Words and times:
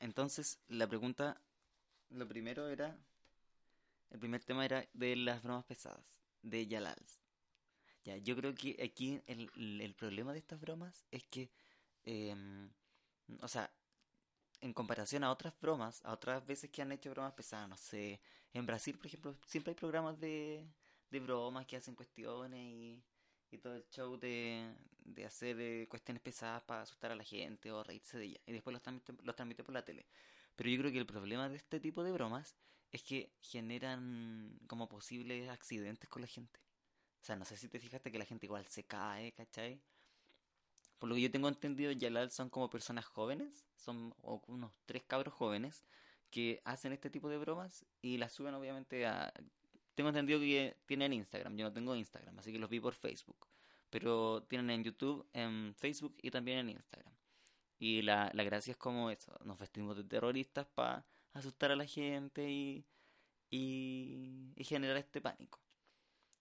Entonces, 0.00 0.58
la 0.68 0.86
pregunta, 0.86 1.40
lo 2.10 2.28
primero 2.28 2.68
era, 2.68 2.96
el 4.10 4.18
primer 4.18 4.44
tema 4.44 4.64
era 4.64 4.86
de 4.92 5.16
las 5.16 5.42
bromas 5.42 5.64
pesadas, 5.64 6.20
de 6.42 6.66
Yalals. 6.66 7.22
Ya, 8.04 8.16
yo 8.18 8.36
creo 8.36 8.54
que 8.54 8.76
aquí 8.84 9.20
el, 9.26 9.94
problema 9.94 10.32
de 10.32 10.38
estas 10.38 10.60
bromas 10.60 11.04
es 11.10 11.24
que, 11.24 11.50
em, 12.04 12.70
o 13.40 13.48
sea, 13.48 13.70
en 14.60 14.72
comparación 14.72 15.24
a 15.24 15.30
otras 15.32 15.58
bromas, 15.60 16.04
a 16.04 16.12
otras 16.12 16.46
veces 16.46 16.70
que 16.70 16.82
han 16.82 16.92
hecho 16.92 17.10
bromas 17.10 17.32
pesadas, 17.32 17.68
no 17.68 17.76
sé, 17.76 18.20
en 18.52 18.64
Brasil, 18.66 18.96
por 18.96 19.06
ejemplo, 19.06 19.36
siempre 19.46 19.72
hay 19.72 19.74
programas 19.76 20.18
de, 20.20 20.66
de 21.10 21.20
bromas 21.20 21.66
que 21.66 21.76
hacen 21.76 21.94
cuestiones 21.94 22.60
y, 22.60 23.02
y 23.50 23.58
todo 23.58 23.76
el 23.76 23.86
show 23.88 24.16
de, 24.18 24.74
de 25.04 25.24
hacer 25.24 25.60
eh, 25.60 25.86
cuestiones 25.88 26.22
pesadas 26.22 26.62
para 26.62 26.82
asustar 26.82 27.12
a 27.12 27.16
la 27.16 27.24
gente 27.24 27.70
o 27.70 27.82
reírse 27.82 28.18
de 28.18 28.24
ella. 28.26 28.40
Y 28.46 28.52
después 28.52 28.72
los 28.72 28.82
transmite, 28.82 29.14
los 29.22 29.36
transmite 29.36 29.64
por 29.64 29.74
la 29.74 29.84
tele. 29.84 30.06
Pero 30.56 30.70
yo 30.70 30.78
creo 30.78 30.92
que 30.92 30.98
el 30.98 31.06
problema 31.06 31.48
de 31.48 31.56
este 31.56 31.80
tipo 31.80 32.02
de 32.02 32.12
bromas 32.12 32.56
es 32.92 33.02
que 33.02 33.32
generan 33.40 34.58
como 34.66 34.88
posibles 34.88 35.48
accidentes 35.48 36.08
con 36.08 36.22
la 36.22 36.28
gente. 36.28 36.60
O 37.20 37.24
sea, 37.24 37.36
no 37.36 37.44
sé 37.44 37.56
si 37.56 37.68
te 37.68 37.80
fijaste 37.80 38.12
que 38.12 38.18
la 38.18 38.24
gente 38.24 38.46
igual 38.46 38.66
se 38.66 38.84
cae, 38.84 39.32
¿cachai? 39.32 39.80
Por 40.98 41.08
lo 41.08 41.14
que 41.14 41.22
yo 41.22 41.30
tengo 41.30 41.48
entendido, 41.48 41.92
Yalal 41.92 42.30
son 42.30 42.48
como 42.48 42.70
personas 42.70 43.04
jóvenes, 43.04 43.66
son 43.74 44.14
unos 44.22 44.72
tres 44.86 45.04
cabros 45.04 45.34
jóvenes 45.34 45.84
que 46.30 46.60
hacen 46.64 46.92
este 46.92 47.10
tipo 47.10 47.28
de 47.28 47.38
bromas 47.38 47.84
y 48.00 48.16
las 48.16 48.32
suben 48.32 48.54
obviamente 48.54 49.06
a 49.06 49.32
tengo 49.96 50.10
entendido 50.10 50.38
que 50.38 50.76
tienen 50.86 51.12
Instagram. 51.14 51.56
Yo 51.56 51.64
no 51.64 51.72
tengo 51.72 51.96
Instagram, 51.96 52.38
así 52.38 52.52
que 52.52 52.58
los 52.58 52.70
vi 52.70 52.78
por 52.78 52.94
Facebook. 52.94 53.48
Pero 53.90 54.42
tienen 54.44 54.70
en 54.70 54.84
YouTube, 54.84 55.26
en 55.32 55.74
Facebook 55.74 56.16
y 56.22 56.30
también 56.30 56.58
en 56.58 56.70
Instagram. 56.70 57.14
Y 57.78 58.02
la, 58.02 58.30
la 58.34 58.44
gracia 58.44 58.72
es 58.72 58.76
como 58.76 59.10
eso. 59.10 59.32
Nos 59.44 59.58
vestimos 59.58 59.96
de 59.96 60.04
terroristas 60.04 60.66
para 60.66 61.06
asustar 61.32 61.72
a 61.72 61.76
la 61.76 61.86
gente 61.86 62.48
y, 62.50 62.84
y, 63.50 64.52
generar 64.64 64.98
este 64.98 65.20
pánico. 65.20 65.60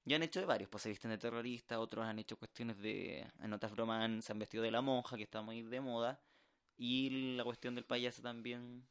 Ya 0.03 0.17
han 0.17 0.23
hecho 0.23 0.39
de 0.41 0.45
varios, 0.45 0.69
pues 0.69 0.83
se 0.83 0.89
visten 0.89 1.11
de 1.11 1.17
terroristas, 1.17 1.77
otros 1.79 2.05
han 2.05 2.19
hecho 2.19 2.37
cuestiones 2.37 2.77
de... 2.77 3.25
En 3.39 3.53
otras 3.53 3.71
bromas 3.71 4.23
se 4.23 4.31
han 4.33 4.39
vestido 4.39 4.63
de 4.63 4.71
la 4.71 4.81
monja, 4.81 5.15
que 5.15 5.23
está 5.23 5.41
muy 5.41 5.61
de 5.63 5.81
moda. 5.81 6.19
Y 6.77 7.35
la 7.37 7.43
cuestión 7.45 7.73
del 7.75 7.85
payaso 7.85 8.21
también 8.21 8.85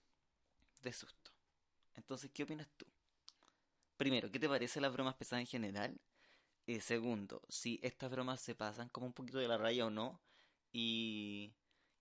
de 0.82 0.92
susto. 0.92 1.32
Entonces, 1.94 2.30
¿qué 2.32 2.44
opinas 2.44 2.68
tú? 2.76 2.86
Primero, 3.96 4.30
¿qué 4.30 4.38
te 4.38 4.48
parece 4.48 4.80
las 4.80 4.92
bromas 4.92 5.14
pesadas 5.14 5.42
en 5.42 5.46
general? 5.46 6.00
Eh, 6.66 6.80
segundo, 6.80 7.42
si 7.48 7.80
estas 7.82 8.10
bromas 8.10 8.40
se 8.40 8.54
pasan 8.54 8.88
como 8.90 9.06
un 9.06 9.12
poquito 9.14 9.38
de 9.38 9.48
la 9.48 9.58
raya 9.58 9.86
o 9.86 9.90
no. 9.90 10.20
Y, 10.72 11.54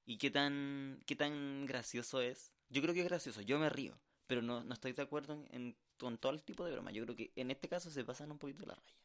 y 0.06 0.18
qué 0.18 0.32
tan 0.32 1.02
qué 1.06 1.16
tan 1.16 1.66
gracioso 1.66 2.22
es. 2.22 2.54
Yo 2.70 2.82
creo 2.82 2.94
que 2.94 3.02
es 3.02 3.08
gracioso, 3.08 3.42
yo 3.42 3.60
me 3.60 3.70
río, 3.70 4.00
pero 4.28 4.42
no, 4.42 4.64
no 4.64 4.74
estoy 4.74 4.94
de 4.94 5.02
acuerdo 5.04 5.46
en, 5.52 5.78
con 6.00 6.18
todo 6.18 6.32
el 6.34 6.44
tipo 6.44 6.66
de 6.66 6.74
bromas. 6.74 6.94
Yo 6.94 7.04
creo 7.06 7.16
que 7.16 7.32
en 7.36 7.52
este 7.52 7.70
caso 7.70 7.92
se 7.92 8.04
pasan 8.06 8.32
un 8.32 8.40
poquito 8.40 8.62
de 8.62 8.68
la 8.68 8.76
raya. 8.76 8.96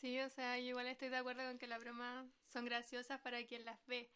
Sí, 0.00 0.18
o 0.20 0.28
sea, 0.30 0.58
igual 0.58 0.88
estoy 0.88 1.08
de 1.08 1.16
acuerdo 1.16 1.44
con 1.46 1.58
que 1.58 1.66
las 1.68 1.80
bromas 1.80 2.26
son 2.52 2.64
graciosas 2.64 3.20
para 3.20 3.44
quien 3.46 3.64
las 3.64 3.78
ve. 3.86 4.10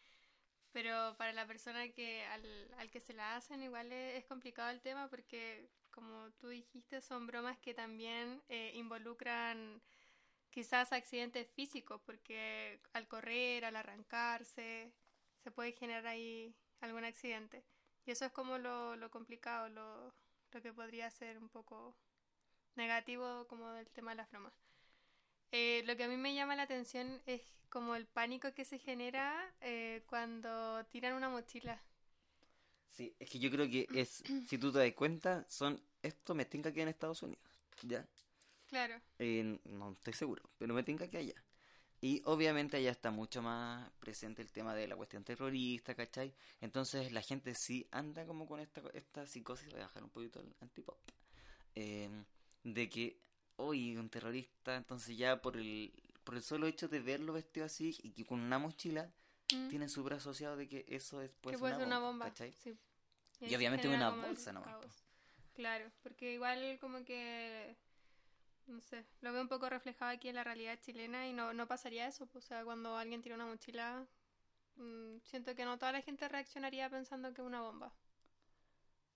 Pero 0.76 1.16
para 1.16 1.32
la 1.32 1.46
persona 1.46 1.88
que 1.88 2.22
al, 2.26 2.44
al 2.76 2.90
que 2.90 3.00
se 3.00 3.14
la 3.14 3.34
hacen 3.34 3.62
igual 3.62 3.90
es 3.92 4.26
complicado 4.26 4.68
el 4.68 4.82
tema 4.82 5.08
porque 5.08 5.70
como 5.90 6.30
tú 6.32 6.48
dijiste, 6.48 7.00
son 7.00 7.26
bromas 7.26 7.56
que 7.60 7.72
también 7.72 8.42
eh, 8.50 8.72
involucran 8.74 9.80
quizás 10.50 10.92
accidentes 10.92 11.48
físicos, 11.48 12.02
porque 12.04 12.78
al 12.92 13.08
correr, 13.08 13.64
al 13.64 13.76
arrancarse, 13.76 14.92
se 15.42 15.50
puede 15.50 15.72
generar 15.72 16.06
ahí 16.08 16.54
algún 16.82 17.06
accidente. 17.06 17.64
Y 18.04 18.10
eso 18.10 18.26
es 18.26 18.32
como 18.32 18.58
lo, 18.58 18.96
lo 18.96 19.10
complicado, 19.10 19.70
lo, 19.70 20.14
lo 20.52 20.60
que 20.60 20.74
podría 20.74 21.10
ser 21.10 21.38
un 21.38 21.48
poco 21.48 21.96
negativo 22.74 23.46
como 23.48 23.72
del 23.72 23.88
tema 23.88 24.10
de 24.10 24.16
las 24.16 24.30
bromas. 24.30 24.65
Eh, 25.52 25.82
lo 25.86 25.96
que 25.96 26.04
a 26.04 26.08
mí 26.08 26.16
me 26.16 26.34
llama 26.34 26.56
la 26.56 26.62
atención 26.62 27.20
es 27.26 27.42
como 27.68 27.94
el 27.94 28.06
pánico 28.06 28.52
que 28.52 28.64
se 28.64 28.78
genera 28.78 29.54
eh, 29.60 30.02
cuando 30.06 30.84
tiran 30.86 31.14
una 31.14 31.28
mochila. 31.28 31.80
Sí, 32.88 33.14
es 33.18 33.28
que 33.28 33.38
yo 33.38 33.50
creo 33.50 33.68
que 33.68 33.86
es, 33.94 34.22
si 34.48 34.58
tú 34.58 34.72
te 34.72 34.78
das 34.78 34.92
cuenta, 34.94 35.44
son 35.48 35.80
esto 36.02 36.34
me 36.34 36.44
tinca 36.44 36.72
que 36.72 36.82
en 36.82 36.88
Estados 36.88 37.22
Unidos, 37.22 37.44
¿ya? 37.82 38.06
Claro. 38.68 39.00
no 39.64 39.92
estoy 39.92 40.12
seguro, 40.12 40.42
pero 40.58 40.74
me 40.74 40.82
tinca 40.82 41.08
que 41.08 41.18
allá. 41.18 41.44
Y 42.00 42.20
obviamente 42.24 42.76
allá 42.76 42.90
está 42.90 43.10
mucho 43.10 43.42
más 43.42 43.90
presente 44.00 44.42
el 44.42 44.52
tema 44.52 44.74
de 44.74 44.86
la 44.86 44.96
cuestión 44.96 45.24
terrorista, 45.24 45.94
¿cachai? 45.94 46.34
Entonces 46.60 47.10
la 47.12 47.22
gente 47.22 47.54
sí 47.54 47.86
anda 47.90 48.26
como 48.26 48.46
con 48.46 48.60
esta, 48.60 48.82
esta 48.92 49.26
psicosis, 49.26 49.68
voy 49.70 49.80
a 49.80 49.86
bajar 49.86 50.04
un 50.04 50.10
poquito 50.10 50.40
el 50.40 50.54
antipop, 50.60 50.98
eh, 51.74 52.08
de 52.64 52.88
que 52.88 53.25
hoy 53.56 53.96
un 53.96 54.08
terrorista, 54.08 54.76
entonces 54.76 55.16
ya 55.16 55.40
por 55.40 55.56
el, 55.56 55.92
por 56.24 56.34
el 56.36 56.42
solo 56.42 56.66
hecho 56.66 56.88
de 56.88 57.00
verlo 57.00 57.32
vestido 57.32 57.66
así 57.66 57.96
y 58.02 58.10
que 58.12 58.24
con 58.24 58.40
una 58.40 58.58
mochila, 58.58 59.10
mm. 59.54 59.68
tienen 59.68 59.88
súper 59.88 60.14
asociado 60.14 60.56
de 60.56 60.68
que 60.68 60.84
eso 60.88 61.20
es 61.22 61.30
pues, 61.40 61.60
una, 61.60 61.98
bomba, 61.98 62.32
Sí. 62.34 62.76
Y, 63.40 63.54
obviamente 63.54 63.88
una 63.88 64.10
bolsa 64.10 64.52
nomás. 64.52 65.04
Claro, 65.54 65.90
porque 66.02 66.34
igual 66.34 66.78
como 66.80 67.04
que, 67.04 67.76
no 68.66 68.80
sé, 68.80 69.06
lo 69.22 69.32
veo 69.32 69.40
un 69.40 69.48
poco 69.48 69.70
reflejado 69.70 70.10
aquí 70.10 70.28
en 70.28 70.34
la 70.34 70.44
realidad 70.44 70.78
chilena 70.80 71.26
y 71.28 71.32
no, 71.32 71.54
no 71.54 71.66
pasaría 71.66 72.06
eso. 72.06 72.28
O 72.34 72.40
sea, 72.40 72.64
cuando 72.64 72.96
alguien 72.96 73.22
tira 73.22 73.36
una 73.36 73.46
mochila, 73.46 74.06
mm, 74.76 75.18
siento 75.24 75.54
que 75.54 75.64
no 75.64 75.78
toda 75.78 75.92
la 75.92 76.02
gente 76.02 76.28
reaccionaría 76.28 76.90
pensando 76.90 77.32
que 77.32 77.40
es 77.40 77.46
una 77.46 77.62
bomba. 77.62 77.92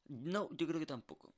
No, 0.09 0.49
yo 0.57 0.67
creo 0.67 0.81
que 0.81 0.87
tampoco. 0.87 1.33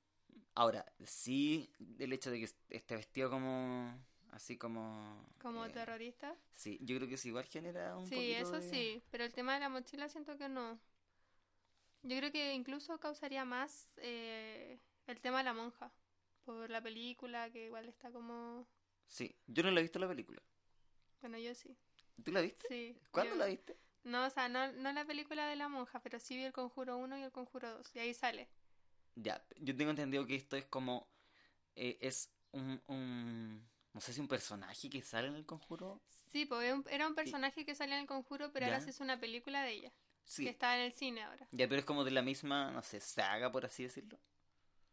Ahora, 0.54 0.84
sí, 1.04 1.70
el 1.98 2.12
hecho 2.12 2.30
de 2.30 2.40
que 2.40 2.76
esté 2.76 2.96
vestido 2.96 3.30
como 3.30 3.98
así 4.32 4.56
como... 4.56 5.26
¿Como 5.40 5.64
eh, 5.64 5.70
terrorista? 5.70 6.36
Sí, 6.54 6.78
yo 6.82 6.96
creo 6.96 7.08
que 7.08 7.16
sí, 7.16 7.28
igual 7.28 7.44
genera 7.44 7.96
un 7.96 8.06
Sí, 8.06 8.32
eso 8.32 8.60
sí, 8.60 9.02
pero 9.10 9.24
el 9.24 9.32
tema 9.32 9.54
de 9.54 9.60
la 9.60 9.68
mochila 9.68 10.08
siento 10.08 10.36
que 10.36 10.48
no. 10.48 10.78
Yo 12.02 12.16
creo 12.16 12.32
que 12.32 12.54
incluso 12.54 12.98
causaría 12.98 13.44
más 13.44 13.88
eh, 13.98 14.78
el 15.06 15.20
tema 15.20 15.38
de 15.38 15.44
la 15.44 15.54
monja. 15.54 15.92
Por 16.44 16.70
la 16.70 16.82
película, 16.82 17.50
que 17.50 17.66
igual 17.66 17.88
está 17.88 18.10
como... 18.10 18.66
Sí, 19.06 19.36
yo 19.46 19.62
no 19.62 19.70
la 19.70 19.80
he 19.80 19.82
visto 19.84 20.00
la 20.00 20.08
película. 20.08 20.42
Bueno, 21.20 21.38
yo 21.38 21.54
sí. 21.54 21.76
¿Tú 22.24 22.32
la 22.32 22.40
viste? 22.40 22.66
Sí. 22.66 22.98
¿Cuándo 23.12 23.36
la 23.36 23.46
viste? 23.46 23.76
No, 24.02 24.26
o 24.26 24.30
sea, 24.30 24.48
no, 24.48 24.72
no 24.72 24.92
la 24.92 25.04
película 25.04 25.46
de 25.46 25.54
la 25.54 25.68
monja, 25.68 26.00
pero 26.00 26.18
sí 26.18 26.36
vi 26.36 26.42
el 26.42 26.52
Conjuro 26.52 26.96
1 26.98 27.18
y 27.18 27.22
el 27.22 27.30
Conjuro 27.30 27.70
2, 27.70 27.94
y 27.94 28.00
ahí 28.00 28.14
sale. 28.14 28.48
Ya, 29.14 29.44
yo 29.58 29.76
tengo 29.76 29.90
entendido 29.90 30.26
que 30.26 30.34
esto 30.34 30.56
es 30.56 30.64
como... 30.64 31.08
Eh, 31.74 31.98
es 32.00 32.30
un, 32.52 32.82
un 32.86 33.66
no 33.92 34.00
sé 34.00 34.12
si 34.12 34.20
un 34.20 34.28
personaje 34.28 34.88
que 34.88 35.02
sale 35.02 35.28
en 35.28 35.34
el 35.34 35.44
conjuro. 35.44 36.00
Sí, 36.30 36.46
pues 36.46 36.74
era 36.90 37.06
un 37.06 37.14
personaje 37.14 37.66
que 37.66 37.74
salía 37.74 37.96
en 37.96 38.02
el 38.02 38.06
conjuro, 38.06 38.50
pero 38.52 38.66
ahora 38.66 38.80
se 38.80 38.90
es 38.90 39.00
una 39.00 39.20
película 39.20 39.62
de 39.62 39.72
ella. 39.72 39.92
Sí. 40.24 40.44
Que 40.44 40.50
está 40.50 40.76
en 40.76 40.82
el 40.82 40.92
cine 40.92 41.22
ahora. 41.22 41.46
Ya, 41.50 41.68
pero 41.68 41.80
es 41.80 41.84
como 41.84 42.04
de 42.04 42.10
la 42.10 42.22
misma, 42.22 42.70
no 42.70 42.82
sé, 42.82 43.00
saga, 43.00 43.52
por 43.52 43.66
así 43.66 43.82
decirlo. 43.82 44.18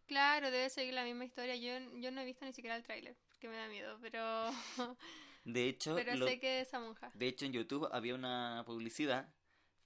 Claro, 0.05 0.51
debe 0.51 0.69
seguir 0.69 0.93
la 0.93 1.03
misma 1.03 1.23
historia. 1.23 1.55
Yo, 1.55 1.79
yo 1.99 2.11
no 2.11 2.21
he 2.21 2.25
visto 2.25 2.43
ni 2.43 2.51
siquiera 2.51 2.75
el 2.75 2.83
tráiler, 2.83 3.15
porque 3.29 3.47
me 3.47 3.55
da 3.55 3.67
miedo, 3.69 3.97
pero... 4.01 4.49
De 5.45 5.69
hecho... 5.69 5.95
pero 5.95 6.27
sé 6.27 6.39
que 6.39 6.61
es 6.61 6.67
esa 6.67 6.79
monja. 6.79 7.11
De 7.13 7.27
hecho, 7.27 7.45
en 7.45 7.53
YouTube 7.53 7.87
había 7.93 8.15
una 8.15 8.63
publicidad 8.65 9.33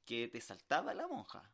que 0.06 0.28
te 0.28 0.42
saltaba 0.42 0.94
la 0.96 1.08
monja. 1.08 1.54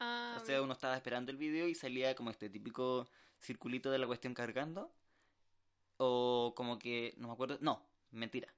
Ah, 0.00 0.38
o 0.40 0.44
sea, 0.44 0.62
uno 0.62 0.72
estaba 0.72 0.96
esperando 0.96 1.30
el 1.30 1.36
video 1.36 1.68
y 1.68 1.74
salía 1.74 2.14
como 2.14 2.30
este 2.30 2.48
típico 2.48 3.08
circulito 3.40 3.90
de 3.90 3.98
la 3.98 4.06
cuestión 4.06 4.34
cargando 4.34 4.92
o 5.96 6.52
como 6.56 6.78
que, 6.78 7.14
no 7.18 7.28
me 7.28 7.34
acuerdo, 7.34 7.58
no, 7.60 7.82
mentira. 8.10 8.52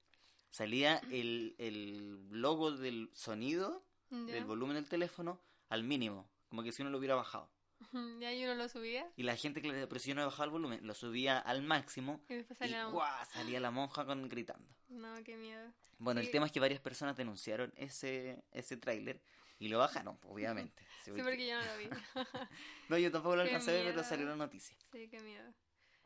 Salía 0.51 0.99
el, 1.11 1.55
el 1.59 2.29
logo 2.31 2.73
del 2.73 3.11
sonido, 3.15 3.83
del 4.11 4.45
volumen 4.45 4.75
del 4.75 4.89
teléfono, 4.89 5.41
al 5.69 5.85
mínimo, 5.85 6.29
como 6.49 6.63
que 6.63 6.73
si 6.73 6.83
uno 6.83 6.91
lo 6.91 6.99
hubiera 6.99 7.15
bajado. 7.15 7.49
Y 7.93 8.25
ahí 8.25 8.45
uno 8.45 8.55
lo 8.55 8.69
subía. 8.69 9.11
Y 9.17 9.23
la 9.23 9.37
gente, 9.37 9.63
que 9.63 9.87
pero 9.87 9.99
si 9.99 10.11
yo 10.11 10.15
no 10.15 10.25
bajaba 10.25 10.45
el 10.45 10.51
volumen, 10.51 10.87
lo 10.87 10.95
subía 10.95 11.39
al 11.39 11.63
máximo. 11.63 12.21
Y 12.29 12.35
después 12.35 12.59
salía, 12.59 12.89
salía 13.33 13.61
la 13.61 13.71
monja 13.71 14.05
con, 14.05 14.29
gritando. 14.29 14.69
No, 14.89 15.15
qué 15.25 15.37
miedo. 15.37 15.73
Bueno, 15.99 16.21
el 16.21 16.31
tema 16.31 16.47
es 16.47 16.53
que 16.53 16.61
varias 16.61 16.81
personas 16.81 17.17
denunciaron 17.17 17.73
ese, 17.77 18.43
ese 18.53 18.77
tráiler 18.77 19.21
Y 19.61 19.69
lo 19.69 19.79
bajaron, 19.79 20.19
obviamente. 20.25 20.85
Sí, 21.01 21.13
porque 21.13 21.49
yo 21.49 21.59
no 21.59 21.65
lo 21.65 21.79
vi. 21.79 21.89
no, 22.91 22.99
yo 22.99 23.11
tampoco 23.11 23.35
lo 23.35 23.43
alcancé 23.43 23.71
a 23.71 23.75
ver, 23.75 23.95
pero 23.95 24.05
salió 24.05 24.27
la 24.27 24.37
noticia. 24.37 24.77
Sí, 24.93 25.09
qué 25.09 25.19
miedo. 25.21 25.51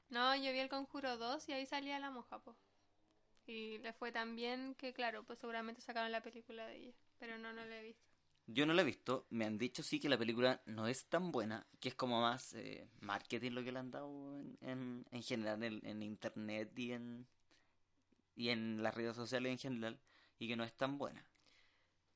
No, 0.08 0.36
yo 0.36 0.52
vi 0.52 0.60
el 0.60 0.68
Conjuro 0.68 1.16
2 1.16 1.48
y 1.48 1.52
ahí 1.52 1.66
salía 1.66 1.98
la 1.98 2.12
moja, 2.12 2.38
po. 2.38 2.56
Y 3.44 3.78
le 3.78 3.92
fue 3.92 4.12
tan 4.12 4.36
bien 4.36 4.76
que, 4.76 4.92
claro, 4.92 5.24
pues 5.24 5.40
seguramente 5.40 5.80
sacaron 5.80 6.12
la 6.12 6.22
película 6.22 6.68
de 6.68 6.76
ella. 6.76 6.92
Pero 7.18 7.38
no, 7.38 7.52
no 7.52 7.64
la 7.64 7.80
he 7.80 7.82
visto. 7.82 8.08
Yo 8.46 8.66
no 8.66 8.72
la 8.72 8.82
he 8.82 8.84
visto, 8.84 9.26
me 9.30 9.46
han 9.46 9.58
dicho 9.58 9.82
sí 9.82 9.98
que 9.98 10.08
la 10.08 10.16
película 10.16 10.62
no 10.66 10.86
es 10.86 11.06
tan 11.06 11.32
buena, 11.32 11.66
que 11.80 11.88
es 11.88 11.96
como 11.96 12.20
más 12.20 12.54
eh, 12.54 12.88
marketing 13.00 13.50
lo 13.50 13.64
que 13.64 13.72
le 13.72 13.80
han 13.80 13.90
dado 13.90 14.38
en, 14.38 14.56
en, 14.60 15.06
en 15.10 15.22
general 15.24 15.60
en, 15.64 15.84
en 15.84 16.02
internet 16.04 16.70
y 16.78 16.92
en, 16.92 17.26
y 18.36 18.50
en 18.50 18.80
las 18.80 18.94
redes 18.94 19.16
sociales 19.16 19.50
en 19.50 19.58
general, 19.58 19.98
y 20.38 20.46
que 20.46 20.54
no 20.54 20.62
es 20.62 20.72
tan 20.74 20.98
buena. 20.98 21.26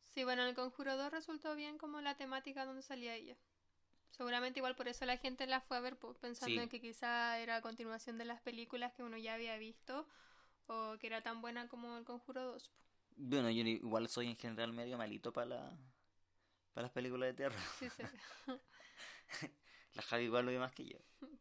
Sí, 0.08 0.24
bueno, 0.24 0.42
el 0.44 0.54
Conjuro 0.54 0.96
2 0.96 1.10
resultó 1.12 1.54
bien 1.54 1.78
como 1.78 2.00
la 2.00 2.16
temática 2.16 2.64
donde 2.64 2.82
salía 2.82 3.14
ella. 3.14 3.36
Seguramente 4.10 4.58
igual 4.58 4.74
por 4.74 4.88
eso 4.88 5.04
la 5.04 5.16
gente 5.18 5.46
la 5.46 5.60
fue 5.60 5.76
a 5.76 5.80
ver, 5.80 5.96
pensando 6.20 6.54
Sí. 6.54 6.58
en 6.58 6.68
que 6.68 6.80
quizá 6.80 7.38
era 7.38 7.56
a 7.56 7.62
continuación 7.62 8.18
de 8.18 8.24
las 8.24 8.40
películas 8.40 8.92
que 8.94 9.02
uno 9.02 9.16
ya 9.18 9.34
había 9.34 9.56
visto 9.58 10.08
o 10.66 10.96
que 10.98 11.06
era 11.06 11.22
tan 11.22 11.40
buena 11.40 11.68
como 11.68 11.96
el 11.98 12.04
Conjuro 12.04 12.42
2. 12.52 12.68
po. 12.68 12.76
Bueno, 13.16 13.50
yo 13.50 13.62
igual 13.64 14.08
soy 14.08 14.28
en 14.28 14.36
general 14.36 14.72
medio 14.72 14.96
malito 14.96 15.32
para 15.32 15.46
la, 15.46 15.78
para 16.72 16.84
las 16.86 16.92
películas 16.92 17.28
de 17.28 17.34
terror. 17.34 17.60
Sí, 17.78 17.88
sí. 17.90 18.02
La 19.94 20.02
Javi 20.02 20.24
igual 20.24 20.46
lo 20.46 20.52
ve 20.52 20.58
más 20.58 20.72
que 20.72 20.86
yo. 20.86 20.98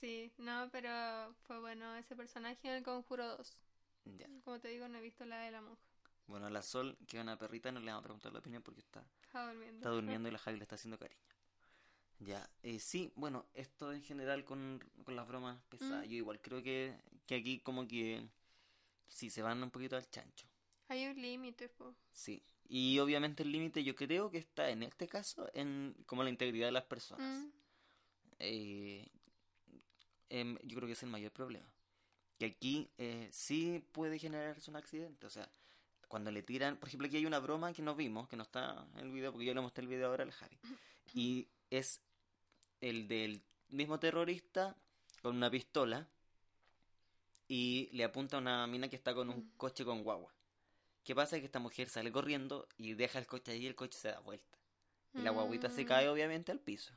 Sí, 0.00 0.32
no, 0.38 0.70
pero 0.72 1.34
fue 1.46 1.58
bueno 1.60 1.94
ese 1.96 2.16
personaje 2.16 2.66
en 2.68 2.74
el 2.76 2.82
Conjuro 2.82 3.36
2. 3.36 3.58
Ya. 4.06 4.26
Como 4.44 4.58
te 4.58 4.68
digo, 4.68 4.88
no 4.88 4.96
he 4.96 5.02
visto 5.02 5.26
la 5.26 5.40
de 5.40 5.50
la 5.50 5.60
monja. 5.60 5.89
Bueno, 6.30 6.46
a 6.46 6.50
la 6.50 6.62
Sol, 6.62 6.96
que 7.08 7.16
es 7.18 7.22
una 7.22 7.36
perrita, 7.36 7.72
no 7.72 7.80
le 7.80 7.86
vamos 7.86 8.00
a 8.00 8.04
preguntar 8.04 8.32
la 8.32 8.38
opinión 8.38 8.62
porque 8.62 8.80
está, 8.80 9.04
Está 9.24 9.46
durmiendo. 9.46 9.76
está 9.78 9.90
durmiendo 9.90 10.28
y 10.28 10.32
la 10.32 10.38
Javi 10.38 10.56
le 10.58 10.62
está 10.62 10.76
haciendo 10.76 10.98
cariño. 10.98 11.20
Ya, 12.20 12.48
eh, 12.62 12.78
sí, 12.78 13.12
bueno, 13.16 13.46
esto 13.54 13.92
en 13.92 14.02
general 14.02 14.44
con, 14.44 14.78
con 15.04 15.16
las 15.16 15.26
bromas 15.26 15.60
pesadas, 15.68 16.06
Mm. 16.06 16.10
yo 16.10 16.16
igual 16.16 16.40
creo 16.40 16.62
que, 16.62 16.94
que 17.26 17.34
aquí 17.34 17.58
como 17.60 17.88
que 17.88 18.28
sí 19.08 19.28
se 19.30 19.42
van 19.42 19.62
un 19.62 19.70
poquito 19.70 19.96
al 19.96 20.08
chancho, 20.08 20.46
Hay 20.88 21.06
un 21.06 21.20
límite, 21.20 21.68
po. 21.68 21.94
sí. 22.12 22.42
Y 22.72 23.00
obviamente 23.00 23.42
el 23.42 23.50
límite 23.50 23.82
yo 23.82 23.96
creo 23.96 24.30
que 24.30 24.38
está 24.38 24.70
en 24.70 24.84
este 24.84 25.08
caso 25.08 25.50
en 25.54 25.96
como 26.06 26.22
la 26.22 26.30
integridad 26.30 26.68
de 26.68 26.72
las 26.72 26.84
personas. 26.84 27.44
Mm, 27.44 27.50
Eh, 28.42 29.06
em, 30.28 30.56
yo 30.62 30.76
creo 30.76 30.86
que 30.86 30.92
es 30.92 31.02
el 31.02 31.10
mayor 31.10 31.32
problema. 31.32 31.68
Que 32.38 32.46
aquí 32.46 32.88
eh, 32.96 33.28
sí 33.32 33.84
puede 33.92 34.18
generarse 34.18 34.70
un 34.70 34.76
accidente. 34.76 35.26
O 35.26 35.30
sea, 35.30 35.50
cuando 36.10 36.32
le 36.32 36.42
tiran, 36.42 36.76
por 36.76 36.88
ejemplo, 36.88 37.06
aquí 37.06 37.18
hay 37.18 37.24
una 37.24 37.38
broma 37.38 37.72
que 37.72 37.82
no 37.82 37.94
vimos, 37.94 38.28
que 38.28 38.36
no 38.36 38.42
está 38.42 38.84
en 38.94 38.98
el 38.98 39.12
video, 39.12 39.30
porque 39.30 39.46
yo 39.46 39.54
le 39.54 39.60
mostré 39.60 39.82
el 39.82 39.88
video 39.88 40.08
ahora 40.08 40.24
al 40.24 40.32
Javi. 40.32 40.58
Y 41.14 41.46
es 41.70 42.00
el 42.80 43.06
del 43.06 43.40
mismo 43.68 44.00
terrorista 44.00 44.74
con 45.22 45.36
una 45.36 45.48
pistola 45.48 46.08
y 47.46 47.88
le 47.92 48.02
apunta 48.02 48.38
a 48.38 48.40
una 48.40 48.66
mina 48.66 48.88
que 48.88 48.96
está 48.96 49.14
con 49.14 49.30
un 49.30 49.52
coche 49.56 49.84
con 49.84 50.02
guagua. 50.02 50.34
¿Qué 51.04 51.14
pasa? 51.14 51.38
Que 51.38 51.46
esta 51.46 51.60
mujer 51.60 51.88
sale 51.88 52.10
corriendo 52.10 52.66
y 52.76 52.94
deja 52.94 53.20
el 53.20 53.28
coche 53.28 53.52
ahí 53.52 53.62
y 53.62 53.66
el 53.68 53.76
coche 53.76 53.96
se 53.96 54.08
da 54.08 54.18
vuelta. 54.18 54.58
Y 55.14 55.20
la 55.20 55.30
guaguita 55.30 55.70
se 55.70 55.84
mm, 55.84 55.86
cae 55.86 56.08
obviamente 56.08 56.50
al 56.50 56.58
piso. 56.58 56.92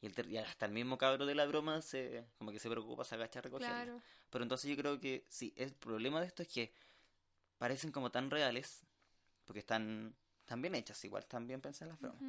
Y, 0.00 0.06
el 0.06 0.30
y 0.30 0.36
hasta 0.36 0.66
el 0.66 0.72
mismo 0.72 0.98
cabro 0.98 1.26
de 1.26 1.34
la 1.34 1.46
broma 1.46 1.82
se 1.82 2.24
como 2.38 2.52
que 2.52 2.60
se 2.60 2.70
preocupa, 2.70 3.02
se 3.02 3.16
agacha 3.16 3.40
a 3.40 3.42
recogerla. 3.42 3.74
Claro. 3.74 4.02
Pero 4.30 4.44
entonces 4.44 4.70
yo 4.70 4.76
creo 4.76 5.00
que 5.00 5.24
sí, 5.28 5.52
el 5.56 5.72
problema 5.72 6.20
de 6.20 6.28
esto 6.28 6.42
es 6.42 6.48
que 6.48 6.85
parecen 7.58 7.92
como 7.92 8.10
tan 8.10 8.30
reales, 8.30 8.86
porque 9.44 9.60
están, 9.60 10.14
están 10.40 10.62
bien 10.62 10.74
hechas, 10.74 11.04
igual 11.04 11.22
están 11.22 11.46
bien 11.46 11.60
pensadas 11.60 11.92
las 11.92 12.00
bromas. 12.00 12.22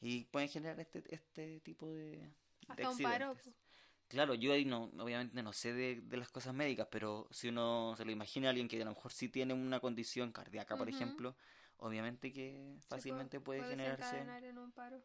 Y 0.00 0.24
pueden 0.24 0.48
generar 0.48 0.78
este, 0.80 1.02
este 1.14 1.60
tipo 1.60 1.90
de, 1.92 2.18
de 2.18 2.32
Hasta 2.68 2.90
un 2.90 2.98
paro, 2.98 3.30
accidentes. 3.30 3.66
Claro, 4.08 4.34
yo 4.34 4.52
ahí 4.52 4.64
no, 4.64 4.84
obviamente 4.98 5.42
no 5.42 5.52
sé 5.52 5.72
de, 5.72 6.00
de 6.00 6.16
las 6.16 6.28
cosas 6.28 6.54
médicas, 6.54 6.86
pero 6.90 7.26
si 7.32 7.48
uno 7.48 7.94
se 7.96 8.04
lo 8.04 8.12
imagina 8.12 8.48
a 8.48 8.50
alguien 8.50 8.68
que 8.68 8.80
a 8.80 8.84
lo 8.84 8.92
mejor 8.92 9.12
sí 9.12 9.28
tiene 9.28 9.52
una 9.52 9.80
condición 9.80 10.30
cardíaca, 10.30 10.76
por 10.76 10.88
ejemplo, 10.88 11.34
obviamente 11.78 12.32
que 12.32 12.76
Sí, 12.78 12.86
fácilmente 12.88 13.40
puede, 13.40 13.60
puede 13.60 13.70
generarse... 13.72 14.18
en 14.20 14.58
un 14.58 14.70
paro. 14.70 15.02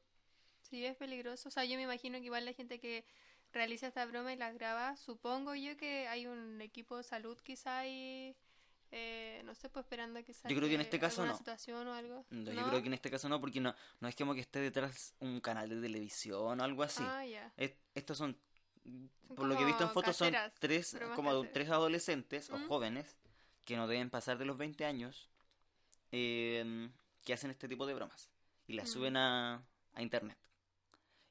Sí, 0.61 0.85
es 0.85 0.95
peligroso. 0.95 1.49
O 1.49 1.51
sea, 1.51 1.65
yo 1.65 1.77
me 1.77 1.83
imagino 1.83 2.19
que 2.19 2.25
igual 2.25 2.45
la 2.45 2.53
gente 2.53 2.79
que 2.79 3.03
realiza 3.51 3.87
esta 3.87 4.05
broma 4.05 4.33
y 4.33 4.37
las 4.37 4.53
graba, 4.53 4.95
supongo 4.95 5.55
yo 5.55 5.75
que 5.77 6.07
hay 6.07 6.27
un 6.27 6.61
equipo 6.61 6.97
de 6.97 7.03
salud 7.03 7.37
quizá 7.39 7.79
ahí, 7.79 8.35
eh, 8.91 9.41
no 9.45 9.55
sé, 9.55 9.69
pues 9.69 9.85
esperando 9.85 10.19
a 10.19 10.23
que 10.23 10.33
salga 10.33 10.55
creo 10.55 10.67
que 10.69 10.75
en 10.75 10.81
este 10.81 10.99
caso 10.99 11.25
no. 11.25 11.35
situación 11.37 11.87
o 11.87 11.93
algo. 11.93 12.25
No, 12.29 12.51
¿No? 12.51 12.61
Yo 12.61 12.67
creo 12.67 12.81
que 12.81 12.87
en 12.87 12.93
este 12.93 13.09
caso 13.09 13.29
no, 13.29 13.39
porque 13.39 13.59
no, 13.61 13.73
no 13.99 14.07
es 14.07 14.15
como 14.15 14.33
que 14.33 14.41
esté 14.41 14.59
detrás 14.59 15.15
un 15.19 15.39
canal 15.41 15.69
de 15.69 15.79
televisión 15.81 16.59
o 16.59 16.63
algo 16.63 16.83
así. 16.83 17.03
Ah. 17.05 17.25
Es- 17.57 17.75
estos 17.95 18.17
son, 18.17 18.37
Son 18.83 19.35
por 19.35 19.45
lo 19.47 19.55
que 19.55 19.63
he 19.63 19.65
visto 19.65 19.83
en 19.83 19.91
fotos, 19.91 20.15
son 20.17 20.33
tres, 20.59 20.97
como 21.15 21.29
caseras. 21.31 21.53
tres 21.53 21.69
adolescentes 21.69 22.49
o 22.49 22.57
jóvenes 22.67 23.15
que 23.63 23.77
no 23.77 23.87
deben 23.87 24.09
pasar 24.09 24.37
de 24.37 24.45
los 24.45 24.57
20 24.57 24.85
años 24.85 25.29
eh, 26.11 26.89
que 27.23 27.33
hacen 27.33 27.51
este 27.51 27.67
tipo 27.67 27.85
de 27.85 27.93
bromas 27.93 28.29
y 28.67 28.73
las 28.73 28.89
Mm. 28.89 28.93
suben 28.93 29.17
a, 29.17 29.63
a 29.93 30.01
internet. 30.01 30.37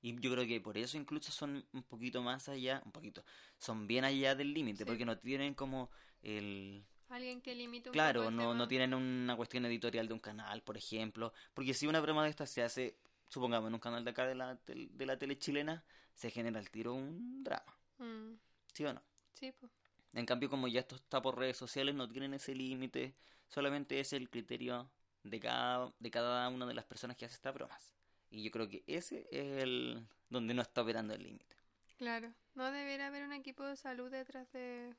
Y 0.03 0.19
yo 0.21 0.33
creo 0.33 0.47
que 0.47 0.61
por 0.61 0.79
eso 0.79 0.97
incluso 0.97 1.31
son 1.31 1.67
un 1.73 1.83
poquito 1.83 2.23
más 2.23 2.49
allá, 2.49 2.81
un 2.87 2.93
poquito, 2.93 3.23
son 3.59 3.87
bien 3.87 4.05
allá 4.05 4.35
del 4.35 4.55
límite, 4.55 4.79
Sí. 4.79 4.85
porque 4.85 5.05
no 5.05 5.19
tienen 5.19 5.53
como 5.55 5.91
el, 6.23 6.87
Alguien 7.11 7.41
que 7.43 7.55
limite 7.55 7.91
un 7.91 7.95
poco 7.95 8.03
Claro, 8.03 8.23
el 8.29 8.37
no, 8.37 8.55
no 8.55 8.69
tienen 8.69 8.95
una 8.95 9.37
cuestión 9.37 9.65
editorial 9.67 10.07
de 10.09 10.15
un 10.15 10.21
canal, 10.21 10.63
por 10.63 10.77
ejemplo. 10.77 11.33
Porque 11.55 11.75
si 11.75 11.87
una 11.87 12.01
broma 12.01 12.25
de 12.25 12.31
estas 12.31 12.51
se 12.51 12.63
hace, 12.63 12.97
supongamos, 13.29 13.69
en 13.69 13.75
un 13.75 13.81
canal 13.81 14.05
de 14.05 14.11
acá 14.11 14.27
de 14.27 14.35
la, 14.37 14.57
tel- 14.65 14.91
de 14.97 15.07
la 15.07 15.19
tele 15.19 15.37
chilena, 15.39 15.85
se 16.15 16.31
genera 16.31 16.59
al 16.61 16.71
tiro 16.71 16.95
un 16.95 17.43
drama. 17.43 17.77
Mm, 17.99 18.39
¿Sí 18.73 18.85
o 18.85 18.93
no? 18.93 19.03
sí, 19.35 19.53
pues. 19.53 19.73
En 20.13 20.27
cambio, 20.27 20.49
como 20.51 20.69
ya 20.69 20.81
esto 20.81 20.97
está 20.97 21.21
por 21.23 21.39
redes 21.39 21.57
sociales, 21.57 21.95
no 21.95 22.09
tienen 22.09 22.35
ese 22.35 22.55
límite. 22.55 23.15
Solamente 23.49 23.99
es 24.01 24.13
el 24.13 24.29
criterio 24.31 24.91
de 25.25 25.41
cada, 25.41 25.93
de 25.99 26.11
cada 26.11 26.49
una 26.49 26.67
de 26.67 26.75
las 26.75 26.85
personas 26.85 27.17
que 27.17 27.25
hace 27.27 27.35
estas 27.37 27.55
bromas. 27.55 27.93
Y 28.31 28.43
yo 28.45 28.51
creo 28.51 28.69
que 28.69 28.85
ese 28.87 29.27
es 29.31 29.63
el 29.63 30.07
donde 30.29 30.55
no 30.55 30.63
está 30.63 30.83
operando 30.83 31.15
el 31.15 31.23
límite. 31.23 31.57
Claro. 31.99 32.33
No 32.57 32.73
debería 32.73 33.07
haber 33.07 33.23
un 33.25 33.33
equipo 33.33 33.63
de 33.65 33.77
salud 33.77 34.11
detrás 34.11 34.51
de, 34.53 34.97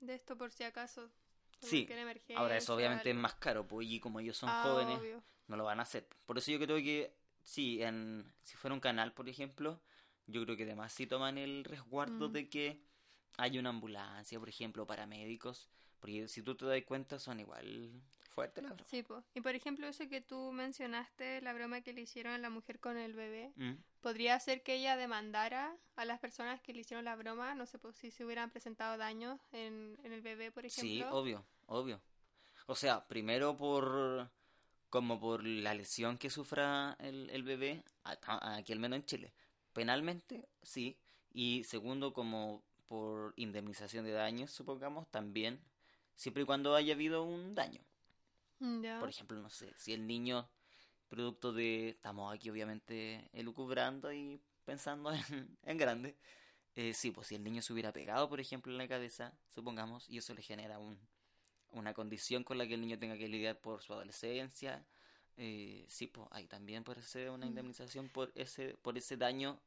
de 0.00 0.14
esto 0.14 0.36
por 0.38 0.52
si 0.52 0.64
acaso. 0.64 1.10
Sí, 1.60 1.86
Ahora, 2.34 2.56
eso 2.56 2.74
obviamente 2.74 3.10
es 3.10 3.16
más 3.16 3.34
caro, 3.34 3.66
pues, 3.66 3.86
y 3.88 4.00
como 4.00 4.20
ellos 4.20 4.36
son 4.36 4.48
Ah, 4.50 4.62
jóvenes, 4.62 4.98
obvio. 4.98 5.22
no 5.48 5.56
lo 5.56 5.64
van 5.64 5.78
a 5.80 5.82
hacer. 5.82 6.06
Por 6.26 6.38
eso 6.38 6.50
yo 6.50 6.58
creo 6.58 6.76
que 6.78 7.12
sí, 7.42 7.82
en, 7.82 8.32
si 8.42 8.56
fuera 8.56 8.74
un 8.74 8.80
canal, 8.80 9.12
por 9.12 9.28
ejemplo, 9.28 9.80
yo 10.26 10.42
creo 10.44 10.56
que 10.56 10.62
además 10.64 10.92
sí 10.92 11.06
toman 11.06 11.38
el 11.38 11.64
resguardo 11.64 12.28
Mm. 12.28 12.32
de 12.32 12.48
que 12.48 12.80
haya 13.36 13.60
una 13.60 13.70
ambulancia, 13.70 14.38
por 14.38 14.48
ejemplo, 14.48 14.86
paramédicos, 14.86 15.68
porque 16.00 16.28
si 16.28 16.42
tú 16.42 16.54
te 16.54 16.64
das 16.66 16.82
cuenta 16.84 17.18
son 17.18 17.40
igual 17.40 18.00
fuertes 18.30 18.62
las 18.64 18.72
bromas. 18.72 18.88
Sí, 18.90 19.02
po. 19.02 19.22
Y 19.34 19.40
por 19.40 19.54
ejemplo, 19.54 19.86
eso 19.86 20.08
que 20.08 20.20
tú 20.20 20.52
mencionaste, 20.52 21.40
la 21.42 21.52
broma 21.52 21.80
que 21.82 21.92
le 21.92 22.00
hicieron 22.02 22.32
a 22.32 22.38
la 22.38 22.50
mujer 22.50 22.80
con 22.80 22.96
el 22.96 23.14
bebé, 23.14 23.52
Mm. 23.56 23.72
¿podría 24.00 24.38
ser 24.40 24.62
que 24.62 24.74
ella 24.74 24.96
demandara 24.96 25.76
a 25.96 26.04
las 26.04 26.18
personas 26.20 26.60
que 26.60 26.72
le 26.72 26.80
hicieron 26.80 27.04
la 27.04 27.16
broma? 27.16 27.54
No 27.54 27.66
sé, 27.66 27.78
pues 27.78 27.96
si 27.96 28.10
se 28.10 28.24
hubieran 28.24 28.50
presentado 28.50 28.96
daños 28.96 29.40
en, 29.52 29.98
en 30.02 30.12
el 30.12 30.22
bebé, 30.22 30.50
por 30.50 30.64
ejemplo. 30.64 30.90
Sí, 30.90 31.02
obvio, 31.10 31.44
obvio. 31.66 32.00
O 32.66 32.74
sea, 32.74 33.06
primero 33.06 33.56
por 33.56 34.30
como 34.88 35.20
por 35.20 35.44
la 35.44 35.72
lesión 35.74 36.18
que 36.18 36.30
sufra 36.30 36.96
el, 36.98 37.30
el 37.30 37.44
bebé, 37.44 37.84
aquí 38.02 38.72
al 38.72 38.80
menos 38.80 38.96
en 38.98 39.04
Chile. 39.06 39.32
Penalmente, 39.72 40.48
sí. 40.62 40.98
Y 41.32 41.62
segundo, 41.64 42.12
como 42.12 42.64
por 42.88 43.32
indemnización 43.36 44.04
de 44.04 44.10
daños, 44.10 44.50
supongamos, 44.50 45.08
también, 45.12 45.60
siempre 46.16 46.42
y 46.42 46.46
cuando 46.46 46.74
haya 46.74 46.94
habido 46.94 47.22
un 47.22 47.54
daño. 47.54 47.80
Mm. 48.60 48.84
Por 48.98 49.08
ejemplo, 49.08 49.40
no 49.40 49.50
sé, 49.50 49.72
si 49.76 49.92
el 49.92 50.06
niño, 50.06 50.48
producto 51.08 51.52
de, 51.52 51.90
estamos 51.90 52.32
aquí 52.34 52.50
obviamente 52.50 53.28
elucubrando 53.32 54.12
y 54.12 54.40
pensando 54.64 55.12
en, 55.30 55.58
en 55.62 55.78
grande, 55.78 56.16
eh, 56.76 56.94
sí, 56.94 57.10
pues 57.10 57.28
si 57.28 57.34
el 57.36 57.44
niño 57.44 57.62
se 57.62 57.72
hubiera 57.72 57.92
pegado, 57.92 58.28
por 58.28 58.40
ejemplo, 58.40 58.72
en 58.72 58.78
la 58.78 58.88
cabeza, 58.88 59.34
supongamos, 59.48 60.08
y 60.08 60.18
eso 60.18 60.34
le 60.34 60.42
genera 60.42 60.78
un, 60.78 60.98
una 61.70 61.94
condición 61.94 62.44
con 62.44 62.58
la 62.58 62.66
que 62.66 62.74
el 62.74 62.80
niño 62.82 62.98
tenga 62.98 63.16
que 63.18 63.28
lidiar 63.28 63.60
por 63.60 63.82
su 63.82 63.92
adolescencia, 63.94 64.86
eh, 65.36 65.86
sí, 65.88 66.06
pues 66.06 66.28
ahí 66.32 66.46
también 66.46 66.84
puede 66.84 67.02
ser 67.02 67.30
una 67.30 67.46
Mm. 67.46 67.48
indemnización 67.48 68.08
por 68.10 68.32
ese, 68.34 68.76
por 68.82 68.96
ese 68.98 69.16
daño, 69.16 69.60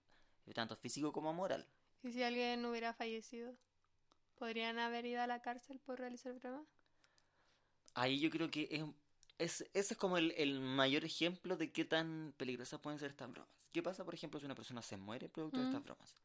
eh, 0.45 0.53
tanto 0.53 0.75
físico 0.75 1.11
como 1.11 1.33
moral. 1.33 1.67
¿Y 2.03 2.11
si 2.11 2.21
alguien 2.21 2.63
hubiera 2.65 2.93
fallecido? 2.93 3.57
¿Podrían 4.35 4.79
haber 4.79 5.05
ido 5.05 5.21
a 5.21 5.27
la 5.27 5.41
cárcel 5.41 5.79
por 5.79 5.99
realizar 5.99 6.33
broma? 6.33 6.65
Ahí 7.95 8.19
yo 8.19 8.29
creo 8.29 8.49
que 8.49 8.67
es, 8.71 8.83
es, 9.37 9.69
ese 9.73 9.93
es 9.93 9.97
como 9.97 10.17
el, 10.17 10.31
el 10.37 10.59
mayor 10.59 11.05
ejemplo 11.05 11.57
de 11.57 11.71
qué 11.71 11.85
tan 11.85 12.33
peligrosas 12.37 12.79
pueden 12.79 12.99
ser 12.99 13.11
estas 13.11 13.29
bromas. 13.31 13.67
¿Qué 13.71 13.81
pasa, 13.83 14.03
por 14.05 14.13
ejemplo, 14.13 14.39
si 14.39 14.45
una 14.45 14.55
persona 14.55 14.81
se 14.81 14.97
muere 14.97 15.29
producto 15.29 15.61
de 15.61 15.67
Mm. 15.67 15.69
estas 15.69 15.83
bromas? 15.83 16.15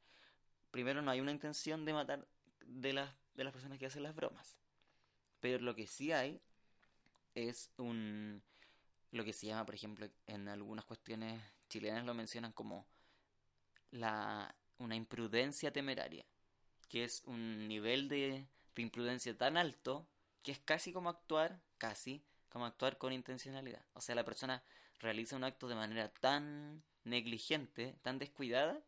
Primero, 0.71 1.03
no 1.03 1.11
hay 1.11 1.21
una 1.21 1.33
intención 1.33 1.85
de 1.85 1.93
matar 1.95 2.27
de 2.67 2.93
las, 2.93 3.11
de 3.35 3.45
las 3.45 3.53
personas 3.53 3.79
que 3.79 3.87
hacen 3.87 4.03
las 4.03 4.15
bromas. 4.15 4.57
Pero 5.41 5.63
lo 5.65 5.75
que 5.75 5.87
sí 5.87 6.13
hay 6.13 6.41
es 7.35 7.71
un, 7.77 8.43
lo 9.13 9.25
que 9.25 9.33
se 9.33 9.47
llama, 9.47 9.65
por 9.67 9.75
ejemplo, 9.75 10.09
en 10.27 10.49
algunas 10.49 10.85
cuestiones 10.85 11.41
chilenas 11.69 12.05
lo 12.05 12.15
mencionan 12.15 12.53
como 12.53 12.87
la 13.91 14.55
una 14.79 14.95
imprudencia 14.97 15.73
temeraria, 15.73 16.25
que 16.89 17.05
es 17.05 17.23
un 17.25 17.67
nivel 17.69 18.09
de, 18.09 18.47
de 18.75 18.83
imprudencia 18.83 19.37
tan 19.37 19.57
alto 19.57 20.07
que 20.43 20.53
es 20.53 20.59
casi 20.61 20.93
como 20.93 21.09
actuar, 21.11 21.61
casi 21.79 22.23
como 22.49 22.67
actuar 22.67 22.99
con 22.99 23.13
intencionalidad. 23.13 23.85
O 23.95 24.01
sea, 24.01 24.15
la 24.15 24.25
persona 24.25 24.63
realiza 25.01 25.37
un 25.37 25.45
acto 25.45 25.69
de 25.69 25.75
manera 25.75 26.09
tan 26.09 26.83
negligente, 27.05 27.97
tan 28.03 28.19
descuidada, 28.19 28.81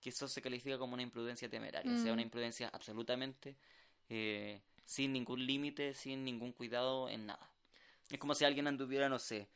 que 0.00 0.10
eso 0.10 0.28
se 0.28 0.42
califica 0.42 0.78
como 0.78 0.94
una 0.94 1.02
imprudencia 1.02 1.48
temeraria, 1.48 1.92
o 1.92 1.96
sea, 1.96 2.12
una 2.12 2.22
Mm. 2.22 2.26
imprudencia 2.26 2.68
absolutamente 2.68 3.56
eh, 4.08 4.60
sin 4.84 5.12
ningún 5.12 5.44
límite, 5.44 5.94
sin 5.94 6.24
ningún 6.24 6.52
cuidado 6.52 7.08
en 7.08 7.26
nada. 7.26 7.50
Es 8.08 8.18
como 8.20 8.34
si 8.36 8.44
alguien 8.44 8.68
anduviera, 8.68 9.08
no 9.08 9.18
sé, 9.18 9.48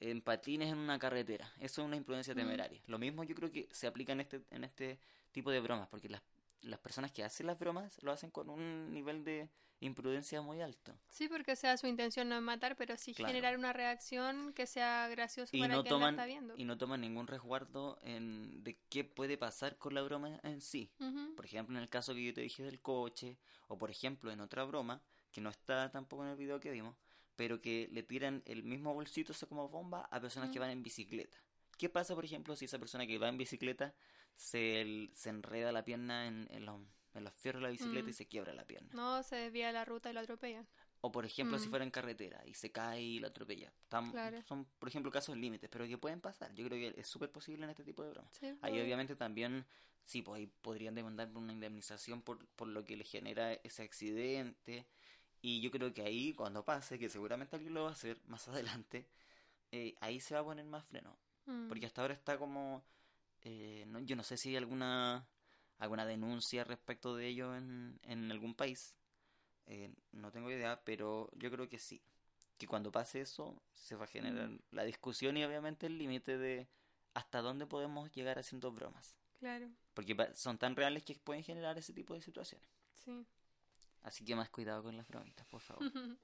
en 0.00 0.22
patines 0.22 0.70
en 0.72 0.78
una 0.78 0.98
carretera. 0.98 1.52
Eso 1.60 1.82
es 1.82 1.86
una 1.86 1.96
imprudencia 1.96 2.32
Mm. 2.32 2.36
temeraria. 2.38 2.80
Lo 2.86 2.98
mismo 2.98 3.22
yo 3.24 3.34
creo 3.34 3.50
que 3.50 3.68
se 3.70 3.86
aplica 3.86 4.12
en 4.12 4.20
este, 4.20 4.40
en 4.50 4.64
este 4.64 4.98
tipo 5.32 5.50
de 5.50 5.60
bromas, 5.60 5.88
porque 5.88 6.08
las, 6.08 6.22
las 6.62 6.78
personas 6.80 7.12
que 7.12 7.24
hacen 7.24 7.46
las 7.46 7.58
bromas 7.58 8.02
lo 8.02 8.12
hacen 8.12 8.30
con 8.30 8.50
un 8.50 8.92
nivel 8.92 9.24
de 9.24 9.48
imprudencia 9.80 10.42
muy 10.42 10.60
alto. 10.60 10.92
Sí, 11.08 11.28
porque 11.28 11.52
o 11.52 11.56
sea, 11.56 11.76
su 11.76 11.86
intención 11.86 12.28
no 12.28 12.34
es 12.36 12.42
matar, 12.42 12.74
pero 12.76 12.96
sí 12.96 13.14
Claro. 13.14 13.28
generar 13.32 13.56
una 13.56 13.72
reacción 13.72 14.52
que 14.52 14.66
sea 14.66 15.06
graciosa 15.08 15.56
Y 15.56 15.60
para 15.60 15.74
no 15.76 15.82
quien 15.82 15.92
la 15.92 15.98
toman, 15.98 16.14
está 16.14 16.26
viendo. 16.26 16.54
y 16.56 16.64
no 16.64 16.76
toman 16.76 17.00
ningún 17.00 17.28
resguardo 17.28 17.96
en, 18.02 18.64
de 18.64 18.76
qué 18.88 19.04
puede 19.04 19.38
pasar 19.38 19.76
con 19.78 19.94
la 19.94 20.02
broma 20.02 20.40
en 20.42 20.60
sí. 20.60 20.90
Por 21.36 21.44
ejemplo, 21.44 21.76
en 21.76 21.82
el 21.82 21.88
caso 21.88 22.12
que 22.12 22.24
yo 22.24 22.34
te 22.34 22.40
dije 22.40 22.64
del 22.64 22.80
coche, 22.80 23.38
o 23.68 23.78
por 23.78 23.90
ejemplo 23.90 24.32
en 24.32 24.40
otra 24.40 24.64
broma, 24.64 25.00
que 25.30 25.40
no 25.40 25.50
está 25.50 25.90
tampoco 25.92 26.24
en 26.24 26.30
el 26.30 26.36
video 26.36 26.58
que 26.58 26.72
vimos, 26.72 26.96
pero 27.36 27.60
que 27.60 27.88
le 27.92 28.02
tiran 28.02 28.42
el 28.46 28.64
mismo 28.64 28.92
bolsito, 28.94 29.30
eso 29.30 29.48
como 29.48 29.68
bomba, 29.68 30.08
a 30.10 30.20
personas 30.20 30.50
que 30.50 30.58
van 30.58 30.70
en 30.70 30.82
bicicleta. 30.82 31.38
¿Qué 31.76 31.88
pasa, 31.88 32.16
por 32.16 32.24
ejemplo, 32.24 32.56
si 32.56 32.64
esa 32.64 32.80
persona 32.80 33.06
que 33.06 33.16
va 33.18 33.28
en 33.28 33.38
bicicleta 33.38 33.94
se, 34.38 35.10
se 35.14 35.28
enreda 35.30 35.72
la 35.72 35.84
pierna 35.84 36.26
en, 36.28 36.46
en 36.50 36.64
los, 36.64 36.80
en 37.14 37.24
los 37.24 37.34
fierros 37.34 37.60
de 37.60 37.66
la 37.66 37.72
bicicleta 37.72 38.06
Mm. 38.06 38.10
y 38.10 38.12
se 38.12 38.26
quiebra 38.28 38.54
la 38.54 38.64
pierna? 38.64 38.88
No, 38.94 39.22
se 39.24 39.36
desvía 39.36 39.72
la 39.72 39.84
ruta 39.84 40.10
y 40.10 40.12
lo 40.14 40.20
atropellan. 40.20 40.66
O 41.00 41.10
por 41.12 41.24
ejemplo, 41.26 41.58
si 41.58 41.66
Mm. 41.66 41.70
fuera 41.70 41.84
en 41.84 41.90
carretera 41.90 42.42
y 42.46 42.54
se 42.54 42.70
cae 42.72 43.00
y 43.02 43.18
lo 43.18 43.26
atropella. 43.28 43.72
Tam- 43.90 44.10
Claro. 44.12 44.40
Son, 44.44 44.64
por 44.78 44.88
ejemplo, 44.88 45.10
casos 45.10 45.36
límites, 45.36 45.68
pero 45.70 45.86
que 45.86 45.98
pueden 45.98 46.20
pasar. 46.20 46.54
Yo 46.54 46.64
creo 46.66 46.78
que 46.94 47.00
es 47.00 47.06
súper 47.06 47.30
posible 47.30 47.64
en 47.64 47.70
este 47.70 47.84
tipo 47.84 48.02
de 48.04 48.10
bromas. 48.10 48.32
Sí, 48.38 48.56
Ahí 48.62 48.80
obviamente 48.80 49.14
también, 49.16 49.64
sí, 50.04 50.22
pues 50.22 50.38
ahí 50.38 50.46
podrían 50.46 50.94
demandar 50.94 51.28
una 51.36 51.52
indemnización 51.52 52.22
por, 52.22 52.46
por 52.56 52.68
lo 52.68 52.84
que 52.84 52.96
le 52.96 53.04
genera 53.04 53.52
ese 53.54 53.82
accidente. 53.82 54.86
Y 55.40 55.60
yo 55.60 55.70
creo 55.70 55.92
que 55.92 56.02
ahí, 56.02 56.32
cuando 56.34 56.64
pase, 56.64 56.98
que 56.98 57.08
seguramente 57.08 57.54
alguien 57.56 57.74
lo 57.74 57.84
va 57.84 57.90
a 57.90 57.92
hacer 57.92 58.20
más 58.26 58.46
adelante, 58.86 59.06
eh, 59.72 59.94
ahí 60.00 60.20
se 60.20 60.34
va 60.34 60.40
a 60.40 60.44
poner 60.44 60.64
más 60.64 60.84
freno. 60.84 61.16
Mm. 61.46 61.68
Porque 61.68 61.86
hasta 61.86 62.02
ahora 62.02 62.14
está 62.14 62.36
como, 62.38 62.84
eh, 63.42 63.84
no- 63.88 64.00
yo 64.00 64.16
no 64.16 64.22
sé 64.22 64.36
si 64.36 64.50
hay 64.50 64.56
alguna, 64.56 65.26
alguna 65.78 66.06
denuncia 66.06 66.64
respecto 66.64 67.16
de 67.16 67.28
ello 67.28 67.56
en, 67.56 67.98
en 68.02 68.30
algún 68.30 68.54
país. 68.54 68.94
Eh, 69.66 69.92
no 70.12 70.30
tengo 70.32 70.50
idea, 70.50 70.80
pero 70.84 71.30
yo 71.36 71.50
creo 71.50 71.68
que 71.68 71.78
sí. 71.78 72.02
Que 72.58 72.66
cuando 72.66 72.90
pase 72.92 73.20
eso, 73.20 73.62
se 73.72 73.96
va 73.96 74.04
a 74.04 74.08
generar 74.08 74.48
Mm. 74.48 74.58
la 74.72 74.84
discusión 74.84 75.36
y 75.36 75.44
obviamente 75.44 75.86
el 75.86 75.98
límite 75.98 76.38
de 76.38 76.68
hasta 77.14 77.40
dónde 77.40 77.66
podemos 77.66 78.10
llegar 78.12 78.38
haciendo 78.38 78.72
bromas. 78.72 79.16
Claro, 79.38 79.70
Porque 79.94 80.16
son 80.34 80.58
tan 80.58 80.74
reales 80.76 81.04
que 81.04 81.14
pueden 81.16 81.44
generar 81.44 81.78
ese 81.78 81.92
tipo 81.92 82.14
de 82.14 82.22
situaciones. 82.22 82.68
sí. 82.96 83.26
Así 84.02 84.24
que 84.24 84.34
más 84.34 84.48
cuidado 84.50 84.82
con 84.82 84.96
las 84.96 85.06
bromitas, 85.06 85.46
por 85.46 85.60
favor. 85.60 85.84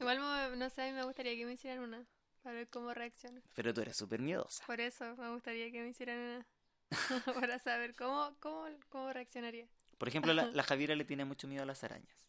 Igual, 0.00 0.58
no 0.58 0.70
sé, 0.70 0.82
a 0.82 0.86
mí 0.86 0.92
me 0.92 1.04
gustaría 1.04 1.36
que 1.36 1.44
me 1.46 1.52
hicieran 1.52 1.80
una, 1.80 2.06
para 2.48 2.60
ver 2.60 2.68
cómo 2.70 2.94
reacciono. 2.94 3.42
Pero 3.54 3.74
tú 3.74 3.82
eres 3.82 3.94
súper 3.94 4.22
miedosa. 4.22 4.64
Por 4.64 4.80
eso 4.80 5.14
me 5.16 5.30
gustaría 5.34 5.70
que 5.70 5.82
me 5.82 5.88
hicieran 5.88 6.18
una, 6.18 6.46
para 7.34 7.58
saber 7.58 7.94
cómo, 7.94 8.34
cómo, 8.40 8.66
cómo 8.88 9.12
reaccionaría. 9.12 9.68
Por 9.98 10.08
ejemplo, 10.08 10.32
la, 10.32 10.46
la 10.46 10.62
Javiera 10.64 10.96
le 10.96 11.04
tiene 11.04 11.26
mucho 11.26 11.46
miedo 11.46 11.62
a 11.62 11.66
las 11.66 11.84
arañas. 11.84 12.26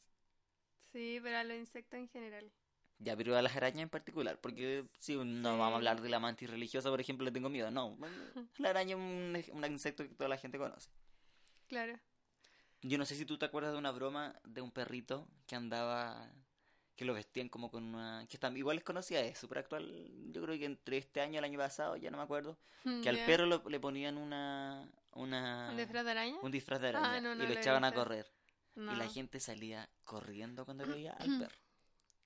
Sí, 0.92 1.22
pero 1.24 1.38
a 1.38 1.46
los 1.46 1.56
insectos 1.56 2.02
en 2.02 2.10
general. 2.10 2.52
Ya, 2.98 3.16
pero 3.16 3.38
a 3.38 3.42
las 3.42 3.56
arañas 3.56 3.84
en 3.84 3.90
particular, 3.90 4.42
porque 4.42 4.84
si 5.00 5.16
no 5.16 5.58
vamos 5.58 5.72
a 5.72 5.76
hablar 5.78 6.02
de 6.02 6.10
la 6.10 6.20
mantis 6.20 6.50
religiosa, 6.50 6.90
por 6.90 7.00
ejemplo, 7.00 7.24
le 7.24 7.32
tengo 7.32 7.48
miedo. 7.48 7.72
No, 7.72 7.98
la 8.58 8.72
araña 8.72 8.98
es 8.98 9.48
un, 9.48 9.58
un 9.58 9.72
insecto 9.72 10.04
que 10.04 10.16
toda 10.16 10.28
la 10.28 10.38
gente 10.38 10.58
conoce. 10.58 10.90
Claro. 11.70 11.98
Yo 12.82 12.98
no 12.98 13.06
sé 13.06 13.16
si 13.16 13.26
tú 13.26 13.38
te 13.38 13.46
acuerdas 13.46 13.72
de 13.72 13.78
una 13.80 13.92
broma 13.92 14.38
de 14.44 14.60
un 14.60 14.72
perrito 14.72 15.30
que 15.48 15.56
andaba, 15.56 16.30
que 17.00 17.06
lo 17.06 17.14
vestían 17.14 17.50
como 17.50 17.72
con 17.72 17.84
una... 17.96 18.26
que 18.30 18.38
también 18.38 18.60
igual 18.64 18.78
es 18.78 18.84
conocida, 18.84 19.22
es 19.22 19.38
súper 19.40 19.60
actual, 19.60 19.86
yo 20.34 20.42
creo 20.44 20.58
que 20.60 20.66
entre 20.66 20.98
este 20.98 21.22
año 21.22 21.36
y 21.36 21.38
el 21.38 21.46
año 21.46 21.60
pasado, 21.60 21.96
ya 21.98 22.12
no 22.12 22.18
me 22.18 22.24
acuerdo, 22.24 22.58
que 23.02 23.10
al 23.10 23.20
perro 23.22 23.46
lo- 23.46 23.64
le 23.70 23.80
ponían 23.80 24.18
una... 24.18 24.92
una 25.14 25.50
¿Un 25.70 25.78
disfraz 25.78 26.04
de 26.06 26.12
araña? 26.12 26.40
un 26.42 26.52
disfraz 26.52 26.82
de 26.82 26.90
Ah, 26.94 27.00
araña 27.00 27.22
no, 27.22 27.36
no 27.36 27.44
y 27.44 27.48
lo 27.48 27.54
echaban 27.54 27.84
a 27.86 27.94
correr. 27.94 28.28
No. 28.76 28.92
Y 28.92 28.96
la 28.96 29.08
gente 29.08 29.40
salía 29.40 29.90
corriendo 30.04 30.66
cuando 30.66 30.88
veía 30.88 31.14
al 31.14 31.32
perro. 31.32 31.58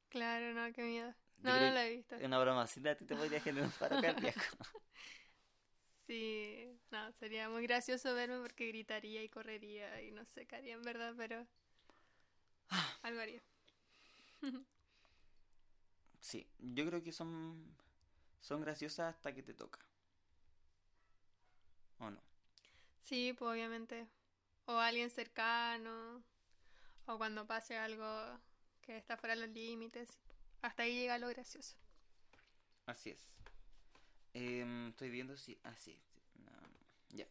Claro, 0.10 0.54
no, 0.54 0.72
qué 0.74 0.84
miedo. 0.84 1.14
Yo 1.44 1.54
No, 1.54 1.60
no 1.60 1.72
lo 1.72 1.80
he 1.80 1.90
visto. 1.98 2.16
Una 2.28 2.40
broma 2.40 2.64
así 2.64 2.88
a 2.88 2.96
ti 2.98 3.06
te 3.06 3.16
podría 3.16 3.40
generar 3.42 3.68
un 3.68 3.74
paro 3.74 4.00
cardíaco. 4.00 4.42
Sí, 6.06 6.68
no, 6.92 7.12
sería 7.14 7.50
muy 7.50 7.64
gracioso 7.64 8.14
verme 8.14 8.40
porque 8.42 8.68
gritaría 8.68 9.24
y 9.24 9.30
correría 9.30 10.02
y 10.02 10.12
no 10.12 10.26
sé 10.26 10.46
qué 10.46 10.58
haría 10.58 10.74
en 10.76 10.82
verdad, 10.84 11.14
pero 11.18 11.48
algo 13.04 13.22
haría. 13.22 13.44
Sí, 16.20 16.48
yo 16.60 16.86
creo 16.86 17.04
que 17.04 17.12
son 17.12 17.76
son 18.44 18.62
graciosas 18.62 19.16
hasta 19.16 19.34
que 19.34 19.42
te 19.42 19.54
toca. 19.54 19.80
¿O 22.00 22.10
no? 22.10 22.20
Sí, 23.02 23.34
pues 23.38 23.52
obviamente. 23.52 24.08
O 24.66 24.78
alguien 24.78 25.10
cercano, 25.10 26.24
o 27.06 27.18
cuando 27.18 27.48
pase 27.48 27.78
algo 27.78 28.06
que 28.82 28.98
está 28.98 29.18
fuera 29.18 29.36
de 29.36 29.48
los 29.48 29.50
límites. 29.50 30.10
Hasta 30.62 30.84
ahí 30.84 30.94
llega 30.94 31.18
lo 31.18 31.28
gracioso. 31.30 31.76
Así 32.86 33.12
es. 33.12 33.30
Em, 34.34 34.90
estoy 34.90 35.10
viendo 35.10 35.38
si... 35.38 35.58
Ah, 35.64 35.76
sí. 35.78 35.98
sí, 36.34 36.40
no, 36.40 36.52
ya. 37.10 37.28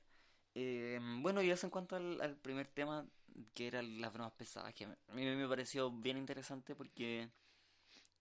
Em, 0.54 1.23
bueno, 1.23 1.42
y 1.42 1.50
eso 1.50 1.66
en 1.66 1.71
cuanto 1.71 1.97
al, 1.97 2.21
al 2.21 2.37
primer 2.37 2.69
tema, 2.69 3.07
que 3.54 3.66
eran 3.66 4.00
las 4.00 4.12
bromas 4.12 4.32
pesadas, 4.32 4.74
que 4.74 4.84
a 4.84 5.12
mí 5.12 5.24
me 5.24 5.48
pareció 5.48 5.90
bien 5.90 6.16
interesante 6.18 6.74
porque... 6.74 7.28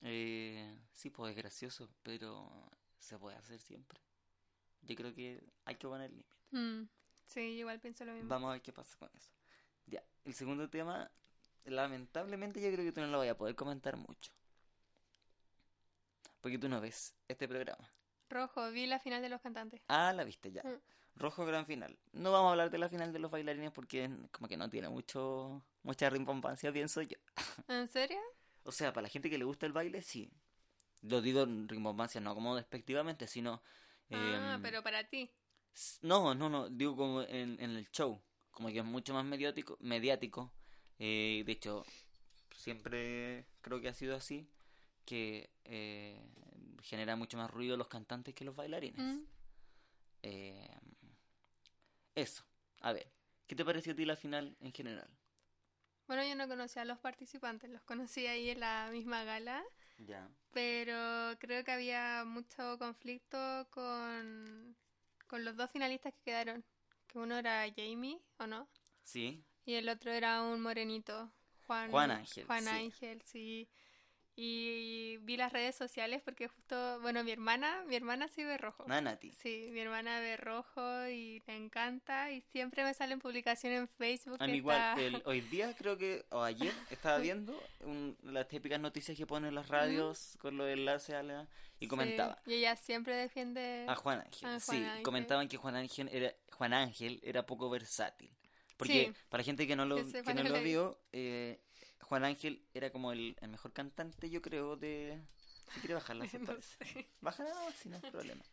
eh, 0.01 0.77
sí, 0.93 1.09
pues 1.09 1.31
es 1.31 1.37
gracioso, 1.37 1.89
pero 2.03 2.49
se 2.99 3.17
puede 3.17 3.37
hacer 3.37 3.59
siempre. 3.59 3.99
Yo 4.83 4.95
creo 4.95 5.13
que 5.13 5.43
hay 5.65 5.75
que 5.75 5.87
poner 5.87 6.09
límite. 6.11 6.35
Mm, 6.51 6.83
Sí, 7.27 7.39
igual 7.39 7.79
pienso 7.79 8.03
lo 8.03 8.13
mismo. 8.13 8.27
Vamos 8.27 8.49
a 8.49 8.53
ver 8.53 8.61
qué 8.61 8.73
pasa 8.73 8.97
con 8.97 9.09
eso. 9.15 9.31
Ya, 9.85 10.03
el 10.25 10.33
segundo 10.33 10.69
tema, 10.69 11.09
lamentablemente 11.63 12.61
yo 12.61 12.69
creo 12.73 12.83
que 12.83 12.91
tú 12.91 12.99
no 12.99 13.07
lo 13.07 13.19
vas 13.19 13.29
a 13.29 13.37
poder 13.37 13.55
comentar 13.55 13.95
mucho. 13.95 14.33
Porque 16.41 16.57
tú 16.57 16.67
no 16.67 16.81
ves 16.81 17.13
este 17.27 17.47
programa. 17.47 17.89
Rojo, 18.29 18.69
vi 18.71 18.85
la 18.85 18.99
final 18.99 19.21
de 19.21 19.29
los 19.29 19.39
cantantes. 19.41 19.81
Ah, 19.87 20.11
la 20.13 20.23
viste 20.23 20.51
ya. 20.51 20.63
Mm. 20.63 20.81
Rojo 21.21 21.45
gran 21.45 21.65
final. 21.65 21.97
No 22.13 22.31
vamos 22.31 22.49
a 22.49 22.51
hablar 22.51 22.69
de 22.71 22.77
la 22.77 22.89
final 22.89 23.13
de 23.13 23.19
los 23.19 23.31
bailarines 23.31 23.71
porque 23.71 24.09
como 24.31 24.47
que 24.47 24.57
no 24.57 24.69
tiene 24.69 24.89
mucho 24.89 25.63
mucha 25.83 26.09
rimbompancia, 26.09 26.71
pienso 26.71 27.01
yo. 27.01 27.17
¿En 27.67 27.87
serio? 27.87 28.19
O 28.63 28.71
sea, 28.71 28.93
para 28.93 29.03
la 29.03 29.09
gente 29.09 29.29
que 29.29 29.37
le 29.37 29.45
gusta 29.45 29.65
el 29.65 29.73
baile, 29.73 30.01
sí. 30.01 30.31
Lo 31.01 31.21
digo 31.21 31.43
en 31.43 31.67
rimbompancia, 31.67 32.21
no 32.21 32.35
como 32.35 32.55
despectivamente, 32.55 33.27
sino... 33.27 33.61
Ah, 34.11 34.55
em, 34.55 34.61
pero 34.61 34.83
para 34.83 35.03
ti. 35.05 35.31
No, 36.01 36.35
no, 36.35 36.49
no, 36.49 36.69
digo 36.69 36.95
como 36.95 37.21
en, 37.23 37.59
en 37.59 37.71
el 37.71 37.89
show, 37.91 38.21
como 38.51 38.69
que 38.69 38.79
es 38.79 38.85
mucho 38.85 39.13
más 39.13 39.25
mediático, 39.25 39.77
mediático. 39.79 40.51
eh, 40.99 41.43
de 41.45 41.51
hecho, 41.51 41.85
siempre 42.55 43.45
creo 43.61 43.81
que 43.81 43.87
ha 43.87 43.93
sido 43.93 44.15
así, 44.15 44.47
que 45.05 45.49
eh, 45.63 46.21
genera 46.83 47.15
mucho 47.15 47.37
más 47.37 47.49
ruido 47.49 47.77
los 47.77 47.87
cantantes 47.87 48.35
que 48.35 48.45
los 48.45 48.55
bailarines. 48.55 48.99
Mm. 48.99 49.23
Eh, 50.23 50.69
eso, 52.15 52.43
a 52.81 52.93
ver, 52.93 53.11
¿qué 53.47 53.55
te 53.55 53.65
pareció 53.65 53.93
a 53.93 53.95
ti 53.95 54.05
la 54.05 54.15
final 54.15 54.55
en 54.61 54.73
general? 54.73 55.09
Bueno, 56.07 56.23
yo 56.23 56.35
no 56.35 56.47
conocía 56.47 56.81
a 56.83 56.85
los 56.85 56.99
participantes, 56.99 57.69
los 57.69 57.81
conocí 57.83 58.27
ahí 58.27 58.49
en 58.49 58.59
la 58.59 58.89
misma 58.91 59.23
gala, 59.23 59.63
Ya. 60.07 60.29
pero 60.51 61.37
creo 61.39 61.63
que 61.63 61.71
había 61.71 62.23
mucho 62.25 62.77
conflicto 62.79 63.67
con, 63.71 64.75
con 65.27 65.45
los 65.45 65.55
dos 65.57 65.71
finalistas 65.71 66.13
que 66.13 66.21
quedaron. 66.31 66.65
Que 67.07 67.19
uno 67.19 67.37
era 67.37 67.65
Jamie, 67.75 68.19
¿o 68.39 68.47
no? 68.47 68.69
Sí, 69.03 69.43
Y 69.65 69.75
el 69.75 69.89
otro 69.89 70.11
era 70.11 70.43
un 70.43 70.61
morenito, 70.61 71.31
Juan, 71.67 71.91
Juan 71.91 72.09
Ángel, 72.11 72.47
Juan 72.47 72.67
sí. 72.67 72.69
Ángel, 72.69 73.21
sí. 73.23 73.69
Y 74.35 75.17
vi 75.21 75.37
las 75.37 75.51
redes 75.51 75.75
sociales 75.75 76.21
porque 76.23 76.47
justo, 76.47 76.99
bueno, 77.01 77.23
mi 77.23 77.31
hermana, 77.31 77.83
mi 77.87 77.95
hermana 77.95 78.27
sí 78.27 78.43
ve 78.43 78.57
rojo. 78.57 78.85
Nada, 78.87 79.01
Nati. 79.01 79.31
Sí, 79.31 79.67
mi 79.71 79.81
hermana 79.81 80.19
ve 80.19 80.37
rojo 80.37 81.07
y 81.07 81.43
le 81.45 81.55
encanta 81.55 82.31
y 82.31 82.41
siempre 82.41 82.83
me 82.83 82.93
salen 82.93 83.19
publicaciones 83.19 83.79
en 83.81 83.87
Facebook. 83.87 84.37
A 84.39 84.47
mí 84.47 84.57
igual, 84.57 84.77
está- 84.99 85.01
el- 85.01 85.21
hoy 85.25 85.41
día 85.41 85.75
creo 85.77 85.97
que, 85.97 86.25
o 86.29 86.41
ayer, 86.43 86.73
estaba 86.89 87.17
viendo 87.35 87.61
un- 87.81 88.17
las 88.23 88.47
típicas 88.47 88.79
noticias 88.79 89.17
que 89.17 89.27
ponen 89.27 89.53
las 89.53 89.67
radios 89.67 90.37
con 90.39 90.57
los 90.57 90.67
enlaces 90.69 91.15
a 91.15 91.23
la... 91.23 91.47
Y 91.79 91.85
Sí, 91.85 91.87
comentaba 91.87 92.39
y 92.45 92.53
ella 92.53 92.75
siempre 92.75 93.15
defiende... 93.15 93.85
a 93.89 93.95
Juan 93.95 94.21
Ángel. 94.21 94.49
a 94.49 94.59
sí, 94.59 94.77
Ángel. 94.77 95.03
comentaban 95.03 95.47
que 95.47 95.57
Juan 95.57 95.75
Ángel 95.75 96.09
era, 96.11 96.31
Juan 96.53 96.73
Ángel 96.73 97.19
era 97.23 97.45
poco 97.45 97.69
versátil. 97.71 98.29
Porque 98.77 99.05
Sí. 99.07 99.13
para 99.29 99.43
gente 99.43 99.65
que 99.67 99.75
no 99.75 99.85
lo, 99.85 99.95
Que 99.97 100.23
que 100.23 100.33
no 100.33 100.43
lo 100.43 100.49
lo 100.49 100.57
vi. 100.59 100.63
vio, 100.63 100.99
eh, 101.11 101.59
Juan 102.11 102.25
Ángel 102.25 102.61
era 102.73 102.91
como 102.91 103.13
el, 103.13 103.37
el 103.39 103.47
mejor 103.47 103.71
cantante, 103.71 104.29
yo 104.29 104.41
creo, 104.41 104.75
de... 104.75 105.17
Si 105.73 105.79
quiere 105.79 105.93
bajarla, 105.93 106.27
se 106.27 106.39
no 106.39 106.61
sé. 106.61 107.07
Bájala 107.21 107.53
nomás, 107.53 107.73
si 107.75 107.87
no 107.87 107.95
hay 108.03 108.11
problema. 108.11 108.43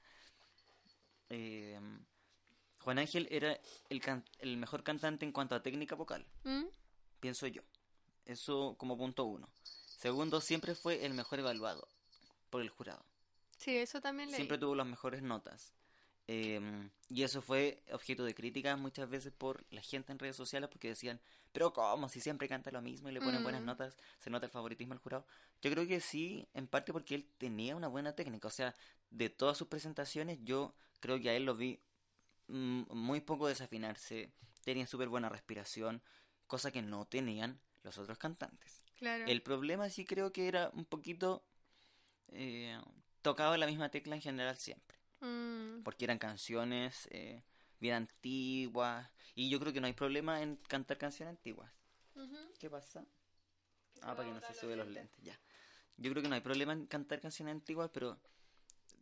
Eh, 1.28 1.76
Juan 2.78 3.00
Ángel 3.00 3.26
era 3.32 3.58
el, 3.88 4.00
can- 4.00 4.24
el 4.38 4.58
mejor 4.58 4.84
cantante 4.84 5.24
en 5.26 5.32
cuanto 5.32 5.56
a 5.56 5.62
técnica 5.64 5.96
vocal, 5.96 6.24
¿Mm? 6.44 6.66
pienso 7.18 7.48
yo. 7.48 7.62
Eso 8.26 8.76
como 8.78 8.96
punto 8.96 9.24
uno. 9.24 9.48
Segundo, 9.64 10.40
siempre 10.40 10.76
fue 10.76 11.04
el 11.04 11.14
mejor 11.14 11.40
evaluado 11.40 11.88
por 12.50 12.62
el 12.62 12.68
jurado. 12.70 13.04
Sí, 13.56 13.76
eso 13.76 14.00
también 14.00 14.28
leí. 14.28 14.36
Siempre 14.36 14.58
tuvo 14.58 14.76
las 14.76 14.86
mejores 14.86 15.20
notas. 15.20 15.72
Eh, 16.30 16.60
y 17.08 17.22
eso 17.22 17.40
fue 17.40 17.82
objeto 17.90 18.22
de 18.22 18.34
crítica 18.34 18.76
muchas 18.76 19.08
veces 19.08 19.32
por 19.32 19.64
la 19.70 19.80
gente 19.80 20.12
en 20.12 20.18
redes 20.18 20.36
sociales 20.36 20.68
porque 20.68 20.88
decían, 20.88 21.20
pero 21.52 21.72
¿cómo? 21.72 22.10
Si 22.10 22.20
siempre 22.20 22.48
canta 22.48 22.70
lo 22.70 22.82
mismo 22.82 23.08
y 23.08 23.12
le 23.12 23.20
ponen 23.20 23.42
buenas 23.42 23.62
notas, 23.62 23.96
se 24.18 24.28
nota 24.28 24.44
el 24.44 24.52
favoritismo 24.52 24.92
al 24.92 24.98
jurado. 24.98 25.26
Yo 25.62 25.70
creo 25.70 25.86
que 25.86 26.00
sí, 26.00 26.46
en 26.52 26.66
parte 26.66 26.92
porque 26.92 27.14
él 27.14 27.26
tenía 27.38 27.74
una 27.74 27.88
buena 27.88 28.14
técnica. 28.14 28.46
O 28.46 28.50
sea, 28.50 28.74
de 29.10 29.30
todas 29.30 29.56
sus 29.56 29.68
presentaciones, 29.68 30.38
yo 30.42 30.74
creo 31.00 31.18
que 31.18 31.30
a 31.30 31.34
él 31.34 31.46
lo 31.46 31.56
vi 31.56 31.80
mm, 32.48 32.82
muy 32.94 33.22
poco 33.22 33.48
desafinarse. 33.48 34.30
Tenía 34.64 34.86
súper 34.86 35.08
buena 35.08 35.30
respiración, 35.30 36.02
cosa 36.46 36.70
que 36.70 36.82
no 36.82 37.06
tenían 37.06 37.58
los 37.84 37.96
otros 37.96 38.18
cantantes. 38.18 38.84
Claro. 38.98 39.24
El 39.26 39.40
problema 39.40 39.88
sí 39.88 40.04
creo 40.04 40.30
que 40.30 40.46
era 40.46 40.70
un 40.74 40.84
poquito... 40.84 41.42
Eh, 42.32 42.78
tocaba 43.22 43.56
la 43.56 43.66
misma 43.66 43.88
tecla 43.88 44.14
en 44.14 44.20
general 44.20 44.58
siempre 44.58 44.97
Mm, 45.20 45.82
porque 45.82 46.04
eran 46.04 46.18
canciones 46.18 47.08
eh, 47.10 47.42
bien 47.80 47.94
antiguas 47.94 49.10
y 49.34 49.50
yo 49.50 49.58
creo 49.58 49.72
que 49.72 49.80
no 49.80 49.86
hay 49.86 49.92
problema 49.92 50.42
en 50.42 50.56
cantar 50.56 50.98
canciones 50.98 51.36
antiguas. 51.36 51.72
¿Qué 52.58 52.68
pasa? 52.68 53.04
Ah, 54.02 54.14
para 54.14 54.28
que 54.28 54.34
no 54.34 54.40
se 54.40 54.54
sube 54.54 54.76
los 54.76 54.86
lentes. 54.86 55.02
lentes, 55.18 55.24
ya. 55.24 55.40
Yo 55.96 56.10
creo 56.10 56.22
que 56.22 56.28
no 56.28 56.34
hay 56.34 56.40
problema 56.40 56.72
en 56.72 56.86
cantar 56.86 57.20
canciones 57.20 57.52
antiguas, 57.52 57.90
pero 57.92 58.18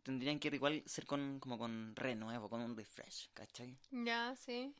tendrían 0.03 0.39
que 0.39 0.47
igual 0.47 0.83
ser 0.85 1.05
con 1.05 1.39
como 1.39 1.57
con 1.57 1.95
renuevo, 1.95 2.49
con 2.49 2.61
un 2.61 2.75
refresh, 2.75 3.29
¿cachai? 3.33 3.75
Ya, 3.91 4.35
sí. 4.35 4.73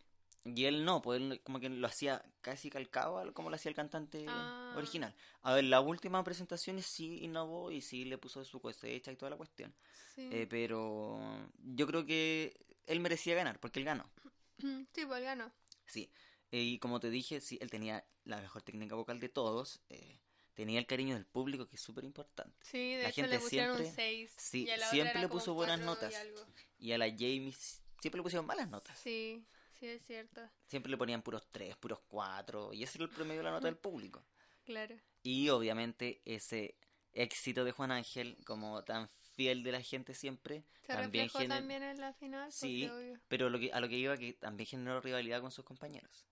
Y 0.45 0.63
él 0.65 0.85
no, 0.85 1.01
pues 1.01 1.19
él 1.21 1.41
como 1.43 1.59
que 1.59 1.67
lo 1.69 1.85
hacía 1.87 2.23
casi 2.41 2.69
calcado 2.69 3.33
como 3.33 3.49
lo 3.49 3.55
hacía 3.57 3.69
el 3.69 3.75
cantante 3.75 4.25
Ah. 4.29 4.73
original. 4.77 5.13
A 5.41 5.53
ver, 5.53 5.65
las 5.65 5.83
últimas 5.83 6.23
presentaciones 6.23 6.85
sí 6.85 7.19
innovó 7.23 7.69
y 7.71 7.81
sí 7.81 8.05
le 8.05 8.17
puso 8.17 8.45
su 8.45 8.61
cosecha 8.61 9.11
y 9.11 9.17
toda 9.17 9.29
la 9.31 9.37
cuestión. 9.37 9.73
Sí. 10.15 10.29
Eh, 10.31 10.47
pero 10.49 11.19
yo 11.57 11.85
creo 11.85 12.05
que 12.05 12.55
él 12.85 12.99
merecía 13.01 13.35
ganar, 13.35 13.59
porque 13.59 13.79
él 13.79 13.85
ganó. 13.85 14.09
sí, 14.93 15.05
pues 15.05 15.21
ganó. 15.21 15.51
Sí, 15.85 16.09
eh, 16.51 16.61
y 16.61 16.79
como 16.79 16.99
te 17.01 17.09
dije, 17.09 17.41
sí, 17.41 17.57
él 17.61 17.69
tenía 17.69 18.05
la 18.23 18.39
mejor 18.39 18.61
técnica 18.61 18.95
vocal 18.95 19.19
de 19.19 19.27
todos, 19.29 19.81
eh, 19.89 20.19
tenía 20.53 20.79
el 20.79 20.87
cariño 20.87 21.15
del 21.15 21.25
público, 21.25 21.67
que 21.67 21.75
es 21.75 21.81
súper 21.81 22.03
importante. 22.05 22.55
Sí, 22.61 22.93
de 22.95 23.03
La 23.03 23.09
hecho 23.09 23.21
le 23.23 23.27
gente 23.27 23.43
un 23.43 23.49
siempre- 23.49 23.91
6. 23.91 24.33
sí, 24.37 24.63
y 24.63 24.77
la 24.77 24.89
siempre 24.89 25.19
le 25.21 25.27
puso 25.27 25.53
buenas 25.53 25.79
y 25.79 25.83
notas. 25.83 26.15
algo. 26.15 26.39
Y 26.79 26.93
a 26.93 26.97
la 26.97 27.09
Jamie 27.09 27.53
siempre 28.01 28.19
le 28.19 28.23
pusieron 28.23 28.45
malas 28.45 28.69
notas. 28.69 28.97
Sí, 28.97 29.45
sí, 29.79 29.87
es 29.87 30.05
cierto. 30.05 30.41
Siempre 30.65 30.89
le 30.91 30.97
ponían 30.97 31.21
puros 31.21 31.47
tres, 31.51 31.75
puros 31.77 31.99
cuatro, 32.07 32.73
y 32.73 32.83
ese 32.83 32.97
era 32.97 33.05
el 33.05 33.11
promedio 33.11 33.39
de 33.39 33.43
la 33.45 33.51
nota 33.51 33.67
del 33.67 33.77
público. 33.77 34.23
Claro. 34.65 34.95
Y 35.23 35.49
obviamente 35.49 36.21
ese 36.25 36.75
éxito 37.13 37.63
de 37.65 37.71
Juan 37.71 37.91
Ángel, 37.91 38.37
como 38.45 38.83
tan 38.83 39.07
fiel 39.35 39.63
de 39.63 39.71
la 39.71 39.81
gente 39.81 40.13
siempre, 40.13 40.65
Se 40.81 40.93
también 40.93 41.25
reflejó 41.25 41.39
gener- 41.39 41.57
también 41.57 41.83
en 41.83 41.99
la 42.01 42.13
final. 42.13 42.51
Sí, 42.51 42.87
obvio. 42.87 43.19
pero 43.27 43.49
lo 43.49 43.59
que, 43.59 43.71
a 43.71 43.79
lo 43.79 43.87
que 43.87 43.97
iba 43.97 44.17
que 44.17 44.33
también 44.33 44.67
generó 44.67 44.99
rivalidad 45.01 45.41
con 45.41 45.51
sus 45.51 45.63
compañeros. 45.65 46.25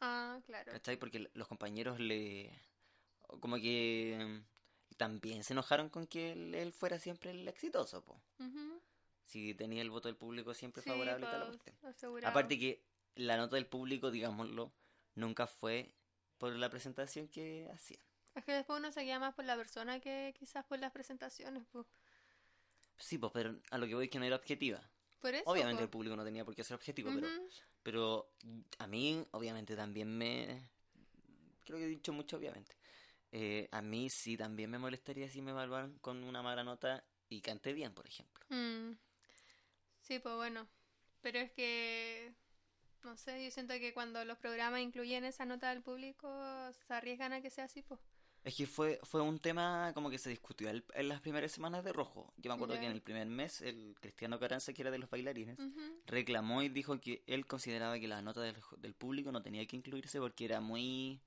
Ah, 0.00 0.40
claro. 0.46 0.72
¿Cachai? 0.72 0.96
Porque 0.96 1.30
los 1.34 1.46
compañeros 1.48 2.00
le... 2.00 2.50
Como 3.40 3.56
que 3.56 4.18
mm, 4.20 4.96
también 4.96 5.44
se 5.44 5.52
enojaron 5.52 5.88
con 5.88 6.06
que 6.06 6.32
él, 6.32 6.54
él 6.54 6.72
fuera 6.72 6.98
siempre 6.98 7.30
el 7.30 7.46
exitoso, 7.48 8.04
po. 8.04 8.20
Ujú. 8.40 8.80
Si 9.24 9.54
tenía 9.54 9.80
el 9.80 9.90
voto 9.90 10.08
del 10.08 10.16
público 10.16 10.52
siempre 10.54 10.82
Sí, 10.82 10.90
favorable 10.90 11.24
y 11.24 11.28
toda 11.30 11.38
la 11.38 11.46
cuestión. 11.46 11.76
asegurado. 11.84 12.30
Aparte 12.30 12.58
que 12.58 12.84
la 13.14 13.36
nota 13.36 13.56
del 13.56 13.66
público, 13.66 14.10
digámoslo, 14.10 14.72
nunca 15.14 15.46
fue 15.46 15.94
por 16.38 16.54
la 16.54 16.70
presentación 16.70 17.28
que 17.28 17.68
hacían. 17.72 18.02
Es 18.34 18.44
que 18.44 18.52
después 18.52 18.78
uno 18.78 18.90
se 18.92 19.02
guía 19.02 19.18
más 19.18 19.34
por 19.34 19.44
la 19.44 19.56
persona 19.56 20.00
que 20.00 20.34
quizás 20.38 20.64
por 20.64 20.78
las 20.78 20.92
presentaciones. 20.92 21.64
Pues. 21.70 21.86
Sí, 22.98 23.18
pues, 23.18 23.32
pero 23.32 23.58
a 23.70 23.78
lo 23.78 23.86
que 23.86 23.94
voy 23.94 24.04
es 24.04 24.10
que 24.10 24.18
no 24.18 24.24
era 24.24 24.36
objetiva. 24.36 24.80
Por 25.20 25.34
eso. 25.34 25.44
Obviamente 25.46 25.82
el 25.82 25.88
público 25.88 26.16
no 26.16 26.24
tenía 26.24 26.44
por 26.44 26.54
qué 26.54 26.64
ser 26.64 26.74
objetivo, 26.74 27.10
pero, 27.14 27.28
pero 27.82 28.32
a 28.78 28.86
mí, 28.86 29.24
obviamente, 29.32 29.76
también 29.76 30.16
me... 30.16 30.70
Creo 31.64 31.78
que 31.78 31.84
he 31.84 31.88
dicho 31.88 32.12
mucho, 32.12 32.38
obviamente. 32.38 32.76
Eh, 33.30 33.68
a 33.70 33.80
mí 33.80 34.10
sí 34.10 34.36
también 34.36 34.70
me 34.70 34.78
molestaría 34.78 35.28
si 35.28 35.40
me 35.40 35.52
evaluaran 35.52 35.96
con 35.98 36.24
una 36.24 36.42
mala 36.42 36.64
nota 36.64 37.04
y 37.28 37.40
canté 37.40 37.72
bien, 37.72 37.94
por 37.94 38.06
ejemplo. 38.06 38.44
Mm. 38.48 38.92
Sí, 40.00 40.18
pues 40.18 40.34
bueno. 40.34 40.68
Pero 41.20 41.38
es 41.38 41.52
que, 41.52 42.34
no 43.04 43.16
sé, 43.16 43.44
yo 43.44 43.50
siento 43.50 43.74
que 43.74 43.92
cuando 43.92 44.24
los 44.24 44.38
programas 44.38 44.80
incluyen 44.80 45.24
esa 45.24 45.44
nota 45.44 45.70
del 45.70 45.82
público, 45.82 46.28
se 46.86 46.94
arriesgan 46.94 47.32
a 47.32 47.40
que 47.40 47.50
sea 47.50 47.64
así, 47.64 47.82
pues. 47.82 48.00
Es 48.44 48.56
que 48.56 48.66
fue, 48.66 48.98
fue 49.04 49.20
un 49.22 49.38
tema 49.38 49.92
como 49.94 50.10
que 50.10 50.18
se 50.18 50.28
discutió 50.28 50.68
el- 50.68 50.84
en 50.94 51.08
las 51.08 51.20
primeras 51.20 51.52
semanas 51.52 51.84
de 51.84 51.92
Rojo. 51.92 52.32
Yo 52.38 52.50
me 52.50 52.54
acuerdo 52.56 52.74
que 52.80 52.86
en 52.86 52.92
el 52.92 53.00
primer 53.00 53.26
mes 53.28 53.60
el 53.62 53.94
Cristiano 54.00 54.40
Caranza, 54.40 54.72
que 54.72 54.82
era 54.82 54.90
de 54.90 54.98
los 54.98 55.08
bailarines, 55.08 55.58
reclamó 56.06 56.60
y 56.62 56.68
dijo 56.68 56.98
que 57.00 57.22
él 57.28 57.46
consideraba 57.46 58.00
que 58.00 58.08
la 58.08 58.20
nota 58.20 58.40
del, 58.40 58.56
del 58.78 58.94
público 58.94 59.30
no 59.30 59.42
tenía 59.42 59.64
que 59.66 59.76
incluirse 59.76 60.18
porque 60.18 60.44
era 60.44 60.60
muy 60.60 61.20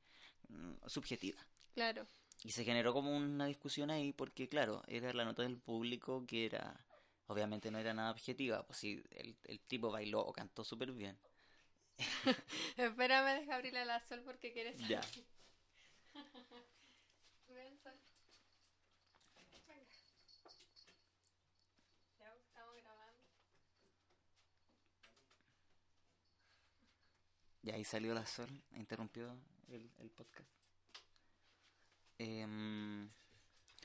mm, 0.49 0.73
subjetiva. 0.87 1.39
Claro. 1.73 2.05
Y 2.43 2.51
se 2.51 2.65
generó 2.65 2.91
como 2.91 3.15
una 3.15 3.45
discusión 3.45 3.91
ahí 3.91 4.11
porque, 4.11 4.49
claro, 4.49 4.83
era 4.87 5.13
la 5.13 5.23
nota 5.23 5.43
del 5.43 5.57
público 5.57 6.25
que 6.27 6.45
era, 6.45 6.85
obviamente 7.27 7.71
no 7.71 7.79
era 7.79 7.93
nada 7.93 8.11
objetiva, 8.11 8.65
pues 8.67 8.77
sí, 8.79 9.01
el, 9.11 9.37
el 9.45 9.61
tipo 9.61 9.89
bailó 9.89 10.19
o 10.19 10.33
cantó 10.33 10.65
súper 10.65 10.91
bien. 10.91 11.17
Espérame, 12.77 13.39
deja 13.39 13.55
abrirle 13.55 13.85
la 13.85 13.99
sol 14.01 14.21
porque 14.25 14.51
quieres 14.53 14.77
Ya. 14.87 15.01
Ven, 17.47 17.77
Sol. 17.79 17.93
Venga. 19.67 19.85
Ya, 22.19 22.35
estamos 22.35 22.75
grabando. 22.75 23.23
Y 27.63 27.71
ahí 27.71 27.83
salió 27.83 28.13
la 28.13 28.25
sol, 28.25 28.49
interrumpió 28.75 29.37
el, 29.69 29.89
el 29.99 30.09
podcast. 30.11 30.49
Em, 32.17 33.09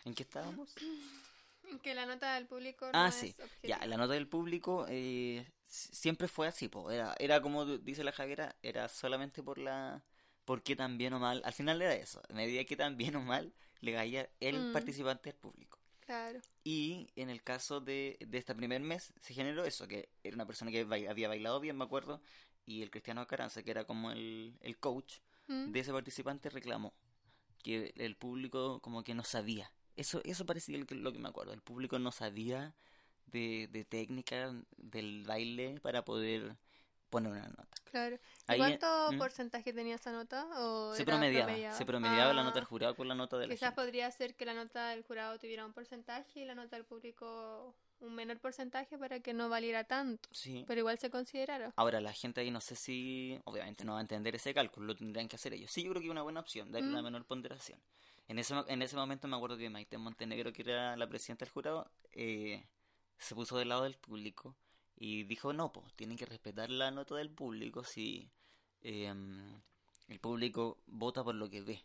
¿En 0.05 0.15
qué 0.15 0.23
estábamos? 0.23 0.75
Que 1.83 1.95
la 1.95 2.07
nota 2.07 2.35
del 2.35 2.47
público 2.47 2.87
no 2.87 2.93
Ah, 2.93 3.09
es 3.09 3.15
sí. 3.15 3.35
Ya, 3.63 3.79
la 3.87 3.97
nota 3.97 4.15
del 4.15 4.29
público 4.29 4.87
eh, 4.89 5.47
siempre 5.65 6.29
fue 6.29 6.49
así, 6.49 6.69
po. 6.69 6.91
Era, 6.91 7.15
era 7.19 7.41
como 7.41 7.65
dice 7.67 8.05
la 8.05 8.13
Javiera, 8.13 8.57
era 8.63 8.89
solamente 8.89 9.43
por 9.43 9.59
la... 9.59 10.03
por 10.45 10.63
qué 10.63 10.77
tan 10.77 10.99
bien 10.99 11.13
o 11.15 11.19
mal. 11.21 11.43
Al 11.45 11.53
final 11.53 11.81
era 11.83 11.95
eso. 11.95 12.21
A 12.29 12.33
medida 12.33 12.65
que 12.65 12.77
tan 12.77 12.97
bien 12.97 13.17
o 13.17 13.21
mal 13.23 13.53
le 13.81 13.93
caía 13.93 14.29
el 14.41 14.71
Mm. 14.71 14.73
participante 14.73 15.31
al 15.31 15.37
público. 15.37 15.79
Claro. 16.01 16.41
Y 16.65 17.09
en 17.17 17.31
el 17.31 17.43
caso 17.43 17.81
de, 17.81 18.19
de 18.21 18.39
este 18.39 18.55
primer 18.55 18.81
mes 18.83 19.13
se 19.21 19.35
generó 19.35 19.65
eso, 19.65 19.87
que 19.89 20.09
era 20.25 20.35
una 20.35 20.47
persona 20.47 20.71
que 20.71 20.81
había 21.09 21.29
bailado 21.29 21.61
bien, 21.61 21.77
me 21.77 21.85
acuerdo, 21.85 22.21
y 22.67 22.83
el 22.83 22.91
Cristiano 22.91 23.27
Caranza, 23.27 23.63
que 23.63 23.71
era 23.71 23.85
como 23.85 24.11
el, 24.11 24.57
el 24.61 24.79
coach 24.79 25.19
Mm. 25.49 25.73
de 25.73 25.81
ese 25.81 25.93
participante, 25.93 26.49
reclamó 26.51 26.95
que 27.63 27.93
el 27.97 28.17
público 28.17 28.81
como 28.81 29.03
que 29.05 29.15
no 29.15 29.25
sabía. 29.25 29.73
Eso, 30.01 30.21
eso 30.25 30.47
parecía 30.47 30.79
lo 30.79 30.87
que, 30.87 30.95
lo 30.95 31.13
que 31.13 31.19
me 31.19 31.29
acuerdo. 31.29 31.53
El 31.53 31.61
público 31.61 31.99
no 31.99 32.11
sabía 32.11 32.75
de, 33.27 33.69
de 33.71 33.85
técnica 33.85 34.53
del 34.79 35.25
baile 35.27 35.79
para 35.81 36.05
poder 36.05 36.57
poner 37.11 37.33
una 37.33 37.49
nota. 37.49 37.77
Claro. 37.91 38.17
¿Y 38.17 38.53
Ahí, 38.53 38.59
cuánto 38.59 39.13
¿mm? 39.13 39.19
porcentaje 39.19 39.73
tenía 39.73 39.97
esa 39.97 40.13
nota? 40.13 40.47
¿O 40.57 40.95
Se 40.95 41.05
promediaba, 41.05 41.73
se 41.73 41.85
promediaba 41.85 42.33
la 42.33 42.41
Ah, 42.41 42.45
nota 42.45 42.61
del 42.61 42.65
jurado 42.65 42.95
con 42.97 43.09
la 43.09 43.15
nota 43.15 43.37
de 43.37 43.47
la 43.49 43.53
Quizás 43.55 43.71
gente. 43.71 43.83
podría 43.83 44.11
ser 44.11 44.35
que 44.37 44.45
la 44.47 44.55
nota 44.55 44.89
del 44.91 45.03
jurado 45.03 45.39
tuviera 45.39 45.67
un 45.67 45.73
porcentaje 45.73 46.41
y 46.41 46.45
la 46.45 46.55
nota 46.55 46.77
del 46.77 46.85
público 46.87 47.75
un 47.99 48.15
menor 48.15 48.39
porcentaje 48.39 48.97
para 48.97 49.21
que 49.21 49.35
no 49.35 49.49
valiera 49.51 49.85
tanto. 49.85 50.27
Sí. 50.33 50.65
Pero 50.67 50.79
igual 50.81 50.99
se 50.99 51.11
considerara. 51.11 51.73
Ahora, 51.77 52.01
la 52.01 52.13
gente 52.15 52.41
ahí 52.41 52.51
no 52.51 52.61
sé 52.63 52.75
si, 52.75 53.39
obviamente 53.45 53.85
no 53.85 53.93
va 53.93 53.99
a 53.99 54.03
entender 54.03 54.35
ese 54.37 54.55
cálculo, 54.55 54.87
lo 54.87 54.95
tendrían 54.97 55.29
que 55.29 55.37
hacer 55.37 55.53
ellos. 55.53 55.71
Sí, 55.71 55.83
yo 55.83 55.91
creo 55.91 56.01
que 56.01 56.07
es 56.07 56.13
una 56.13 56.23
buena 56.23 56.41
opción, 56.41 56.73
darle 56.73 56.89
una 56.89 57.03
Mm. 57.03 57.05
menor 57.05 57.25
ponderación. 57.27 57.79
En 58.31 58.39
ese, 58.39 58.55
en 58.69 58.81
ese 58.81 58.95
momento 58.95 59.27
me 59.27 59.35
acuerdo 59.37 59.57
que 59.59 59.69
Maite 59.71 59.99
Montenegro, 59.99 60.53
que 60.53 60.63
era 60.63 60.97
la 60.97 61.09
presidenta 61.09 61.45
del 61.45 61.53
jurado, 61.53 61.91
eh, 62.13 62.65
se 63.19 63.35
puso 63.35 63.59
del 63.59 63.71
lado 63.71 63.83
del 63.83 63.97
público 63.97 64.55
y 64.97 65.25
dijo, 65.25 65.53
no, 65.53 65.73
pues, 65.73 65.93
tienen 65.97 66.17
que 66.17 66.27
respetar 66.27 66.71
la 66.71 66.93
nota 66.93 67.17
del 67.17 67.31
público 67.31 67.83
si 67.83 68.31
em, 68.83 69.61
el 70.07 70.21
público 70.21 70.79
vota 70.87 71.25
por 71.25 71.35
lo 71.35 71.51
que 71.51 71.61
ve. 71.61 71.83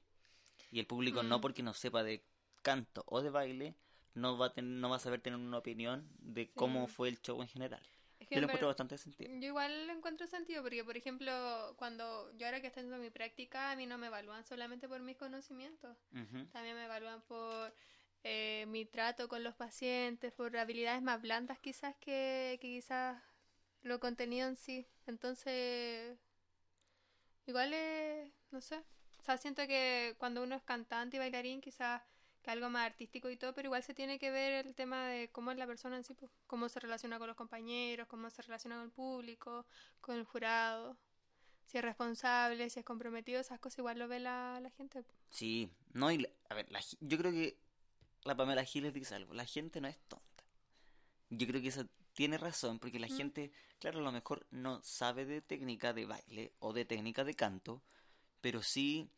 Y 0.72 0.80
el 0.80 0.86
público 0.86 1.24
no 1.24 1.40
Mm. 1.40 1.42
porque 1.42 1.64
no 1.64 1.74
sepa 1.74 2.04
de 2.04 2.24
canto 2.62 3.04
o 3.08 3.22
de 3.24 3.32
baile, 3.32 3.76
no 4.14 4.38
va 4.38 4.48
a, 4.48 4.54
ten- 4.54 4.80
no 4.80 4.90
va 4.90 4.98
a 4.98 5.00
saber 5.00 5.22
tener 5.22 5.40
una 5.40 5.58
opinión 5.58 6.08
de 6.20 6.52
cómo 6.52 6.86
Sí. 6.88 6.94
fue 6.94 7.10
el 7.10 7.20
show 7.22 7.42
en 7.42 7.48
general. 7.48 7.82
Yo 8.30 8.38
lo 8.38 8.38
en 8.38 8.44
encuentro 8.44 8.68
bastante 8.68 8.98
sentido. 8.98 9.32
Yo 9.34 9.48
igual 9.48 9.88
le 9.88 9.94
encuentro 9.94 10.28
sentido 10.28 10.64
porque, 10.64 10.84
por 10.84 10.98
ejemplo, 10.98 11.76
cuando 11.78 12.32
yo 12.38 12.46
ahora 12.46 12.62
que 12.62 12.68
estoy 12.68 12.82
haciendo 12.82 12.98
mi 13.02 13.10
práctica, 13.10 13.72
a 13.72 13.76
mí 13.76 13.86
no 13.86 13.98
me 13.98 14.08
evalúan 14.08 14.44
solamente 14.44 14.88
por 14.88 15.02
mis 15.02 15.18
conocimientos, 15.18 15.98
también 16.52 16.76
me 16.76 16.86
evalúan 16.86 17.22
por 17.24 17.74
eh, 18.24 18.66
mi 18.68 18.86
trato 18.86 19.28
con 19.28 19.44
los 19.44 19.56
pacientes, 19.56 20.34
por 20.34 20.56
habilidades 20.58 21.02
más 21.02 21.22
blandas 21.22 21.60
quizás 21.60 21.96
que, 21.98 22.58
que 22.62 22.70
quizás 22.70 23.22
lo 23.84 24.00
contenido 24.00 24.48
en 24.48 24.56
sí. 24.56 24.88
Entonces, 25.06 26.18
igual 27.46 27.74
es, 27.74 28.32
no 28.52 28.62
sé, 28.62 28.84
o 29.20 29.24
sea, 29.24 29.38
siento 29.38 29.66
que 29.68 30.16
cuando 30.18 30.44
uno 30.44 30.56
es 30.56 30.64
cantante 30.64 31.18
y 31.18 31.20
bailarín 31.20 31.62
quizás 31.62 32.02
que 32.46 32.52
algo 32.52 32.70
más 32.70 32.86
artístico 32.86 33.28
y 33.32 33.38
todo, 33.38 33.54
pero 33.56 33.68
igual 33.68 33.82
se 33.82 33.96
tiene 33.96 34.20
que 34.20 34.30
ver 34.30 34.68
el 34.68 34.76
tema 34.76 35.08
de 35.08 35.30
cómo 35.32 35.52
es 35.52 35.58
la 35.58 35.66
persona 35.66 35.98
en 35.98 36.04
sí, 36.04 36.14
pues, 36.14 36.32
cómo 36.46 36.70
se 36.70 36.80
relaciona 36.80 37.18
con 37.18 37.28
los 37.28 37.36
compañeros, 37.36 38.08
cómo 38.08 38.30
se 38.30 38.44
relaciona 38.44 38.76
con 38.76 38.86
el 38.86 38.92
público, 38.92 39.66
con 40.00 40.16
el 40.16 40.26
jurado, 40.26 40.96
si 41.66 41.80
es 41.80 41.84
responsable, 41.84 42.70
si 42.70 42.80
es 42.80 42.86
comprometido, 42.86 43.42
esas 43.42 43.60
cosas 43.60 43.80
igual 43.80 43.98
lo 43.98 44.08
ve 44.08 44.20
la, 44.20 44.60
la 44.62 44.70
gente. 44.70 45.04
Sí, 45.32 45.72
no, 45.94 46.12
y 46.12 46.20
la- 46.20 46.30
a 46.50 46.54
ver, 46.54 46.72
la 46.72 46.82
yo 47.00 47.18
creo 47.18 47.32
que 47.32 47.58
la 48.24 48.36
Pamela 48.38 48.64
Giles 48.64 48.94
dice 48.94 49.16
algo, 49.16 49.34
la 49.34 49.46
gente 49.46 49.82
no 49.82 49.88
es 49.88 50.00
tonta. 50.08 50.44
Yo 51.32 51.48
creo 51.48 51.62
que 51.62 51.70
eso 51.70 51.88
tiene 52.14 52.38
razón, 52.38 52.78
porque 52.80 53.00
la 53.00 53.08
Mm. 53.08 53.18
gente, 53.18 53.52
claro, 53.80 54.00
a 54.00 54.04
lo 54.04 54.12
mejor 54.12 54.46
no 54.52 54.82
sabe 54.84 55.26
de 55.26 55.42
técnica 55.42 55.94
de 55.94 56.06
baile 56.06 56.54
o 56.60 56.74
de 56.74 56.86
técnica 56.86 57.24
de 57.24 57.34
canto, 57.34 57.82
pero 58.40 58.62
sí 58.62 59.10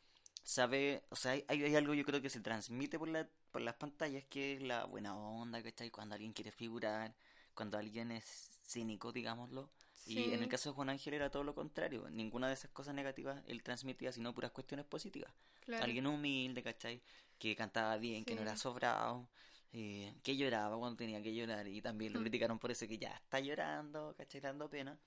sabe, 0.47 1.03
o 1.09 1.15
sea, 1.17 1.31
hay, 1.33 1.43
hay 1.49 1.75
algo 1.75 1.93
yo 1.93 2.05
creo 2.05 2.21
que 2.21 2.29
se 2.29 2.39
transmite 2.39 2.97
por, 2.97 3.09
la, 3.09 3.27
por 3.51 3.61
las 3.61 3.75
pantallas, 3.75 4.23
que 4.29 4.53
es 4.53 4.61
la 4.61 4.85
buena 4.85 5.13
onda, 5.17 5.61
¿cachai? 5.61 5.91
Cuando 5.91 6.15
alguien 6.15 6.31
quiere 6.31 6.51
figurar, 6.51 7.13
cuando 7.53 7.77
alguien 7.77 8.11
es 8.11 8.23
cínico, 8.65 9.11
digámoslo. 9.11 9.69
Y 10.05 10.31
en 10.31 10.41
el 10.41 10.47
caso 10.47 10.69
de 10.69 10.75
Juan 10.75 10.89
Ángel 10.89 11.15
era 11.15 11.29
todo 11.29 11.43
lo 11.43 11.53
contrario, 11.53 12.09
ninguna 12.09 12.47
de 12.47 12.53
esas 12.53 12.71
cosas 12.71 12.95
negativas 12.95 13.43
él 13.45 13.61
transmitía, 13.61 14.13
sino 14.13 14.33
puras 14.33 14.51
cuestiones 14.51 14.85
positivas. 14.85 15.33
claro. 15.65 15.83
Alguien 15.83 16.07
humilde, 16.07 16.63
¿cachai? 16.63 17.01
Que 17.37 17.53
cantaba 17.57 17.97
bien, 17.97 18.23
que 18.23 18.33
no 18.33 18.41
era 18.41 18.55
sobrado, 18.55 19.27
eh, 19.73 20.13
que 20.23 20.37
lloraba 20.37 20.77
cuando 20.77 20.95
tenía 20.95 21.21
que 21.21 21.35
llorar. 21.35 21.67
Y 21.67 21.81
también 21.81 22.13
lo 22.13 22.19
Mm. 22.21 22.23
criticaron 22.23 22.57
por 22.57 22.71
eso, 22.71 22.87
que 22.87 22.97
ya 22.97 23.09
está 23.15 23.41
llorando, 23.41 24.15
¿cachai? 24.17 24.39
Dando 24.39 24.69
pena. 24.69 24.97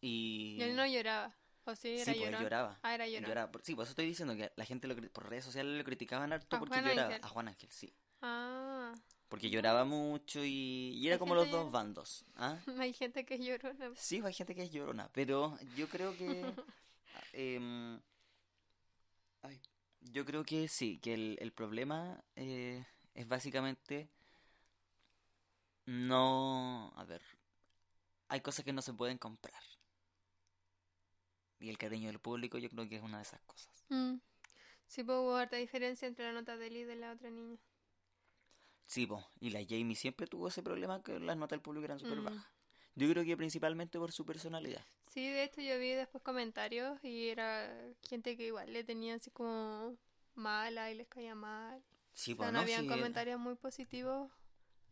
Y... 0.00 0.56
Y 0.58 0.62
él 0.62 0.74
no 0.74 0.84
lloraba, 0.84 1.32
o 1.64 1.74
sí, 1.76 1.98
era 1.98 2.12
Sí, 2.12 2.18
pues 2.18 2.32
él 2.32 2.38
lloraba. 2.38 2.78
Ah, 2.82 2.94
era 2.94 3.06
lloraba. 3.06 3.50
Sí, 3.62 3.74
por 3.74 3.84
eso 3.84 3.90
estoy 3.90 4.06
diciendo 4.06 4.34
que 4.34 4.52
la 4.56 4.64
gente 4.64 4.88
lo 4.88 4.96
por 5.12 5.28
redes 5.28 5.44
sociales 5.44 5.76
lo 5.76 5.84
criticaban 5.84 6.32
harto 6.32 6.58
porque 6.58 6.80
Juan 6.80 6.84
lloraba. 6.88 7.08
Ángel. 7.08 7.24
A 7.24 7.28
Juan 7.28 7.48
Ángel, 7.48 7.70
sí. 7.70 7.94
Ah, 8.20 8.92
Porque 9.28 9.50
lloraba 9.50 9.84
mucho 9.84 10.44
y, 10.44 10.92
y 10.94 11.08
era 11.08 11.18
como 11.18 11.34
los 11.34 11.50
dos 11.50 11.70
bandos. 11.72 12.24
¿ah? 12.36 12.58
hay 12.78 12.92
gente 12.92 13.24
que 13.24 13.34
es 13.34 13.40
llorona. 13.40 13.90
Sí, 13.96 14.20
hay 14.24 14.32
gente 14.34 14.54
que 14.54 14.62
es 14.64 14.70
llorona, 14.70 15.08
pero 15.12 15.58
yo 15.76 15.88
creo 15.88 16.16
que... 16.16 16.54
em, 17.32 18.00
ay, 19.42 19.60
yo 20.00 20.24
creo 20.24 20.44
que 20.44 20.68
sí, 20.68 20.98
que 20.98 21.14
el, 21.14 21.36
el 21.40 21.52
problema 21.52 22.22
eh, 22.36 22.84
es 23.14 23.26
básicamente 23.28 24.08
no... 25.86 26.92
A 26.96 27.04
ver, 27.04 27.22
hay 28.28 28.40
cosas 28.40 28.64
que 28.64 28.72
no 28.72 28.82
se 28.82 28.92
pueden 28.94 29.18
comprar. 29.18 29.62
Y 31.62 31.70
el 31.70 31.78
cariño 31.78 32.08
del 32.08 32.20
público 32.20 32.58
yo 32.58 32.68
creo 32.68 32.86
que 32.88 32.96
es 32.96 33.02
una 33.02 33.16
de 33.16 33.22
esas 33.22 33.40
cosas. 33.44 33.86
Mm. 33.90 34.16
Sí, 34.88 35.04
pues 35.04 35.18
hubo 35.18 35.36
harta 35.36 35.56
diferencia 35.56 36.08
entre 36.08 36.26
la 36.26 36.32
nota 36.32 36.56
de 36.56 36.68
él 36.68 36.76
y 36.78 36.84
de 36.84 36.96
la 36.96 37.12
otra 37.12 37.30
niña. 37.30 37.58
Sí, 38.86 39.06
po, 39.06 39.26
y 39.40 39.50
la 39.50 39.60
Jamie 39.68 39.96
siempre 39.96 40.28
tuvo 40.28 40.46
ese 40.48 40.62
problema 40.62 41.02
que 41.02 41.18
las 41.18 41.36
notas 41.36 41.56
del 41.56 41.62
público 41.62 41.84
eran 41.84 41.98
súper 41.98 42.20
Mm. 42.20 42.22
bajas. 42.22 42.46
Yo 42.94 43.08
creo 43.10 43.24
que 43.24 43.36
principalmente 43.36 43.98
por 43.98 44.12
su 44.12 44.24
personalidad. 44.24 44.86
Sí, 45.06 45.20
de 45.28 45.44
esto 45.44 45.60
yo 45.60 45.78
vi 45.78 45.90
después 45.90 46.22
comentarios 46.24 46.98
y 47.04 47.28
era 47.28 47.70
gente 48.08 48.36
que 48.36 48.46
igual 48.46 48.72
le 48.72 48.82
tenía 48.84 49.14
así 49.14 49.30
como 49.30 49.96
mala 50.34 50.90
y 50.90 50.94
les 50.94 51.06
caía 51.08 51.34
mal. 51.34 51.82
Sí, 52.14 52.34
O 52.36 52.36
pues 52.36 52.48
sea, 52.48 52.52
no 52.52 52.60
no, 52.60 52.60
habían 52.60 52.86
sí, 52.86 52.86
comentarios 52.86 53.38
muy 53.40 53.54
positivos 53.56 54.30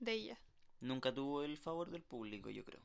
de 0.00 0.12
ella. 0.12 0.40
nunca 0.80 1.14
tuvo 1.14 1.42
el 1.42 1.56
favor 1.56 1.90
del 1.90 2.02
público, 2.02 2.50
yo 2.50 2.64
creo. 2.64 2.82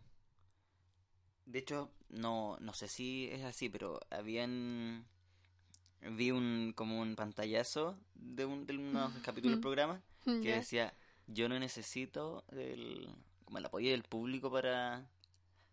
De 1.45 1.59
hecho, 1.59 1.91
no, 2.09 2.57
no 2.59 2.73
sé 2.73 2.87
si 2.87 3.29
es 3.31 3.43
así, 3.43 3.69
pero 3.69 3.99
habían... 4.09 5.05
Vi 6.01 6.29
un 6.31 6.73
como 6.75 7.01
un 7.01 7.15
pantallazo 7.15 7.97
de, 8.13 8.45
un, 8.45 8.67
de 8.67 8.77
unos 8.77 9.11
capítulos 9.23 9.55
del 9.57 9.61
programa 9.61 10.01
que 10.23 10.53
decía, 10.53 10.93
yo 11.27 11.49
no 11.49 11.57
necesito 11.59 12.43
el, 12.51 13.09
como 13.43 13.57
el 13.57 13.65
apoyo 13.65 13.89
del 13.91 14.03
público 14.03 14.51
para, 14.51 15.07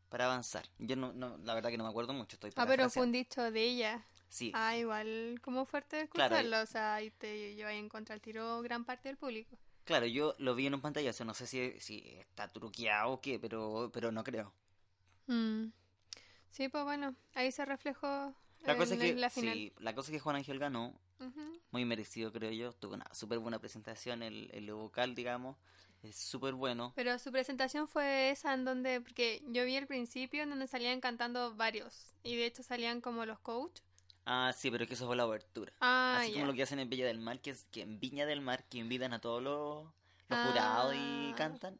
para 0.08 0.26
avanzar. 0.26 0.64
Yo 0.78 0.96
no, 0.96 1.12
no, 1.12 1.36
la 1.38 1.54
verdad 1.54 1.70
que 1.70 1.76
no 1.76 1.84
me 1.84 1.90
acuerdo 1.90 2.14
mucho, 2.14 2.36
estoy 2.36 2.50
Ah, 2.56 2.64
pero 2.66 2.88
fue 2.88 3.02
un 3.02 3.12
dicho 3.12 3.50
de 3.50 3.62
ella. 3.62 4.06
Sí, 4.28 4.50
Ah, 4.54 4.76
igual 4.78 5.38
como 5.42 5.66
fuerte 5.66 6.00
escucharlo. 6.02 6.62
O 6.62 6.66
sea, 6.66 6.94
ahí 6.94 7.10
te 7.10 7.54
lleva 7.54 7.74
en 7.74 7.90
contra 7.90 8.14
el 8.14 8.22
tiro 8.22 8.62
gran 8.62 8.84
parte 8.86 9.08
del 9.10 9.18
público. 9.18 9.58
claro, 9.84 10.06
yo 10.06 10.34
lo 10.38 10.54
vi 10.54 10.66
en 10.66 10.74
un 10.74 10.80
pantallazo, 10.80 11.24
no 11.26 11.34
sé 11.34 11.46
si, 11.46 11.78
si 11.80 11.98
está 12.18 12.48
truqueado 12.50 13.12
o 13.12 13.20
qué, 13.20 13.38
pero, 13.38 13.90
pero 13.92 14.10
no 14.12 14.24
creo. 14.24 14.54
Mm. 15.26 15.66
Sí, 16.50 16.68
pues 16.68 16.84
bueno, 16.84 17.14
ahí 17.34 17.50
se 17.52 17.64
reflejó 17.64 18.34
La 18.64 18.76
cosa 18.76 18.94
es 18.94 19.00
en 19.00 19.14
que, 19.14 19.14
la 19.20 19.30
final. 19.30 19.54
sí, 19.54 19.72
la 19.78 19.94
cosa 19.94 20.10
es 20.10 20.16
que 20.16 20.20
Juan 20.20 20.36
Ángel 20.36 20.58
ganó, 20.58 20.94
Ujú. 21.20 21.60
muy 21.70 21.84
merecido 21.84 22.32
creo 22.32 22.50
yo, 22.50 22.72
tuvo 22.74 22.94
una 22.94 23.06
súper 23.14 23.38
buena 23.38 23.58
presentación, 23.58 24.22
el, 24.22 24.50
el 24.52 24.70
vocal, 24.72 25.14
digamos, 25.14 25.56
es 26.02 26.16
súper 26.16 26.54
bueno. 26.54 26.92
Pero 26.96 27.18
su 27.18 27.30
presentación 27.32 27.88
fue 27.88 28.30
esa 28.30 28.52
en 28.54 28.64
donde, 28.64 29.00
porque 29.00 29.42
yo 29.48 29.64
vi 29.64 29.76
el 29.76 29.86
principio 29.86 30.42
en 30.42 30.50
donde 30.50 30.66
salían 30.66 31.00
cantando 31.00 31.54
varios. 31.54 32.12
Y 32.24 32.36
de 32.36 32.46
hecho 32.46 32.62
salían 32.62 33.00
como 33.00 33.24
los 33.24 33.38
coach. 33.38 33.80
Ah, 34.26 34.52
sí, 34.56 34.70
pero 34.70 34.84
es 34.84 34.88
que 34.88 34.94
eso 34.94 35.06
fue 35.06 35.16
la 35.16 35.26
obertura. 35.26 35.72
Ah, 35.80 36.18
Así 36.20 36.32
ya. 36.32 36.34
como 36.34 36.46
lo 36.48 36.54
que 36.54 36.62
hacen 36.64 36.78
en 36.80 36.88
Villa 36.90 37.06
del 37.06 37.18
Mar, 37.18 37.40
que 37.40 37.50
es 37.50 37.66
que 37.72 37.82
en 37.82 37.98
Viña 37.98 38.26
del 38.26 38.40
Mar, 38.40 38.64
que 38.68 38.78
invitan 38.78 39.12
a 39.12 39.20
todos 39.20 39.42
los, 39.42 39.84
los 40.28 40.38
jurados 40.48 40.94
y 40.94 41.30
Ah. 41.32 41.34
cantan. 41.36 41.78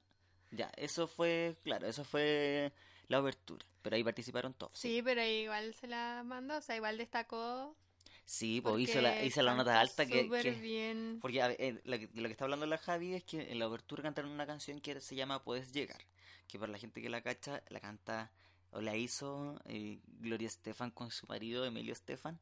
Ya, 0.51 0.71
eso 0.77 1.07
fue, 1.07 1.57
claro, 1.65 1.87
eso 1.87 2.05
fue 2.05 2.73
la 3.13 3.21
obertura, 3.21 3.65
pero 3.83 3.95
ahí 3.95 4.03
participaron 4.03 4.55
todos. 4.55 4.73
Sí, 4.75 5.03
pero 5.05 5.23
igual 5.23 5.75
se 5.75 5.87
la 5.87 6.23
mandó, 6.25 6.57
o 6.57 6.61
sea, 6.61 6.77
igual 6.77 6.99
destacó. 6.99 7.77
Sí, 8.25 8.61
pues 8.61 8.81
hizo 8.81 9.01
la, 9.01 9.23
hizo 9.23 9.43
la 9.43 9.55
nota 9.55 9.79
alta 9.79 10.07
que, 10.07 10.23
bien. 10.61 11.19
Porque 11.21 11.39
ver, 11.39 11.57
eh, 11.59 11.81
lo, 11.85 11.99
que, 11.99 12.09
lo 12.15 12.23
que 12.23 12.33
está 12.33 12.45
hablando 12.45 12.67
la 12.67 12.79
Javi 12.79 13.15
es 13.15 13.25
que 13.25 13.53
en 13.53 13.59
la 13.59 13.69
obertura 13.69 14.03
cantaron 14.03 14.31
una 14.31 14.47
canción 14.47 14.81
que 14.81 15.01
se 15.01 15.15
llama 15.15 15.43
Puedes 15.45 15.73
llegar, 15.73 16.01
que 16.49 16.59
para 16.59 16.73
la 16.73 16.79
gente 16.79 17.03
que 17.03 17.11
la 17.11 17.21
cacha, 17.21 17.63
la 17.69 17.81
canta 17.81 18.33
o 18.71 18.81
la 18.81 18.97
hizo 18.97 19.61
eh, 19.67 20.01
Gloria 20.21 20.47
Estefan 20.47 20.91
con 20.91 21.11
su 21.11 21.27
marido 21.27 21.65
Emilio 21.67 21.93
Estefan 21.93 22.41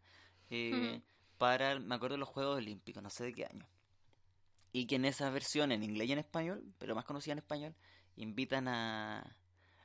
eh, 0.50 0.92
Ujú. 0.92 1.02
para, 1.38 1.78
me 1.80 1.94
acuerdo, 1.94 2.16
los 2.16 2.28
Juegos 2.28 2.58
Olímpicos, 2.58 3.02
no 3.02 3.10
sé 3.10 3.24
de 3.24 3.32
qué 3.32 3.46
año. 3.46 3.66
Y 4.72 4.86
que 4.86 4.96
en 4.96 5.04
esa 5.04 5.30
versión, 5.30 5.72
en 5.72 5.82
inglés 5.82 6.08
y 6.08 6.12
en 6.12 6.20
español, 6.20 6.62
pero 6.78 6.94
más 6.94 7.04
conocida 7.04 7.32
en 7.32 7.38
español, 7.38 7.74
invitan 8.16 8.68
a, 8.68 9.36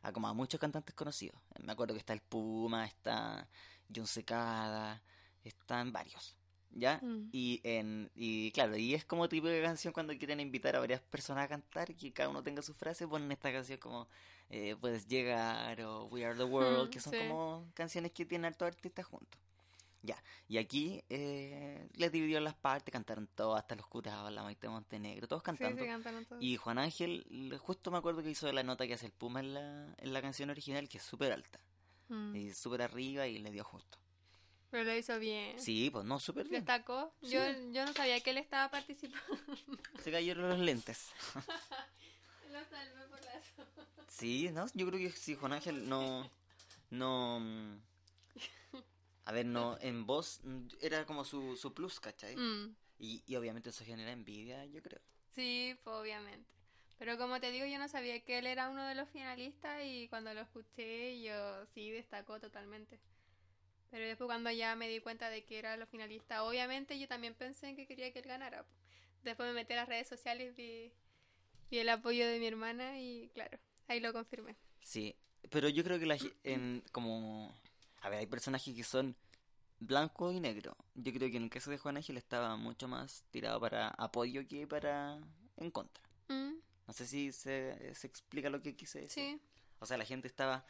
a 0.06 0.12
como 0.14 0.28
a 0.28 0.34
muchos 0.34 0.60
cantantes 0.60 0.94
conocidos. 0.94 1.40
Me 1.60 1.72
acuerdo 1.72 1.94
que 1.94 2.00
está 2.00 2.14
el 2.14 2.22
Puma, 2.22 2.86
está 2.86 3.48
John 3.94 4.08
Secada, 4.08 5.02
están 5.44 5.92
varios. 5.92 6.36
¿Ya? 6.78 7.00
Mm. 7.02 7.30
Y, 7.32 7.62
en, 7.64 8.12
y 8.16 8.52
claro, 8.52 8.76
y 8.76 8.94
es 8.94 9.06
como 9.06 9.30
de 9.30 9.62
canción 9.64 9.94
cuando 9.94 10.16
quieren 10.18 10.42
invitar 10.42 10.76
a 10.76 10.80
varias 10.80 11.00
personas 11.02 11.46
a 11.46 11.48
cantar 11.48 11.90
y 11.90 11.96
que 11.96 12.12
cada 12.12 12.28
uno 12.28 12.44
tenga 12.44 12.62
su 12.62 12.74
frase, 12.74 13.08
ponen 13.08 13.32
esta 13.32 13.52
canción 13.52 13.80
como 13.80 14.10
eh, 14.50 14.76
Puedes 14.80 15.08
llegar 15.08 15.82
o 15.82 16.06
We 16.08 16.26
Are 16.26 16.36
the 16.36 16.44
World, 16.44 16.88
Mm, 16.88 16.92
que 16.92 17.00
son 17.00 17.14
sí. 17.14 17.20
como 17.20 17.66
canciones 17.74 18.12
que 18.12 18.26
tienen 18.26 18.46
hartos 18.46 18.68
artistas 18.68 19.06
juntos. 19.06 19.40
Ya, 20.06 20.22
y 20.48 20.58
aquí 20.58 21.04
eh, 21.10 21.88
les 21.94 22.12
dividieron 22.12 22.44
las 22.44 22.54
partes, 22.56 22.92
cantaron 22.92 23.28
todos, 23.36 23.58
hasta 23.58 23.76
los 23.76 23.88
curados, 23.88 24.32
la 24.32 24.44
Maite 24.44 24.70
Montenegro, 24.70 25.28
todos 25.28 25.42
cantando. 25.44 25.82
sí, 25.82 25.88
cantaron 25.88 26.26
todos. 26.26 26.42
Y 26.44 26.58
Juan 26.58 26.78
Ángel, 26.78 27.58
justo 27.62 27.92
me 27.92 27.98
acuerdo 27.98 28.22
que 28.24 28.30
hizo 28.30 28.52
la 28.52 28.64
nota 28.64 28.86
que 28.88 28.94
hace 28.94 29.08
el 29.08 29.12
Puma 29.12 29.40
en 29.40 29.54
la, 29.54 29.96
en 29.98 30.14
la 30.14 30.22
canción 30.22 30.50
original, 30.50 30.88
que 30.88 30.98
es 31.00 31.04
súper 31.04 31.32
alta, 31.32 31.60
Mm. 32.08 32.36
y 32.36 32.54
súper 32.54 32.84
arriba 32.84 33.26
y 33.26 33.40
le 33.40 33.50
dio 33.52 33.64
justo. 33.64 33.98
Pero 34.70 34.84
lo 34.84 34.96
hizo 34.96 35.18
bien. 35.18 35.60
Sí, 35.60 35.90
pues 35.90 36.06
no, 36.06 36.20
súper 36.20 36.48
bien. 36.48 36.64
Destacó. 36.64 37.14
Sí. 37.24 37.30
Yo, 37.32 37.40
yo 37.72 37.86
no 37.86 37.94
sabía 37.94 38.20
que 38.20 38.30
él 38.32 38.38
estaba 38.38 38.70
participando. 38.70 39.26
Se 40.04 40.12
cayeron 40.12 40.50
los 40.50 40.60
lentes. 40.60 41.10
Lo 42.52 42.60
salvé 42.66 43.08
por 43.10 43.20
la 43.24 43.42
Sí, 44.08 44.50
no, 44.54 44.66
yo 44.74 44.88
creo 44.88 45.00
que 45.00 45.12
sí, 45.12 45.36
Juan 45.36 45.54
Ángel 45.54 45.90
no. 45.90 46.30
No. 46.90 47.40
A 49.26 49.32
ver, 49.32 49.46
no, 49.46 49.78
en 49.82 50.06
voz 50.06 50.42
era 50.82 51.06
como 51.06 51.26
su, 51.26 51.58
su 51.58 51.74
plus, 51.74 52.00
¿cachai? 52.00 52.36
Mm, 52.36 52.76
Y, 53.00 53.24
y 53.26 53.36
obviamente 53.36 53.70
eso 53.72 53.84
genera 53.84 54.12
envidia, 54.12 54.66
yo 54.66 54.82
creo. 54.82 55.02
Sí, 55.34 55.76
pues 55.84 55.96
obviamente. 55.96 56.48
Pero 56.98 57.18
como 57.18 57.40
te 57.42 57.52
digo, 57.52 57.66
yo 57.66 57.78
no 57.78 57.90
sabía 57.90 58.24
que 58.24 58.38
él 58.38 58.48
era 58.48 58.70
uno 58.70 58.86
de 58.86 58.96
los 58.96 59.10
finalistas 59.10 59.82
y 59.84 60.08
cuando 60.08 60.34
lo 60.34 60.42
escuché, 60.42 61.22
yo 61.22 61.66
sí 61.74 61.92
destacó 61.92 62.40
totalmente. 62.40 63.00
Pero 63.92 64.06
después 64.06 64.28
cuando 64.28 64.50
ya 64.52 64.76
me 64.76 64.88
di 64.88 65.00
cuenta 65.00 65.30
de 65.30 65.44
que 65.44 65.60
era 65.60 65.76
los 65.76 65.90
finalistas, 65.90 66.40
obviamente 66.42 66.98
yo 67.00 67.08
también 67.08 67.34
pensé 67.34 67.68
en 67.70 67.76
que 67.76 67.86
quería 67.88 68.12
que 68.14 68.20
él 68.20 68.26
ganara. 68.28 68.66
Después 69.24 69.48
me 69.50 69.54
metí 69.54 69.74
a 69.74 69.78
las 69.78 69.90
redes 69.90 70.08
sociales, 70.08 70.56
vi, 70.56 70.94
vi 71.70 71.80
el 71.80 71.90
apoyo 71.90 72.28
de 72.28 72.40
mi 72.40 72.48
hermana 72.48 73.00
y 73.00 73.30
claro, 73.34 73.58
ahí 73.88 74.00
lo 74.00 74.14
confirmé. 74.14 74.56
Sí, 74.82 75.16
pero 75.50 75.68
yo 75.70 75.84
creo 75.84 76.00
que 76.00 76.06
la, 76.06 76.18
en, 76.44 76.84
como... 76.92 77.54
A 78.06 78.10
ver, 78.10 78.20
hay 78.20 78.28
personajes 78.28 78.76
que 78.76 78.84
son 78.84 79.16
blanco 79.80 80.32
y 80.32 80.40
negro. 80.40 80.78
Yo 80.96 81.12
creo 81.14 81.30
que 81.32 81.38
en 81.38 81.44
el 81.44 81.50
caso 81.50 81.72
de 81.72 81.78
Juan 81.78 81.98
Ángel 81.98 82.18
estaba 82.18 82.56
mucho 82.58 82.88
más 82.88 83.26
tirado 83.32 83.60
para 83.60 83.90
apoyo 83.90 84.48
que 84.48 84.68
para 84.68 85.20
en 85.58 85.72
contra. 85.72 86.04
Mm, 86.30 86.56
No 86.88 86.94
sé 86.94 87.06
si 87.08 87.32
se, 87.32 87.94
se 87.96 88.08
explica 88.08 88.50
lo 88.50 88.62
que 88.62 88.76
quise 88.76 89.02
decir. 89.02 89.32
sí, 89.38 89.42
O 89.80 89.86
sea, 89.86 89.98
la 89.98 90.06
gente 90.06 90.28
estaba 90.28 90.66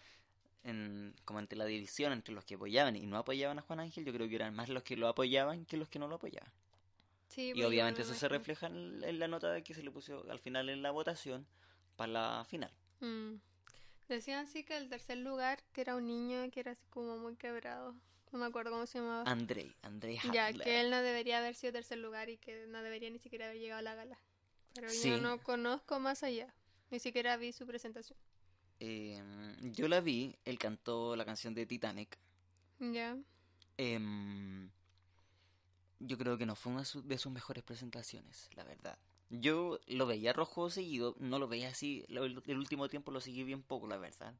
en, 0.63 1.15
como 1.25 1.39
entre 1.39 1.57
la 1.57 1.65
división 1.65 2.13
entre 2.13 2.33
los 2.33 2.45
que 2.45 2.55
apoyaban 2.55 2.95
y 2.95 3.07
no 3.07 3.17
apoyaban 3.17 3.59
a 3.59 3.63
Juan 3.63 3.81
Ángel. 3.81 4.05
Yo 4.05 4.13
creo 4.13 4.29
que 4.29 4.35
eran 4.35 4.55
más 4.55 4.69
los 4.69 4.83
que 4.83 4.97
lo 4.97 5.07
apoyaban 5.07 5.65
que 5.65 5.77
los 5.77 5.89
que 5.89 5.99
no 5.99 6.07
lo 6.07 6.15
apoyaban. 6.15 6.51
sí. 7.27 7.53
Y 7.53 7.63
pues, 7.63 7.65
obviamente 7.65 8.01
eso 8.03 8.13
se 8.13 8.27
refleja 8.29 8.67
en, 8.67 9.03
en 9.03 9.19
la 9.19 9.27
nota 9.27 9.61
que 9.63 9.73
se 9.73 9.83
le 9.83 9.91
puso 9.91 10.29
al 10.29 10.39
final 10.39 10.69
en 10.69 10.81
la 10.81 10.91
votación 10.91 11.47
para 11.95 12.11
la 12.11 12.45
final. 12.45 12.71
Mm. 13.01 13.35
Decían 14.07 14.47
sí 14.47 14.63
que 14.63 14.77
el 14.77 14.89
tercer 14.89 15.17
lugar, 15.17 15.63
que 15.73 15.81
era 15.81 15.95
un 15.95 16.05
niño 16.07 16.49
que 16.51 16.59
era 16.59 16.71
así 16.73 16.85
como 16.89 17.17
muy 17.17 17.35
quebrado. 17.35 17.95
No 18.31 18.39
me 18.39 18.45
acuerdo 18.45 18.71
cómo 18.71 18.85
se 18.85 18.99
llamaba. 18.99 19.23
Andrei, 19.29 19.73
Andrei 19.81 20.19
Ya, 20.33 20.47
Hadler. 20.47 20.63
que 20.63 20.81
él 20.81 20.89
no 20.91 21.01
debería 21.01 21.37
haber 21.39 21.55
sido 21.55 21.73
tercer 21.73 21.97
lugar 21.99 22.29
y 22.29 22.37
que 22.37 22.67
no 22.67 22.83
debería 22.83 23.09
ni 23.09 23.17
siquiera 23.19 23.45
haber 23.45 23.59
llegado 23.59 23.79
a 23.79 23.83
la 23.83 23.95
gala. 23.95 24.19
Pero 24.73 24.89
Sí. 24.89 25.09
yo 25.09 25.17
no 25.21 25.41
conozco 25.41 25.99
más 25.99 26.21
allá. 26.23 26.53
Ni 26.91 26.99
siquiera 26.99 27.37
vi 27.37 27.51
su 27.53 27.65
presentación. 27.65 28.19
Eh, 28.79 29.23
yo 29.61 29.87
la 29.87 30.01
vi, 30.01 30.35
él 30.43 30.59
cantó 30.59 31.15
la 31.15 31.25
canción 31.25 31.53
de 31.53 31.65
Titanic. 31.65 32.17
Ya. 32.79 33.17
Em, 33.77 34.69
yo 35.99 36.17
creo 36.17 36.37
que 36.37 36.45
no 36.45 36.55
fue 36.55 36.73
una 36.73 36.83
de 36.83 37.17
sus 37.17 37.31
mejores 37.31 37.63
presentaciones, 37.63 38.49
la 38.53 38.63
verdad. 38.65 38.97
Yo 39.29 39.79
lo 39.87 40.05
veía 40.05 40.33
rojo 40.33 40.69
seguido, 40.69 41.15
no 41.19 41.39
lo 41.39 41.47
veía 41.47 41.69
así, 41.69 42.05
el, 42.09 42.41
el 42.45 42.57
último 42.57 42.87
tiempo 42.89 43.11
lo 43.11 43.19
seguí 43.21 43.43
bien 43.43 43.63
poco, 43.63 43.87
la 43.87 43.97
verdad. 43.97 44.33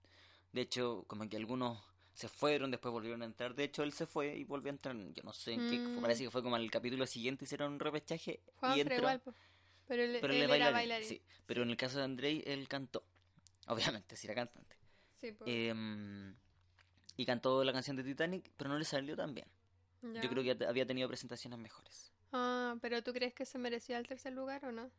De 0.53 0.61
hecho, 0.61 1.03
como 1.07 1.27
que 1.27 1.37
algunos 1.37 1.81
se 2.13 2.29
fueron, 2.29 2.71
después 2.71 2.91
volvieron 2.93 3.21
a 3.23 3.25
entrar. 3.25 3.55
De 3.55 3.63
hecho, 3.65 3.83
él 3.83 3.91
se 3.91 4.05
fue 4.05 4.37
y 4.37 4.43
volvió 4.45 4.69
a 4.71 4.75
entrar, 4.75 4.95
yo 5.13 5.23
no 5.23 5.33
sé 5.33 5.53
en 5.53 5.69
qué, 5.69 5.79
Mm. 5.79 6.01
parece 6.01 6.23
que 6.23 6.29
fue 6.31 6.43
como 6.43 6.55
el 6.55 6.69
capítulo 6.71 7.05
siguiente, 7.07 7.45
hicieron 7.45 7.73
un 7.73 7.79
repechaje 7.79 8.41
Juan 8.57 8.77
y 8.77 8.81
entró. 8.81 8.97
igual. 8.97 9.21
Pero 9.23 9.35
Pero 9.87 10.03
él 10.03 10.09
él 10.11 10.15
es 10.15 10.23
era 10.23 10.47
bailarín, 10.47 10.73
bailarín. 10.73 11.09
sí. 11.09 11.21
Pero 11.45 11.63
en 11.63 11.69
el 11.71 11.77
caso 11.77 11.97
de 11.97 12.05
Andrei, 12.05 12.43
él 12.45 12.67
cantó. 12.67 13.03
Obviamente, 13.67 14.15
si 14.15 14.27
era 14.27 14.35
cantante. 14.35 14.75
Sí. 15.19 15.35
Em, 15.45 16.35
y 17.17 17.25
cantó 17.25 17.63
la 17.63 17.73
canción 17.73 17.95
de 17.97 18.03
Titanic, 18.03 18.51
pero 18.57 18.69
no 18.69 18.77
le 18.77 18.85
salió 18.85 19.15
tan 19.15 19.33
bien. 19.33 19.47
Ya. 20.01 20.21
Yo 20.21 20.29
creo 20.29 20.43
que 20.43 20.65
había 20.65 20.85
tenido 20.85 21.07
presentaciones 21.07 21.59
mejores. 21.59 22.13
Ah, 22.37 22.75
pero 22.81 23.01
¿tú 23.01 23.13
crees 23.13 23.33
que 23.33 23.45
se 23.45 23.57
merecía 23.57 23.97
el 23.97 24.05
tercer 24.07 24.33
lugar 24.33 24.65
o 24.65 24.71
no? 24.73 24.91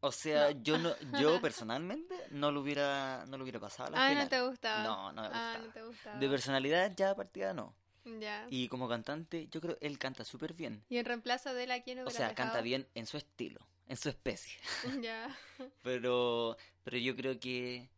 O 0.00 0.12
sea, 0.12 0.50
yo 0.50 0.76
no, 0.78 0.94
yo 1.24 1.40
personalmente 1.40 2.14
no 2.30 2.50
lo 2.52 2.60
hubiera, 2.60 3.24
no 3.28 3.38
lo 3.38 3.44
hubiera 3.44 3.60
pasado 3.60 3.88
a 3.88 3.90
la 3.92 4.04
Ah, 4.04 4.08
final. 4.08 4.24
no 4.24 4.28
te 4.30 4.40
gustaba. 4.42 4.82
No, 4.84 5.12
no 5.12 5.22
me 5.22 5.28
Ah, 5.28 5.30
gustaba. 5.54 5.58
no 5.66 5.72
te 5.72 5.82
gustaba. 5.82 6.18
De 6.18 6.28
personalidad 6.28 6.92
ya 6.96 7.14
partida 7.14 7.54
no. 7.54 7.74
Ya. 8.04 8.46
Y 8.50 8.68
como 8.68 8.88
cantante, 8.88 9.48
yo 9.50 9.60
creo 9.60 9.76
él 9.80 9.98
canta 9.98 10.24
súper 10.24 10.52
bien. 10.54 10.84
Y 10.88 10.98
en 10.98 11.04
reemplazo 11.04 11.52
de 11.54 11.64
él, 11.64 11.70
¿a 11.70 11.82
quién 11.82 12.00
O 12.00 12.10
sea, 12.10 12.34
canta 12.34 12.60
bien 12.60 12.86
en 12.94 13.06
su 13.06 13.16
estilo, 13.16 13.66
en 13.88 13.96
su 13.96 14.08
especie. 14.10 14.58
Ya. 15.04 15.34
Pero, 15.82 16.56
pero 16.84 16.96
yo 16.98 17.14
creo 17.16 17.38
que 17.38 17.88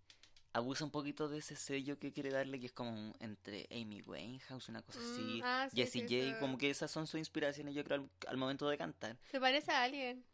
abusa 0.52 0.84
un 0.84 0.90
poquito 0.90 1.28
de 1.28 1.38
ese 1.38 1.56
sello 1.56 1.98
que 1.98 2.12
quiere 2.12 2.30
darle, 2.30 2.60
que 2.60 2.66
es 2.66 2.72
como 2.72 2.90
un- 2.90 3.14
entre 3.20 3.66
Amy 3.70 4.02
Winehouse, 4.02 4.68
una 4.68 4.82
cosa 4.82 4.98
Mm, 5.00 5.02
así, 5.12 5.42
ah, 5.44 5.68
sí, 5.70 5.76
Jessie 5.76 6.02
sí, 6.08 6.30
J, 6.32 6.38
como 6.40 6.58
que 6.58 6.70
esas 6.70 6.90
son 6.90 7.06
sus 7.06 7.18
inspiraciones, 7.18 7.74
yo 7.74 7.84
creo, 7.84 7.98
al, 7.98 8.10
al 8.28 8.36
momento 8.36 8.68
de 8.68 8.78
cantar. 8.78 9.16
Se 9.30 9.40
parece 9.40 9.72
a 9.72 9.82
alguien. 9.84 10.24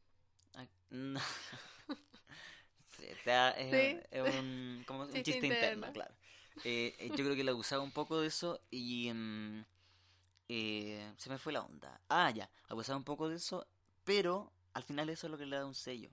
Ah, 0.55 0.67
no. 0.91 1.21
Es, 3.61 4.23
un, 4.23 4.85
como 4.87 5.03
un 5.05 5.13
Chiste 5.23 5.47
interno. 5.47 5.93
claro. 5.93 6.15
Eh, 6.65 6.95
eh, 6.99 7.09
yo 7.15 7.25
creo 7.25 7.37
que 7.37 7.45
le 7.45 7.53
abusaba 7.53 7.83
un 7.83 7.93
poco 7.93 8.21
de 8.21 8.27
eso 8.27 8.61
y 8.71 9.13
mm, 9.13 9.65
eh, 10.49 11.13
se 11.17 11.31
me 11.31 11.39
fue 11.39 11.53
la 11.53 11.63
onda. 11.63 12.01
Ah, 12.09 12.31
ya, 12.31 12.51
abusaba 12.69 12.99
un 12.99 13.05
poco 13.05 13.29
de 13.29 13.37
eso, 13.37 13.67
pero 14.05 14.53
al 14.75 14.83
final 14.83 15.09
eso 15.11 15.27
es 15.27 15.31
lo 15.31 15.39
que 15.39 15.47
le 15.47 15.57
da 15.57 15.67
un 15.67 15.75
sello. 15.75 16.11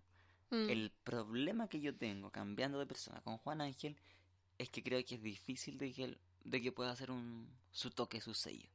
Mm. 0.51 0.69
El 0.69 0.91
problema 1.03 1.67
que 1.67 1.79
yo 1.81 1.95
tengo 1.95 2.29
cambiando 2.31 2.79
de 2.79 2.85
persona 2.85 3.21
con 3.21 3.37
Juan 3.39 3.61
Ángel 3.61 3.97
es 4.57 4.69
que 4.69 4.83
creo 4.83 5.03
que 5.03 5.15
es 5.15 5.21
difícil 5.23 5.77
de 5.77 5.91
que, 5.91 6.03
él- 6.05 6.17
de 6.43 6.61
que 6.61 6.71
pueda 6.71 6.91
hacer 6.91 7.11
un, 7.11 7.49
su 7.71 7.89
toque, 7.91 8.21
su 8.21 8.33
sello. 8.33 8.69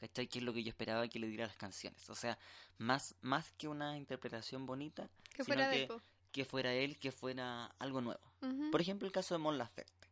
¿Cachai? 0.00 0.26
Que 0.26 0.40
es 0.40 0.44
lo 0.44 0.52
que 0.52 0.64
yo 0.64 0.70
esperaba 0.70 1.06
que 1.06 1.20
le 1.20 1.28
diera 1.28 1.46
las 1.46 1.56
canciones. 1.56 2.10
O 2.10 2.14
sea, 2.16 2.36
más, 2.78 3.14
más 3.20 3.52
que 3.52 3.68
una 3.68 3.96
interpretación 3.96 4.66
bonita, 4.66 5.08
Que 5.32 5.44
sino 5.44 5.54
fuera 5.56 5.70
que, 5.70 5.86
que 6.32 6.44
fuera 6.44 6.72
él, 6.74 6.98
que 6.98 7.12
fuera 7.12 7.66
algo 7.78 8.00
nuevo. 8.00 8.32
Por 8.72 8.80
ejemplo, 8.80 9.06
el 9.06 9.12
caso 9.12 9.34
de 9.34 9.38
Mon 9.38 9.58
Laferte. 9.58 10.08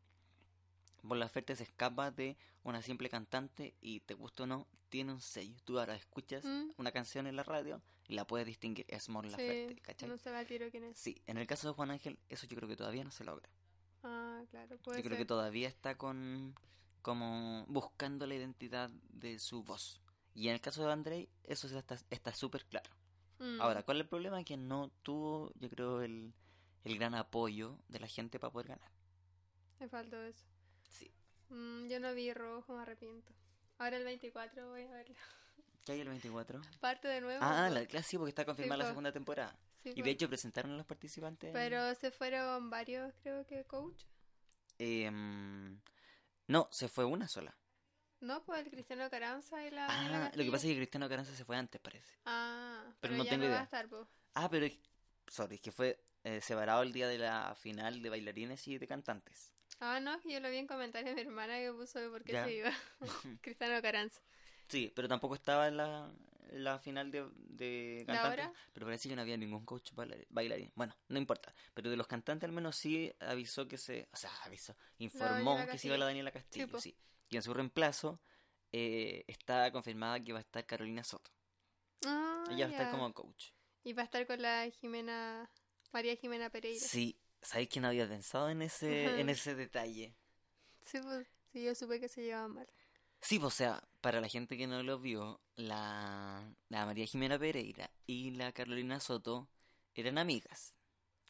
Mon 1.02 1.18
Laferte 1.18 1.56
se 1.56 1.62
escapa 1.64 2.10
de 2.10 2.36
una 2.62 2.82
simple 2.82 3.08
cantante 3.08 3.74
y 3.80 4.00
te 4.00 4.14
gusta 4.14 4.42
o 4.44 4.46
no, 4.46 4.66
tiene 4.88 5.12
un 5.12 5.20
sello. 5.20 5.56
Tú 5.64 5.78
ahora 5.78 5.94
escuchas 5.94 6.44
Mm. 6.44 6.72
una 6.76 6.92
canción 6.92 7.26
en 7.26 7.36
la 7.36 7.42
radio 7.42 7.82
y 8.08 8.14
la 8.14 8.26
puedes 8.26 8.46
distinguir. 8.46 8.84
Es 8.88 9.08
Mon 9.08 9.30
Laferte, 9.30 9.74
Sí, 9.74 9.80
¿cachai? 9.80 10.08
no 10.08 10.18
se 10.18 10.30
va 10.30 10.38
al 10.40 10.46
tiro 10.46 10.70
quién 10.70 10.84
es. 10.84 10.98
Sí, 10.98 11.22
en 11.26 11.38
el 11.38 11.46
caso 11.46 11.68
de 11.68 11.74
Juan 11.74 11.90
Ángel, 11.90 12.18
eso 12.28 12.46
yo 12.46 12.56
creo 12.56 12.68
que 12.68 12.76
todavía 12.76 13.04
no 13.04 13.10
se 13.10 13.24
logra. 13.24 13.48
Ah, 14.02 14.42
claro, 14.50 14.78
puede 14.78 14.98
yo 14.98 15.04
creo 15.04 15.18
que 15.18 15.24
todavía 15.26 15.68
está 15.68 15.96
con 15.96 16.54
como 17.02 17.64
buscando 17.68 18.26
la 18.26 18.34
identidad 18.34 18.90
de 19.10 19.38
su 19.38 19.62
voz. 19.62 20.02
Y 20.34 20.48
en 20.48 20.54
el 20.54 20.60
caso 20.60 20.84
de 20.86 20.92
Andrei, 20.92 21.28
eso 21.44 21.66
está 22.10 22.34
súper 22.34 22.64
claro. 22.66 22.90
Mm. 23.38 23.60
Ahora, 23.60 23.82
¿cuál 23.82 23.98
es 23.98 24.02
el 24.02 24.08
problema? 24.08 24.44
Que 24.44 24.56
no 24.58 24.90
tuvo, 25.02 25.50
yo 25.54 25.70
creo, 25.70 26.02
el, 26.02 26.34
el 26.84 26.98
gran 26.98 27.14
apoyo 27.14 27.78
de 27.88 28.00
la 28.00 28.06
gente 28.06 28.38
para 28.38 28.52
poder 28.52 28.68
ganar. 28.68 28.90
Me 29.78 29.88
faltó 29.88 30.22
eso. 30.22 30.44
Sí. 30.90 31.10
Mm, 31.48 31.88
yo 31.88 31.98
no 32.00 32.14
vi 32.14 32.32
rojo, 32.34 32.74
me 32.76 32.82
arrepiento. 32.82 33.32
Ahora 33.78 33.96
el 33.96 34.04
24 34.04 34.68
voy 34.68 34.82
a 34.82 34.90
verla. 34.92 35.16
¿Qué 35.84 35.92
hay 35.92 36.00
el 36.00 36.08
24? 36.08 36.60
Parte 36.80 37.08
de 37.08 37.22
nuevo. 37.22 37.40
Ah, 37.42 37.70
la 37.70 37.86
clase 37.86 38.10
sí, 38.10 38.18
porque 38.18 38.28
está 38.28 38.44
confirmada 38.44 38.82
la 38.82 38.88
segunda 38.88 39.12
temporada. 39.12 39.58
Sí, 39.82 39.92
Y 39.96 40.02
de 40.02 40.10
hecho 40.10 40.28
presentaron 40.28 40.72
a 40.72 40.76
los 40.76 40.84
participantes. 40.84 41.50
Pero 41.54 41.94
se 41.94 42.10
fueron 42.10 42.68
varios, 42.68 43.14
creo 43.22 43.46
que 43.46 43.64
coach. 43.64 44.04
Em, 44.78 45.80
no, 46.48 46.68
se 46.70 46.88
fue 46.88 47.04
una 47.06 47.26
sola. 47.28 47.56
No, 48.20 48.44
pues 48.44 48.66
el 48.66 48.70
Cristiano 48.70 49.08
Caranza 49.08 49.66
y 49.66 49.70
la. 49.70 49.86
Ah, 49.88 50.30
lo 50.34 50.44
que 50.44 50.50
pasa 50.50 50.66
es 50.66 50.72
que 50.72 50.76
Cristiano 50.76 51.08
Caranza 51.08 51.34
se 51.34 51.44
fue 51.44 51.56
antes, 51.56 51.80
parece. 51.80 52.14
Ah, 52.26 52.82
pero 53.00 53.12
pero, 53.12 53.16
no 53.16 53.24
ya 53.24 53.30
tengo 53.30 53.44
no 53.44 53.48
va 53.48 53.54
idea. 53.54 53.60
a 53.62 53.64
estar, 53.64 53.88
po. 53.88 54.06
Ah, 54.34 54.50
pero 54.50 54.66
sorry, 55.26 55.54
es 55.54 55.60
que 55.62 55.72
fue 55.72 56.04
eh, 56.24 56.42
separado 56.42 56.82
el 56.82 56.92
día 56.92 57.08
de 57.08 57.16
la 57.16 57.54
final 57.54 58.02
de 58.02 58.10
bailarines 58.10 58.68
y 58.68 58.76
de 58.76 58.86
cantantes. 58.86 59.52
Ah, 59.80 59.98
no, 60.00 60.20
yo 60.24 60.40
lo 60.40 60.50
vi 60.50 60.58
en 60.58 60.66
comentarios 60.66 61.16
de 61.16 61.24
mi 61.24 61.28
hermana 61.30 61.58
que 61.58 61.72
puso 61.72 61.98
por 62.10 62.22
qué 62.22 62.32
Ya. 62.32 62.44
se 62.44 62.54
iba. 62.54 62.70
Cristiano 63.42 63.80
Caranza. 63.82 64.20
Sí, 64.68 64.92
pero 64.94 65.08
tampoco 65.08 65.34
estaba 65.34 65.66
en 65.68 65.76
la, 65.78 66.12
la 66.52 66.78
final 66.78 67.10
de, 67.10 67.26
de 67.34 68.04
cantantes. 68.06 68.50
Pero 68.72 68.86
parece 68.86 69.08
que 69.08 69.16
no 69.16 69.22
había 69.22 69.36
ningún 69.36 69.64
coach 69.64 69.92
bailar- 69.94 70.26
bailarín. 70.28 70.70
Bueno, 70.76 70.96
no 71.08 71.18
importa. 71.18 71.52
Pero 71.74 71.90
de 71.90 71.96
los 71.96 72.06
cantantes 72.06 72.46
al 72.48 72.52
menos 72.52 72.76
sí 72.76 73.12
avisó 73.20 73.66
que 73.66 73.78
se... 73.78 74.08
O 74.12 74.16
sea, 74.16 74.30
avisó. 74.44 74.76
Informó 74.98 75.66
que 75.68 75.78
se 75.78 75.88
iba 75.88 75.96
la. 75.96 76.04
Daniela 76.06 76.30
Castillo, 76.30 76.78
sí. 76.78 76.96
Y 77.30 77.36
en 77.36 77.42
su 77.42 77.52
reemplazo 77.54 78.20
eh, 78.72 79.24
está 79.26 79.72
confirmada 79.72 80.20
que 80.20 80.32
va 80.32 80.38
a 80.38 80.42
estar 80.42 80.64
Carolina 80.66 81.02
Soto. 81.02 81.30
Ah, 82.06 82.44
Ella 82.50 82.66
va 82.66 82.70
a 82.70 82.76
estar 82.76 82.90
como 82.92 83.12
coach. 83.12 83.50
Y 83.82 83.92
va 83.92 84.02
a 84.02 84.04
estar 84.04 84.26
con 84.26 84.40
la 84.42 84.68
Jimena. 84.70 85.50
María 85.92 86.14
Jimena 86.14 86.50
Pereira. 86.50 86.78
Sí, 86.86 87.19
¿sabéis 87.42 87.68
que 87.68 87.80
no 87.80 87.88
había 87.88 88.08
pensado 88.08 88.48
en 88.50 88.62
ese, 88.62 89.06
Ajá. 89.06 89.20
en 89.20 89.28
ese 89.28 89.54
detalle? 89.54 90.14
Sí, 90.80 90.98
pues, 91.02 91.26
sí, 91.52 91.62
yo 91.64 91.74
supe 91.74 92.00
que 92.00 92.08
se 92.08 92.22
llevaban 92.22 92.52
mal. 92.54 92.68
Sí, 93.20 93.38
pues, 93.38 93.54
o 93.54 93.56
sea, 93.56 93.82
para 94.00 94.20
la 94.20 94.28
gente 94.28 94.56
que 94.56 94.66
no 94.66 94.82
lo 94.82 94.98
vio, 94.98 95.40
la, 95.56 96.54
la 96.68 96.86
María 96.86 97.06
Jimena 97.06 97.38
Pereira 97.38 97.90
y 98.06 98.30
la 98.32 98.52
Carolina 98.52 98.98
Soto 99.00 99.48
eran 99.94 100.18
amigas. 100.18 100.74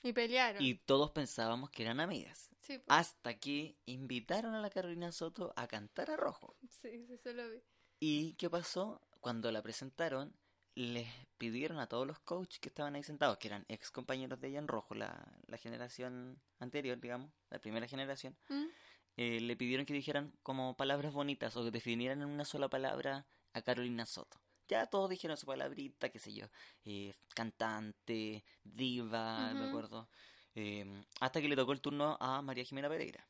Y 0.02 0.12
pelearon. 0.12 0.62
Y 0.62 0.74
todos 0.76 1.10
pensábamos 1.10 1.70
que 1.70 1.82
eran 1.82 2.00
amigas. 2.00 2.48
Sí, 2.60 2.78
pues, 2.78 2.84
Hasta 2.88 3.38
que 3.38 3.76
invitaron 3.86 4.54
a 4.54 4.60
la 4.60 4.70
Carolina 4.70 5.12
Soto 5.12 5.52
a 5.56 5.66
cantar 5.66 6.10
a 6.10 6.16
Rojo. 6.16 6.56
sí, 6.68 7.04
sí, 7.06 7.14
eso 7.14 7.32
lo 7.32 7.50
vi. 7.50 7.60
¿Y 7.98 8.34
qué 8.34 8.48
pasó? 8.50 9.00
Cuando 9.20 9.50
la 9.52 9.62
presentaron, 9.62 10.34
les 10.80 11.08
pidieron 11.38 11.78
a 11.78 11.86
todos 11.88 12.06
los 12.06 12.18
coaches 12.20 12.60
que 12.60 12.68
estaban 12.68 12.94
ahí 12.94 13.02
sentados, 13.02 13.38
que 13.38 13.48
eran 13.48 13.64
ex 13.68 13.90
compañeros 13.90 14.40
de 14.40 14.48
ella 14.48 14.58
en 14.60 14.68
rojo, 14.68 14.94
la, 14.94 15.26
la 15.46 15.58
generación 15.58 16.40
anterior, 16.58 17.00
digamos, 17.00 17.30
la 17.50 17.58
primera 17.60 17.86
generación, 17.88 18.36
¿Mm? 18.48 18.70
eh, 19.16 19.40
le 19.40 19.56
pidieron 19.56 19.86
que 19.86 19.94
dijeran 19.94 20.32
como 20.42 20.76
palabras 20.76 21.12
bonitas 21.12 21.56
o 21.56 21.64
que 21.64 21.70
definieran 21.70 22.22
en 22.22 22.28
una 22.28 22.44
sola 22.44 22.68
palabra 22.68 23.26
a 23.52 23.62
Carolina 23.62 24.06
Soto. 24.06 24.40
Ya 24.68 24.86
todos 24.86 25.10
dijeron 25.10 25.36
su 25.36 25.46
palabrita, 25.46 26.10
qué 26.10 26.18
sé 26.20 26.32
yo, 26.34 26.46
eh, 26.84 27.12
cantante, 27.34 28.44
diva, 28.64 29.54
me 29.54 29.64
acuerdo, 29.66 30.08
eh, 30.54 30.86
hasta 31.20 31.40
que 31.40 31.48
le 31.48 31.56
tocó 31.56 31.72
el 31.72 31.80
turno 31.80 32.16
a 32.20 32.42
María 32.42 32.64
Jimena 32.64 32.88
Pereira. 32.88 33.26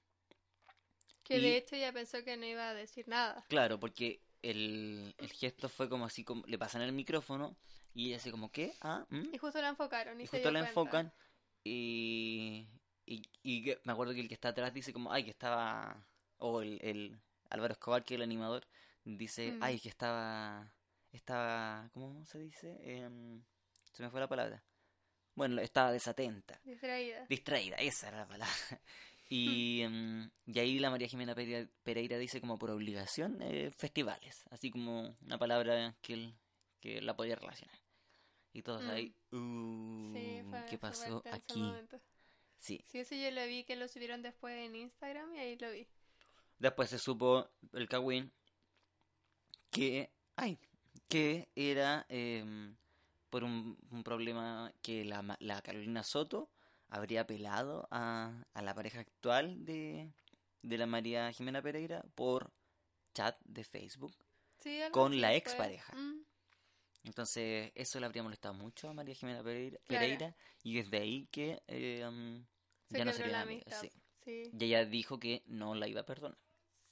Que 1.24 1.38
Y- 1.38 1.40
de 1.40 1.56
hecho 1.56 1.76
ella 1.76 1.94
pensó 1.94 2.22
que 2.24 2.36
no 2.36 2.44
iba 2.44 2.68
a 2.68 2.74
decir 2.74 3.08
nada. 3.08 3.46
Claro, 3.48 3.78
porque 3.78 4.22
el, 4.42 5.14
el 5.18 5.32
gesto 5.32 5.68
fue 5.68 5.88
como 5.88 6.04
así, 6.06 6.24
como 6.24 6.44
le 6.46 6.58
pasan 6.58 6.82
el 6.82 6.92
micrófono 6.92 7.56
y 7.94 8.08
ella 8.08 8.16
así 8.16 8.30
como, 8.30 8.50
¿qué? 8.50 8.72
¿Ah? 8.80 9.06
¿Mm?". 9.10 9.34
Y 9.34 9.38
justo 9.38 9.60
la 9.60 9.68
enfocaron 9.68 10.20
y, 10.20 10.24
Y 10.24 10.26
se 10.26 10.32
justo 10.32 10.50
la 10.50 10.60
cuenta. 10.60 10.68
enfocan 10.70 11.12
y, 11.64 12.66
y, 13.06 13.22
y 13.42 13.74
me 13.84 13.92
acuerdo 13.92 14.14
que 14.14 14.20
el 14.20 14.28
que 14.28 14.34
está 14.34 14.50
atrás 14.50 14.72
dice 14.72 14.92
como, 14.92 15.12
ay, 15.12 15.24
que 15.24 15.30
estaba, 15.30 16.06
o 16.38 16.62
el, 16.62 16.78
el 16.82 17.20
Álvaro 17.50 17.72
Escobar, 17.72 18.04
que 18.04 18.14
es 18.14 18.16
el 18.18 18.22
animador, 18.22 18.66
dice, 19.04 19.52
Mm. 19.52 19.62
ay, 19.62 19.80
que 19.80 19.88
estaba, 19.88 20.72
estaba, 21.12 21.90
¿cómo 21.92 22.24
se 22.26 22.38
dice? 22.38 22.76
Em, 22.82 23.42
se 23.92 24.02
me 24.02 24.10
fue 24.10 24.20
la 24.20 24.28
palabra. 24.28 24.64
Bueno, 25.34 25.60
estaba 25.60 25.92
desatenta, 25.92 26.60
Distraída. 26.64 27.24
distraída, 27.28 27.76
esa 27.76 28.08
era 28.08 28.18
la 28.18 28.26
palabra. 28.28 28.54
Y, 29.32 29.82
em, 29.82 30.28
y 30.44 30.58
ahí 30.58 30.78
la 30.80 30.90
María 30.90 31.06
Jimena 31.08 31.34
Pereira, 31.36 32.18
dice 32.18 32.40
como 32.40 32.58
por 32.58 32.70
obligación 32.70 33.38
eh, 33.40 33.70
festivales, 33.70 34.44
así 34.50 34.70
como 34.72 35.16
una 35.22 35.38
palabra 35.38 35.96
que, 36.02 36.14
él- 36.14 36.34
que 36.80 37.00
la 37.00 37.14
podía 37.16 37.36
relacionar. 37.36 37.78
Y 38.52 38.62
todos 38.62 38.82
Mm. 38.82 38.90
ahí, 38.90 39.14
"Uh, 39.30 40.12
Sí, 40.12 40.42
fue, 40.50 40.66
¿qué 40.68 40.78
pasó 40.78 41.22
aquí? 41.30 41.62
Sí. 42.58 42.84
Sí, 42.88 42.98
eso 42.98 43.14
yo 43.14 43.30
lo 43.30 43.46
vi 43.46 43.62
que 43.64 43.76
lo 43.76 43.86
subieron 43.86 44.20
después 44.20 44.54
en 44.66 44.74
Instagram 44.74 45.32
y 45.34 45.38
ahí 45.38 45.56
lo 45.58 45.70
vi. 45.70 45.86
Después 46.58 46.90
se 46.90 46.98
supo 46.98 47.48
el 47.72 47.88
Kawin 47.88 48.30
que, 49.70 50.10
ay, 50.36 50.58
que 51.08 51.48
era 51.54 52.04
em, 52.08 52.76
por 53.30 53.44
un, 53.44 53.78
un 53.90 54.02
problema 54.02 54.72
que 54.82 55.04
la, 55.04 55.36
la 55.40 55.62
Carolina 55.62 56.02
Soto 56.02 56.50
habría 56.90 57.22
apelado 57.22 57.88
a, 57.90 58.44
a 58.54 58.62
la 58.62 58.74
pareja 58.74 59.00
actual 59.00 59.64
de, 59.64 60.12
de 60.62 60.78
la 60.78 60.86
María 60.86 61.32
Jimena 61.32 61.62
Pereira 61.62 62.04
por 62.14 62.52
chat 63.14 63.36
de 63.44 63.64
Facebook. 63.64 64.14
Sí, 64.58 64.80
Con 64.90 65.20
la 65.20 65.34
expareja. 65.34 65.94
Mm, 65.96 66.24
Entonces 67.04 67.72
eso 67.74 67.98
le 68.00 68.06
habría 68.06 68.22
molestado 68.22 68.54
mucho 68.54 68.88
a 68.88 68.92
María 68.94 69.14
Jimena 69.14 69.42
Pereira, 69.42 69.78
Claro. 69.86 70.22
Pereira, 70.22 70.34
y 70.62 70.74
desde 70.82 70.98
ahí 70.98 71.26
que 71.30 71.62
eh, 71.68 72.04
se 72.90 72.98
ya 72.98 73.04
no 73.04 73.12
serían 73.12 73.32
la 73.32 73.42
amistad. 73.42 73.80
Sí. 73.80 73.92
Sí, 74.24 74.52
Y 74.52 74.64
ella 74.64 74.84
dijo 74.84 75.18
que 75.18 75.42
no 75.46 75.74
la 75.74 75.88
iba 75.88 76.02
a 76.02 76.06
perdonar. 76.06 76.38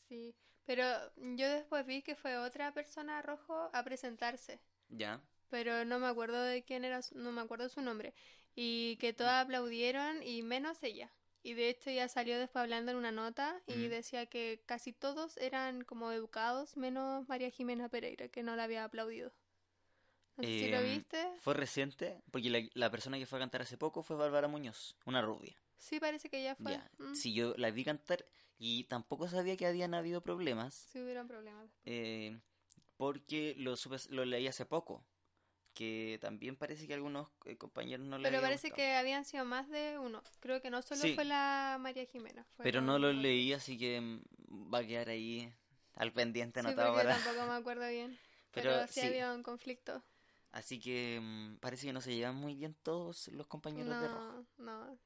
sí. 0.08 0.34
Pero 0.64 0.84
yo 1.16 1.48
después 1.50 1.86
vi 1.86 2.02
que 2.02 2.14
fue 2.14 2.36
otra 2.36 2.72
persona 2.72 3.22
rojo 3.22 3.70
a 3.72 3.82
presentarse. 3.82 4.60
¿Ya? 4.90 5.20
Pero 5.50 5.84
no 5.84 5.98
me 5.98 6.06
acuerdo 6.08 6.42
de 6.42 6.64
quién 6.64 6.84
era, 6.84 7.00
no 7.14 7.32
me 7.32 7.42
acuerdo 7.42 7.68
su 7.68 7.82
nombre. 7.82 8.14
Y 8.60 8.96
que 8.96 9.12
todas 9.12 9.44
aplaudieron 9.44 10.20
y 10.24 10.42
menos 10.42 10.82
ella. 10.82 11.12
Y 11.44 11.54
de 11.54 11.68
hecho 11.68 11.90
ella 11.90 12.08
salió 12.08 12.36
después 12.40 12.60
hablando 12.64 12.90
en 12.90 12.96
una 12.98 13.12
nota 13.12 13.62
y 13.68 13.86
decía 13.86 14.26
que 14.26 14.60
casi 14.66 14.92
todos 14.92 15.36
eran 15.36 15.82
como 15.84 16.10
educados, 16.10 16.76
menos 16.76 17.28
María 17.28 17.50
Jimena 17.50 17.88
Pereira, 17.88 18.26
que 18.28 18.42
no 18.42 18.56
la 18.56 18.64
había 18.64 18.82
aplaudido. 18.82 19.32
No 20.36 20.42
sé 20.44 20.50
si 20.50 20.70
lo 20.72 20.78
Em, 20.78 20.94
viste. 20.96 21.28
Fue 21.38 21.54
reciente, 21.54 22.20
porque 22.32 22.50
la, 22.50 22.60
la 22.74 22.90
persona 22.90 23.16
que 23.16 23.26
fue 23.26 23.38
a 23.38 23.42
cantar 23.42 23.62
hace 23.62 23.78
poco 23.78 24.02
fue 24.02 24.16
Bárbara 24.16 24.48
Muñoz, 24.48 24.96
una 25.06 25.22
rubia. 25.22 25.56
Sí, 25.78 26.00
parece 26.00 26.28
que 26.28 26.40
ella 26.40 26.56
fue. 26.56 26.72
Ya, 26.72 26.90
Mm, 26.98 27.14
si 27.14 27.32
yo 27.32 27.54
la 27.56 27.70
vi 27.70 27.84
cantar 27.84 28.26
y 28.58 28.84
tampoco 28.84 29.28
sabía 29.28 29.56
que 29.56 29.66
habían 29.66 29.94
habido 29.94 30.20
problemas, 30.20 30.74
Sí 30.92 31.00
hubieron 31.00 31.28
problemas. 31.28 31.70
eh, 31.84 32.36
porque 32.96 33.54
lo, 33.56 33.76
supe- 33.76 34.08
lo 34.10 34.24
leí 34.24 34.48
hace 34.48 34.66
poco, 34.66 35.04
que 35.78 36.18
también 36.20 36.56
parece 36.56 36.86
que 36.88 36.94
algunos 36.94 37.28
eh, 37.44 37.56
compañeros 37.56 38.04
no 38.06 38.18
le 38.18 38.24
Pero 38.24 38.38
había 38.38 38.48
parece 38.48 38.68
gustado. 38.68 38.76
que 38.88 38.96
habían 38.96 39.24
sido 39.24 39.44
más 39.44 39.68
de 39.68 39.98
uno. 39.98 40.22
Creo 40.40 40.60
que 40.60 40.70
no 40.70 40.82
solo 40.82 41.00
Sí. 41.02 41.14
fue 41.14 41.24
la 41.24 41.78
María 41.80 42.04
Jimena. 42.06 42.44
Pero 42.56 42.80
no 42.80 42.98
lo 42.98 43.12
leí, 43.12 43.52
así 43.52 43.78
que 43.78 44.00
mm, 44.00 44.74
va 44.74 44.78
a 44.78 44.86
quedar 44.86 45.08
ahí 45.08 45.52
al 45.94 46.12
pendiente 46.12 46.60
Sí, 46.60 46.66
anotado 46.66 46.94
para... 46.94 47.14
tampoco 47.16 47.46
me 47.46 47.54
acuerdo 47.54 47.88
bien. 47.88 48.18
Pero 48.54 48.70
Pero, 48.70 48.86
sí 48.88 49.00
sí. 49.00 49.06
había 49.06 49.32
un 49.32 49.42
conflicto. 49.42 50.02
Así 50.50 50.80
que 50.80 51.20
mm, 51.22 51.56
parece 51.58 51.86
que 51.86 51.92
no 51.92 52.00
se 52.00 52.14
llevan 52.14 52.34
muy 52.34 52.54
bien 52.54 52.74
todos 52.82 53.28
los 53.28 53.46
compañeros 53.46 54.00
de 54.00 54.08
rojo. 54.08 54.44
No, 54.58 54.98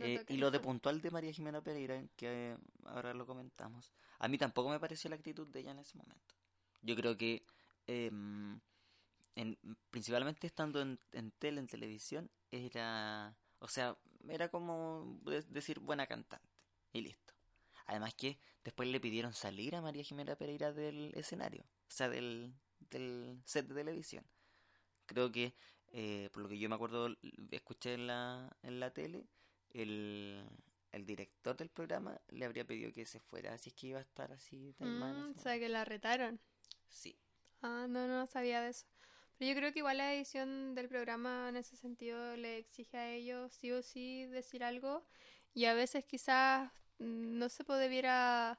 Eh, 0.00 0.24
y 0.28 0.38
lo 0.38 0.50
de 0.50 0.58
puntual 0.58 1.00
de 1.00 1.10
María 1.10 1.32
Jimena 1.32 1.62
Pereira, 1.62 2.02
que 2.16 2.52
eh, 2.52 2.56
ahora 2.86 3.14
lo 3.14 3.26
comentamos, 3.26 3.92
a 4.18 4.26
mí 4.28 4.36
tampoco 4.38 4.68
me 4.70 4.80
pareció 4.80 5.08
la 5.08 5.16
actitud 5.16 5.46
de 5.46 5.60
ella 5.60 5.70
en 5.70 5.78
ese 5.78 5.96
momento. 5.96 6.34
Yo 6.82 6.96
creo 6.96 7.16
que, 7.16 7.44
em, 7.86 8.58
en- 9.36 9.58
principalmente 9.90 10.46
estando 10.46 10.80
en, 10.80 10.98
en 11.12 11.30
tele, 11.32 11.60
en 11.60 11.66
televisión, 11.68 12.30
era, 12.50 13.36
o 13.60 13.68
sea, 13.68 13.96
era 14.28 14.48
como 14.48 15.18
de- 15.24 15.42
decir 15.42 15.80
buena 15.80 16.06
cantante 16.06 16.48
y 16.92 17.02
listo. 17.02 17.34
Además 17.86 18.14
que 18.14 18.38
después 18.64 18.88
le 18.88 19.00
pidieron 19.00 19.34
salir 19.34 19.76
a 19.76 19.82
María 19.82 20.04
Jimena 20.04 20.36
Pereira 20.36 20.72
del 20.72 21.12
escenario, 21.16 21.64
o 21.64 21.90
sea, 21.92 22.08
del, 22.08 22.54
del 22.90 23.40
set 23.44 23.66
de 23.68 23.74
televisión. 23.74 24.24
Creo 25.06 25.30
que, 25.32 25.54
eh, 25.92 26.30
por 26.32 26.42
lo 26.42 26.48
que 26.48 26.58
yo 26.58 26.68
me 26.68 26.74
acuerdo, 26.76 27.08
escuché 27.50 27.94
en 27.94 28.06
la, 28.06 28.56
en 28.62 28.80
la 28.80 28.92
tele, 28.92 29.26
el, 29.70 30.44
el 30.92 31.06
director 31.06 31.56
del 31.56 31.70
programa 31.70 32.20
le 32.28 32.44
habría 32.44 32.66
pedido 32.66 32.92
que 32.92 33.06
se 33.06 33.20
fuera, 33.20 33.54
así 33.54 33.70
es 33.70 33.74
que 33.74 33.88
iba 33.88 33.98
a 33.98 34.02
estar 34.02 34.32
así 34.32 34.74
tan 34.74 34.90
mal 34.90 35.18
Mm, 35.18 35.30
ese 35.32 35.40
o 35.40 35.42
sea, 35.42 35.58
que 35.58 35.68
la 35.68 35.84
retaron. 35.84 36.40
Sí. 36.90 37.14
Ah, 37.62 37.86
no, 37.88 38.06
no 38.06 38.26
sabía 38.28 38.60
de 38.62 38.70
eso. 38.70 38.86
Pero 39.38 39.50
yo 39.50 39.56
creo 39.56 39.72
que 39.72 39.80
igual 39.80 39.98
la 39.98 40.14
edición 40.14 40.74
del 40.74 40.88
programa 40.88 41.48
en 41.48 41.56
ese 41.56 41.76
sentido 41.76 42.36
le 42.36 42.58
exige 42.58 42.96
a 42.96 43.10
ellos 43.10 43.52
sí 43.52 43.72
o 43.72 43.82
sí 43.82 44.26
decir 44.26 44.62
algo 44.62 45.04
y 45.54 45.64
a 45.64 45.74
veces 45.74 46.04
quizás 46.04 46.70
no 46.98 47.48
se 47.48 47.64
debiera 47.64 48.58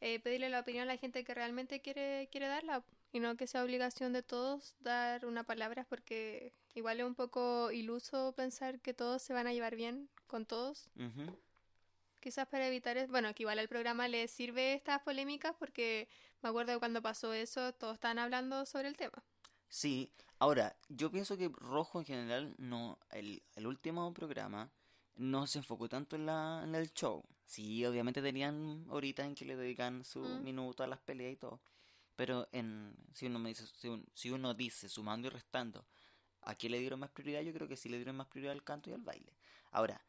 eh, 0.00 0.20
pedirle 0.20 0.50
la 0.50 0.60
opinión 0.60 0.84
a 0.84 0.92
la 0.92 0.98
gente 0.98 1.24
que 1.24 1.34
realmente 1.34 1.80
quiere, 1.80 2.28
quiere 2.30 2.46
darla 2.46 2.84
y 3.12 3.20
no 3.20 3.36
que 3.36 3.46
sea 3.46 3.64
obligación 3.64 4.12
de 4.12 4.22
todos 4.22 4.74
dar 4.80 5.26
una 5.26 5.44
palabra 5.44 5.86
porque 5.88 6.52
igual 6.74 7.00
es 7.00 7.06
un 7.06 7.14
poco 7.14 7.70
iluso 7.70 8.32
pensar 8.36 8.80
que 8.80 8.94
todos 8.94 9.22
se 9.22 9.32
van 9.32 9.46
a 9.46 9.52
llevar 9.52 9.76
bien 9.76 10.08
con 10.26 10.46
todos. 10.46 10.90
Quizás 12.20 12.48
para 12.48 12.66
evitar 12.66 12.96
es, 12.96 13.10
bueno, 13.10 13.34
que 13.34 13.42
igual 13.42 13.58
al 13.58 13.68
programa 13.68 14.08
le 14.08 14.26
sirve 14.28 14.74
estas 14.74 15.02
polémicas 15.02 15.54
porque 15.58 16.08
me 16.42 16.48
acuerdo 16.48 16.78
cuando 16.78 17.02
pasó 17.02 17.32
eso, 17.32 17.72
todos 17.74 17.94
estaban 17.94 18.18
hablando 18.18 18.64
sobre 18.66 18.88
el 18.88 18.96
tema. 18.96 19.22
Sí, 19.68 20.12
ahora, 20.38 20.76
yo 20.88 21.10
pienso 21.10 21.36
que 21.36 21.48
Rojo 21.48 21.98
en 22.00 22.06
general, 22.06 22.54
no, 22.58 22.98
el, 23.10 23.42
el 23.56 23.66
último 23.66 24.12
programa 24.14 24.70
no 25.16 25.46
se 25.46 25.58
enfocó 25.58 25.88
tanto 25.88 26.16
en, 26.16 26.26
la, 26.26 26.62
en 26.64 26.74
el 26.74 26.92
show. 26.92 27.24
Sí, 27.44 27.84
obviamente 27.84 28.22
tenían 28.22 28.86
horitas 28.88 29.26
en 29.26 29.34
que 29.34 29.44
le 29.44 29.56
dedican 29.56 30.04
su 30.04 30.20
Mm. 30.20 30.44
minuto 30.44 30.82
a 30.82 30.86
las 30.86 31.00
peleas 31.00 31.32
y 31.32 31.36
todo. 31.36 31.60
Pero 32.16 32.48
en, 32.52 32.94
si 33.14 33.26
uno 33.26 33.38
me 33.38 33.50
dice, 33.50 33.66
si, 33.66 33.88
un- 33.88 34.06
si 34.14 34.30
uno 34.30 34.54
dice 34.54 34.88
sumando 34.88 35.28
y 35.28 35.30
restando, 35.30 35.86
¿a 36.42 36.54
qué 36.56 36.68
le 36.70 36.80
dieron 36.80 37.00
más 37.00 37.10
prioridad? 37.10 37.42
Yo 37.42 37.52
creo 37.54 37.68
que 37.68 37.76
sí 37.76 37.88
le 37.88 37.96
dieron 37.98 38.16
más 38.16 38.28
prioridad 38.28 38.52
al 38.54 38.64
canto 38.64 38.90
y 38.90 38.94
al 38.94 39.02
baile. 39.02 39.32
Ahora, 39.72 40.04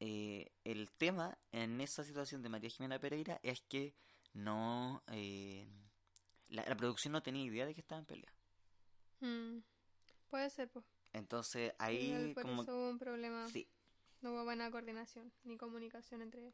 eh, 0.00 0.52
el 0.64 0.90
tema 0.92 1.38
en 1.52 1.80
esa 1.80 2.04
situación 2.04 2.42
de 2.42 2.48
María 2.50 2.70
Jimena 2.70 2.98
Pereira 3.00 3.40
es 3.42 3.62
que 3.62 3.94
no, 4.34 5.02
eh, 5.12 5.68
la, 6.48 6.64
la 6.66 6.76
producción 6.76 7.12
no 7.12 7.22
tenía 7.22 7.44
idea 7.44 7.66
de 7.66 7.74
que 7.74 7.80
estaba 7.82 8.00
en 8.00 8.06
pelea. 8.06 8.32
Mm, 9.20 9.58
Puede 10.28 10.48
ser, 10.50 10.68
pues. 10.70 10.84
Entonces 11.12 11.72
ahí 11.78 12.32
por 12.34 12.44
como 12.44 12.62
eso 12.62 12.76
hubo 12.76 12.88
un 12.90 12.98
problema. 12.98 13.48
sí, 13.48 13.68
No 14.20 14.32
hubo 14.32 14.44
buena 14.44 14.70
coordinación 14.70 15.32
ni 15.44 15.56
comunicación 15.56 16.22
entre, 16.22 16.52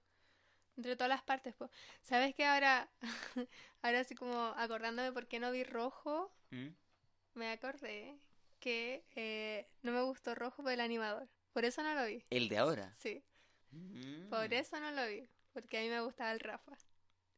entre 0.77 0.97
todas 0.97 1.11
las 1.11 1.23
partes, 1.23 1.55
pues. 1.57 1.71
¿Sabes 2.01 2.35
qué? 2.35 2.47
Ahora, 2.47 2.89
ahora 3.83 4.01
así 4.01 4.15
como 4.15 4.35
acordándome 4.57 5.13
por 5.13 5.27
qué 5.27 5.39
no 5.41 5.51
vi 5.53 5.63
rojo, 5.65 6.33
¿Mm? 6.51 6.69
me 7.35 7.51
acordé 7.51 8.19
que 8.61 9.05
eh, 9.15 9.69
no 9.83 9.93
me 9.93 10.01
gustó 10.03 10.35
rojo 10.35 10.63
por 10.63 10.73
el 10.73 10.81
animador. 10.81 11.29
Por 11.53 11.65
eso 11.65 11.83
no 11.83 11.95
lo 11.95 12.07
vi. 12.07 12.23
el 12.31 12.49
de 12.49 12.59
ahora. 12.59 12.93
Sí, 12.97 13.23
Mm. 13.73 14.29
por 14.31 14.55
eso 14.55 14.79
no 14.81 14.91
lo 14.93 15.07
vi. 15.07 15.29
Porque 15.53 15.79
a 15.79 15.83
mí 15.83 15.89
me 15.89 16.01
gustaba 16.01 16.33
el 16.33 16.41
Rafa. 16.41 16.73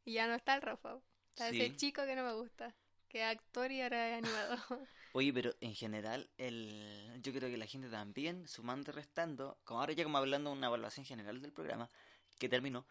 Y 0.05 0.13
ya 0.15 0.27
no 0.29 0.35
está 0.35 0.55
el 0.55 0.63
Rafa. 0.63 1.01
Está 1.31 1.51
Sí. 1.51 1.61
ese 1.63 1.77
chico 1.77 2.05
que 2.05 2.15
no 2.15 2.23
me 2.23 2.35
gusta. 2.35 2.75
Que 3.09 3.23
es 3.23 3.27
actor 3.29 3.73
y 3.73 3.81
ahora 3.83 4.11
es 4.11 4.25
animador. 4.25 4.59
Oye, 5.19 5.33
pero 5.33 5.51
en 5.61 5.75
general 5.75 6.31
el 6.39 7.21
yo 7.23 7.33
creo 7.33 7.51
que 7.51 7.57
la 7.59 7.67
gente 7.67 7.89
también 7.91 8.47
sumando 8.49 8.91
y 8.91 8.95
restando, 8.95 9.59
como 9.65 9.81
ahora 9.81 9.93
ya 9.93 10.05
como 10.05 10.19
hablando 10.19 10.51
de 10.51 10.57
una 10.57 10.69
evaluación 10.69 11.05
general 11.07 11.41
del 11.43 11.53
programa 11.53 11.91
que 12.39 12.49
terminó, 12.49 12.87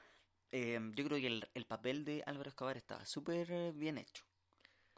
eh, 0.51 0.80
yo 0.95 1.05
creo 1.05 1.19
que 1.19 1.28
el, 1.28 1.49
el 1.53 1.65
papel 1.65 2.05
de 2.05 2.23
Álvaro 2.25 2.49
Escobar 2.49 2.78
estaba 2.78 3.05
súper 3.05 3.73
bien 3.73 3.97
hecho. 3.97 4.23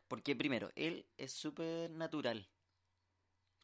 Porque 0.10 0.36
primero, 0.36 0.72
él 0.76 1.06
es 1.18 1.34
súper 1.34 1.92
natural. 1.92 2.48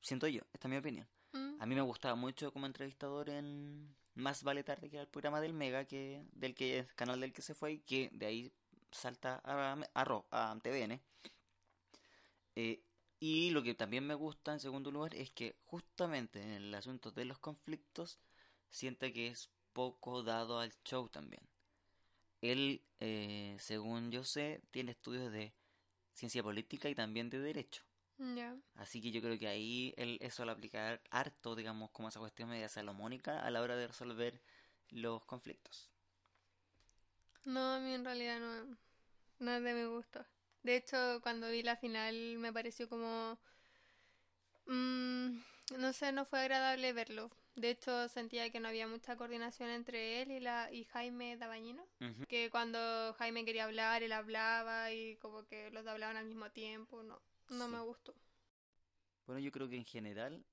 siento 0.02 0.28
yo, 0.28 0.42
esta 0.54 0.68
es 0.68 0.72
mi 0.72 0.78
opinión. 0.78 1.08
Mm, 1.34 1.62
A 1.62 1.66
mí 1.66 1.76
me 1.76 1.82
gustaba 1.82 2.16
mucho 2.16 2.52
como 2.54 2.66
entrevistador 2.66 3.30
en 3.30 3.96
Más 4.16 4.44
Vale 4.44 4.64
Tarde, 4.64 4.90
que 4.90 4.98
era 4.98 5.04
el 5.04 5.10
programa 5.10 5.42
del 5.42 5.54
Mega, 5.54 5.86
que 5.86 6.24
del 6.34 6.54
que 6.56 6.80
es 6.80 6.94
canal 6.94 7.20
del 7.20 7.34
que 7.34 7.42
se 7.42 7.54
fue 7.56 7.74
y 7.74 7.80
que 7.80 8.10
de 8.14 8.26
ahí 8.26 8.54
salta 8.92 9.42
a, 9.44 9.74
a, 9.94 10.04
Ro- 10.06 10.28
a 10.32 10.58
TVN. 10.62 11.02
Eh, 12.56 12.82
y 13.28 13.50
lo 13.50 13.64
que 13.64 13.74
también 13.74 14.06
me 14.06 14.14
gusta 14.14 14.54
en 14.54 14.60
segundo 14.60 14.92
lugar 14.92 15.16
es 15.16 15.32
que 15.32 15.56
justamente 15.66 16.44
en 16.44 16.52
el 16.52 16.76
asunto 16.76 17.10
de 17.10 17.26
los 17.26 17.40
conflictos 17.40 18.20
siento 18.70 19.12
que 19.12 19.30
es 19.30 19.50
poco 19.74 20.22
dado 20.22 20.60
al 20.60 20.72
show 20.84 21.10
también. 21.10 21.42
Él, 22.42 22.84
eh, 23.00 23.58
según 23.60 24.12
yo 24.12 24.24
sé, 24.24 24.62
tiene 24.70 24.92
estudios 24.92 25.32
de 25.32 25.56
ciencia 26.14 26.44
política 26.44 26.88
y 26.88 26.94
también 26.94 27.32
de 27.32 27.40
derecho. 27.40 27.82
ya. 28.20 28.56
Así 28.76 29.02
que 29.02 29.10
yo 29.10 29.22
creo 29.22 29.40
que 29.40 29.48
ahí 29.48 29.96
él 29.98 30.20
eso 30.22 30.46
lo 30.46 30.52
aplicar 30.52 31.02
harto, 31.10 31.56
digamos, 31.56 31.90
como 31.90 32.10
esa 32.10 32.20
cuestión 32.20 32.50
media 32.50 32.70
salomónica 32.70 33.40
a 33.44 33.50
la 33.50 33.64
hora 33.64 33.76
de 33.76 33.88
resolver 33.88 34.40
los 34.92 35.26
conflictos. 35.26 35.90
No, 37.46 37.74
a 37.74 37.80
mí 37.80 37.92
en 37.92 38.06
realidad 38.06 38.40
no, 39.40 39.62
de 39.62 39.74
mi 39.74 39.86
gusto. 39.86 40.24
De 40.66 40.76
hecho, 40.78 41.20
cuando 41.22 41.50
vi 41.50 41.62
la 41.64 41.76
final 41.78 42.38
me 42.40 42.52
pareció 42.52 42.90
como... 42.90 43.38
mm, 44.66 45.28
no 45.78 45.94
sé, 45.94 46.12
no 46.12 46.26
fue 46.26 46.40
agradable 46.40 46.92
verlo. 46.94 47.30
De 47.56 47.70
hecho, 47.70 48.10
sentía 48.10 48.50
que 48.52 48.60
no 48.60 48.68
había 48.68 48.88
mucha 48.88 49.16
coordinación 49.16 49.70
entre 49.70 50.22
él 50.22 50.32
y, 50.32 50.40
la, 50.40 50.72
y 50.74 50.84
Jaime 50.86 51.38
Dabañino. 51.38 51.86
Que 52.28 52.50
cuando 52.50 53.14
Jaime 53.20 53.46
quería 53.46 53.66
hablar, 53.66 54.04
él 54.04 54.12
hablaba 54.12 54.92
y 54.92 55.16
como 55.18 55.46
que 55.46 55.70
los 55.72 55.84
dos 55.86 55.94
hablaban 55.94 56.18
al 56.18 56.26
mismo 56.26 56.50
tiempo. 56.52 57.02
No, 57.04 57.22
no 57.50 57.66
Sí. 57.66 57.72
me 57.72 57.80
gustó. 57.82 58.14
Bueno, 59.28 59.40
yo 59.40 59.52
creo 59.52 59.70
que 59.70 59.78
en 59.78 59.86
general, 59.86 60.44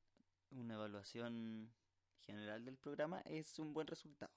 una 0.51 0.75
evaluación 0.75 1.73
general 2.21 2.65
del 2.65 2.77
programa 2.77 3.21
es 3.23 3.59
un 3.59 3.73
buen 3.73 3.87
resultado. 3.87 4.33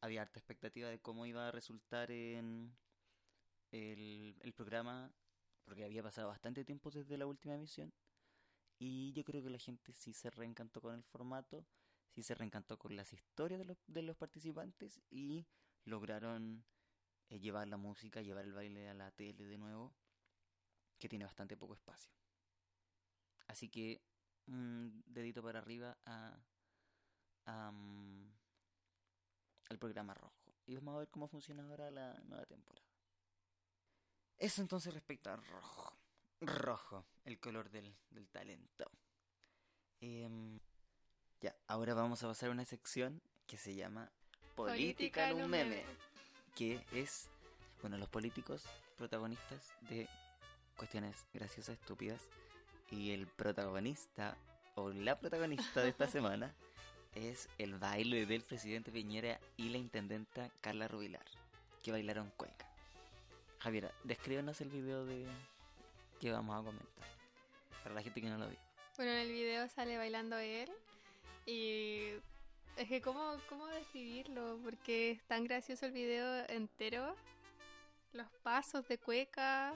Había 0.00 0.22
harta 0.22 0.38
expectativa 0.38 0.88
de 0.88 1.00
cómo 1.00 1.26
iba 1.26 1.48
a 1.48 1.52
resultar 1.52 2.10
en 2.10 2.74
el, 3.74 4.36
el 4.40 4.52
programa, 4.52 5.12
porque 5.64 5.84
había 5.84 6.02
pasado 6.02 6.28
bastante 6.28 6.64
tiempo 6.64 6.90
desde 6.90 7.18
la 7.18 7.26
última 7.26 7.54
emisión. 7.54 7.92
Y 8.78 9.12
yo 9.12 9.24
creo 9.24 9.42
que 9.42 9.50
la 9.50 9.58
gente 9.58 9.92
sí 9.92 10.12
se 10.12 10.30
reencantó 10.30 10.80
con 10.80 10.94
el 10.94 11.02
formato, 11.02 11.66
sí 12.10 12.22
se 12.22 12.34
reencantó 12.34 12.78
con 12.78 12.96
las 12.96 13.12
historias 13.12 13.58
de 13.58 13.64
los, 13.64 13.78
de 13.86 14.02
los 14.02 14.16
participantes 14.16 15.00
y 15.10 15.46
lograron 15.84 16.64
eh, 17.28 17.38
llevar 17.40 17.68
la 17.68 17.76
música, 17.76 18.22
llevar 18.22 18.44
el 18.44 18.52
baile 18.52 18.88
a 18.88 18.94
la 18.94 19.10
tele 19.10 19.44
de 19.44 19.58
nuevo, 19.58 19.92
que 20.98 21.08
tiene 21.08 21.24
bastante 21.24 21.56
poco 21.56 21.74
espacio. 21.74 22.12
Así 23.46 23.68
que 23.68 24.00
un 24.46 25.02
dedito 25.06 25.42
para 25.42 25.58
arriba 25.58 25.96
a, 26.04 26.38
a, 27.46 27.70
mm, 27.72 28.32
al 29.70 29.78
programa 29.78 30.14
rojo. 30.14 30.54
Y 30.66 30.74
vamos 30.76 30.94
a 30.94 30.98
ver 30.98 31.08
cómo 31.08 31.28
funciona 31.28 31.64
ahora 31.64 31.90
la 31.90 32.14
nueva 32.24 32.46
temporada. 32.46 32.93
Eso 34.38 34.62
entonces 34.62 34.92
respecto 34.92 35.30
a 35.30 35.36
rojo. 35.36 35.92
Rojo, 36.40 37.04
el 37.24 37.38
color 37.38 37.70
del, 37.70 37.94
del 38.10 38.28
talento. 38.28 38.90
Em, 40.00 40.58
ya, 41.40 41.54
ahora 41.66 41.94
vamos 41.94 42.22
a 42.22 42.28
pasar 42.28 42.50
a 42.50 42.52
una 42.52 42.64
sección 42.64 43.22
que 43.46 43.56
se 43.56 43.74
llama 43.74 44.10
Política 44.54 45.30
en 45.30 45.42
un 45.42 45.50
meme. 45.50 45.84
Que 46.54 46.84
es, 46.92 47.28
bueno, 47.80 47.98
los 47.98 48.08
políticos 48.08 48.64
protagonistas 48.96 49.74
de 49.88 50.08
cuestiones 50.76 51.26
graciosas, 51.32 51.78
estúpidas. 51.78 52.20
Y 52.90 53.12
el 53.12 53.26
protagonista, 53.26 54.36
o 54.74 54.90
la 54.90 55.18
protagonista 55.18 55.82
de 55.82 55.88
esta 55.88 56.06
semana, 56.10 56.54
es 57.14 57.48
el 57.58 57.78
baile 57.78 58.26
del 58.26 58.42
presidente 58.42 58.90
Piñera 58.90 59.40
y 59.56 59.68
la 59.70 59.78
intendenta 59.78 60.50
Carla 60.60 60.88
Rubilar, 60.88 61.24
que 61.82 61.92
bailaron 61.92 62.30
cueca. 62.36 62.63
Javiera, 63.64 63.90
descríbenos 64.04 64.60
el 64.60 64.68
video 64.68 65.06
de 65.06 65.24
que 66.20 66.30
vamos 66.30 66.54
a 66.54 66.58
comentar, 66.62 67.08
para 67.82 67.94
la 67.94 68.02
gente 68.02 68.20
que 68.20 68.28
no 68.28 68.36
lo 68.36 68.46
vio. 68.50 68.58
Bueno, 68.98 69.12
en 69.12 69.18
el 69.20 69.32
video 69.32 69.66
sale 69.70 69.96
bailando 69.96 70.36
él 70.36 70.70
y 71.46 72.10
es 72.76 72.88
que 72.88 73.00
cómo, 73.00 73.36
cómo 73.48 73.66
describirlo, 73.68 74.58
porque 74.62 75.12
es 75.12 75.22
tan 75.24 75.44
gracioso 75.44 75.86
el 75.86 75.92
video 75.92 76.44
entero, 76.50 77.16
los 78.12 78.26
pasos 78.42 78.86
de 78.86 78.98
cueca. 78.98 79.72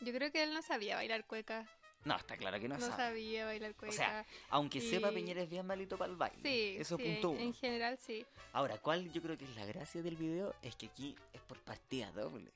Yo 0.00 0.14
creo 0.14 0.32
que 0.32 0.42
él 0.42 0.54
no 0.54 0.62
sabía 0.62 0.96
bailar 0.96 1.26
cueca, 1.26 1.66
No, 2.06 2.16
está 2.16 2.38
claro 2.38 2.58
que 2.58 2.66
no, 2.68 2.76
no 2.78 2.80
sabe. 2.80 2.96
sabía 2.96 3.44
bailar 3.44 3.74
cueca. 3.74 3.92
sea, 3.94 4.26
Aunque 4.48 4.80
sepa 4.80 5.10
Piñera 5.10 5.42
es 5.42 5.50
bien 5.50 5.66
malito 5.66 5.98
para 5.98 6.10
el 6.10 6.16
baile. 6.16 6.40
sí, 6.42 6.76
Eso 6.80 6.96
sí, 6.96 7.02
punto 7.04 7.28
en, 7.32 7.34
uno. 7.34 7.40
en 7.44 7.52
general 7.54 7.98
sí. 7.98 8.24
Ahora, 8.54 8.78
¿cuál 8.78 9.12
yo 9.12 9.20
creo 9.20 9.36
que 9.36 9.44
es 9.44 9.54
la 9.54 9.66
gracia 9.66 10.02
del 10.02 10.16
video? 10.16 10.54
Es 10.62 10.74
que 10.76 10.86
aquí 10.86 11.14
es 11.34 11.42
por 11.42 11.60
partida 11.60 12.10
doble. 12.10 12.50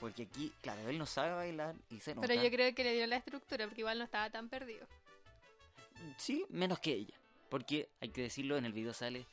Porque 0.00 0.24
aquí, 0.24 0.52
claro, 0.60 0.88
él 0.88 0.98
no 0.98 1.06
sabe 1.06 1.32
bailar 1.34 1.74
y 1.90 1.98
se 2.00 2.14
nota. 2.14 2.26
Pero 2.28 2.42
yo 2.42 2.50
creo 2.50 2.74
que 2.74 2.84
le 2.84 2.94
dio 2.94 3.06
la 3.06 3.16
estructura, 3.16 3.66
porque 3.66 3.80
igual 3.80 3.98
no 3.98 4.04
estaba 4.04 4.28
tan 4.30 4.48
perdido. 4.48 4.86
Sí, 6.18 6.44
menos 6.50 6.78
que 6.78 6.92
ella. 6.92 7.14
Porque, 7.48 7.88
hay 8.00 8.08
que 8.10 8.22
decirlo, 8.22 8.56
en 8.56 8.64
el 8.64 8.72
video 8.72 8.92
sale 8.92 9.26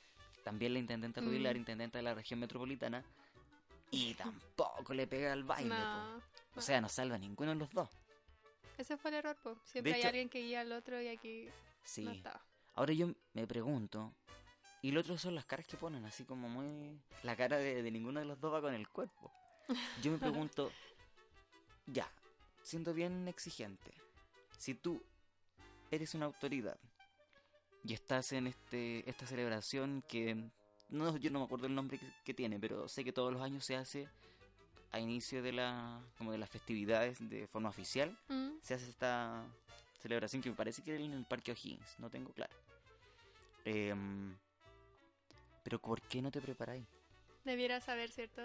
también 0.44 0.74
la 0.74 0.80
intendenta 0.80 1.20
Rubilar, 1.22 1.56
Mm. 1.56 1.60
intendenta 1.60 2.00
de 2.00 2.04
la 2.04 2.14
región 2.14 2.40
metropolitana, 2.40 3.04
y 3.92 4.14
tampoco 4.16 4.94
le 4.94 5.08
pega 5.08 5.34
al 5.34 5.44
baile. 5.44 5.70
No, 5.70 6.22
O 6.56 6.62
sea, 6.62 6.80
no 6.82 6.90
salva 6.90 7.18
ninguno 7.18 7.52
de 7.52 7.56
los 7.58 7.72
dos. 7.74 7.90
ese 8.78 8.96
fue 8.98 9.12
el 9.12 9.18
error, 9.18 9.36
po. 9.44 9.58
Siempre 9.66 9.94
hay 9.94 10.00
hecho- 10.00 10.08
alguien 10.08 10.30
que 10.30 10.40
guía 10.40 10.62
al 10.62 10.72
otro 10.72 11.02
y 11.02 11.08
aquí 11.10 11.50
Sí. 11.84 12.04
no 12.06 12.12
estaba. 12.12 12.42
Ahora 12.76 12.94
yo 12.94 13.10
me 13.34 13.46
pregunto, 13.46 14.14
y 14.82 14.92
lo 14.92 15.02
otro 15.02 15.18
son 15.18 15.36
las 15.36 15.46
caras 15.46 15.68
que 15.68 15.76
ponen, 15.76 16.06
así 16.06 16.24
como 16.24 16.48
muy... 16.48 16.98
La 17.24 17.36
cara 17.36 17.58
de, 17.58 17.84
de 17.84 17.92
ninguno 17.92 18.20
de 18.22 18.26
los 18.26 18.40
dos 18.40 18.54
va 18.54 18.62
con 18.62 18.74
el 18.74 18.88
cuerpo. 18.88 19.34
Yo 20.04 20.12
me 20.12 20.18
pregunto, 20.18 20.72
ya, 21.88 22.10
siendo 22.62 22.94
bien 22.94 23.28
exigente, 23.28 23.92
si 24.58 24.74
tú 24.74 25.02
eres 25.92 26.14
una 26.16 26.26
autoridad 26.26 26.78
y 27.84 27.94
estás 27.94 28.34
en 28.34 28.48
este 28.48 29.10
esta 29.10 29.26
celebración 29.26 30.04
que 30.08 30.36
no 30.90 31.16
yo 31.18 31.32
no 31.32 31.40
me 31.40 31.46
acuerdo 31.46 31.68
el 31.68 31.76
nombre 31.76 31.98
que, 31.98 32.06
que 32.24 32.34
tiene, 32.34 32.60
pero 32.60 32.88
sé 32.88 33.04
que 33.04 33.14
todos 33.14 33.32
los 33.32 33.42
años 33.42 33.64
se 33.64 33.76
hace 33.76 34.10
a 34.92 35.00
inicio 35.00 35.42
de 35.42 35.54
la 35.54 36.02
como 36.18 36.32
de 36.32 36.38
las 36.38 36.50
festividades 36.50 37.18
de 37.30 37.48
forma 37.48 37.70
oficial 37.70 38.18
Mm, 38.28 38.60
se 38.62 38.74
hace 38.74 38.90
esta 38.90 39.46
celebración 40.02 40.42
que 40.42 40.50
me 40.50 40.56
parece 40.56 40.82
que 40.82 40.94
era 40.94 41.04
en 41.04 41.14
el 41.14 41.26
Parque 41.26 41.52
O'Higgins, 41.52 42.00
no 42.00 42.10
tengo 42.10 42.32
claro. 42.32 42.54
Em, 43.66 44.36
pero 45.64 45.80
¿por 45.80 46.02
qué 46.02 46.22
no 46.22 46.32
te 46.32 46.42
preparáis? 46.42 46.86
Debiera 47.44 47.82
saber, 47.82 48.12
¿cierto? 48.12 48.42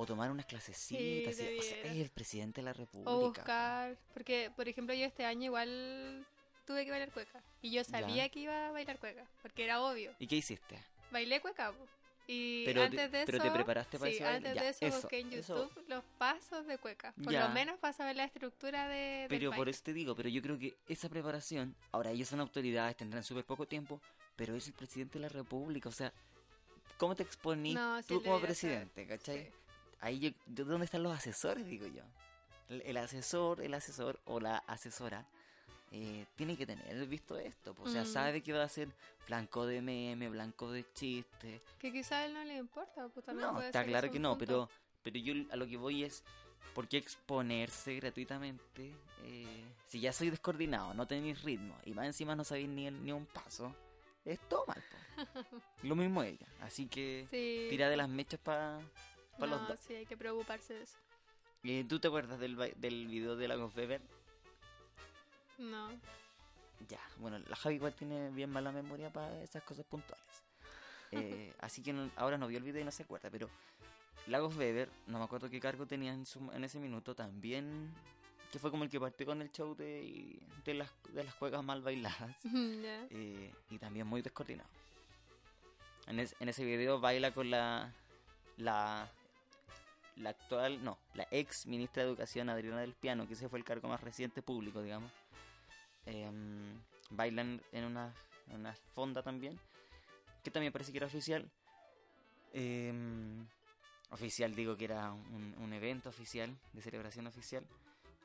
O 0.00 0.06
tomar 0.06 0.30
unas 0.30 0.46
clasecitas. 0.46 0.78
Sí, 0.88 1.22
y- 1.26 1.58
o 1.58 1.62
sea, 1.62 1.76
es 1.92 1.96
el 1.98 2.08
presidente 2.08 2.62
de 2.62 2.64
la 2.64 2.72
República. 2.72 3.10
O 3.10 3.18
buscar, 3.20 3.98
porque 4.14 4.50
por 4.56 4.66
ejemplo 4.66 4.94
yo 4.94 5.04
este 5.04 5.26
año 5.26 5.44
igual 5.44 6.26
tuve 6.66 6.84
que 6.86 6.90
bailar 6.90 7.10
cueca 7.12 7.42
y 7.60 7.70
yo 7.70 7.84
sabía 7.84 8.16
Ya. 8.24 8.28
que 8.30 8.40
iba 8.40 8.68
a 8.68 8.70
bailar 8.70 8.98
cueca, 8.98 9.26
porque 9.42 9.64
era 9.64 9.82
obvio. 9.82 10.14
¿Y 10.18 10.26
qué 10.26 10.36
hiciste? 10.36 10.82
Bailé 11.10 11.40
cueca. 11.42 11.72
po. 11.72 11.86
Y 12.26 12.64
Pero 12.64 12.80
te- 12.82 12.86
antes 12.86 13.12
de 13.12 13.18
eso, 13.18 13.26
pero 13.26 13.42
te 13.42 13.50
preparaste 13.50 13.98
para 13.98 14.10
sí, 14.10 14.16
ese 14.16 14.26
antes 14.26 14.54
Ya, 14.54 14.62
de 14.62 14.68
eso, 14.70 14.86
eso, 14.86 14.96
busqué 15.02 15.18
en 15.20 15.32
eso. 15.34 15.64
YouTube 15.68 15.84
los 15.88 16.04
pasos 16.16 16.66
de 16.66 16.78
cueca. 16.78 17.12
Por 17.22 17.32
Ya. 17.32 17.46
lo 17.48 17.52
menos 17.54 17.76
para 17.78 17.92
saber 17.92 18.16
la 18.16 18.24
estructura 18.24 18.88
de, 18.88 18.96
del 18.96 19.28
Pero 19.28 19.50
por 19.52 19.68
eso 19.68 19.82
te 19.84 19.92
digo, 19.92 20.14
pero 20.14 20.28
yo 20.30 20.40
creo 20.40 20.56
que 20.58 20.74
esa 20.88 21.08
preparación, 21.10 21.74
ahora 21.92 22.10
ellos 22.12 22.28
son 22.28 22.40
autoridades, 22.40 22.96
tendrán 22.96 23.22
súper 23.24 23.44
poco 23.44 23.66
tiempo, 23.66 24.00
pero 24.36 24.54
es 24.54 24.66
el 24.66 24.72
presidente 24.72 25.18
de 25.18 25.22
la 25.24 25.28
República, 25.28 25.88
o 25.88 25.92
sea, 25.92 26.10
¿cómo 26.98 27.16
te 27.16 27.24
exponís 27.24 27.74
No, 27.74 28.00
sí, 28.00 28.08
tú 28.08 28.22
como 28.22 28.40
presidente, 28.40 29.06
cachai? 29.08 29.46
Sí. 29.46 29.50
Ahí 30.00 30.18
yo, 30.18 30.30
¿de 30.46 30.64
¿dónde 30.64 30.84
están 30.86 31.02
los 31.02 31.12
asesores, 31.16 31.66
digo 31.66 31.86
yo? 31.86 32.02
El, 32.68 32.82
el 32.82 32.96
asesor, 32.96 33.60
el 33.60 33.74
asesor 33.74 34.20
o 34.24 34.40
la 34.40 34.58
asesora 34.58 35.26
eh, 35.92 36.24
tiene 36.36 36.56
que 36.56 36.66
tener 36.66 37.06
visto 37.06 37.36
esto, 37.36 37.74
pues, 37.74 37.90
o 37.90 37.92
sea, 37.92 38.02
Mm. 38.02 38.06
sabe 38.06 38.42
que 38.42 38.52
va 38.52 38.62
a 38.62 38.68
ser 38.68 38.88
blanco 39.26 39.66
de 39.66 39.82
meme, 39.82 40.28
blanco 40.28 40.70
de 40.70 40.84
chiste. 40.94 41.60
Que 41.78 41.92
quizá 41.92 42.18
a 42.18 42.26
él 42.26 42.34
no 42.34 42.44
le 42.44 42.56
importa. 42.58 43.08
Pues 43.08 43.26
también 43.26 43.48
No, 43.48 43.54
puede 43.54 43.66
está 43.66 43.84
claro 43.84 44.10
que 44.10 44.20
no, 44.20 44.30
punto. 44.38 44.46
pero, 44.46 44.70
pero 45.02 45.18
yo 45.18 45.34
a 45.52 45.56
lo 45.56 45.66
que 45.66 45.76
voy 45.76 46.04
es, 46.04 46.22
¿por 46.74 46.86
qué 46.88 46.96
exponerse 46.96 47.96
gratuitamente 47.96 48.94
eh, 49.24 49.64
si 49.88 49.98
ya 50.00 50.12
soy 50.12 50.30
descoordinado, 50.30 50.94
no 50.94 51.06
tenéis 51.06 51.42
ritmo 51.42 51.76
y 51.84 51.92
más 51.92 52.06
encima 52.06 52.36
no 52.36 52.44
sabéis 52.44 52.68
ni, 52.68 52.88
ni 52.90 53.10
un 53.12 53.26
paso? 53.26 53.74
Es 54.24 54.38
todo 54.48 54.64
mal, 54.66 54.80
po. 54.90 54.96
Lo 55.82 55.96
mismo 55.96 56.22
ella, 56.22 56.46
así 56.60 56.86
que 56.86 57.26
Sí. 57.30 57.66
tira 57.68 57.88
de 57.88 57.96
las 57.96 58.08
mechas 58.08 58.38
para 58.38 58.78
No, 59.46 59.58
dos. 59.68 59.80
sí, 59.80 59.94
hay 59.94 60.06
que 60.06 60.16
preocuparse 60.16 60.74
de 60.74 60.82
eso. 60.82 60.96
Eh, 61.64 61.84
¿Tú 61.88 61.98
te 62.00 62.08
acuerdas 62.08 62.38
del, 62.40 62.56
del 62.76 63.06
video 63.08 63.36
de 63.36 63.48
la 63.48 63.56
Weber? 63.58 64.00
No. 65.58 65.90
Ya, 66.88 67.00
bueno, 67.18 67.38
la 67.38 67.56
Javi 67.56 67.74
igual 67.76 67.94
tiene 67.94 68.30
bien 68.30 68.50
mala 68.50 68.72
memoria 68.72 69.12
para 69.12 69.42
esas 69.42 69.62
cosas 69.62 69.84
puntuales. 69.86 70.24
Eh, 71.12 71.52
así 71.58 71.82
que 71.82 71.92
no- 71.92 72.08
ahora 72.14 72.38
no 72.38 72.46
vio 72.46 72.58
el 72.58 72.62
video 72.62 72.80
y 72.82 72.84
no 72.84 72.92
se 72.92 73.02
acuerda, 73.02 73.28
pero 73.30 73.50
Lagos 74.28 74.54
Weber, 74.56 74.88
no 75.08 75.18
me 75.18 75.24
acuerdo 75.24 75.50
qué 75.50 75.58
cargo 75.58 75.84
tenía 75.84 76.12
en, 76.12 76.24
su- 76.24 76.52
en 76.52 76.62
ese 76.62 76.78
minuto, 76.78 77.16
también 77.16 77.92
que 78.52 78.60
fue 78.60 78.70
como 78.70 78.84
el 78.84 78.90
que 78.90 79.00
partió 79.00 79.26
con 79.26 79.42
el 79.42 79.50
show 79.50 79.74
de, 79.74 80.38
de, 80.64 80.74
las, 80.74 80.88
de 81.12 81.24
las 81.24 81.34
cuecas 81.34 81.64
mal 81.64 81.82
bailadas. 81.82 82.36
Eh, 83.10 83.52
y 83.70 83.78
también 83.78 84.06
muy 84.06 84.22
descoordinado. 84.22 84.70
En, 86.06 86.20
es- 86.20 86.36
en 86.38 86.48
ese 86.48 86.64
video 86.64 87.00
baila 87.00 87.32
con 87.34 87.50
la, 87.50 87.92
la, 88.56 89.10
la 90.20 90.30
actual, 90.30 90.82
no, 90.84 90.98
la 91.14 91.26
ex 91.30 91.66
ministra 91.66 92.02
de 92.02 92.08
Educación 92.08 92.48
Adriana 92.48 92.80
del 92.80 92.94
Piano, 92.94 93.26
que 93.26 93.34
ese 93.34 93.48
fue 93.48 93.58
el 93.58 93.64
cargo 93.64 93.88
más 93.88 94.00
reciente 94.00 94.42
público, 94.42 94.82
digamos. 94.82 95.10
Em, 96.06 96.80
bailan 97.10 97.60
en 97.72 97.84
una, 97.84 98.14
en 98.48 98.60
una 98.60 98.74
fonda 98.92 99.22
también, 99.22 99.58
que 100.42 100.50
también 100.50 100.72
parece 100.72 100.92
que 100.92 100.98
era 100.98 101.06
oficial. 101.06 101.50
Em, 102.52 103.46
oficial, 104.10 104.54
digo 104.54 104.76
que 104.76 104.84
era 104.86 105.12
un, 105.12 105.54
un 105.58 105.72
evento 105.72 106.08
oficial, 106.08 106.56
de 106.72 106.82
celebración 106.82 107.26
oficial. 107.26 107.64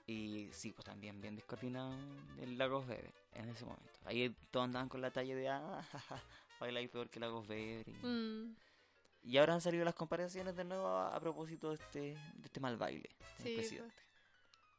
Y 0.08 0.50
sí, 0.52 0.72
pues 0.72 0.86
también 0.86 1.20
bien 1.20 1.36
descoordinado 1.36 1.96
el 2.40 2.58
Lagos 2.58 2.86
Bebe 2.86 3.12
en 3.34 3.50
ese 3.50 3.66
momento. 3.66 4.00
Ahí 4.06 4.36
todos 4.52 4.66
andaban 4.66 4.88
con 4.88 5.02
la 5.02 5.10
talla 5.12 5.36
de, 5.36 5.50
ah, 5.50 5.82
jaja, 5.92 6.22
bailáis 6.60 6.90
peor 6.90 7.10
que 7.10 7.20
Lagos 7.20 7.48
Bebe. 7.48 7.84
Y, 7.88 8.06
Mm, 8.06 8.56
y 9.26 9.38
ahora 9.38 9.54
han 9.56 9.62
salido 9.62 9.84
las 9.84 9.96
comparaciones 9.96 10.56
de 10.56 10.64
nuevo 10.64 10.88
a, 10.88 11.16
a 11.16 11.20
propósito 11.20 11.70
de 11.70 11.76
este, 11.76 12.00
de 12.00 12.46
este 12.46 12.60
mal 12.60 12.78
baile 12.78 13.10
Sí, 13.42 13.56
presidente. 13.56 13.94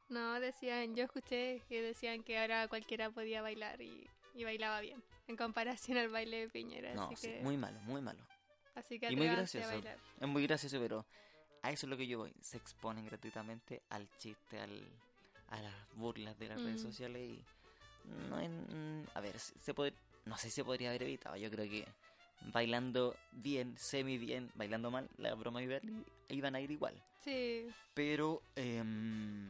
No, 0.08 0.38
decían, 0.40 0.94
yo 0.94 1.04
escuché 1.04 1.60
que 1.68 1.82
decían 1.82 2.22
que 2.22 2.38
ahora 2.38 2.68
cualquiera 2.68 3.10
podía 3.10 3.42
bailar 3.42 3.80
y, 3.80 4.08
y 4.34 4.44
bailaba 4.44 4.80
bien, 4.80 5.02
en 5.26 5.36
comparación 5.36 5.98
al 5.98 6.08
baile 6.08 6.40
de 6.42 6.48
Piñera. 6.48 6.94
No, 6.94 7.06
así 7.06 7.16
sí, 7.16 7.28
que, 7.28 7.40
muy 7.42 7.56
malo, 7.56 7.78
muy 7.80 8.00
malo. 8.00 8.20
así 8.76 8.98
que 9.00 9.10
y 9.10 9.16
muy 9.16 9.26
a 9.26 9.32
gracioso. 9.32 9.68
bailar. 9.68 9.98
Es 10.20 10.28
muy 10.28 10.42
gracioso, 10.46 10.78
pero 10.80 11.04
a 11.62 11.72
eso 11.72 11.86
es 11.86 11.90
lo 11.90 11.96
que 11.96 12.06
yo 12.06 12.18
voy. 12.18 12.32
Se 12.40 12.56
exponen 12.56 13.04
gratuitamente 13.06 13.82
al 13.90 14.08
chiste, 14.18 14.60
al, 14.60 14.88
a 15.48 15.60
las 15.60 15.94
burlas 15.96 16.38
de 16.38 16.48
las 16.48 16.60
redes 16.62 16.82
Mm. 16.82 16.86
sociales 16.86 17.22
y 17.28 17.44
no 18.30 18.38
en, 18.38 19.08
a 19.14 19.20
ver, 19.20 19.36
se 19.40 19.74
puede, 19.74 19.92
no 20.24 20.36
sé 20.36 20.48
si 20.50 20.54
se 20.54 20.64
podría 20.64 20.90
haber 20.90 21.02
evitado. 21.02 21.34
Yo 21.36 21.50
creo 21.50 21.68
que 21.68 21.84
bailando 22.52 23.16
bien, 23.32 23.76
semi 23.78 24.18
bien, 24.18 24.50
bailando 24.54 24.90
mal, 24.90 25.08
la 25.18 25.34
broma 25.34 25.62
iba, 25.62 25.78
iban 26.28 26.54
a 26.54 26.60
ir 26.60 26.70
igual. 26.70 27.00
Sí, 27.24 27.68
Pero 27.94 28.40
em, 28.54 29.48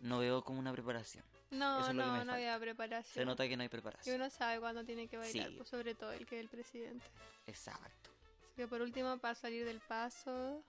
no 0.00 0.18
veo 0.18 0.42
como 0.44 0.58
una 0.58 0.72
preparación. 0.72 1.24
no, 1.50 1.80
Eso 1.80 1.90
es 1.90 1.96
lo 1.96 2.02
que 2.02 2.08
no, 2.08 2.16
me 2.18 2.24
no 2.24 2.32
había 2.34 2.58
preparación. 2.58 3.14
Se 3.14 3.24
nota 3.24 3.48
que 3.48 3.56
no 3.56 3.62
hay 3.62 3.66
Y 3.66 3.70
preparación. 3.70 4.16
uno 4.16 4.28
sabe 4.30 4.60
cuándo 4.60 4.84
tiene 4.84 5.08
que 5.08 5.16
bailar, 5.16 5.48
Sí. 5.48 5.54
pues, 5.56 5.68
sobre 5.68 5.94
todo 5.94 6.12
el 6.12 6.26
que 6.26 6.36
es 6.36 6.42
el 6.42 6.48
presidente. 6.48 7.06
Exacto. 7.46 8.10
Así 8.42 8.56
que 8.56 8.68
por 8.68 8.82
último, 8.82 9.16
para 9.18 9.34
salir 9.34 9.64
del 9.64 9.80
paso, 9.80 10.62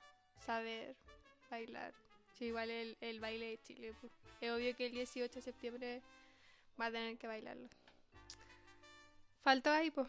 saber 0.46 0.96
bailar. 1.52 1.94
Sí, 2.38 2.46
igual 2.46 2.70
el, 2.70 2.98
el 3.02 3.20
baile 3.20 3.48
de 3.52 3.62
Chile. 3.62 3.94
pues. 4.00 4.12
Es 4.42 4.52
obvio 4.52 4.76
que 4.76 4.86
el 4.88 4.92
18 4.94 5.34
de 5.36 5.42
septiembre 5.42 6.02
va 6.80 6.88
a 6.88 6.92
tener 6.92 7.18
que 7.18 7.28
bailarlo. 7.28 7.68
Faltó 9.44 9.72
ahí, 9.72 9.92
pues. 9.92 10.08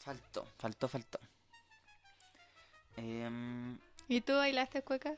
Faltó, 0.00 0.46
faltó, 0.56 0.88
faltó. 0.88 1.20
Em, 2.96 3.78
¿Y 4.08 4.22
tú 4.22 4.32
bailaste 4.32 4.82
cueca? 4.82 5.14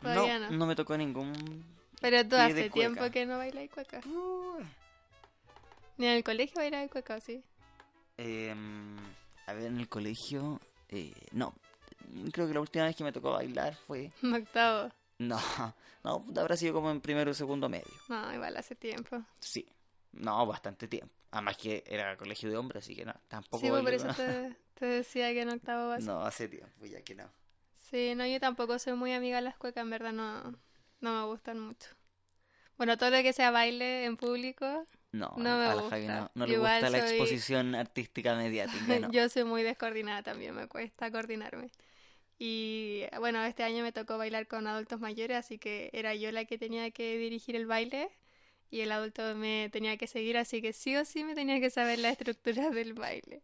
Todavía 0.00 0.38
no. 0.38 0.50
no 0.50 0.66
me 0.66 0.74
tocó 0.74 0.96
ningún 0.96 1.64
Pero 2.00 2.26
tú 2.26 2.36
hace 2.36 2.70
tiempo 2.70 3.10
que 3.10 3.26
no 3.26 3.36
bailas 3.36 3.68
cueca. 3.68 4.00
Uh, 4.06 4.62
Ni 5.98 6.06
en 6.06 6.12
el 6.12 6.24
colegio 6.24 6.56
bailas 6.56 6.90
cueca, 6.90 7.20
¿sí? 7.20 7.44
Em, 8.16 8.96
a 9.46 9.52
ver, 9.52 9.66
en 9.66 9.78
el 9.78 9.88
colegio, 9.88 10.58
eh, 10.88 11.12
no. 11.32 11.54
Creo 12.32 12.48
que 12.48 12.54
la 12.54 12.60
última 12.60 12.84
vez 12.86 12.96
que 12.96 13.04
me 13.04 13.12
tocó 13.12 13.32
bailar 13.32 13.74
fue. 13.74 14.10
En 14.22 14.34
octavo. 14.34 14.90
No, 15.18 15.38
no, 16.02 16.24
habrá 16.36 16.56
sido 16.56 16.72
como 16.72 16.90
en 16.90 17.00
primero 17.00 17.32
o 17.32 17.34
segundo 17.34 17.68
medio. 17.68 17.92
No, 18.08 18.32
igual 18.32 18.56
hace 18.56 18.74
tiempo. 18.74 19.22
Sí, 19.40 19.66
no, 20.12 20.46
bastante 20.46 20.88
tiempo. 20.88 21.17
Además 21.30 21.56
que 21.58 21.84
era 21.86 22.16
colegio 22.16 22.50
de 22.50 22.56
hombres, 22.56 22.84
así 22.84 22.96
que 22.96 23.04
no, 23.04 23.14
tampoco. 23.28 23.58
sí, 23.62 23.68
pues 23.70 23.82
por 23.82 23.92
eso 23.92 24.06
con- 24.06 24.14
te, 24.14 24.56
te 24.74 24.86
decía 24.86 25.32
que 25.32 25.42
en 25.42 25.50
octavo 25.50 25.88
básico. 25.88 26.12
No, 26.12 26.22
hace 26.22 26.48
tiempo, 26.48 26.86
ya 26.86 27.02
que 27.02 27.14
no. 27.14 27.30
Sí, 27.90 28.14
no, 28.14 28.26
yo 28.26 28.38
tampoco 28.40 28.78
soy 28.78 28.94
muy 28.94 29.12
amiga 29.12 29.36
de 29.36 29.42
las 29.42 29.56
cuecas, 29.56 29.82
en 29.82 29.90
verdad 29.90 30.12
no, 30.12 30.42
no 31.00 31.20
me 31.20 31.24
gustan 31.26 31.58
mucho. 31.60 31.88
Bueno, 32.76 32.96
todo 32.96 33.10
lo 33.10 33.22
que 33.22 33.32
sea 33.32 33.50
baile 33.50 34.04
en 34.04 34.16
público, 34.16 34.86
No, 35.12 35.32
No 35.36 35.54
a 35.54 35.58
me 35.58 35.66
la 35.66 35.74
gusta. 35.74 35.96
Javi 35.96 36.06
no, 36.08 36.30
no 36.34 36.46
le 36.46 36.58
gusta 36.58 36.90
la 36.90 36.98
soy- 37.00 37.08
exposición 37.18 37.74
artística 37.74 38.34
mediática, 38.36 38.98
¿no? 39.00 39.08
yo 39.12 39.28
soy 39.28 39.44
muy 39.44 39.62
descoordinada 39.62 40.22
también, 40.22 40.54
me 40.54 40.66
cuesta 40.68 41.10
coordinarme. 41.10 41.70
Y 42.38 43.04
bueno, 43.18 43.42
este 43.44 43.64
año 43.64 43.82
me 43.82 43.92
tocó 43.92 44.16
bailar 44.18 44.46
con 44.46 44.66
adultos 44.66 45.00
mayores, 45.00 45.36
así 45.36 45.58
que 45.58 45.90
era 45.92 46.14
yo 46.14 46.30
la 46.30 46.44
que 46.44 46.58
tenía 46.58 46.90
que 46.92 47.16
dirigir 47.18 47.56
el 47.56 47.66
baile 47.66 48.10
y 48.70 48.80
el 48.80 48.92
adulto 48.92 49.34
me 49.34 49.70
tenía 49.72 49.96
que 49.96 50.06
seguir, 50.06 50.36
así 50.36 50.60
que 50.60 50.72
sí 50.72 50.96
o 50.96 51.04
sí 51.04 51.24
me 51.24 51.34
tenía 51.34 51.60
que 51.60 51.70
saber 51.70 51.98
la 51.98 52.10
estructura 52.10 52.70
del 52.70 52.94
baile. 52.94 53.42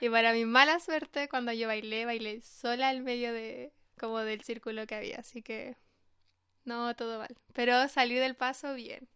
Y 0.00 0.08
para 0.08 0.32
mi 0.32 0.44
mala 0.44 0.80
suerte, 0.80 1.28
cuando 1.28 1.52
yo 1.52 1.66
bailé, 1.66 2.04
bailé 2.04 2.40
sola 2.40 2.88
al 2.88 3.02
medio 3.02 3.32
de 3.32 3.72
como 3.98 4.18
del 4.20 4.42
círculo 4.42 4.86
que 4.86 4.94
había, 4.94 5.18
así 5.18 5.42
que 5.42 5.76
no, 6.64 6.94
todo 6.96 7.18
mal. 7.18 7.36
Pero 7.52 7.88
salí 7.88 8.14
del 8.14 8.34
paso 8.34 8.74
bien, 8.74 9.08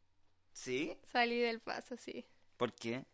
¿Sí? 0.52 0.96
salí 1.04 1.38
del 1.38 1.60
paso, 1.60 1.96
sí. 1.96 2.26
¿Por 2.56 2.72
qué? 2.72 3.04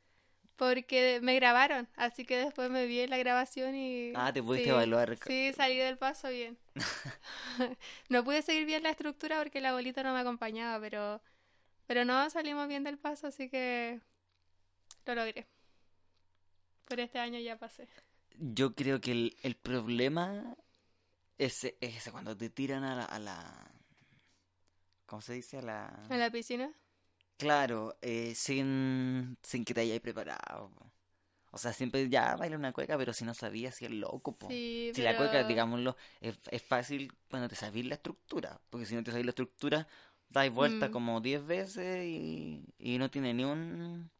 Porque 0.56 1.18
me 1.20 1.34
grabaron, 1.34 1.88
así 1.96 2.24
que 2.24 2.36
después 2.36 2.70
me 2.70 2.86
vi 2.86 3.00
en 3.00 3.10
la 3.10 3.18
grabación 3.18 3.74
y... 3.74 4.12
Ah, 4.14 4.32
te 4.32 4.42
pudiste 4.42 4.66
sí, 4.66 4.70
evaluar. 4.70 5.18
Sí, 5.26 5.52
salí 5.52 5.76
del 5.76 5.98
paso 5.98 6.28
bien. 6.28 6.56
no 8.08 8.22
pude 8.22 8.42
seguir 8.42 8.64
bien 8.64 8.82
la 8.82 8.90
estructura 8.90 9.38
porque 9.38 9.60
la 9.60 9.72
bolita 9.72 10.02
no 10.02 10.14
me 10.14 10.20
acompañaba, 10.20 10.80
pero... 10.80 11.20
Pero 11.86 12.04
no, 12.04 12.28
salimos 12.30 12.68
bien 12.68 12.84
del 12.84 12.98
paso, 12.98 13.26
así 13.26 13.48
que... 13.48 14.00
Lo 15.06 15.14
logré. 15.14 15.46
Por 16.86 17.00
este 17.00 17.18
año 17.18 17.38
ya 17.38 17.58
pasé. 17.58 17.88
Yo 18.38 18.74
creo 18.74 19.00
que 19.00 19.12
el, 19.12 19.36
el 19.42 19.54
problema 19.56 20.56
es, 21.38 21.64
es 21.64 21.74
ese, 21.80 22.10
cuando 22.10 22.36
te 22.36 22.50
tiran 22.50 22.84
a 22.84 22.96
la, 22.96 23.04
a 23.04 23.18
la... 23.18 23.70
¿Cómo 25.06 25.22
se 25.22 25.34
dice? 25.34 25.58
A 25.58 25.62
la... 25.62 26.06
¿En 26.08 26.18
la 26.18 26.30
piscina? 26.30 26.72
Claro, 27.36 27.96
eh, 28.00 28.34
sin, 28.34 29.36
sin 29.42 29.64
que 29.64 29.74
te 29.74 29.80
hayas 29.82 30.00
preparado. 30.00 30.70
po. 30.70 30.90
O 31.50 31.58
sea, 31.58 31.72
siempre 31.72 32.08
ya 32.08 32.34
baila 32.36 32.56
una 32.56 32.72
cueca, 32.72 32.96
pero 32.98 33.12
si 33.12 33.24
no 33.24 33.34
sabías, 33.34 33.76
si 33.76 33.84
es 33.84 33.90
loco, 33.90 34.32
po. 34.36 34.48
Sí, 34.48 34.90
Si 34.94 35.02
la 35.02 35.16
cueca, 35.16 35.44
digámoslo, 35.44 35.96
es, 36.20 36.36
es 36.50 36.62
fácil 36.62 37.12
cuando 37.30 37.48
te 37.48 37.54
sabís 37.54 37.86
la 37.86 37.94
estructura. 37.94 38.60
Porque 38.70 38.86
si 38.86 38.94
no 38.94 39.04
te 39.04 39.10
sabís 39.12 39.26
la 39.26 39.30
estructura, 39.30 39.86
dais 40.34 40.52
vuelta 40.52 40.88
Mm. 40.88 40.90
como 40.90 41.20
10 41.22 41.46
veces 41.46 42.04
y, 42.04 42.62
y 42.78 42.98
no 42.98 43.10
tiene 43.10 43.32
ni 43.32 43.44
un... 43.44 44.10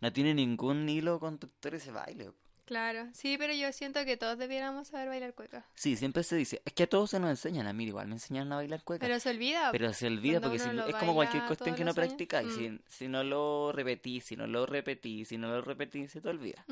No 0.00 0.12
tiene 0.12 0.34
ningún 0.34 0.88
hilo 0.88 1.18
conductor 1.18 1.74
ese 1.74 1.90
baile. 1.92 2.30
Claro, 2.64 3.08
sí, 3.12 3.36
pero 3.38 3.52
yo 3.52 3.70
siento 3.72 4.04
que 4.04 4.16
todos 4.16 4.38
debiéramos 4.38 4.88
saber 4.88 5.08
bailar 5.08 5.34
cueca. 5.34 5.66
Sí, 5.74 5.96
siempre 5.96 6.22
se 6.22 6.36
dice, 6.36 6.62
es 6.64 6.72
que 6.72 6.84
a 6.84 6.86
todos 6.88 7.10
se 7.10 7.18
nos 7.20 7.28
enseñan, 7.30 7.66
a 7.66 7.72
mí 7.72 7.84
igual 7.84 8.06
me 8.06 8.14
enseñaron 8.14 8.52
a 8.52 8.56
bailar 8.56 8.82
cueca. 8.82 9.04
Pero 9.06 9.18
se 9.20 9.30
olvida. 9.30 9.70
Pero 9.72 9.92
se 9.92 10.06
olvida 10.06 10.40
porque 10.40 10.58
si, 10.58 10.68
es 10.68 10.94
como 10.96 11.14
cualquier 11.14 11.44
cuestión 11.46 11.74
que 11.74 11.84
no 11.84 11.92
practicáis. 11.94 12.48
Mm. 12.48 12.56
Si, 12.56 12.80
si 12.88 13.08
no 13.08 13.24
lo 13.24 13.72
repetís, 13.72 14.24
si 14.24 14.36
no 14.36 14.46
lo 14.46 14.64
repetís, 14.66 15.28
si 15.28 15.38
no 15.38 15.48
lo 15.48 15.60
repetís, 15.60 16.12
se 16.12 16.20
te 16.20 16.28
olvida. 16.28 16.64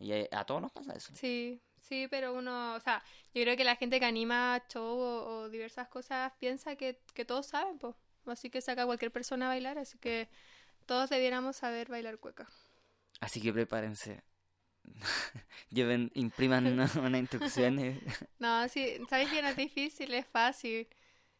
Y 0.00 0.12
a, 0.12 0.26
a 0.40 0.44
todos 0.44 0.62
nos 0.62 0.72
pasa 0.72 0.94
eso. 0.94 1.12
Sí, 1.14 1.60
sí, 1.80 2.06
pero 2.08 2.32
uno, 2.34 2.74
o 2.74 2.80
sea, 2.80 3.02
yo 3.34 3.42
creo 3.42 3.56
que 3.56 3.64
la 3.64 3.76
gente 3.76 3.98
que 4.00 4.06
anima 4.06 4.62
show 4.72 4.98
o, 4.98 5.24
o 5.42 5.48
diversas 5.48 5.88
cosas 5.88 6.32
piensa 6.38 6.76
que, 6.76 7.00
que 7.14 7.24
todos 7.24 7.46
saben, 7.46 7.78
pues. 7.78 7.94
Así 8.26 8.50
que 8.50 8.60
saca 8.60 8.82
a 8.82 8.86
cualquier 8.86 9.10
persona 9.10 9.46
a 9.46 9.48
bailar, 9.48 9.78
así 9.78 9.98
que 9.98 10.28
todos 10.86 11.10
debiéramos 11.10 11.56
saber 11.56 11.88
bailar 11.88 12.18
cueca. 12.18 12.48
Así 13.20 13.40
que 13.40 13.52
prepárense. 13.52 14.22
Lleven, 15.70 16.10
impriman 16.14 16.66
una, 16.66 16.90
una 17.02 17.18
instrucción. 17.18 17.78
Es, 17.78 17.98
No, 18.38 18.68
sí, 18.68 18.98
sabes 19.08 19.28
que 19.30 19.42
no 19.42 19.48
es 19.48 19.56
difícil, 19.56 20.12
es 20.14 20.26
fácil. 20.26 20.88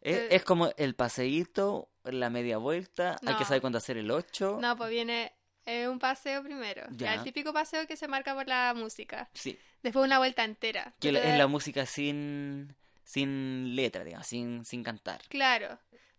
Eh, 0.01 0.29
es 0.31 0.45
como 0.45 0.71
el 0.77 0.95
paseíto, 0.95 1.91
la 2.05 2.31
media 2.31 2.59
vuelta, 2.59 3.13
hay 3.23 3.35
que 3.35 3.41
No. 3.41 3.45
saber 3.45 3.61
cuándo 3.61 3.79
hacer 3.79 3.97
el 3.97 4.11
8. 4.11 4.59
No, 4.61 4.77
pues 4.77 4.91
viene 4.91 5.33
eh, 5.67 5.89
un 5.89 5.99
paseo 5.99 6.43
primero. 6.43 6.87
Ya, 6.91 7.15
el 7.15 7.23
típico 7.25 7.53
paseo 7.53 7.87
que 7.87 7.97
se 7.97 8.07
marca 8.07 8.35
por 8.35 8.47
la 8.47 8.73
música. 8.77 9.29
Sí, 9.35 9.59
Después 9.83 10.05
una 10.05 10.19
vuelta 10.19 10.45
entera. 10.45 10.95
que 11.01 11.09
es 11.11 11.37
la 11.39 11.47
música 11.49 11.85
sin, 11.87 12.75
sin 13.03 13.75
letra, 13.77 14.05
digamos, 14.05 14.27
sin, 14.27 14.65
sin 14.65 14.83
cantar. 14.85 15.21
Claro. 15.29 15.79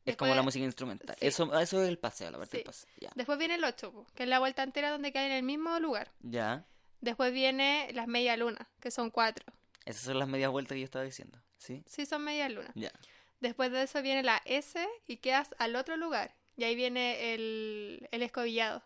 Es 0.10 0.18
como 0.18 0.36
la 0.36 0.42
música 0.42 0.66
instrumental. 0.66 1.16
sí. 1.20 1.26
Eso, 1.28 1.60
eso 1.60 1.82
es 1.84 1.90
el 1.90 1.98
paseo, 1.98 2.32
la 2.32 2.38
parte 2.38 2.58
del 2.58 2.66
paseo. 2.66 2.90
Ya. 3.00 3.12
Después 3.16 3.38
viene 3.40 3.56
el 3.56 3.64
8, 3.64 4.06
que 4.16 4.24
es 4.24 4.30
la 4.30 4.40
vuelta 4.40 4.64
entera 4.64 4.92
donde 4.92 5.12
cae 5.12 5.26
en 5.28 5.32
el 5.34 5.44
mismo 5.44 5.80
lugar. 5.80 6.12
ya. 6.22 6.66
Después 7.02 7.32
viene 7.32 7.90
las 7.94 8.08
media 8.08 8.36
luna, 8.36 8.68
que 8.82 8.92
son 8.92 9.10
cuatro. 9.10 9.46
Esas 9.86 10.02
son 10.04 10.20
las 10.20 10.28
medias 10.28 10.52
vueltas 10.52 10.76
que 10.76 10.82
yo 10.82 10.86
estaba 10.86 11.06
diciendo. 11.06 11.40
¿Sí? 11.58 11.82
Sí, 11.88 12.06
son 12.06 12.24
media 12.26 12.50
luna. 12.50 12.72
Ya. 12.76 12.92
Después 13.40 13.72
de 13.72 13.84
eso 13.84 14.02
viene 14.02 14.22
la 14.22 14.42
S 14.44 14.86
y 15.08 15.16
quedas 15.18 15.56
al 15.60 15.78
otro 15.78 15.96
lugar. 15.96 16.36
Y 16.58 16.66
ahí 16.66 16.76
viene 16.76 17.34
el, 17.34 18.10
el 18.12 18.22
escobillado. 18.22 18.84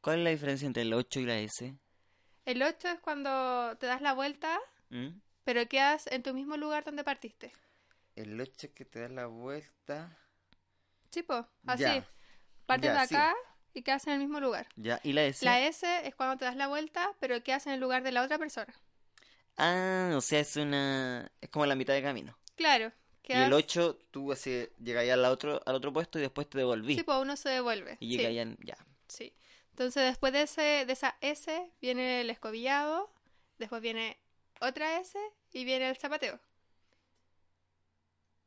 ¿Cuál 0.00 0.18
es 0.18 0.24
la 0.24 0.30
diferencia 0.30 0.66
entre 0.66 0.82
el 0.82 0.94
8 0.94 1.18
y 1.18 1.26
la 1.26 1.38
S? 1.40 1.74
El 2.44 2.62
8 2.62 2.88
es 2.90 3.00
cuando 3.00 3.76
te 3.78 3.86
das 3.86 4.00
la 4.02 4.12
vuelta, 4.12 4.56
¿Mm? 4.90 5.18
pero 5.42 5.66
quedas 5.68 6.06
en 6.06 6.22
tu 6.22 6.32
mismo 6.34 6.56
lugar 6.56 6.84
donde 6.84 7.02
partiste. 7.02 7.52
El 8.14 8.40
8 8.40 8.68
que 8.72 8.84
te 8.84 9.00
da 9.00 9.08
la 9.08 9.26
vuelta. 9.26 10.16
Sí, 11.10 11.22
po, 11.22 11.46
así. 11.66 11.82
Ya. 11.82 12.06
Partes 12.66 12.92
Ya, 12.92 13.00
de 13.00 13.06
sí. 13.06 13.14
acá 13.14 13.34
y 13.74 13.82
quedas 13.82 14.06
en 14.06 14.14
el 14.14 14.18
mismo 14.18 14.40
lugar. 14.40 14.68
Ya, 14.76 15.00
¿y 15.02 15.12
la 15.12 15.24
S? 15.24 15.44
La 15.44 15.60
S 15.66 15.86
es 16.06 16.14
cuando 16.14 16.36
te 16.36 16.44
das 16.44 16.56
la 16.56 16.68
vuelta, 16.68 17.12
pero 17.20 17.42
quedas 17.42 17.66
en 17.66 17.74
el 17.74 17.80
lugar 17.80 18.02
de 18.02 18.12
la 18.12 18.22
otra 18.22 18.38
persona. 18.38 18.74
Ah, 19.56 20.12
o 20.16 20.20
sea, 20.20 20.40
es 20.40 20.56
una... 20.56 21.30
Es 21.40 21.48
como 21.50 21.66
la 21.66 21.74
mitad 21.74 21.94
de 21.94 22.02
camino. 22.02 22.38
Claro. 22.56 22.92
Y 23.28 23.32
el 23.32 23.50
Quedas... 23.50 23.52
8, 23.52 23.98
tú 24.10 24.32
así 24.32 24.68
llegáis 24.78 25.10
al 25.12 25.24
otro, 25.26 25.60
al 25.66 25.74
otro 25.74 25.92
puesto 25.92 26.18
y 26.18 26.22
después 26.22 26.48
te 26.48 26.58
devolví. 26.58 26.94
Sí, 26.96 27.02
pues 27.02 27.18
uno 27.18 27.36
se 27.36 27.50
devuelve. 27.50 27.96
y 28.00 28.12
sí. 28.12 28.16
llegáis. 28.18 28.56
Ya. 28.60 28.76
Sí. 29.08 29.34
Entonces 29.70 30.04
después 30.04 30.32
de, 30.32 30.42
ese, 30.42 30.84
de 30.86 30.92
esa 30.92 31.16
S 31.20 31.72
viene 31.80 32.22
el 32.22 32.30
escobillado, 32.30 33.12
después 33.58 33.80
viene 33.82 34.18
otra 34.60 34.98
S 34.98 35.18
y 35.52 35.64
viene 35.64 35.88
el 35.88 35.96
zapateo. 35.96 36.40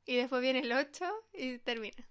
Y 0.06 0.16
después 0.16 0.42
viene 0.42 0.60
el 0.60 0.72
8 0.74 1.06
y 1.34 1.60
termina. 1.60 2.06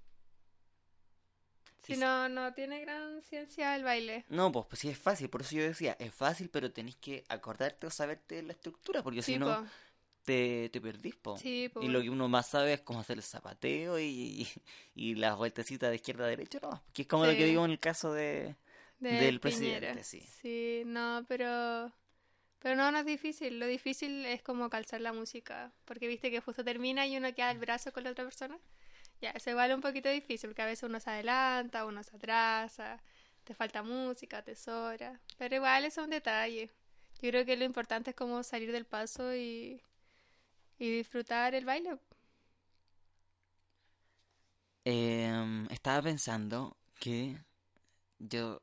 Si 1.81 1.95
sí. 1.95 2.01
no, 2.01 2.29
no 2.29 2.53
tiene 2.53 2.81
gran 2.81 3.23
ciencia 3.23 3.75
el 3.75 3.85
baile. 3.85 4.25
No, 4.29 4.53
pues, 4.53 4.67
pues 4.69 4.81
sí 4.81 4.89
es 4.89 4.99
fácil, 4.99 5.31
por 5.31 5.41
eso 5.41 5.57
yo 5.57 5.63
decía, 5.63 5.97
es 5.99 6.15
fácil, 6.15 6.51
pero 6.51 6.71
tenés 6.73 6.97
que 6.97 7.25
acordarte 7.29 7.87
o 7.87 7.91
saberte 7.91 8.43
la 8.43 8.53
estructura, 8.53 9.03
porque 9.03 9.23
Sí, 9.23 9.33
si 9.33 9.39
no 9.39 9.67
te, 10.25 10.69
te 10.69 10.81
perdís, 10.81 11.17
po. 11.17 11.37
Sí, 11.39 11.71
po. 11.73 11.83
Y 11.83 11.89
lo 11.89 12.03
que 12.03 12.11
uno 12.11 12.29
más 12.29 12.49
sabe 12.49 12.75
es 12.75 12.81
cómo 12.83 13.01
hacer 13.01 13.17
el 13.17 13.23
zapateo 13.23 13.99
y, 13.99 14.47
y, 14.95 15.15
las 15.15 15.37
vueltecitas 15.37 15.91
de 15.91 15.97
izquierda 15.97 16.25
a 16.25 16.29
derecha, 16.29 16.59
¿no? 16.63 16.83
Que 16.93 17.03
es 17.03 17.09
como 17.09 17.25
lo 17.27 17.33
que 17.33 17.45
digo 17.45 17.65
en 17.65 17.71
el 17.71 17.81
caso 17.81 18.13
de... 18.13 18.55
de 18.99 19.13
del 19.13 19.41
Piñera. 19.41 19.41
presidente, 19.41 20.05
sí. 20.05 20.21
Sí, 20.43 20.83
no, 20.87 21.25
pero... 21.29 21.91
Pero 22.63 22.77
no, 22.77 22.93
no 22.93 22.99
es 22.99 23.07
difícil. 23.07 23.59
Lo 23.59 23.67
difícil 23.67 24.27
es 24.27 24.43
como 24.43 24.69
calzar 24.69 25.01
la 25.01 25.15
música. 25.15 25.73
Porque 25.87 26.07
viste 26.07 26.31
que 26.31 26.41
justo 26.41 26.63
termina 26.63 27.07
y 27.07 27.17
uno 27.17 27.35
queda 27.35 27.51
el 27.51 27.59
brazo 27.59 27.91
con 27.91 28.05
la 28.05 28.11
otra 28.11 28.25
persona. 28.25 28.59
Ya, 29.21 29.31
eso 29.33 29.51
igual 29.51 29.71
es 29.71 29.77
un 29.77 29.83
poquito 29.83 30.09
difícil, 30.09 30.51
porque 30.51 30.63
a 30.63 30.67
veces 30.67 30.85
uno 30.89 30.99
se 31.01 31.11
adelanta, 31.11 31.85
uno 31.85 32.03
se 32.03 32.17
atrasa, 32.17 33.03
te 33.45 33.55
falta 33.55 33.83
música, 33.83 34.43
te 34.43 34.57
sobra. 34.57 35.21
Pero 35.39 35.57
igual 35.57 35.85
es 35.85 35.99
un 35.99 36.11
detalle. 36.11 36.71
Yo 37.23 37.31
creo 37.31 37.45
que 37.45 37.57
lo 37.57 37.65
importante 37.65 38.11
es 38.11 38.17
como 38.17 38.43
salir 38.43 38.73
del 38.73 38.87
paso 38.87 39.35
y, 39.35 39.83
y 40.79 40.91
disfrutar 40.91 41.55
el 41.55 41.65
baile. 41.67 41.99
Em, 44.85 45.67
estaba 45.71 46.03
pensando 46.03 46.77
que 46.99 47.37
yo... 48.19 48.61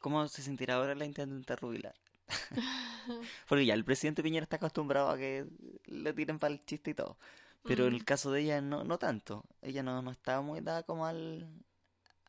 ¿Cómo 0.00 0.26
se 0.28 0.42
sentirá 0.42 0.74
ahora 0.76 0.94
la 0.94 1.04
intendente 1.04 1.54
Rubilar? 1.56 1.94
Porque 3.48 3.66
ya 3.66 3.74
el 3.74 3.84
presidente 3.84 4.22
Piñera 4.22 4.44
está 4.44 4.56
acostumbrado 4.56 5.10
a 5.10 5.16
que 5.18 5.46
le 5.86 6.12
tiren 6.12 6.38
para 6.38 6.54
el 6.54 6.60
chiste 6.64 6.90
y 6.90 6.94
todo. 6.94 7.18
Pero 7.66 7.84
Mm. 7.84 7.94
el 7.94 8.04
caso 8.04 8.30
de 8.32 8.42
ella 8.42 8.60
no, 8.60 8.84
no 8.84 8.98
tanto. 8.98 9.44
Ella 9.62 9.82
no, 9.82 10.00
no 10.02 10.10
estaba 10.10 10.40
muy 10.42 10.60
dada 10.60 10.82
como 10.84 11.06
al, 11.06 11.48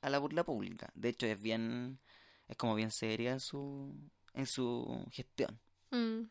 a 0.01 0.09
la 0.09 0.19
burla 0.19 0.43
pública. 0.43 0.89
De 0.95 1.09
hecho, 1.09 1.25
es 1.27 1.41
bien, 1.41 1.99
es 2.47 2.57
como 2.57 2.75
bien 2.75 2.91
seria 2.91 3.31
en 3.31 3.39
su, 3.39 3.93
en 4.33 4.45
su 4.47 5.05
gestión. 5.11 5.59
Mm, 5.91 6.23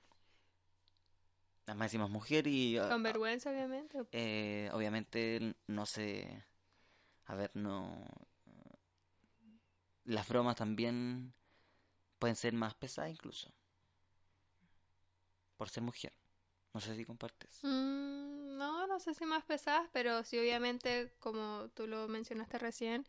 Además 1.67 1.87
encima 1.87 2.05
es 2.05 2.11
mujer 2.11 2.47
y 2.47 2.79
ah, 2.79 2.89
Con 2.89 3.03
vergüenza, 3.03 3.51
obviamente. 3.51 3.99
eh, 4.13 4.71
obviamente 4.73 5.57
no 5.67 5.85
sé, 5.85 6.45
a 7.25 7.35
ver, 7.35 7.51
no, 7.55 8.07
las 10.05 10.29
bromas 10.29 10.55
también 10.57 11.35
pueden 12.21 12.37
ser 12.37 12.53
más 12.53 12.75
pesadas 12.75 13.11
incluso. 13.11 13.53
Por 15.57 15.69
ser 15.71 15.83
mujer. 15.83 16.13
No 16.73 16.81
sé 16.81 16.95
si 16.95 17.05
compartes. 17.05 17.59
Mm, 17.65 18.36
no, 18.57 18.87
no 18.87 18.99
sé 19.01 19.15
si 19.15 19.25
más 19.27 19.45
pesadas, 19.45 19.89
pero 19.93 20.25
sí, 20.25 20.39
obviamente, 20.39 21.13
como 21.21 21.69
tú 21.75 21.87
lo 21.87 22.09
mencionaste 22.09 22.59
recién, 22.59 23.07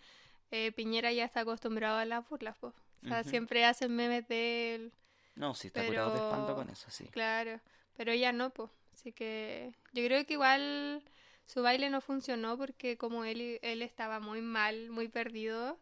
eh, 0.52 0.72
Piñera 0.72 1.12
ya 1.12 1.26
está 1.26 1.42
acostumbrado 1.42 1.98
a 1.98 2.06
las 2.06 2.28
burlas, 2.30 2.58
po. 2.58 2.74
O 3.04 3.08
sea, 3.08 3.24
siempre 3.24 3.64
hacen 3.66 3.96
memes 3.96 4.28
de 4.28 4.76
él, 4.76 4.94
No, 5.36 5.54
sí, 5.54 5.68
está 5.68 5.86
curado 5.86 6.12
de 6.12 6.18
espanto 6.18 6.48
pero- 6.48 6.56
con 6.58 6.70
eso, 6.70 6.90
sí. 6.92 7.08
claro, 7.08 7.60
pero 7.96 8.12
ella 8.12 8.32
no, 8.32 8.50
po. 8.52 8.70
Así 8.94 9.12
que 9.14 9.74
yo 9.94 10.04
creo 10.06 10.26
que 10.26 10.34
igual 10.34 11.04
su 11.46 11.62
baile 11.62 11.90
no 11.90 12.02
funcionó 12.02 12.58
porque 12.58 12.98
como 12.98 13.24
él, 13.24 13.60
él 13.62 13.82
estaba 13.82 14.20
muy 14.20 14.42
mal, 14.42 14.90
muy 14.90 15.08
perdido, 15.08 15.80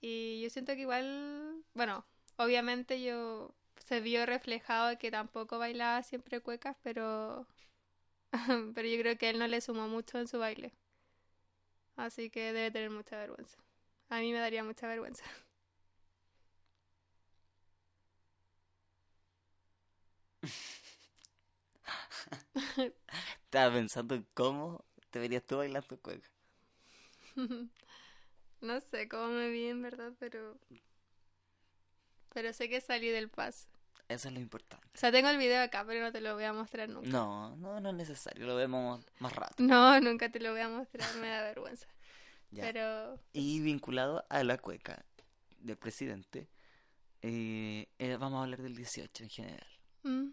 y 0.00 0.40
yo 0.42 0.50
siento 0.50 0.74
que 0.74 0.82
igual, 0.82 1.64
bueno, 1.74 2.04
obviamente 2.36 3.02
yo 3.02 3.54
se 3.86 4.00
vio 4.00 4.26
reflejado 4.26 4.98
que 4.98 5.10
tampoco 5.10 5.58
bailaba 5.58 6.02
siempre 6.02 6.40
cuecas, 6.40 6.76
pero 6.82 7.46
pero 8.74 8.88
yo 8.88 8.98
creo 9.00 9.16
que 9.18 9.30
él 9.30 9.38
no 9.38 9.46
le 9.48 9.60
sumó 9.60 9.88
mucho 9.88 10.18
en 10.18 10.28
su 10.28 10.38
baile. 10.38 10.72
Así 11.96 12.28
que 12.30 12.52
debe 12.52 12.70
tener 12.70 12.90
mucha 12.90 13.16
vergüenza. 13.18 13.56
A 14.10 14.20
mí 14.20 14.32
me 14.32 14.38
daría 14.40 14.64
mucha 14.64 14.86
vergüenza. 14.88 15.24
Estaba 23.44 23.74
pensando 23.74 24.14
en 24.14 24.26
cómo 24.34 24.84
te 25.10 25.18
verías 25.18 25.44
tú 25.44 25.56
bailando 25.58 25.98
cueca. 26.00 26.28
No 28.62 28.80
sé 28.80 29.08
cómo 29.08 29.28
me 29.28 29.50
vi 29.50 29.66
en 29.66 29.82
verdad, 29.82 30.12
pero 30.18 30.58
pero 32.34 32.52
sé 32.52 32.68
que 32.68 32.80
salí 32.80 33.08
del 33.10 33.28
paso. 33.28 33.68
Eso 34.12 34.28
es 34.28 34.34
lo 34.34 34.40
importante. 34.40 34.86
O 34.94 34.98
sea, 34.98 35.10
tengo 35.10 35.28
el 35.30 35.38
video 35.38 35.62
acá, 35.62 35.84
pero 35.86 36.00
no 36.04 36.12
te 36.12 36.20
lo 36.20 36.34
voy 36.34 36.44
a 36.44 36.52
mostrar 36.52 36.88
nunca. 36.88 37.08
No, 37.08 37.56
no, 37.56 37.80
no 37.80 37.90
es 37.90 37.94
necesario, 37.96 38.46
lo 38.46 38.56
vemos 38.56 39.04
más 39.20 39.34
rato. 39.34 39.54
No, 39.62 39.98
nunca 40.00 40.30
te 40.30 40.38
lo 40.40 40.52
voy 40.52 40.60
a 40.60 40.68
mostrar, 40.68 41.14
me 41.16 41.28
da 41.28 41.42
vergüenza. 41.54 41.86
Ya. 42.50 42.64
Pero 42.64 43.18
Y 43.32 43.60
vinculado 43.60 44.24
a 44.28 44.42
la 44.44 44.58
cueca 44.58 45.04
del 45.58 45.76
presidente, 45.78 46.48
eh, 47.22 47.88
eh, 47.98 48.16
vamos 48.16 48.40
a 48.40 48.42
hablar 48.44 48.60
del 48.62 48.74
18 48.76 49.22
en 49.24 49.30
general. 49.30 49.66
mm, 50.02 50.28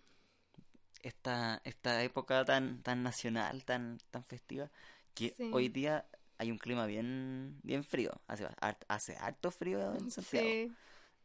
Esta, 1.02 1.62
esta 1.64 2.04
época 2.04 2.44
tan, 2.44 2.82
tan 2.84 3.04
nacional, 3.04 3.64
tan, 3.64 4.00
tan 4.12 4.24
festiva, 4.26 4.70
que 5.14 5.34
Sí. 5.38 5.50
hoy 5.54 5.70
día 5.70 6.06
hay 6.38 6.52
un 6.52 6.58
clima 6.58 6.86
bien, 6.88 7.60
bien 7.64 7.84
frío. 7.86 8.12
Hace, 8.28 8.48
hace 8.88 9.16
harto 9.18 9.50
frío 9.52 9.94
en 9.94 10.12
Santiago. 10.12 10.48
sí, 10.50 10.72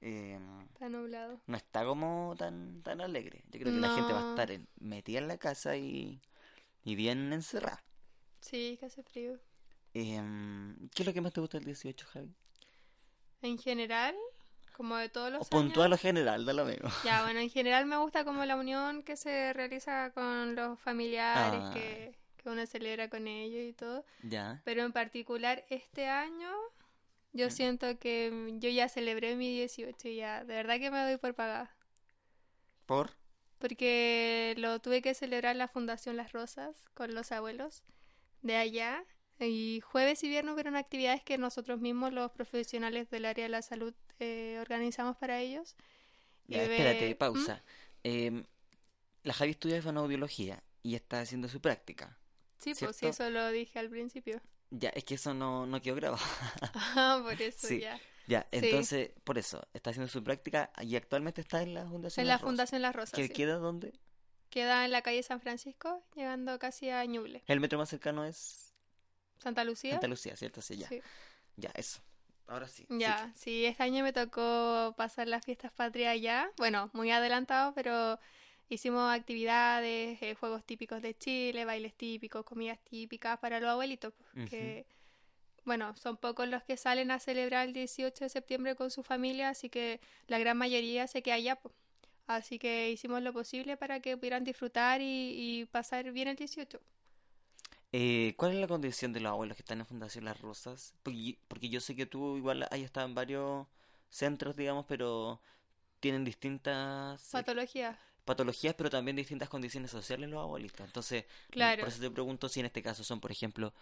Eh, 0.01 0.39
está 0.73 0.89
nublado. 0.89 1.41
no 1.47 1.57
está 1.57 1.85
como 1.85 2.35
tan, 2.39 2.83
tan 2.83 3.01
alegre. 3.01 3.43
Yo 3.51 3.61
creo 3.61 3.73
que 3.73 3.81
la 3.81 3.95
gente 3.95 4.13
va 4.13 4.19
a 4.19 4.23
No. 4.23 4.31
estar 4.31 4.51
en- 4.51 4.69
metida 4.81 5.19
en 5.19 5.29
la 5.29 5.39
casa 5.39 5.77
y, 5.77 6.21
y 6.85 6.95
bien 6.95 7.33
encerrada. 7.33 7.83
Sí, 8.41 8.77
que 8.79 8.87
hace 8.87 9.03
frío. 9.03 9.39
Em, 9.95 10.77
¿qué 10.95 11.03
es 11.03 11.07
lo 11.07 11.13
que 11.15 11.21
más 11.21 11.33
te 11.33 11.41
gusta 11.41 11.57
del 11.59 11.67
18, 11.67 12.07
Javi? 12.07 12.35
En 13.43 13.59
general, 13.59 14.15
como 14.77 14.97
de 14.97 15.09
todos 15.09 15.31
los 15.33 15.43
O 15.47 15.51
puntual 15.51 15.93
o 15.93 15.99
general, 15.99 16.45
da 16.45 16.53
lo 16.53 16.65
mismo. 16.65 16.89
Ya, 17.05 17.23
bueno, 17.25 17.41
en 17.41 17.49
general 17.51 17.87
me 17.87 17.97
gusta 17.97 18.25
como 18.25 18.45
la 18.45 18.57
unión 18.57 19.03
que 19.03 19.17
se 19.17 19.53
realiza 19.53 20.11
con 20.13 20.55
los 20.55 20.79
familiares, 20.81 21.61
Ah. 21.63 21.71
que, 21.73 22.19
que 22.37 22.49
uno 22.51 22.67
celebra 22.67 23.09
con 23.09 23.27
ellos 23.29 23.63
y 23.63 23.73
todo. 23.73 24.05
Ya. 24.23 24.61
Pero 24.65 24.83
en 24.83 24.93
particular 24.93 25.65
este 25.71 26.09
año, 26.09 26.51
yo 27.35 27.49
Mm. 27.49 27.51
siento 27.51 27.99
que 27.99 28.31
mm, 28.33 28.61
yo 28.61 28.71
ya 28.71 28.89
celebré 28.89 29.37
mi 29.37 29.55
18 29.55 30.09
y 30.09 30.17
ya, 30.17 30.45
de 30.45 30.55
verdad 30.55 30.79
que 30.81 30.91
me 30.91 31.03
doy 31.03 31.19
por 31.19 31.35
pagada. 31.35 31.77
¿Por? 32.87 33.11
Porque 33.59 34.55
lo 34.59 34.81
tuve 34.81 35.01
que 35.03 35.15
celebrar 35.15 35.53
en 35.53 35.59
la 35.59 35.69
Fundación 35.69 36.17
Las 36.17 36.33
Rosas 36.33 36.85
con 36.95 37.15
los 37.15 37.33
abuelos 37.33 37.83
de 38.43 38.57
allá. 38.57 39.05
Y 39.41 39.81
jueves 39.81 40.23
y 40.23 40.29
viernes 40.29 40.55
hubieron 40.55 40.77
actividades 40.77 41.23
que 41.25 41.39
nosotros 41.39 41.81
mismos, 41.81 42.13
los 42.13 42.31
profesionales 42.31 43.11
del 43.11 43.25
área 43.25 43.45
de 43.45 43.49
la 43.49 43.63
salud, 43.63 43.95
eh, 44.21 44.59
organizamos 44.61 45.17
para 45.17 45.41
ellos. 45.41 45.75
Y 46.49 46.55
Ya, 46.55 46.59
ve- 46.59 46.65
espérate, 46.79 47.15
¿Mm? 47.15 47.19
pausa. 47.19 47.63
Em, 48.05 48.45
la 49.25 49.33
Javi 49.35 49.53
estudia 49.53 49.83
fonoaudiología 49.83 50.63
y 50.83 50.95
está 50.95 51.21
haciendo 51.21 51.49
su 51.49 51.61
práctica. 51.61 52.19
Sí, 52.59 52.75
pues 52.75 52.97
sí, 52.97 53.07
eso 53.07 53.29
lo 53.31 53.51
dije 53.51 53.79
al 53.79 53.91
principio. 53.91 54.41
Ya, 54.77 54.89
es 54.91 55.05
que 55.05 55.15
eso 55.15 55.35
no, 55.35 55.67
no 55.67 55.81
quedó 55.81 55.95
grabado. 55.97 56.23
Ah, 56.75 57.21
por 57.23 57.41
eso 57.41 57.67
Sí. 57.69 57.81
ya. 57.81 58.01
Ya, 58.27 58.47
Sí. 58.51 58.59
entonces, 58.63 59.11
por 59.23 59.37
eso, 59.39 59.67
está 59.75 59.91
haciendo 59.91 60.11
su 60.11 60.25
práctica 60.25 60.71
y 60.81 60.97
actualmente 60.97 61.43
está 61.43 61.63
en 61.63 61.75
la 61.75 61.87
Fundación 61.87 62.25
En 62.25 62.29
la. 62.29 62.39
Fundación 62.39 62.83
Las 62.83 62.95
Rosas. 62.97 63.15
¿Que 63.15 63.27
sí. 63.27 63.33
queda 63.33 63.57
dónde? 63.57 63.93
Queda 64.51 64.85
en 64.85 64.93
la 64.93 65.03
calle 65.03 65.23
San 65.23 65.41
Francisco, 65.41 66.03
llegando 66.15 66.59
casi 66.59 66.89
a 66.89 67.05
Ñuble. 67.05 67.43
El 67.47 67.61
metro 67.61 67.79
más 67.79 67.89
cercano 67.89 68.25
es 68.25 68.73
Santa 69.39 69.65
Lucía. 69.65 69.93
Santa 69.93 70.09
Lucía, 70.09 70.37
¿cierto? 70.37 70.63
Sí, 70.63 70.77
ya. 70.77 70.89
Sí. 70.89 71.03
Ya, 71.57 71.71
eso. 71.75 72.01
Ahora 72.47 72.69
sí. 72.69 72.87
Ya, 72.89 73.33
sí, 73.35 73.65
este 73.67 73.83
año 73.83 74.03
me 74.05 74.13
tocó 74.13 74.95
pasar 74.97 75.29
las 75.29 75.45
fiestas 75.45 75.73
patrias 75.73 76.13
allá. 76.13 76.51
Bueno, 76.57 76.91
muy 76.93 77.11
adelantado, 77.11 77.73
pero 77.75 78.19
hicimos 78.69 79.13
actividades, 79.13 80.21
eh, 80.23 80.35
juegos 80.35 80.65
típicos 80.65 81.03
de 81.03 81.17
Chile, 81.17 81.65
bailes 81.65 81.95
típicos, 81.95 82.45
comidas 82.45 82.79
típicas 82.81 83.39
para 83.39 83.61
los 83.61 83.69
abuelitos, 83.71 84.13
pues, 84.35 84.51
que, 84.51 84.87
bueno, 85.65 85.95
son 85.97 86.17
pocos 86.17 86.49
los 86.49 86.63
que 86.63 86.77
salen 86.77 87.11
a 87.11 87.19
celebrar 87.19 87.69
el 87.69 87.75
18 87.75 88.25
de 88.25 88.29
septiembre 88.29 88.75
con 88.75 88.91
su 88.91 89.03
familia, 89.03 89.51
así 89.51 89.69
que 89.69 90.01
la 90.27 90.39
gran 90.39 90.57
mayoría 90.57 91.07
se 91.07 91.23
queda 91.23 91.37
allá, 91.37 91.57
pues. 91.57 91.75
Así 92.27 92.59
que 92.59 92.91
hicimos 92.91 93.23
lo 93.23 93.35
posible 93.35 93.77
para 93.77 94.01
que 94.01 94.17
pudieran 94.17 94.45
disfrutar 94.45 95.03
y, 95.03 95.05
y 95.05 95.67
pasar 95.67 96.11
bien 96.13 96.29
el 96.29 96.37
18. 96.37 96.81
Eh, 97.97 98.35
¿Cuál 98.37 98.55
es 98.55 98.59
la 98.59 98.67
condición 98.67 99.13
de 99.13 99.21
los 99.21 99.31
abuelos 99.31 99.57
que 99.57 99.63
están 99.63 99.79
en 99.79 99.87
Fundación 99.87 100.25
Las 100.25 100.41
Rosas? 100.41 100.95
Porque, 101.05 101.39
porque 101.47 101.69
yo 101.69 101.79
sé 101.79 101.95
que 101.95 102.07
tú 102.07 102.37
igual 102.37 102.67
hay 102.73 102.83
estado 102.83 103.07
en 103.07 103.15
varios 103.15 103.69
centros, 104.09 104.57
digamos, 104.57 104.85
pero 104.89 105.41
tienen 106.01 106.25
distintas 106.25 107.23
eh, 107.23 107.29
Patología. 107.31 107.97
Patologías, 108.25 108.75
pero 108.75 108.91
también 108.91 109.17
distintas 109.17 109.49
condiciones 109.49 109.91
sociales 109.91 110.29
los 110.31 110.43
abuelitos. 110.43 110.81
Entonces, 110.87 111.25
Claro. 111.51 111.81
por 111.81 111.89
eso 111.89 112.01
te 112.01 112.11
pregunto 112.11 112.49
si 112.49 112.61
en 112.61 112.67
este 112.67 112.83
caso 112.83 113.05
son, 113.05 113.21
por 113.21 113.31
ejemplo, 113.31 113.73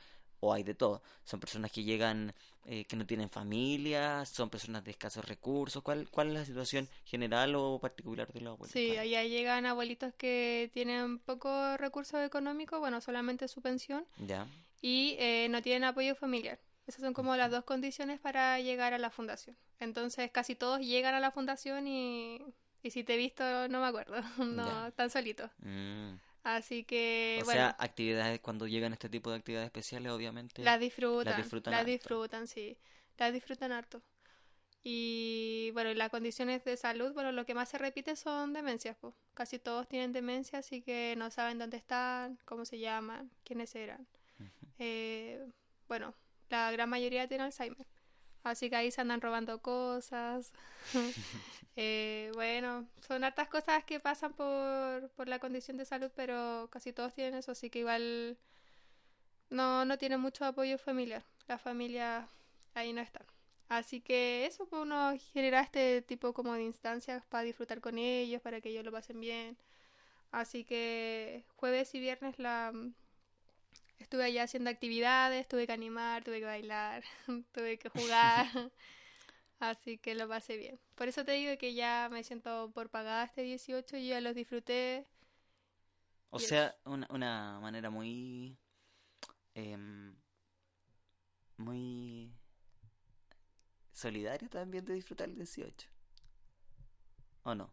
o 0.40 0.53
hay 0.53 0.64
de 0.64 0.74
todo, 0.74 1.03
son 1.24 1.38
personas 1.38 1.70
que 1.70 1.84
llegan, 1.84 2.34
eh, 2.64 2.84
que 2.86 2.97
no 2.97 3.07
tienen 3.07 3.28
familia, 3.28 4.24
son 4.26 4.51
personas 4.51 4.82
de 4.82 4.90
escasos 4.90 5.24
recursos. 5.24 5.82
¿Cuál, 5.84 6.09
cuál 6.11 6.28
es 6.28 6.34
la 6.34 6.45
situación 6.45 6.88
general 7.05 7.55
o 7.55 7.78
particular 7.78 8.32
de 8.32 8.40
los 8.40 8.55
abuelos? 8.55 8.72
Sí, 8.72 8.97
allá 8.97 9.22
llegan 9.22 9.66
abuelitos 9.66 10.12
que 10.14 10.68
tienen 10.74 11.20
pocos 11.20 11.78
recursos 11.78 12.20
económicos, 12.24 12.80
bueno, 12.80 13.01
solamente 13.01 13.47
su 13.47 13.62
pensión, 13.62 14.05
Ya. 14.18 14.49
y 14.80 15.14
eh, 15.20 15.47
no 15.49 15.62
tienen 15.62 15.84
apoyo 15.84 16.16
familiar. 16.16 16.59
Esas 16.88 17.03
son 17.03 17.12
como 17.14 17.36
las 17.36 17.49
dos 17.53 17.62
condiciones 17.62 18.18
para 18.18 18.59
llegar 18.59 18.93
a 18.93 18.99
la 18.99 19.11
fundación. 19.11 19.57
Entonces, 19.78 20.28
casi 20.32 20.57
todos 20.57 20.80
llegan 20.80 21.14
a 21.14 21.20
la 21.20 21.30
fundación 21.30 21.86
y, 21.86 22.40
y 22.83 22.91
si 22.91 23.05
te 23.05 23.14
he 23.14 23.16
visto, 23.16 23.43
no 23.68 23.80
me 23.80 23.87
acuerdo, 23.87 24.16
no, 24.39 24.66
Ya. 24.66 24.89
están 24.89 25.11
solitos. 25.11 25.51
Mm. 25.59 26.14
Así 26.45 26.83
que, 26.85 27.39
O 27.43 27.45
bueno, 27.45 27.61
sea, 27.61 27.76
actividades, 27.78 28.41
cuando 28.41 28.66
llegan 28.66 28.93
este 28.93 29.09
tipo 29.09 29.30
de 29.30 29.37
actividades 29.37 29.66
especiales, 29.66 30.11
obviamente. 30.11 30.62
las 30.64 30.80
disfrutan, 30.80 31.24
las 31.33 31.37
disfrutan 31.37 31.72
las 31.72 31.87
disfrutan, 31.87 32.47
sí, 32.49 32.76
las 33.16 33.33
disfrutan 33.33 33.70
harto. 33.72 34.03
Y 34.85 35.70
bueno, 35.74 35.95
las 35.95 36.11
condiciones 36.11 36.64
de 36.64 36.76
salud, 36.76 37.12
bueno, 37.14 37.30
lo 37.30 37.47
que 37.47 37.55
más 37.55 37.68
se 37.68 37.78
repite 37.78 38.16
son 38.16 38.53
demencias, 38.53 38.97
pues. 39.01 39.14
Casi 39.35 39.61
todos 39.61 39.87
tienen 39.89 40.12
demencia, 40.12 40.59
así 40.59 40.83
que 40.83 41.14
no 41.16 41.30
saben 41.30 41.59
dónde 41.59 41.76
están, 41.76 42.39
cómo 42.45 42.64
se 42.64 42.80
llaman, 42.80 43.30
quiénes 43.45 43.72
eran. 43.76 44.09
Eh, 44.80 45.47
bueno, 45.87 46.14
la 46.51 46.72
gran 46.72 46.89
mayoría 46.89 47.28
tiene 47.28 47.45
Alzheimer. 47.45 47.87
Así 48.45 48.68
que 48.70 48.76
ahí 48.76 48.90
se 48.90 49.01
andan 49.01 49.20
robando 49.20 49.61
cosas. 49.61 50.53
Eh, 51.74 52.30
bueno, 52.34 52.86
son 53.01 53.24
hartas 53.24 53.49
cosas 53.49 53.82
que 53.84 53.99
pasan 53.99 54.34
por, 54.34 55.09
por 55.12 55.26
la 55.26 55.38
condición 55.38 55.78
de 55.78 55.86
salud, 55.86 56.11
pero 56.14 56.68
casi 56.70 56.93
todos 56.93 57.14
tienen 57.14 57.32
eso, 57.32 57.53
así 57.53 57.70
que 57.70 57.78
igual 57.78 58.36
no, 59.49 59.86
no 59.86 59.97
tienen 59.97 60.20
mucho 60.20 60.45
apoyo 60.45 60.76
familiar. 60.76 61.22
La 61.49 61.57
familia 61.57 62.28
ahí 62.74 62.93
no 62.93 63.01
están. 63.01 63.24
Así 63.68 64.03
que 64.03 64.45
eso, 64.45 64.66
pues 64.66 64.82
uno 64.82 65.14
genera 65.32 65.62
este 65.62 66.03
tipo 66.03 66.34
como 66.34 66.53
de 66.53 66.62
instancias 66.64 67.24
para 67.26 67.45
disfrutar 67.45 67.80
con 67.80 67.97
ellos, 67.97 68.43
para 68.43 68.61
que 68.61 68.68
ellos 68.68 68.84
lo 68.84 68.93
pasen 68.93 69.18
bien. 69.18 69.57
Así 70.30 70.64
que 70.64 71.45
jueves 71.57 71.95
y 71.95 72.01
viernes 72.01 72.38
la 72.38 72.72
estuve 74.03 74.24
allá 74.24 74.44
haciendo 74.44 74.70
actividades, 74.70 75.48
tuve 75.48 75.66
que 75.66 75.72
animar, 75.72 76.24
tuve 76.24 76.40
que 76.40 76.46
bailar, 76.46 77.05
tuve 77.53 77.78
que 77.78 77.88
jugar. 77.88 78.46
Así 79.61 79.98
que 79.98 80.14
lo 80.14 80.28
pasé 80.28 80.57
bien. 80.59 80.80
Por 80.96 81.09
eso 81.09 81.24
te 81.24 81.32
digo 81.32 81.57
que 81.59 81.74
ya 81.74 82.09
me 82.12 82.24
siento 82.24 82.70
por 82.74 82.90
pagada 82.90 83.24
este 83.24 83.42
18 83.42 83.96
y 83.96 84.09
ya 84.09 84.20
los 84.20 84.34
disfruté. 84.34 85.07
O 86.30 86.38
Yes. 86.38 86.48
sea, 86.48 86.74
una, 86.84 87.07
una 87.11 87.59
manera 87.61 87.90
muy. 87.90 88.57
em, 89.55 90.16
muy. 91.57 92.30
solidaria 93.94 94.48
también 94.50 94.84
de 94.84 94.92
disfrutar 94.92 95.28
el 95.30 95.36
18. 95.36 95.88
¿O 97.44 97.55
no? 97.55 97.72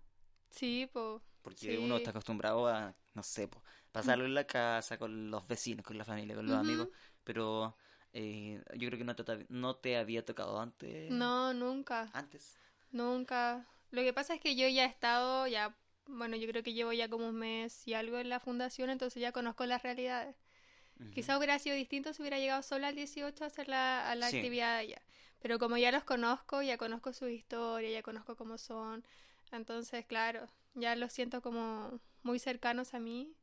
Sí, 0.51 0.87
pues. 0.93 1.21
Porque 1.41 1.77
uno 1.79 1.97
está 1.97 2.11
acostumbrado 2.11 2.67
a, 2.67 2.95
no 3.13 3.23
sé, 3.23 3.47
po, 3.47 3.63
pasarlo 3.91 4.25
en 4.25 4.33
la 4.33 4.45
casa, 4.45 4.97
con 4.97 5.31
los 5.31 5.47
vecinos, 5.47 5.85
con 5.85 5.97
la 5.97 6.05
familia, 6.05 6.35
con 6.35 6.45
los 6.45 6.55
amigos, 6.55 6.89
pero 7.23 7.75
eh, 8.13 8.61
yo 8.75 8.87
creo 8.89 8.97
que 8.99 9.03
no 9.05 9.15
te, 9.15 9.45
no 9.49 9.75
te 9.75 9.97
había 9.97 10.25
tocado 10.25 10.59
antes. 10.59 11.09
No, 11.11 11.53
nunca. 11.53 12.09
Antes. 12.13 12.57
Nunca. 12.91 13.65
Lo 13.91 14.01
que 14.01 14.13
pasa 14.13 14.35
es 14.35 14.41
que 14.41 14.55
yo 14.55 14.67
ya 14.67 14.83
he 14.85 14.87
estado, 14.87 15.47
ya, 15.47 15.75
bueno, 16.07 16.35
yo 16.35 16.47
creo 16.47 16.63
que 16.63 16.73
llevo 16.73 16.93
ya 16.93 17.09
como 17.09 17.27
un 17.29 17.35
mes 17.35 17.87
y 17.87 17.93
algo 17.93 18.17
en 18.19 18.29
la 18.29 18.39
fundación, 18.39 18.89
entonces 18.89 19.21
ya 19.21 19.31
conozco 19.31 19.65
las 19.65 19.83
realidades. 19.83 20.35
Ujú. 20.99 21.09
Quizá 21.13 21.37
hubiera 21.37 21.59
sido 21.59 21.75
distinto 21.75 22.13
si 22.13 22.21
hubiera 22.21 22.39
llegado 22.39 22.61
sola 22.61 22.89
al 22.89 22.95
18 22.95 23.43
a 23.43 23.47
hacer 23.47 23.67
la, 23.67 24.09
a 24.09 24.15
la 24.15 24.27
Sí. 24.29 24.37
actividad 24.37 24.77
allá. 24.77 25.01
Pero 25.41 25.59
como 25.59 25.77
ya 25.77 25.91
los 25.91 26.03
conozco, 26.03 26.61
ya 26.61 26.77
conozco 26.77 27.13
su 27.13 27.27
historia, 27.27 27.89
ya 27.89 28.03
conozco 28.03 28.35
cómo 28.35 28.57
son, 28.57 29.03
entonces, 29.51 30.05
claro, 30.05 30.47
ya 30.75 30.95
los 30.95 31.13
siento 31.13 31.41
como 31.41 31.99
muy 32.23 32.39
cercanos 32.39 32.93
a 32.93 32.99
mí. 32.99 33.33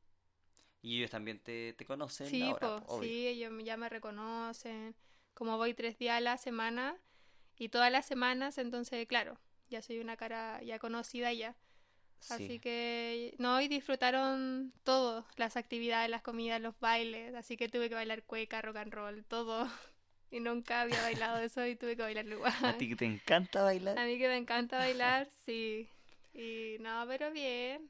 Y 0.87 0.99
ellos 0.99 1.11
también 1.11 1.41
te, 1.41 1.72
te 1.72 1.84
conocen 1.84 2.28
Sí, 2.28 2.43
ahora, 2.43 2.61
po, 2.78 2.95
obvio. 2.95 3.09
sí, 3.09 3.26
ellos 3.26 3.53
ya 3.64 3.76
me 3.76 3.89
reconocen. 3.89 4.95
Como 5.34 5.57
voy 5.57 5.74
tres 5.74 5.99
días 5.99 6.16
a 6.16 6.20
la 6.20 6.39
semana 6.39 6.97
y 7.59 7.70
todas 7.70 7.91
las 7.91 8.07
semanas, 8.07 8.57
entonces, 8.57 9.05
claro, 9.09 9.37
ya 9.68 9.82
soy 9.82 9.99
una 9.99 10.16
cara 10.16 10.62
ya 10.62 10.78
conocida 10.78 11.32
ya. 11.32 11.57
Así 12.30 12.47
Sí. 12.49 12.59
que, 12.61 13.34
no, 13.39 13.61
y 13.61 13.66
disfrutaron 13.66 14.72
todo, 14.84 15.26
las 15.37 15.57
actividades, 15.57 16.09
las 16.09 16.22
comidas, 16.22 16.61
los 16.61 16.78
bailes, 16.78 17.34
así 17.34 17.57
que 17.57 17.68
tuve 17.68 17.89
que 17.89 17.97
bailar 17.97 18.22
cueca, 18.22 18.62
rock 18.62 18.76
and 18.76 18.93
roll, 18.95 19.24
todo. 19.24 19.68
Y 20.30 20.41
nunca 20.41 20.82
había 20.82 21.01
bailado 21.03 21.39
eso 21.39 21.64
y 21.66 21.76
tuve 21.76 21.97
que 21.97 22.03
bailarlo 22.03 22.34
igual. 22.37 22.53
¿A 22.64 22.72
ti 22.78 22.89
que 22.89 22.97
te 22.97 23.05
encanta 23.07 23.62
bailar? 23.62 23.97
A 23.99 24.05
mí 24.07 24.18
que 24.18 24.26
me 24.28 24.37
encanta 24.37 24.78
bailar, 24.78 25.28
sí. 25.47 25.89
Y 26.34 26.76
no, 26.80 27.05
pero 27.09 27.30
bien. 27.32 27.89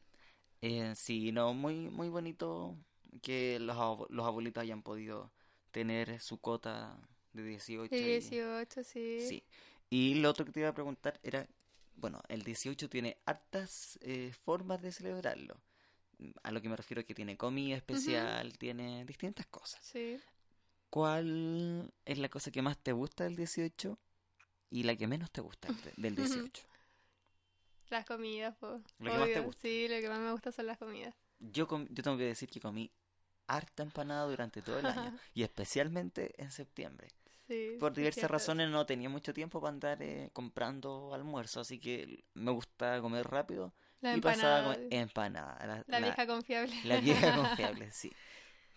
Eh, 0.62 0.94
sí, 0.96 1.32
no, 1.32 1.54
muy, 1.54 1.88
muy 1.90 2.08
bonito 2.08 2.76
que 3.22 3.58
los, 3.60 3.76
abu- 3.76 4.06
los 4.10 4.26
abuelitos 4.26 4.62
hayan 4.62 4.82
podido 4.82 5.30
tener 5.70 6.20
su 6.20 6.38
cota 6.38 6.98
de 7.32 7.42
18. 7.44 7.94
Sí, 7.94 8.02
y- 8.02 8.06
18, 8.20 8.82
sí. 8.84 9.20
Sí. 9.28 9.42
Y 9.90 10.14
lo 10.16 10.30
otro 10.30 10.44
que 10.44 10.52
te 10.52 10.60
iba 10.60 10.68
a 10.70 10.74
preguntar 10.74 11.20
era, 11.22 11.46
bueno, 11.96 12.20
el 12.28 12.42
18 12.42 12.88
tiene 12.88 13.18
hartas 13.26 13.98
eh, 14.02 14.32
formas 14.32 14.82
de 14.82 14.92
celebrarlo. 14.92 15.60
A 16.42 16.50
lo 16.50 16.62
que 16.62 16.68
me 16.70 16.76
refiero 16.76 17.00
es 17.00 17.06
que 17.06 17.14
tiene 17.14 17.36
comida 17.36 17.76
especial, 17.76 18.56
tiene 18.58 19.04
distintas 19.04 19.46
cosas. 19.46 19.80
Sí. 19.84 20.18
¿Cuál 20.90 21.92
es 22.04 22.18
la 22.18 22.28
cosa 22.28 22.50
que 22.50 22.62
más 22.62 22.78
te 22.78 22.92
gusta 22.92 23.24
del 23.24 23.36
18 23.36 23.98
y 24.70 24.84
la 24.84 24.96
que 24.96 25.06
menos 25.06 25.30
te 25.30 25.40
gusta 25.40 25.68
del- 25.68 25.76
del 25.96 26.16
18? 26.16 26.66
Las 27.90 28.04
comidas, 28.06 28.54
pues. 28.60 28.82
Lo 28.98 29.10
que 29.12 29.18
más 29.18 29.32
te 29.32 29.40
gusta. 29.40 29.62
Sí, 29.62 29.88
lo 29.88 30.00
que 30.00 30.08
más 30.08 30.18
me 30.20 30.32
gusta 30.32 30.52
son 30.52 30.66
las 30.66 30.78
comidas. 30.78 31.14
Yo, 31.38 31.66
com- 31.66 31.86
yo 31.90 32.02
tengo 32.02 32.16
que 32.16 32.24
decir 32.24 32.48
que 32.48 32.60
comí 32.60 32.90
harta 33.46 33.82
empanada 33.82 34.26
durante 34.26 34.62
todo 34.62 34.78
el 34.78 34.86
año 34.88 35.12
y 35.34 35.42
especialmente 35.42 36.34
en 36.42 36.50
septiembre. 36.50 37.08
Sí, 37.46 37.76
Por 37.78 37.92
diversas 37.94 38.30
razones 38.30 38.70
no 38.70 38.86
tenía 38.86 39.08
mucho 39.08 39.34
tiempo 39.34 39.60
para 39.60 39.72
andar 39.74 40.02
eh, 40.02 40.30
comprando 40.32 41.14
almuerzo, 41.14 41.60
así 41.60 41.78
que 41.78 42.24
me 42.34 42.50
gusta 42.52 43.00
comer 43.02 43.26
rápido 43.28 43.74
La 44.00 44.14
y 44.14 44.20
pasaba 44.20 44.62
empanada, 44.62 44.74
comer 44.76 44.86
empanada. 44.90 45.66
La, 45.66 45.84
la 45.86 46.00
la- 46.00 46.06
vieja 46.06 46.26
confiable. 46.26 46.74
la 46.82 46.98
vieja 46.98 47.32
confiable, 47.34 47.92
sí. 47.92 48.16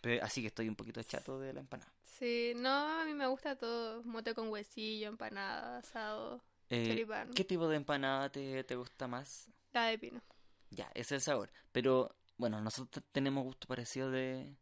Pero, 0.01 0.23
así 0.25 0.41
que 0.41 0.47
estoy 0.47 0.69
un 0.69 0.75
poquito 0.75 1.01
chato 1.03 1.39
de 1.39 1.53
la 1.53 1.61
empanada. 1.61 1.93
Sí, 2.01 2.53
no, 2.57 2.69
a 3.01 3.05
mí 3.05 3.13
me 3.13 3.27
gusta 3.27 3.55
todo. 3.57 4.03
Mote 4.03 4.33
con 4.33 4.49
huesillo, 4.49 5.07
empanada, 5.07 5.77
asado, 5.79 6.43
Eh, 6.69 6.87
choripán. 6.87 7.29
¿qué 7.33 7.43
tipo 7.43 7.67
de 7.67 7.75
empanada 7.77 8.31
te, 8.31 8.63
te 8.63 8.75
gusta 8.75 9.07
más? 9.07 9.49
La 9.73 9.85
de 9.85 9.97
pino. 9.97 10.21
Ya, 10.69 10.85
ese 10.93 11.01
es 11.01 11.11
el 11.13 11.21
sabor. 11.21 11.51
Pero 11.71 12.15
bueno, 12.37 12.61
nosotros 12.61 13.03
tenemos 13.11 13.43
gusto 13.43 13.67
parecido 13.67 14.11
de, 14.11 14.55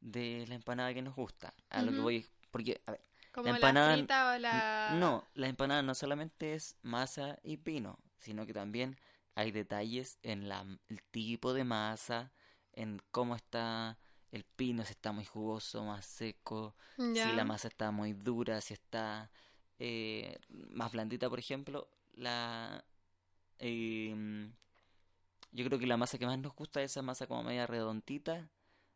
de 0.00 0.44
la 0.48 0.54
empanada 0.54 0.94
que 0.94 1.02
nos 1.02 1.14
gusta. 1.14 1.52
A 1.70 1.82
lo 1.82 1.90
que 1.90 1.98
Ujú. 1.98 2.02
voy, 2.02 2.26
porque, 2.50 2.80
a 2.86 2.92
ver, 2.92 3.00
Como 3.32 3.48
empanada- 3.48 3.88
la 3.90 3.96
frita 3.96 4.34
o 4.34 4.38
la... 4.38 4.86
no, 4.92 5.28
la 5.34 5.48
empanada 5.48 5.82
no 5.82 5.94
solamente 5.94 6.54
es 6.54 6.76
masa 6.82 7.38
y 7.42 7.56
pino, 7.56 7.98
sino 8.18 8.46
que 8.46 8.52
también 8.54 8.96
hay 9.34 9.50
detalles 9.50 10.18
en 10.22 10.48
la, 10.48 10.64
el 10.88 11.02
tipo 11.10 11.52
de 11.52 11.64
masa, 11.64 12.32
en 12.72 13.00
cómo 13.10 13.34
está 13.34 13.98
el 14.30 14.44
pino, 14.44 14.84
si 14.84 14.92
está 14.92 15.10
muy 15.12 15.24
jugoso, 15.24 15.84
más 15.84 16.06
seco, 16.06 16.76
Ya. 16.96 17.24
si 17.24 17.32
la 17.32 17.44
masa 17.44 17.66
está 17.68 17.90
muy 17.90 18.12
dura, 18.12 18.60
si 18.60 18.74
está 18.74 19.30
eh, 19.80 20.38
más 20.48 20.92
blandita, 20.92 21.28
por 21.28 21.38
ejemplo, 21.38 21.88
la 22.14 22.84
em, 23.58 24.52
yo 25.52 25.64
creo 25.64 25.78
que 25.78 25.86
la 25.86 25.96
masa 25.96 26.18
que 26.18 26.26
más 26.26 26.38
nos 26.38 26.54
gusta 26.54 26.82
es 26.82 26.92
esa 26.92 27.02
masa 27.02 27.26
como 27.26 27.42
media 27.42 27.66
redondita, 27.66 28.48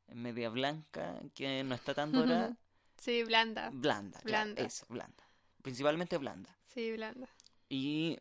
media 0.09 0.51
blanca, 0.51 1.21
que 1.35 1.65
no 1.65 1.75
está 1.75 1.95
tan 1.95 2.13
dorada, 2.13 2.57
Sí, 2.99 3.25
blanda. 3.25 3.71
blanda, 3.73 4.21
claro, 4.21 4.45
Blanda. 4.53 4.63
eso, 4.63 4.87
blanda, 4.89 5.25
principalmente 5.63 6.17
blanda. 6.19 6.57
Sí, 6.67 6.93
blanda. 6.93 7.29
Y 7.69 8.19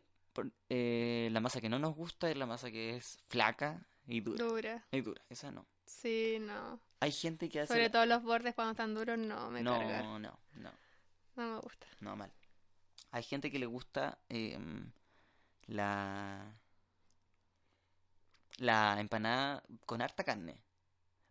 eh, 0.68 1.28
la 1.30 1.40
masa 1.40 1.60
que 1.60 1.68
no 1.68 1.78
nos 1.78 1.94
gusta 1.94 2.30
es 2.30 2.36
la 2.36 2.46
masa 2.46 2.70
que 2.70 2.96
es 2.96 3.18
flaca 3.28 3.86
y 4.06 4.20
dura. 4.20 4.44
Dura. 4.44 4.86
Y 4.90 5.00
dura, 5.02 5.22
esa 5.28 5.50
no. 5.52 5.64
Sí, 5.86 6.38
no. 6.40 6.80
Hay 7.00 7.12
gente 7.12 7.48
que 7.48 7.60
hace 7.60 7.72
Sobre 7.74 7.90
todo 7.90 8.06
los 8.06 8.22
bordes 8.22 8.54
cuando 8.54 8.72
están 8.72 8.94
duros, 8.94 9.18
no, 9.18 9.50
me 9.50 9.62
no, 9.62 10.18
no, 10.18 10.18
no. 10.18 10.32
No 11.36 11.54
me 11.54 11.60
gusta. 11.60 11.86
No, 12.00 12.16
mal. 12.16 12.32
Hay 13.14 13.22
gente 13.22 13.50
que 13.50 13.58
le 13.58 13.66
gusta 13.66 14.18
em, 14.28 14.92
la 15.68 16.54
la 18.58 19.00
empanada 19.00 19.62
con 19.86 20.02
harta 20.02 20.24
carne. 20.24 20.60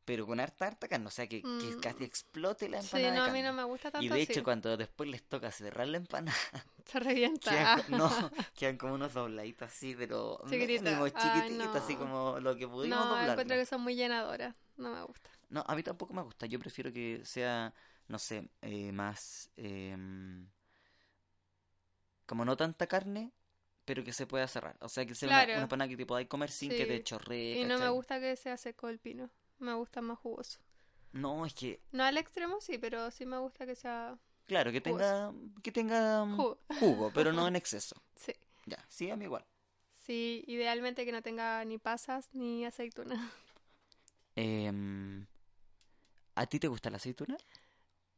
pero 0.06 0.26
con 0.28 0.40
harta, 0.40 0.68
harta 0.68 0.88
carne, 0.90 1.08
o 1.08 1.12
sea, 1.12 1.28
que, 1.28 1.48
que 1.60 1.70
Mm. 1.70 1.80
casi 1.86 2.04
explote 2.06 2.70
la 2.70 2.80
Sí, 2.80 2.82
empanada 2.86 3.16
de 3.16 3.20
no, 3.20 3.24
a 3.24 3.30
mí 3.30 3.42
no 3.42 3.54
me 3.54 3.64
gusta 3.64 3.92
tanto 3.92 4.06
Y 4.06 4.10
de 4.10 4.22
así. 4.22 4.34
hecho, 4.34 4.44
cuando 4.44 4.78
después 4.78 5.10
les 5.10 5.24
toca 5.24 5.52
cerrar 5.52 5.88
la 5.90 5.98
empanada, 5.98 6.38
Se 6.86 7.00
revienta. 7.00 7.52
quedan, 7.52 7.72
no, 7.88 8.10
quedan 8.56 8.78
como 8.78 8.96
unos 8.96 9.14
dobladitos 9.14 9.70
así, 9.70 9.96
pero 9.96 10.40
mínimo, 10.46 11.08
chiquititos, 11.10 11.82
así 11.84 11.98
no. 11.98 11.98
como 11.98 12.40
lo 12.40 12.56
que 12.58 12.68
pudimos 12.68 13.08
No, 13.08 13.10
doblarlo. 13.10 13.32
encuentro 13.32 13.58
que 13.58 13.66
son 13.66 13.82
muy 13.82 13.96
llenadoras. 13.96 14.56
No 14.78 14.92
me 14.92 15.02
gusta. 15.04 15.30
No, 15.50 15.64
a 15.68 15.76
mí 15.76 15.84
tampoco 15.84 16.14
me 16.14 16.22
gusta. 16.24 16.46
Yo 16.48 16.60
prefiero 16.60 16.92
que 16.92 17.22
sea, 17.26 17.74
no 18.08 18.20
sé, 18.20 18.50
eh, 18.62 18.92
más... 18.92 19.50
em, 19.58 20.48
como 22.26 22.46
no 22.46 22.56
tanta 22.58 22.88
carne, 22.88 23.32
pero 23.86 24.04
que 24.04 24.14
se 24.14 24.28
pueda 24.28 24.48
cerrar. 24.48 24.78
O 24.82 24.90
sea, 24.90 25.06
que 25.06 25.16
sea 25.16 25.28
una, 25.30 25.38
Claro. 25.44 25.54
una 25.54 25.64
empanada 25.64 25.90
que 25.90 25.98
te 25.98 26.06
podáis 26.06 26.28
comer 26.28 26.52
sin 26.52 26.70
que 26.70 26.86
te 26.86 27.04
chorree, 27.04 27.60
Y 27.60 27.64
no 27.66 27.78
me 27.80 27.90
gusta 27.90 28.20
que 28.20 28.36
sea 28.36 28.58
seco 28.58 28.90
el 28.90 29.00
pino. 29.00 29.30
Me 29.60 29.74
gusta 29.74 30.02
más 30.02 30.20
jugoso. 30.20 30.60
No, 31.14 31.46
es 31.46 31.54
que, 31.54 31.80
No 31.92 32.04
al 32.04 32.18
extremo, 32.18 32.60
sí, 32.60 32.78
pero 32.78 33.12
sí 33.12 33.26
me 33.26 33.38
gusta 33.38 33.66
que 33.66 33.76
sea 33.76 34.18
claro, 34.46 34.72
que 34.72 34.82
tenga, 34.82 35.34
que 35.62 35.72
tenga 35.72 36.26
mm, 36.26 36.38
jugo. 36.38 36.60
jugo, 36.80 37.12
pero 37.14 37.32
no 37.34 37.48
en 37.48 37.56
exceso. 37.56 38.02
Sí. 38.16 38.34
Ya, 38.66 38.84
sí, 38.90 39.10
a 39.12 39.16
mí 39.18 39.26
igual. 39.26 39.46
Sí, 40.06 40.44
idealmente 40.48 41.06
que 41.06 41.12
no 41.12 41.22
tenga 41.22 41.64
ni 41.66 41.78
pasas 41.78 42.30
ni 42.34 42.66
aceituna. 42.66 43.32
Em, 44.36 45.26
¿a 46.36 46.46
ti 46.48 46.60
te 46.60 46.68
gusta 46.68 46.90
la 46.90 46.98
aceituna? 46.98 47.38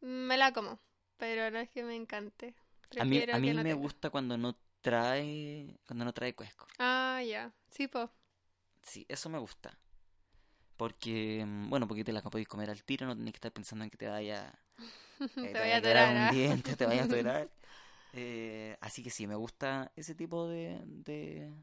Me 0.01 0.37
la 0.37 0.53
como, 0.53 0.79
pero 1.17 1.51
no 1.51 1.59
es 1.59 1.69
que 1.69 1.83
me 1.83 1.95
encante. 1.95 2.55
A 2.97 3.05
mí, 3.05 3.25
a 3.31 3.39
mí 3.39 3.51
no 3.51 3.61
me 3.61 3.73
tenga. 3.73 3.75
gusta 3.75 4.09
cuando 4.09 4.37
no 4.37 4.57
trae, 4.81 5.79
cuando 5.87 6.05
no 6.05 6.13
trae 6.13 6.35
cuesco. 6.35 6.67
Ah, 6.79 7.21
ya. 7.21 7.51
Sí, 7.69 7.87
po. 7.87 8.09
Sí, 8.81 9.05
eso 9.09 9.29
me 9.29 9.39
gusta. 9.39 9.77
Porque, 10.77 11.43
mm, 11.45 11.69
bueno, 11.69 11.87
porque 11.87 12.03
te 12.03 12.13
la 12.13 12.21
podéis 12.23 12.47
comer 12.47 12.69
al 12.69 12.83
tiro, 12.83 13.07
no 13.07 13.15
tenés 13.15 13.33
que 13.33 13.37
estar 13.37 13.53
pensando 13.53 13.83
en 13.85 13.89
que 13.91 13.97
te 13.97 14.07
vaya, 14.09 14.53
eh, 15.41 15.55
Te 15.55 15.59
te 15.59 15.59
vaya 15.59 15.75
a 15.75 15.77
a 15.77 15.79
atorar, 15.79 16.09
un 16.11 16.29
¿ah? 16.29 16.29
diente, 16.29 16.75
te 16.77 16.85
vaya 16.85 17.03
a 17.03 17.05
atorar. 17.05 17.51
Eh, 18.13 18.77
así 18.81 19.03
que 19.03 19.09
sí, 19.11 19.27
me 19.27 19.35
gusta 19.35 19.91
ese 19.97 20.15
tipo 20.15 20.47
de, 20.47 20.81
de, 20.85 21.53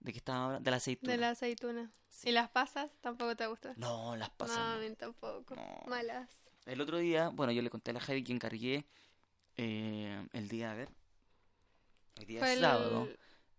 de 0.00 0.12
que 0.12 0.18
estaba 0.18 0.44
hablando, 0.46 0.64
de 0.64 0.70
la 0.70 0.76
aceituna. 0.78 1.12
De 1.12 1.18
la 1.18 1.30
aceituna. 1.30 1.92
Sí. 2.10 2.28
¿Y 2.30 2.32
las 2.32 2.48
pasas 2.48 2.90
tampoco 3.02 3.36
te 3.36 3.46
gustan? 3.46 3.76
No, 3.76 4.16
las 4.16 4.30
No, 4.30 4.36
pasas 4.38 4.58
a 4.58 4.76
no. 4.76 4.78
mí 4.78 4.94
tampoco. 4.96 5.56
No. 5.56 5.82
Malas. 5.84 6.30
El 6.66 6.80
otro 6.80 6.98
día, 6.98 7.28
bueno, 7.30 7.52
yo 7.52 7.62
le 7.62 7.70
conté 7.70 7.90
a 7.92 7.94
la 7.94 8.00
Javi 8.00 8.24
que 8.24 8.32
encargué 8.32 8.86
eh, 9.56 10.26
el 10.32 10.48
día, 10.48 10.72
a 10.72 10.74
ver, 10.74 10.88
el 12.16 12.26
día 12.26 12.40
Fue 12.40 12.56
sábado, 12.56 13.08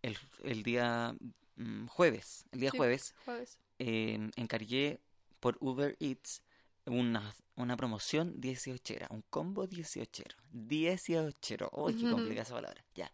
el, 0.01 0.17
el 0.43 0.63
día 0.63 1.15
mm, 1.55 1.87
jueves, 1.87 2.45
el 2.51 2.59
día 2.59 2.71
Sí. 2.71 2.77
jueves, 2.77 3.15
jueves. 3.25 3.59
eh, 3.79 4.29
encargué 4.35 4.99
por 5.39 5.57
Uber 5.59 5.95
Eats 5.99 6.41
una, 6.85 7.33
una 7.55 7.77
promoción 7.77 8.39
18era, 8.41 9.07
un 9.09 9.21
combo 9.29 9.67
18ero. 9.67 10.35
18ero. 10.53 11.69
Uy, 11.73 11.93
qué 11.95 12.09
complicada 12.09 12.43
esa 12.43 12.53
palabra. 12.55 12.83
Ya. 12.95 13.11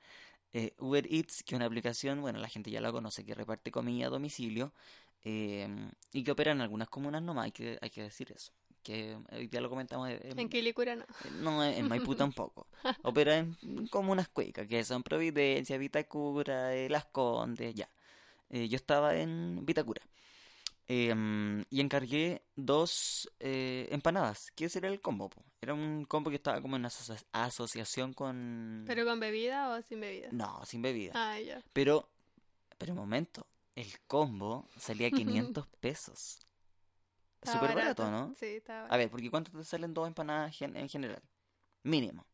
Eh, 0.53 0.73
Uber 0.79 1.05
Eats, 1.11 1.43
que 1.43 1.53
es 1.53 1.57
una 1.57 1.65
aplicación, 1.65 2.21
bueno, 2.21 2.39
la 2.39 2.47
gente 2.49 2.71
ya 2.71 2.81
la 2.81 2.91
conoce, 2.91 3.23
que 3.25 3.35
reparte 3.35 3.69
comida 3.71 4.07
a 4.07 4.09
domicilio 4.09 4.73
eh, 5.23 5.67
y 6.11 6.23
que 6.23 6.31
opera 6.31 6.51
en 6.51 6.61
algunas 6.61 6.89
comunas 6.89 7.21
nomás, 7.21 7.45
hay 7.45 7.51
que, 7.51 7.77
hay 7.81 7.89
que 7.91 8.01
decir 8.03 8.31
eso. 8.35 8.51
Que 8.83 9.17
hoy 9.31 9.47
día 9.47 9.61
lo 9.61 9.69
comentamos. 9.69 10.09
eh, 10.09 10.33
En 10.37 10.49
Quilicura 10.49 10.95
no. 10.95 11.03
eh, 11.03 11.31
No, 11.41 11.63
en 11.63 11.87
Maipú 11.87 12.15
tampoco. 12.15 12.67
Opera 13.03 13.37
en 13.37 13.55
comunas 13.89 14.29
cuicas, 14.29 14.67
que 14.67 14.83
son 14.83 15.03
Providencia, 15.03 15.77
Vitacura, 15.77 16.73
eh, 16.75 16.89
Las 16.89 17.05
Condes, 17.05 17.75
ya. 17.75 17.89
Eh, 18.49 18.67
yo 18.67 18.75
estaba 18.77 19.15
en 19.15 19.65
Vitacura. 19.65 20.01
Em, 20.87 21.63
y 21.69 21.81
encargué 21.81 22.41
dos 22.55 23.29
eh, 23.39 23.87
empanadas, 23.91 24.49
que 24.55 24.65
ese 24.65 24.79
era 24.79 24.87
el 24.87 24.99
combo. 25.01 25.29
po. 25.29 25.43
Era 25.61 25.75
un 25.75 26.03
combo 26.05 26.31
que 26.31 26.37
estaba 26.37 26.59
como 26.61 26.77
en 26.77 26.85
asocia- 26.85 27.23
asociación 27.31 28.13
con... 28.13 28.85
¿Pero 28.87 29.05
con 29.05 29.19
bebida 29.19 29.69
o 29.69 29.81
sin 29.83 29.99
bebida? 29.99 30.29
No, 30.31 30.65
sin 30.65 30.81
bebida. 30.81 31.11
Ah, 31.13 31.39
ya. 31.39 31.61
Pero, 31.73 32.09
pero 32.79 32.93
un 32.93 32.99
momento, 32.99 33.45
el 33.75 33.87
combo 34.07 34.67
salía 34.79 35.07
a 35.09 35.11
500 35.11 35.67
pesos. 35.79 36.39
Súper 37.43 37.75
barato, 37.75 38.09
¿no? 38.09 38.33
Sí, 38.39 38.61
A 38.67 38.73
barato. 38.73 38.97
ver, 38.97 39.09
porque 39.09 39.29
¿cuánto 39.29 39.51
te 39.51 39.63
salen 39.63 39.93
dos 39.93 40.07
empanadas 40.07 40.55
gen- 40.55 40.75
en 40.75 40.89
general? 40.89 41.21
Mínimo. 41.83 42.25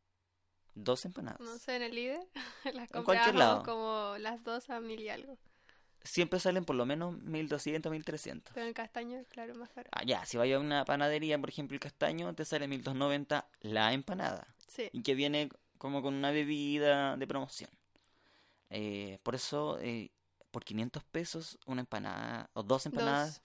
Dos 0.73 1.05
empanadas. 1.05 1.39
No 1.39 1.57
sé, 1.57 1.75
en 1.77 1.81
el 1.83 1.95
líder 1.95 2.19
las 2.73 2.91
En 2.91 3.03
cualquier 3.03 3.35
comprábamos 3.35 3.39
lado. 3.39 3.63
como 3.63 4.15
las 4.19 4.43
dos 4.43 4.69
a 4.69 4.79
mil 4.79 4.99
y 4.99 5.09
algo. 5.09 5.37
Siempre 6.03 6.39
salen 6.39 6.65
por 6.65 6.75
lo 6.75 6.85
menos 6.85 7.17
1200, 7.23 7.91
1300. 7.91 8.53
Pero 8.53 8.67
en 8.67 8.73
castaño, 8.73 9.23
claro, 9.29 9.55
más 9.55 9.69
caro. 9.69 9.89
Ah, 9.91 10.03
ya, 10.03 10.23
si 10.25 10.37
vaya 10.37 10.57
a 10.57 10.59
una 10.59 10.85
panadería, 10.85 11.39
por 11.39 11.49
ejemplo, 11.49 11.73
el 11.75 11.79
castaño, 11.79 12.33
te 12.35 12.45
sale 12.45 12.67
1290 12.67 13.47
la 13.61 13.91
empanada. 13.93 14.47
Sí. 14.67 14.89
Y 14.91 15.01
que 15.01 15.15
viene 15.15 15.49
como 15.79 16.01
con 16.03 16.13
una 16.13 16.31
bebida 16.31 17.17
de 17.17 17.25
promoción. 17.27 17.69
Eh, 18.69 19.19
por 19.23 19.35
eso, 19.35 19.79
eh, 19.79 20.11
por 20.51 20.63
500 20.63 21.03
pesos, 21.03 21.57
una 21.65 21.81
empanada, 21.81 22.49
o 22.53 22.63
dos 22.63 22.85
empanadas, 22.85 23.35
Dos. 23.35 23.41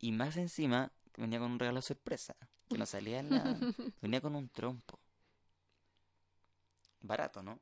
y 0.00 0.12
más 0.12 0.36
encima, 0.36 0.92
venía 1.16 1.38
con 1.38 1.52
un 1.52 1.58
regalo 1.58 1.82
sorpresa. 1.82 2.36
Que 2.68 2.78
no 2.78 2.86
salía 2.86 3.20
en 3.20 3.30
la... 3.30 3.42
venía 4.00 4.20
con 4.20 4.34
un 4.34 4.48
trompo. 4.48 4.98
Barato, 7.00 7.42
¿no? 7.42 7.60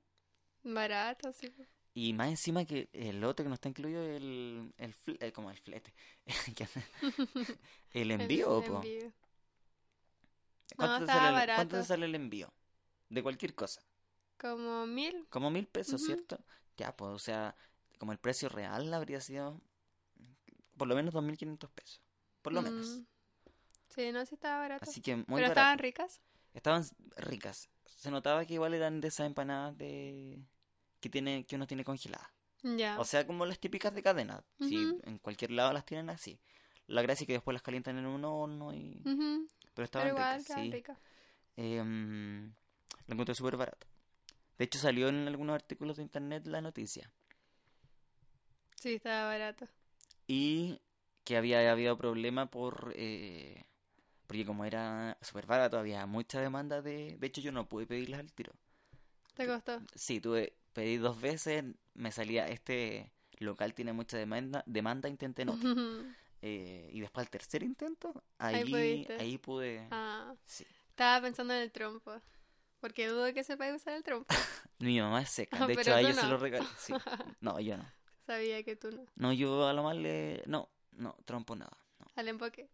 Barato, 0.62 1.32
sí. 1.32 1.52
Y 1.94 2.12
más 2.12 2.28
encima 2.28 2.64
que 2.64 2.88
el 2.92 3.24
otro 3.24 3.44
que 3.44 3.48
no 3.48 3.54
está 3.54 3.68
incluido 3.68 4.02
el, 4.02 4.72
el, 4.78 4.94
eh, 5.20 5.32
como 5.32 5.50
el 5.50 5.58
flete. 5.58 5.92
El 7.92 8.10
envío, 8.12 8.62
El 8.62 8.64
po. 8.64 8.76
envío. 8.76 9.12
¿Cuánto, 10.76 11.00
No, 11.00 11.06
te 11.06 11.06
sale 11.06 11.28
el, 11.28 11.50
cuánto 11.54 11.76
te 11.76 11.82
barato. 11.82 11.84
sale 11.84 12.06
el 12.06 12.14
envío? 12.14 12.52
De 13.08 13.22
cualquier 13.22 13.54
cosa. 13.54 13.82
Como 14.38 14.86
mil. 14.86 15.26
Como 15.30 15.50
mil 15.50 15.66
pesos. 15.66 16.02
¿cierto? 16.02 16.38
Ya, 16.76 16.96
pues, 16.96 17.10
o 17.12 17.18
sea, 17.18 17.54
como 17.98 18.12
el 18.12 18.18
precio 18.18 18.48
real 18.48 18.92
habría 18.94 19.20
sido 19.20 19.60
por 20.76 20.88
lo 20.88 20.94
menos 20.94 21.12
2.500 21.14 21.70
pesos. 21.72 22.00
Por 22.42 22.52
lo 22.52 22.62
menos. 22.62 23.00
Sí, 24.00 24.12
no, 24.12 24.24
sí 24.24 24.34
estaba 24.34 24.60
barato. 24.60 24.84
Así 24.88 25.00
que 25.00 25.16
muy 25.16 25.24
Pero 25.26 25.34
barato. 25.42 25.50
estaban 25.52 25.78
ricas. 25.78 26.20
Estaban 26.54 26.84
ricas. 27.16 27.68
Se 27.86 28.10
notaba 28.10 28.44
que 28.46 28.54
igual 28.54 28.74
eran 28.74 29.00
de 29.00 29.08
esas 29.08 29.26
empanadas 29.26 29.76
de... 29.76 30.42
que 31.00 31.08
tiene 31.10 31.44
que 31.44 31.56
uno 31.56 31.66
tiene 31.66 31.84
congeladas. 31.84 32.28
Ya. 32.62 32.98
O 32.98 33.04
sea, 33.04 33.26
como 33.26 33.46
las 33.46 33.58
típicas 33.58 33.94
de 33.94 34.02
cadena. 34.02 34.42
Si 34.58 34.84
Ujú. 34.84 35.00
en 35.04 35.18
cualquier 35.18 35.50
lado 35.50 35.72
las 35.72 35.84
tienen 35.84 36.10
así. 36.10 36.38
La 36.86 37.02
gracia 37.02 37.24
es 37.24 37.26
que 37.26 37.32
después 37.34 37.52
las 37.52 37.62
calientan 37.62 37.98
en 37.98 38.06
un 38.06 38.24
horno 38.24 38.72
y... 38.74 39.00
Pero 39.74 39.84
estaban 39.84 40.08
Pero 40.08 40.16
igual 40.16 40.38
ricas, 40.40 40.56
sí. 40.62 40.70
ricas. 40.70 40.98
Em, 41.56 42.46
lo 43.06 43.12
encontré 43.14 43.34
súper 43.34 43.56
barato. 43.56 43.86
De 44.58 44.64
hecho, 44.64 44.78
salió 44.78 45.08
en 45.08 45.26
algunos 45.28 45.54
artículos 45.54 45.96
de 45.98 46.02
internet 46.02 46.46
la 46.46 46.60
noticia. 46.60 47.10
Sí, 48.74 48.94
estaba 48.94 49.28
barato. 49.28 49.68
Y 50.26 50.80
que 51.24 51.36
había 51.36 51.70
habido 51.70 51.96
problema 51.96 52.46
por... 52.50 52.92
eh, 52.96 53.64
porque 54.30 54.46
como 54.46 54.64
era 54.64 55.18
súper 55.22 55.44
barato, 55.44 55.76
había 55.76 56.06
mucha 56.06 56.40
demanda 56.40 56.80
de... 56.82 57.16
De 57.18 57.26
hecho, 57.26 57.40
yo 57.40 57.50
no 57.50 57.68
pude 57.68 57.84
pedirlas 57.84 58.20
al 58.20 58.32
tiro. 58.32 58.52
¿Te 59.34 59.44
costó? 59.44 59.82
Sí, 59.96 60.20
tuve... 60.20 60.54
Pedí 60.72 60.98
dos 60.98 61.20
veces, 61.20 61.64
me 61.94 62.12
salía... 62.12 62.46
Este 62.46 63.10
local 63.38 63.74
tiene 63.74 63.92
mucha 63.92 64.16
demanda, 64.16 64.62
demanda 64.66 65.08
intenté 65.08 65.44
no. 65.44 65.58
Eh, 66.42 66.88
y 66.92 67.00
después 67.00 67.26
al 67.26 67.30
tercer 67.30 67.64
intento, 67.64 68.22
Ahí 68.38 69.04
ahí, 69.18 69.36
pude... 69.38 69.88
Ah, 69.90 70.32
Sí. 70.44 70.64
estaba 70.90 71.20
pensando 71.22 71.52
en 71.52 71.62
el 71.62 71.72
trompo. 71.72 72.12
Porque 72.78 73.08
dudo 73.08 73.34
que 73.34 73.42
sepa 73.42 73.74
usar 73.74 73.94
el 73.94 74.04
trompo. 74.04 74.28
Mi 74.78 75.00
mamá 75.00 75.22
es 75.22 75.30
seca, 75.30 75.58
Ah, 75.60 75.66
de 75.66 75.72
hecho 75.72 75.92
a 75.92 76.00
ella 76.00 76.14
se 76.14 76.26
lo 76.28 76.38
regalé. 76.38 76.68
Sí. 76.78 76.92
No, 77.40 77.58
yo 77.58 77.76
no. 77.76 77.84
Sabía 78.26 78.62
que 78.62 78.76
tú 78.76 78.92
no. 78.92 79.04
No, 79.16 79.32
yo 79.32 79.66
a 79.66 79.72
lo 79.72 79.82
más 79.82 79.96
le... 79.96 80.44
No, 80.46 80.68
no, 80.92 81.16
trompo 81.24 81.56
nada. 81.56 81.76
No. 81.98 82.06
Al 82.14 82.28
emboque. 82.28 82.70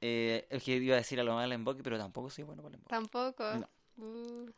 Eh, 0.00 0.46
es 0.50 0.62
que 0.62 0.76
iba 0.76 0.94
a 0.94 0.98
decir 0.98 1.18
a 1.20 1.24
lo 1.24 1.34
más 1.34 1.44
el 1.44 1.52
emboque, 1.52 1.82
pero 1.82 1.98
tampoco 1.98 2.30
soy 2.30 2.44
bueno 2.44 2.62
para 2.62 2.74
el 2.74 2.74
emboque. 2.76 2.90
Tampoco. 2.90 3.44
No. 3.54 3.68
Uh, 4.04 4.50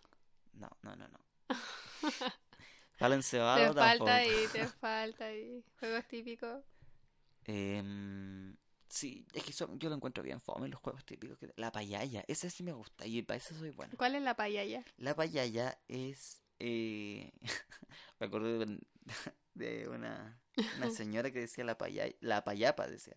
No, 0.55 0.69
no, 0.83 0.97
no, 0.97 1.09
no. 1.09 1.19
Palo 2.99 3.15
te 3.23 3.73
falta 3.81 4.17
ahí, 4.17 4.47
te 4.53 4.67
falta 4.69 5.25
ahí. 5.27 5.65
Juegos 5.79 6.07
típicos. 6.07 6.63
Em, 7.45 8.55
sí, 8.89 9.27
es 9.33 9.43
que 9.45 9.51
eso- 9.51 9.75
yo 9.79 9.89
lo 9.89 9.95
encuentro 9.95 10.23
bien 10.23 10.41
fome 10.41 10.69
los 10.69 10.81
juegos 10.81 11.05
típicos. 11.07 11.39
que- 11.39 11.53
La 11.57 11.73
payaya, 11.73 12.23
ese 12.29 12.51
sí 12.51 12.63
me 12.63 12.73
gusta 12.73 13.07
y 13.07 13.23
para 13.23 13.39
eso 13.39 13.55
soy 13.55 13.71
bueno. 13.71 13.95
¿Cuál 13.97 14.15
es 14.17 14.23
la 14.23 14.37
payaya? 14.37 14.85
La 14.99 15.15
payaya 15.17 15.79
es... 15.89 16.43
eh, 16.59 17.33
me 18.21 18.27
acuerdo 18.27 18.59
de, 18.59 18.79
de 19.55 19.89
una, 19.89 20.39
una 20.77 20.91
señora 20.91 21.31
que 21.31 21.41
decía 21.41 21.65
la 21.65 21.79
payaya, 21.79 22.15
la 22.21 22.45
payapa 22.45 22.87
decía. 22.87 23.17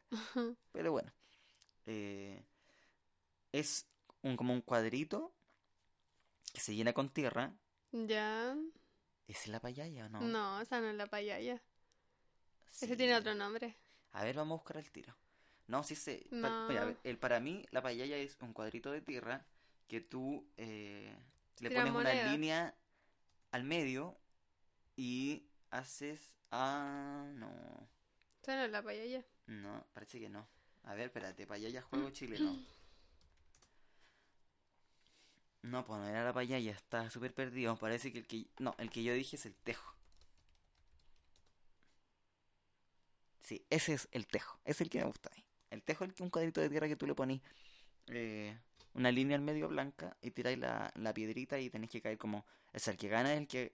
Pero 0.71 0.93
bueno, 0.93 1.11
eh, 1.85 2.43
es 3.51 3.87
un, 4.21 4.37
como 4.37 4.53
un 4.53 4.61
cuadrito 4.61 5.33
que 6.53 6.59
se 6.59 6.75
llena 6.75 6.93
con 6.93 7.09
tierra. 7.09 7.53
Ya. 7.91 8.55
¿Es 9.27 9.47
la 9.47 9.59
payaya 9.59 10.05
o 10.05 10.09
no? 10.09 10.21
No, 10.21 10.61
esa 10.61 10.81
no 10.81 10.89
es 10.89 10.95
la 10.95 11.07
payaya. 11.07 11.61
Sí. 12.67 12.85
Ese 12.85 12.95
tiene 12.97 13.15
otro 13.15 13.35
nombre. 13.35 13.77
A 14.11 14.23
ver, 14.23 14.35
vamos 14.35 14.55
a 14.57 14.61
buscar 14.61 14.77
el 14.77 14.91
tiro. 14.91 15.15
No, 15.67 15.83
sí 15.83 15.95
sé. 15.95 16.27
Pa- 16.41 16.95
el, 17.03 17.17
para 17.17 17.39
mí, 17.39 17.65
la 17.71 17.81
payaya 17.81 18.17
es 18.17 18.37
un 18.41 18.53
cuadrito 18.53 18.91
de 18.91 19.01
tierra 19.01 19.45
que 19.87 20.01
tú 20.01 20.45
eh, 20.57 21.15
le 21.59 21.71
pones 21.71 21.93
una 21.93 22.31
línea 22.31 22.75
al 23.51 23.63
medio 23.63 24.17
y 24.95 25.47
haces. 25.69 26.35
Ah, 26.51 27.25
no. 27.35 27.89
Esa 28.41 28.55
no 28.57 28.63
es 28.65 28.71
la 28.71 28.81
payaya. 28.83 29.25
No, 29.47 29.85
parece 29.93 30.19
que 30.19 30.29
no. 30.29 30.47
A 30.83 30.93
ver, 30.95 31.05
espérate, 31.05 31.47
payaya 31.47 31.81
juego 31.81 32.09
chileno. 32.09 32.51
No, 35.63 35.85
pues 35.85 35.99
no 35.99 36.07
era 36.07 36.25
la 36.25 36.33
payaya, 36.33 36.71
está 36.71 37.09
súper 37.09 37.33
perdido. 37.33 37.75
Parece 37.77 38.11
que 38.11 38.19
el 38.19 38.27
que. 38.27 38.47
No, 38.59 38.75
el 38.77 38.89
que 38.89 39.01
yo 39.03 39.13
dije 39.13 39.37
es 39.37 39.45
el 39.45 39.55
tejo. 39.55 39.95
Sí, 43.39 43.65
ese 43.69 43.93
es 43.93 44.07
el 44.11 44.27
tejo. 44.27 44.59
Es 44.65 44.81
el 44.81 44.89
que 44.89 44.99
me 44.99 45.05
gusta 45.05 45.29
a 45.31 45.35
mí. 45.37 45.43
El 45.69 45.83
tejo 45.83 46.03
es 46.03 46.09
el 46.09 46.15
que- 46.15 46.23
un 46.23 46.29
cuadrito 46.29 46.61
de 46.61 46.69
tierra 46.69 46.87
que 46.87 46.95
tú 46.95 47.07
le 47.07 47.15
pones 47.15 47.41
eh, 48.07 48.57
una 48.93 49.11
línea 49.11 49.35
al 49.37 49.41
medio 49.41 49.69
blanca 49.69 50.15
y 50.21 50.31
tiráis 50.31 50.57
la, 50.59 50.91
la 50.95 51.13
piedrita 51.13 51.57
y 51.59 51.69
tenéis 51.69 51.91
que 51.91 52.01
caer 52.01 52.17
como. 52.17 52.45
Sea, 52.75 52.91
el 52.93 52.99
que 52.99 53.07
gana 53.07 53.33
es 53.33 53.39
el 53.39 53.47
que 53.47 53.73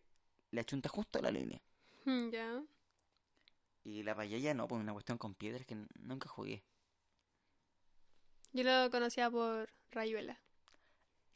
le 0.51 0.61
achunta 0.61 0.89
justo 0.89 1.19
a 1.19 1.21
la 1.23 1.31
línea. 1.31 1.59
Mm, 2.05 2.29
Ya. 2.29 2.63
Y 3.83 4.03
la 4.03 4.13
payaya 4.13 4.53
no, 4.53 4.67
pues 4.67 4.79
una 4.81 4.93
cuestión 4.93 5.17
con 5.17 5.33
piedras 5.33 5.65
que 5.65 5.75
nunca 5.99 6.29
jugué. 6.29 6.63
Yo 8.53 8.63
lo 8.63 8.89
conocía 8.91 9.29
por 9.29 9.69
Rayuela. 9.91 10.39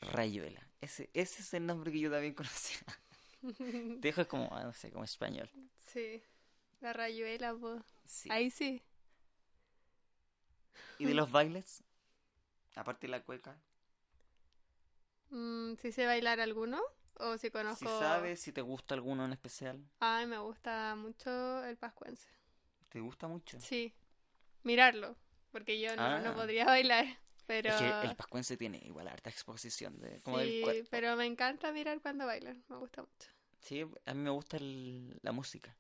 Rayuela. 0.02 0.68
Ese, 0.82 1.10
ese 1.14 1.42
es 1.42 1.54
el 1.54 1.66
nombre 1.66 1.92
que 1.92 2.00
yo 2.00 2.12
también 2.12 2.34
conocía. 2.34 2.80
Tejo 4.02 4.22
es 4.22 4.28
como, 4.28 4.50
ah, 4.52 4.64
no 4.64 4.74
sé, 4.74 4.92
como 4.92 5.04
español. 5.04 5.50
sí. 5.78 6.22
La 6.82 6.92
Rayuela, 6.92 7.56
pues. 7.56 7.82
Sí. 8.04 8.30
Ahí 8.30 8.52
sí. 8.52 8.82
¿Y 11.00 11.06
de 11.06 11.14
los 11.14 11.32
bailes? 11.32 11.82
Aparte 12.76 13.08
de 13.08 13.12
la 13.12 13.24
cueca. 13.24 13.56
Mm, 15.30 15.76
¿Sí 15.76 15.94
sé 15.94 16.06
bailar 16.06 16.42
alguno? 16.42 16.82
¿O 17.16 17.38
si 17.38 17.50
conozco? 17.52 17.86
Si 17.90 18.00
sabes, 18.04 18.42
si 18.42 18.52
te 18.52 18.62
gusta 18.62 18.96
alguno 18.96 19.24
en 19.24 19.32
especial. 19.32 19.82
Ay, 20.00 20.26
me 20.28 20.38
gusta 20.40 20.96
mucho 20.96 21.64
el 21.64 21.78
pascuense. 21.78 22.28
¿Te 22.90 23.00
gusta 23.00 23.28
mucho? 23.28 23.60
Sí. 23.62 23.94
Mirarlo. 24.64 25.16
Porque 25.54 25.80
yo 25.80 25.96
no, 25.96 26.20
no 26.20 26.32
Ah. 26.32 26.36
podría 26.36 26.66
bailar. 26.66 27.06
Pero... 27.48 27.70
Es 27.70 27.76
que 27.76 28.08
el 28.08 28.16
pascuense 28.18 28.58
tiene 28.58 28.80
igual 28.80 29.08
harta 29.08 29.30
exposición 29.30 29.98
de, 30.02 30.20
como 30.22 30.40
del 30.40 30.50
Sí, 30.50 30.62
cuerpo. 30.64 30.88
pero 30.92 31.16
me 31.16 31.26
encanta 31.26 31.72
mirar 31.72 32.02
cuando 32.02 32.26
bailan. 32.26 32.62
Me 32.68 32.76
gusta 32.78 33.02
mucho. 33.04 33.30
Sí, 33.62 33.86
a 34.06 34.14
mí 34.14 34.20
me 34.22 34.30
gusta 34.32 34.58
el- 34.58 35.18
la 35.22 35.32
música. 35.32 35.74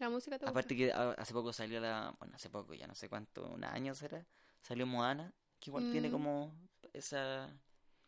¿La 0.00 0.08
música 0.10 0.38
te 0.38 0.44
gusta? 0.44 0.50
Aparte 0.50 0.76
que 0.76 0.92
hace 0.92 1.32
poco 1.32 1.52
salió 1.52 1.78
la, 1.80 2.14
bueno, 2.18 2.34
hace 2.36 2.48
poco, 2.50 2.72
ya 2.74 2.86
no 2.86 2.94
sé 2.94 3.08
cuánto, 3.08 3.46
un 3.48 3.64
año 3.64 3.94
será, 3.94 4.24
salió 4.62 4.86
Moana, 4.86 5.32
que 5.60 5.70
igual 5.70 5.90
tiene 5.92 6.08
Mm. 6.08 6.12
como 6.12 6.54
esa, 6.92 7.52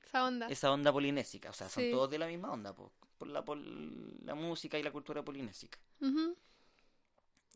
Esa 0.05 0.25
onda. 0.25 0.47
esa 0.49 0.71
onda 0.73 0.93
polinésica, 0.93 1.51
o 1.51 1.53
sea, 1.53 1.69
son 1.69 1.83
Sí. 1.85 1.91
todos 1.91 2.11
de 2.11 2.19
la 2.19 2.27
misma 2.29 2.51
onda, 2.53 2.73
po, 2.75 2.93
por 3.19 3.29
la, 3.29 3.45
por 3.45 3.59
la 3.59 4.35
música 4.37 4.79
y 4.79 4.83
la 4.85 4.93
cultura 4.93 5.23
polinésica. 5.25 5.79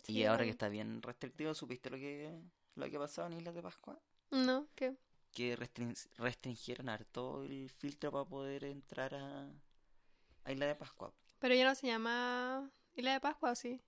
Y 0.07 0.13
Sí, 0.13 0.25
ahora 0.25 0.45
que 0.45 0.51
está 0.51 0.69
bien 0.69 1.01
restrictivo, 1.01 1.55
¿supiste 1.55 1.89
lo 1.91 1.97
que, 1.97 2.31
lo 2.77 2.89
que 2.91 2.97
ha 2.97 3.01
pasado 3.01 3.29
en 3.29 3.35
Islas 3.39 3.55
de 3.55 3.63
Pascua? 3.63 3.99
No, 4.31 4.69
¿qué? 4.75 4.97
Que 5.33 5.57
restrin- 5.57 5.97
restringieron 6.19 6.89
harto 6.89 7.43
el 7.45 7.71
filtro 7.71 8.11
para 8.13 8.25
poder 8.25 8.65
entrar 8.65 9.15
a, 9.15 9.49
a 10.45 10.53
Isla 10.53 10.67
de 10.67 10.75
Pascua. 10.75 11.13
Pero 11.39 11.55
ya 11.55 11.65
no 11.65 11.75
se 11.75 11.87
llama 11.87 12.71
Isla 12.95 13.13
de 13.15 13.21
Pascua, 13.21 13.53
¿o 13.53 13.55
sí? 13.55 13.81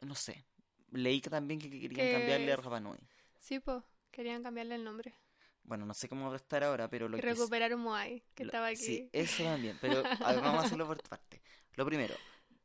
No 0.00 0.14
sé, 0.14 0.44
leí 0.90 1.20
que 1.20 1.30
también 1.30 1.60
que 1.60 1.68
querían 1.70 1.94
Que 1.94 2.12
cambiarle 2.12 2.52
a 2.52 2.56
Rapa 2.56 2.80
Nui. 2.80 2.98
Sí, 3.40 3.60
pues. 3.60 3.82
Querían 4.10 4.42
cambiarle 4.42 4.74
el 4.76 4.84
nombre. 4.84 5.14
Bueno, 5.62 5.84
no 5.84 5.92
sé 5.94 6.08
cómo 6.08 6.28
va 6.28 6.32
a 6.32 6.36
estar 6.36 6.64
ahora, 6.64 6.88
pero 6.88 7.08
lo 7.08 7.18
y 7.18 7.20
que 7.20 7.26
recuperar 7.26 7.74
un 7.74 7.82
Moai, 7.82 8.24
que 8.34 8.44
Lo- 8.44 8.48
estaba 8.48 8.68
aquí. 8.68 8.76
Sí, 8.76 9.10
eso 9.12 9.44
también, 9.44 9.76
pero 9.80 10.02
vamos 10.20 10.62
a 10.64 10.66
hacerlo 10.66 10.86
por 10.86 11.02
parte. 11.06 11.42
Lo 11.74 11.84
primero, 11.84 12.14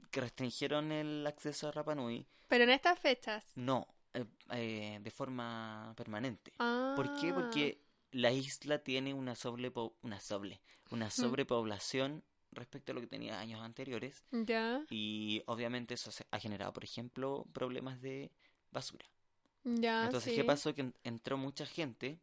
que 0.10 0.22
restringieron 0.22 0.92
el 0.94 1.28
acceso 1.28 1.68
a 1.68 1.72
Rapa 1.72 1.96
Nui, 1.96 2.26
Pero 2.48 2.64
en 2.64 2.70
estas 2.70 2.98
fechas. 2.98 3.46
no, 3.56 3.88
eh, 4.52 5.00
de 5.02 5.12
forma 5.12 5.94
permanente. 5.98 6.54
Ah. 6.60 6.94
¿Por 6.96 7.14
qué? 7.20 7.34
Porque 7.34 7.82
la 8.12 8.32
isla 8.32 8.80
tiene 8.80 9.14
una 9.14 9.34
sobrepo- 9.36 9.94
una 10.04 10.20
sobre, 10.20 10.62
una 10.92 11.10
sobrepoblación 11.10 12.24
respecto 12.52 12.92
a 12.92 12.96
lo 12.96 13.02
que 13.02 13.08
tenía 13.08 13.40
años 13.40 13.62
anteriores 13.62 14.24
Ya, 14.32 14.86
y 14.92 15.42
obviamente 15.48 15.96
eso 15.96 16.12
ha 16.30 16.40
generado, 16.40 16.72
por 16.74 16.84
ejemplo, 16.84 17.48
problemas 17.52 18.00
de 18.02 18.32
basura. 18.72 19.06
ya, 19.64 20.06
Entonces, 20.06 20.28
Ah, 20.28 20.36
sí. 20.36 20.36
¿qué 20.42 20.44
pasó? 20.44 20.76
Que 20.76 20.82
en- 20.82 20.94
entró 21.04 21.38
mucha 21.38 21.66
gente 21.66 22.20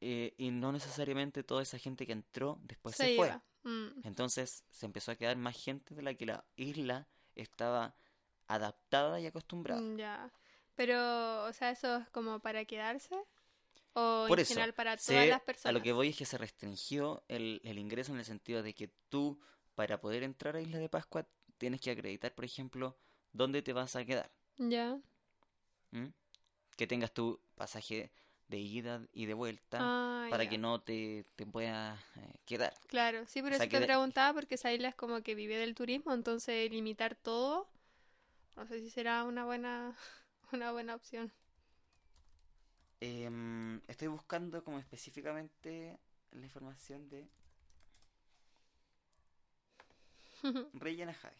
eh, 0.00 0.34
y 0.38 0.50
no 0.50 0.70
necesariamente 0.72 1.42
toda 1.42 1.62
esa 1.62 1.78
gente 1.78 2.06
que 2.06 2.12
entró 2.12 2.60
después 2.62 2.94
se, 2.94 3.06
Se 3.08 3.16
fue. 3.16 3.32
Mm. 3.64 4.00
Entonces 4.04 4.62
se 4.70 4.86
empezó 4.86 5.10
a 5.10 5.16
quedar 5.16 5.36
más 5.38 5.56
gente 5.60 5.94
de 5.94 6.02
la 6.02 6.14
que 6.14 6.26
la 6.26 6.44
isla 6.54 7.08
estaba 7.34 7.96
adaptada 8.46 9.18
y 9.20 9.26
acostumbrada. 9.26 9.82
Ya. 9.96 10.30
Pero, 10.76 11.44
o 11.44 11.52
sea, 11.52 11.70
¿eso 11.70 11.96
es 11.98 12.08
como 12.10 12.40
para 12.40 12.64
quedarse? 12.64 13.16
¿O 13.94 14.28
Por 14.28 14.38
en 14.38 14.40
eso, 14.40 14.54
general 14.54 14.74
para 14.74 14.96
se- 14.96 15.14
todas 15.14 15.26
las 15.28 15.42
a 15.42 15.44
personas? 15.44 15.72
lo 15.72 15.82
que 15.82 15.92
voy 15.92 16.08
es 16.10 16.16
que 16.16 16.24
se 16.26 16.38
restringió 16.38 17.24
el, 17.28 17.60
el 17.64 17.78
ingreso 17.78 18.12
en 18.12 18.18
el 18.18 18.24
sentido 18.24 18.62
de 18.62 18.74
que 18.74 18.90
tú, 19.08 19.40
para 19.74 20.00
poder 20.00 20.22
entrar 20.22 20.56
a 20.56 20.60
Isla 20.60 20.78
de 20.78 20.88
Pascua, 20.88 21.26
tienes 21.58 21.80
que 21.80 21.90
acreditar, 21.90 22.34
por 22.34 22.44
ejemplo, 22.44 22.96
dónde 23.32 23.62
te 23.62 23.72
vas 23.72 23.96
a 23.96 24.04
quedar. 24.04 24.30
Ya. 24.58 25.00
¿m? 25.92 26.12
Que 26.76 26.86
tengas 26.86 27.12
tu 27.14 27.40
pasaje 27.56 28.12
de 28.48 28.58
ida 28.58 29.02
y 29.12 29.26
de 29.26 29.34
vuelta 29.34 29.80
Ah, 29.80 30.26
para 30.28 30.44
ya. 30.44 30.50
que 30.50 30.58
no 30.58 30.80
te, 30.82 31.26
te 31.36 31.46
puedas 31.46 32.00
eh, 32.16 32.40
quedar. 32.46 32.74
Claro, 32.88 33.26
sí, 33.26 33.42
por 33.42 33.52
O 33.52 33.54
sea, 33.54 33.66
eso 33.66 33.68
que 33.68 33.78
te 33.78 33.80
de- 33.80 33.86
preguntaba, 33.86 34.32
porque 34.34 34.54
esa 34.56 34.72
isla 34.72 34.88
es 34.88 34.94
como 34.94 35.22
que 35.22 35.34
vive 35.34 35.56
del 35.56 35.74
turismo, 35.74 36.12
entonces 36.14 36.70
limitar 36.70 37.14
todo, 37.16 37.68
no 38.56 38.66
sé 38.66 38.80
si 38.80 38.90
será 38.90 39.24
una 39.24 39.44
buena, 39.46 39.96
una 40.52 40.72
buena 40.72 40.94
opción. 40.94 41.32
Em, 43.00 43.80
estoy 43.88 44.08
buscando 44.08 44.64
como 44.64 44.78
específicamente 44.78 45.98
la 46.32 46.44
información 46.44 47.08
de 47.08 47.28
Rey 50.74 50.96
Javi. 50.96 51.36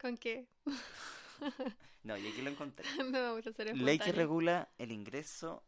¿Con 0.00 0.16
qué? 0.16 0.46
No, 2.02 2.16
y 2.16 2.26
aquí 2.26 2.40
lo 2.40 2.50
encontré. 2.50 2.86
no 3.04 3.40
ser 3.42 3.76
Ley 3.76 3.98
que 3.98 4.12
regula 4.12 4.70
el 4.78 4.90
ingreso. 4.90 5.62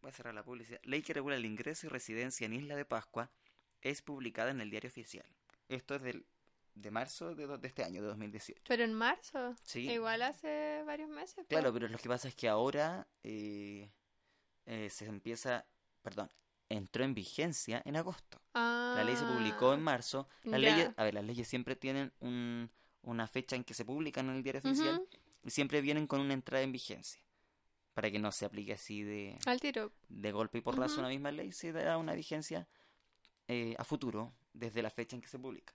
Voy 0.00 0.10
a 0.10 0.12
cerrar 0.12 0.34
la 0.34 0.44
publicidad. 0.44 0.80
Ley 0.84 1.02
que 1.02 1.12
regula 1.12 1.34
el 1.34 1.44
ingreso 1.44 1.86
y 1.86 1.90
residencia 1.90 2.44
en 2.44 2.54
Isla 2.54 2.76
de 2.76 2.84
Pascua 2.84 3.30
es 3.82 4.00
publicada 4.02 4.52
en 4.52 4.60
el 4.60 4.70
diario 4.70 4.88
oficial. 4.88 5.26
Esto 5.68 5.96
es 5.96 6.02
del, 6.02 6.24
de 6.74 6.90
marzo 6.90 7.34
de, 7.34 7.46
de 7.58 7.68
este 7.68 7.84
año, 7.84 8.02
de 8.02 8.08
2018. 8.08 8.62
Pero 8.66 8.84
en 8.84 8.94
marzo, 8.94 9.54
Sí. 9.62 9.90
igual 9.90 10.22
hace 10.22 10.82
varios 10.86 11.08
meses. 11.08 11.34
pues. 11.36 11.46
Claro, 11.48 11.72
pero 11.72 11.88
lo 11.88 11.98
que 11.98 12.08
pasa 12.08 12.28
es 12.28 12.34
que 12.34 12.48
ahora 12.48 13.06
eh, 13.22 13.90
eh, 14.66 14.88
se 14.90 15.06
empieza. 15.06 15.66
Perdón, 16.02 16.30
entró 16.68 17.04
en 17.04 17.14
vigencia 17.14 17.80
en 17.84 17.96
agosto. 17.96 18.40
La 18.54 19.02
ley 19.04 19.16
se 19.16 19.24
publicó 19.24 19.72
en 19.72 19.80
Ah, 19.80 19.82
marzo. 19.82 20.28
Las 20.44 20.60
leyes, 20.60 20.90
a 20.96 21.04
ver, 21.04 21.14
las 21.14 21.24
leyes 21.24 21.48
siempre 21.48 21.76
tienen 21.76 22.12
un- 22.20 22.70
una 23.02 23.26
fecha 23.26 23.56
en 23.56 23.64
que 23.64 23.74
se 23.74 23.84
publican 23.84 24.28
en 24.30 24.36
el 24.36 24.42
diario 24.42 24.60
oficial 24.64 25.02
y 25.42 25.50
siempre 25.50 25.80
vienen 25.80 26.06
con 26.06 26.20
una 26.20 26.34
entrada 26.34 26.62
en 26.64 26.72
vigencia. 26.72 27.22
Para 27.94 28.10
que 28.10 28.18
no 28.18 28.32
se 28.32 28.44
aplique 28.44 28.72
así 28.72 29.02
de, 29.02 29.38
Al 29.46 29.60
tiro. 29.60 29.92
de 30.08 30.32
golpe 30.32 30.58
y 30.58 30.60
porrazo 30.62 30.94
Ujú. 30.94 31.00
una 31.02 31.08
misma 31.10 31.30
ley, 31.30 31.52
se 31.52 31.70
da 31.72 31.96
una 31.96 32.14
vigencia 32.14 32.66
eh, 33.46 33.74
a 33.78 33.84
futuro 33.84 34.32
desde 34.52 34.82
la 34.82 34.90
fecha 34.90 35.14
en 35.16 35.22
que 35.22 35.28
se 35.28 35.38
publica. 35.38 35.74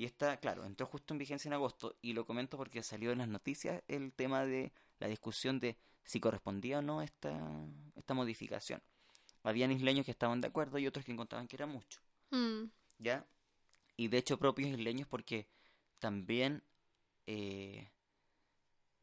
Y 0.00 0.06
esta, 0.06 0.38
claro, 0.38 0.64
entró 0.64 0.86
justo 0.86 1.12
en 1.12 1.18
vigencia 1.18 1.50
en 1.50 1.52
agosto 1.52 1.94
y 2.00 2.14
lo 2.14 2.24
comento 2.24 2.56
porque 2.56 2.82
salió 2.82 3.12
en 3.12 3.18
las 3.18 3.28
noticias 3.28 3.82
el 3.86 4.14
tema 4.14 4.46
de 4.46 4.72
la 4.98 5.08
discusión 5.08 5.60
de 5.60 5.76
si 6.04 6.20
correspondía 6.20 6.78
o 6.78 6.82
no 6.82 7.02
esta, 7.02 7.38
esta 7.94 8.14
modificación. 8.14 8.80
Habían 9.42 9.72
isleños 9.72 10.06
que 10.06 10.10
estaban 10.12 10.40
de 10.40 10.48
acuerdo 10.48 10.78
y 10.78 10.86
otros 10.86 11.04
que 11.04 11.12
encontraban 11.12 11.46
que 11.46 11.56
era 11.56 11.66
mucho. 11.66 12.00
Mm, 12.30 12.70
¿ya? 12.98 13.26
Y 13.98 14.08
de 14.08 14.16
hecho 14.16 14.38
propios 14.38 14.70
isleños 14.70 15.06
porque 15.06 15.46
también 15.98 16.62
eh, 17.26 17.90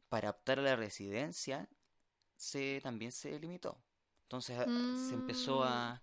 para 0.08 0.30
optar 0.30 0.58
a 0.58 0.62
la 0.62 0.74
residencia 0.74 1.68
se 2.36 2.80
también 2.82 3.12
se 3.12 3.38
limitó. 3.38 3.78
Entonces 4.24 4.58
a- 4.58 4.64
se 4.64 5.14
empezó 5.14 5.62
a, 5.62 6.02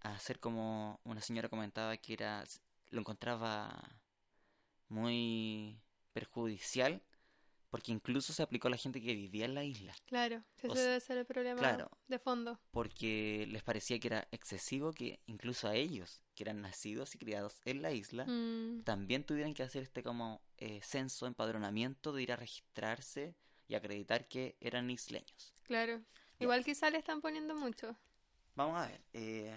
a 0.00 0.10
hacer 0.12 0.40
como 0.40 0.98
una 1.04 1.20
señora 1.20 1.48
comentaba 1.48 1.96
que 1.98 2.14
era 2.14 2.42
lo 2.90 2.98
encontraba 2.98 4.00
muy 4.94 5.78
perjudicial 6.12 7.02
porque 7.70 7.90
incluso 7.90 8.32
se 8.32 8.40
aplicó 8.44 8.68
a 8.68 8.70
la 8.70 8.76
gente 8.76 9.00
que 9.02 9.14
vivía 9.16 9.46
en 9.46 9.54
la 9.54 9.64
isla 9.64 9.92
claro, 10.06 10.44
ese 10.56 10.68
O 10.68 10.74
sea, 10.76 10.84
debe 10.84 11.00
ser 11.00 11.18
el 11.18 11.26
problema 11.26 11.58
claro. 11.58 11.90
de 12.06 12.18
fondo. 12.20 12.60
porque 12.70 13.46
les 13.50 13.64
parecía 13.64 13.98
que 13.98 14.06
era 14.08 14.28
excesivo 14.30 14.92
que 14.92 15.18
incluso 15.26 15.66
a 15.68 15.74
ellos 15.74 16.22
que 16.36 16.44
eran 16.44 16.60
nacidos 16.62 17.14
y 17.14 17.18
criados 17.18 17.60
en 17.64 17.82
la 17.82 17.90
isla 17.90 18.26
Mm, 18.26 18.84
también 18.84 19.24
tuvieran 19.24 19.54
que 19.54 19.64
hacer 19.64 19.82
este 19.82 20.02
como 20.04 20.40
eh, 20.58 20.80
censo, 20.82 21.26
empadronamiento 21.26 22.12
de 22.12 22.22
ir 22.22 22.30
a 22.32 22.36
registrarse 22.36 23.34
y 23.66 23.74
acreditar 23.74 24.28
que 24.28 24.56
eran 24.60 24.88
isleños. 24.90 25.52
Claro. 25.64 26.00
Igual 26.38 26.64
quizá 26.64 26.90
le 26.90 26.98
están 26.98 27.20
poniendo 27.20 27.54
mucho. 27.56 27.96
Vamos 28.54 28.78
a 28.80 28.86
ver. 28.88 29.00
eh, 29.14 29.56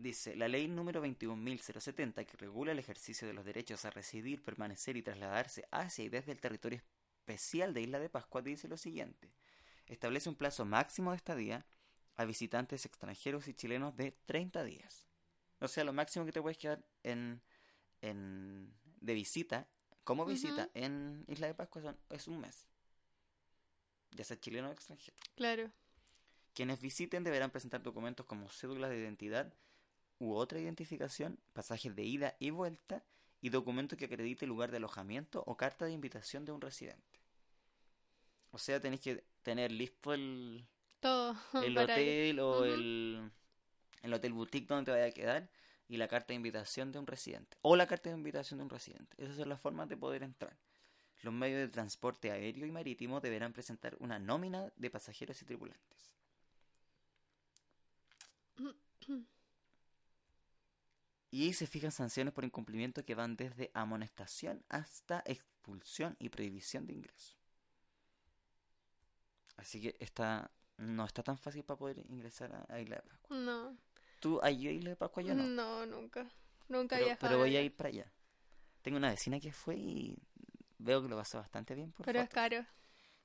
Dice, 0.00 0.36
la 0.36 0.46
ley 0.46 0.68
número 0.68 1.02
21.070 1.04 2.24
que 2.24 2.36
regula 2.36 2.70
el 2.70 2.78
ejercicio 2.78 3.26
de 3.26 3.34
los 3.34 3.44
derechos 3.44 3.84
a 3.84 3.90
residir, 3.90 4.44
permanecer 4.44 4.96
y 4.96 5.02
trasladarse 5.02 5.66
hacia 5.72 6.04
y 6.04 6.08
desde 6.08 6.30
el 6.30 6.40
territorio 6.40 6.80
especial 7.26 7.74
de 7.74 7.80
Isla 7.82 7.98
de 7.98 8.08
Pascua 8.08 8.40
dice 8.40 8.68
lo 8.68 8.76
siguiente. 8.76 9.32
Establece 9.86 10.28
un 10.28 10.36
plazo 10.36 10.64
máximo 10.64 11.10
de 11.10 11.16
estadía 11.16 11.66
a 12.14 12.24
visitantes 12.24 12.84
extranjeros 12.86 13.48
y 13.48 13.54
chilenos 13.54 13.96
de 13.96 14.12
30 14.26 14.62
días. 14.62 15.08
O 15.58 15.66
sea, 15.66 15.82
lo 15.82 15.92
máximo 15.92 16.24
que 16.24 16.30
te 16.32 16.40
puedes 16.40 16.58
quedar 16.58 16.84
en, 17.02 17.42
en 18.00 18.72
de 19.00 19.14
visita, 19.14 19.66
como 20.04 20.24
visita, 20.26 20.70
en 20.74 21.24
Isla 21.26 21.48
de 21.48 21.54
Pascua 21.54 21.82
son- 21.82 21.98
es 22.10 22.28
un 22.28 22.38
mes. 22.38 22.66
Ya 24.12 24.22
sea 24.22 24.38
chileno 24.38 24.68
o 24.68 24.72
extranjero. 24.72 25.16
Claro. 25.34 25.72
Quienes 26.54 26.80
visiten 26.80 27.24
deberán 27.24 27.50
presentar 27.50 27.82
documentos 27.82 28.26
como 28.26 28.48
cédulas 28.48 28.90
de 28.90 28.98
identidad 28.98 29.52
u 30.18 30.34
otra 30.34 30.60
identificación, 30.60 31.38
pasajes 31.52 31.94
de 31.94 32.02
ida 32.04 32.36
y 32.38 32.50
vuelta 32.50 33.02
y 33.40 33.50
documento 33.50 33.96
que 33.96 34.06
acredite 34.06 34.44
el 34.44 34.50
lugar 34.50 34.70
de 34.70 34.78
alojamiento 34.78 35.42
o 35.46 35.56
carta 35.56 35.84
de 35.84 35.92
invitación 35.92 36.44
de 36.44 36.52
un 36.52 36.60
residente. 36.60 37.20
O 38.50 38.58
sea, 38.58 38.80
tenéis 38.80 39.02
que 39.02 39.24
tener 39.42 39.70
listo 39.70 40.12
el, 40.12 40.66
Todo. 41.00 41.36
el 41.62 41.72
ir. 41.72 41.78
hotel 41.78 42.40
o 42.40 42.64
el, 42.64 43.30
el 44.02 44.14
hotel 44.14 44.32
boutique 44.32 44.66
donde 44.66 44.86
te 44.86 44.90
vaya 44.92 45.06
a 45.06 45.12
quedar 45.12 45.48
y 45.88 45.96
la 45.96 46.08
carta 46.08 46.28
de 46.28 46.34
invitación 46.34 46.92
de 46.92 46.98
un 46.98 47.06
residente. 47.06 47.56
O 47.62 47.76
la 47.76 47.86
carta 47.86 48.10
de 48.10 48.16
invitación 48.16 48.58
de 48.58 48.64
un 48.64 48.70
residente. 48.70 49.22
Esas 49.22 49.36
son 49.36 49.48
las 49.48 49.60
formas 49.60 49.88
de 49.88 49.96
poder 49.96 50.22
entrar. 50.22 50.56
Los 51.22 51.34
medios 51.34 51.58
de 51.60 51.68
transporte 51.68 52.30
aéreo 52.30 52.66
y 52.66 52.70
marítimo 52.70 53.20
deberán 53.20 53.52
presentar 53.52 53.96
una 53.98 54.18
nómina 54.18 54.72
de 54.76 54.90
pasajeros 54.90 55.40
y 55.42 55.44
tripulantes. 55.44 56.14
Y 61.30 61.52
se 61.52 61.66
fijan 61.66 61.92
sanciones 61.92 62.32
por 62.32 62.44
incumplimiento 62.44 63.04
que 63.04 63.14
van 63.14 63.36
desde 63.36 63.70
amonestación 63.74 64.64
hasta 64.68 65.22
expulsión 65.26 66.16
y 66.18 66.30
prohibición 66.30 66.86
de 66.86 66.94
ingreso. 66.94 67.36
Así 69.56 69.80
que 69.80 69.96
esta 69.98 70.50
no 70.78 71.04
está 71.04 71.22
tan 71.22 71.36
fácil 71.36 71.64
para 71.64 71.78
poder 71.78 71.98
ingresar 72.08 72.54
a, 72.54 72.74
a 72.74 72.80
Isla 72.80 72.96
de 72.96 73.02
Pascua. 73.02 73.36
No. 73.36 73.76
¿Tú 74.20 74.40
has 74.42 74.52
ido 74.52 74.70
a 74.70 74.72
Isla 74.72 74.90
de 74.90 74.96
Pascua? 74.96 75.22
Yo 75.22 75.34
no. 75.34 75.42
No, 75.44 75.84
nunca. 75.86 76.26
Nunca 76.68 76.96
pero, 76.96 77.02
he 77.02 77.08
viajado. 77.08 77.28
pero 77.28 77.38
voy 77.38 77.56
a 77.56 77.62
ir 77.62 77.74
para 77.74 77.88
allá. 77.88 78.12
Tengo 78.82 78.96
una 78.96 79.10
vecina 79.10 79.40
que 79.40 79.52
fue 79.52 79.76
y 79.76 80.16
veo 80.78 81.02
que 81.02 81.08
lo 81.08 81.16
pasó 81.16 81.38
bastante 81.38 81.74
bien 81.74 81.92
por 81.92 82.06
Pero 82.06 82.20
es 82.20 82.28
caro. 82.30 82.64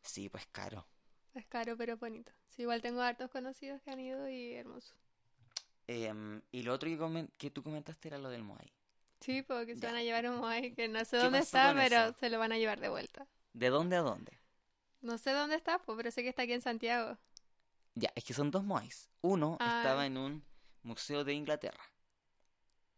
Sí, 0.01 0.29
pues 0.29 0.45
caro. 0.51 0.85
Es 1.33 1.45
caro, 1.47 1.77
pero 1.77 1.97
bonito. 1.97 2.31
Sí, 2.49 2.63
igual 2.63 2.81
tengo 2.81 3.01
hartos 3.01 3.29
conocidos 3.31 3.81
que 3.81 3.91
han 3.91 3.99
ido 3.99 4.29
y 4.29 4.53
hermoso. 4.53 4.93
Em, 5.87 6.41
y 6.51 6.63
lo 6.63 6.73
otro 6.73 6.87
que, 6.89 7.27
que 7.37 7.49
tú 7.51 7.61
comentaste 7.63 8.07
era 8.07 8.17
lo 8.17 8.29
del 8.29 8.43
Moai. 8.43 8.71
Sí, 9.19 9.41
porque 9.41 9.75
se 9.75 9.81
Ya. 9.81 9.89
van 9.89 9.97
a 9.97 10.03
llevar 10.03 10.29
un 10.29 10.37
Moai 10.37 10.73
que 10.73 10.87
no 10.87 10.99
sé 11.05 11.17
¿Qué 11.17 11.23
dónde 11.23 11.39
está, 11.39 11.73
pero 11.73 12.05
eso? 12.09 12.15
se 12.19 12.29
lo 12.29 12.39
van 12.39 12.51
a 12.51 12.57
llevar 12.57 12.79
de 12.79 12.89
vuelta. 12.89 13.27
¿De 13.53 13.69
dónde 13.69 13.95
a 13.97 14.01
dónde? 14.01 14.39
No 15.01 15.17
sé 15.17 15.31
dónde 15.31 15.55
está, 15.55 15.79
pero 15.79 16.09
sé 16.11 16.23
que 16.23 16.29
está 16.29 16.43
aquí 16.43 16.53
en 16.53 16.61
Santiago. 16.61 17.17
Ya, 17.95 18.11
es 18.15 18.23
que 18.23 18.33
son 18.33 18.49
dos 18.51 18.63
Moais. 18.63 19.09
Uno 19.21 19.57
Ah. 19.59 19.79
estaba 19.81 20.05
en 20.05 20.17
un 20.17 20.43
museo 20.83 21.23
de 21.23 21.33
Inglaterra. 21.33 21.83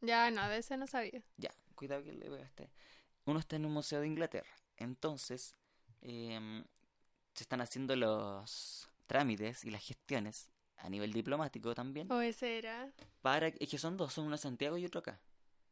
Ya, 0.02 0.30
no, 0.32 0.48
de 0.50 0.58
ese 0.60 0.78
no 0.78 0.88
sabía. 0.88 1.24
Ya, 1.38 1.52
cuidado 1.76 2.04
que 2.04 2.14
le 2.14 2.30
pegaste. 2.30 2.70
Uno 3.26 3.40
está 3.40 3.56
en 3.56 3.66
un 3.66 3.74
museo 3.74 4.02
de 4.02 4.08
Inglaterra. 4.08 4.50
Entonces, 4.78 5.56
em, 6.02 6.64
se 7.34 7.44
están 7.44 7.62
haciendo 7.62 7.96
los 7.96 8.88
trámites 9.08 9.64
y 9.66 9.72
las 9.72 9.84
gestiones 9.84 10.50
a 10.86 10.90
nivel 10.90 11.12
diplomático 11.14 11.74
también. 11.74 12.12
O 12.12 12.22
ese 12.22 12.58
era. 12.58 12.92
Para, 13.22 13.48
es 13.48 13.70
que 13.70 13.78
son 13.78 13.98
dos, 13.98 14.14
son 14.14 14.26
uno 14.26 14.36
en 14.36 14.40
Santiago 14.40 14.78
y 14.78 14.86
otro 14.86 15.00
acá. 15.00 15.20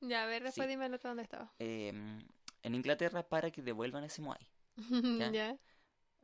Ya, 0.01 0.23
a 0.23 0.25
ver, 0.25 0.43
después 0.43 0.65
Sí. 0.65 0.69
dime 0.71 0.85
el 0.87 0.93
otro 0.93 1.09
dónde 1.09 1.23
estaba. 1.23 1.53
Em, 1.59 2.19
en 2.61 2.75
Inglaterra 2.75 3.23
para 3.27 3.51
que 3.51 3.61
devuelvan 3.61 4.03
ese 4.03 4.21
Moai. 4.21 4.47
Ya. 5.19 5.31
ya. 5.31 5.57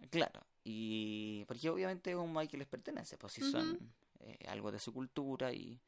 Claro, 0.09 0.41
y 0.63 1.43
porque 1.45 1.69
obviamente 1.69 2.11
es 2.11 2.15
un 2.15 2.31
Moai 2.31 2.47
que 2.47 2.57
les 2.57 2.67
pertenece, 2.67 3.17
pues 3.17 3.33
si 3.33 3.41
son 3.41 3.77
eh, 4.21 4.37
algo 4.47 4.71
de 4.71 4.79
su 4.79 4.93
cultura 4.93 5.51
y, 5.53 5.79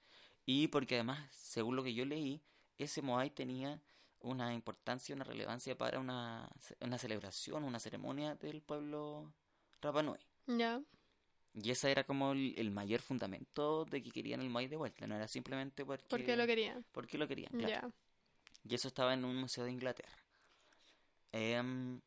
y 0.45 0.67
porque 0.67 0.95
además, 0.95 1.29
según 1.33 1.75
lo 1.77 1.83
que 1.83 1.93
yo 1.93 2.03
leí, 2.05 2.41
ese 2.77 3.01
Moai 3.01 3.29
tenía 3.29 3.81
una 4.19 4.53
importancia, 4.53 5.15
una 5.15 5.23
relevancia 5.23 5.77
para 5.77 5.99
una, 5.99 6.49
una 6.81 6.97
celebración, 6.97 7.63
una 7.63 7.79
ceremonia 7.79 8.35
del 8.35 8.61
pueblo 8.61 9.33
Rapa 9.81 10.03
Nui. 10.03 10.19
Ya. 10.45 10.81
Y 11.53 11.71
ese 11.71 11.91
era 11.91 12.05
como 12.05 12.31
el, 12.31 12.53
el 12.57 12.71
mayor 12.71 13.01
fundamento 13.01 13.85
de 13.85 14.01
que 14.01 14.11
querían 14.11 14.41
el 14.41 14.49
Moai 14.49 14.67
de 14.67 14.77
vuelta, 14.77 15.05
no 15.05 15.15
era 15.15 15.27
simplemente 15.27 15.85
porque, 15.85 16.05
¿Por 16.07 16.23
qué 16.23 16.35
lo 16.37 16.47
querían? 16.47 16.85
porque 16.91 17.17
lo 17.17 17.27
querían, 17.27 17.51
claro. 17.51 17.91
Y 18.67 18.75
eso 18.75 18.87
estaba 18.87 19.13
en 19.13 19.25
un 19.25 19.35
museo 19.35 19.65
de 19.65 19.71
Inglaterra. 19.71 20.17
Em, 21.31 21.99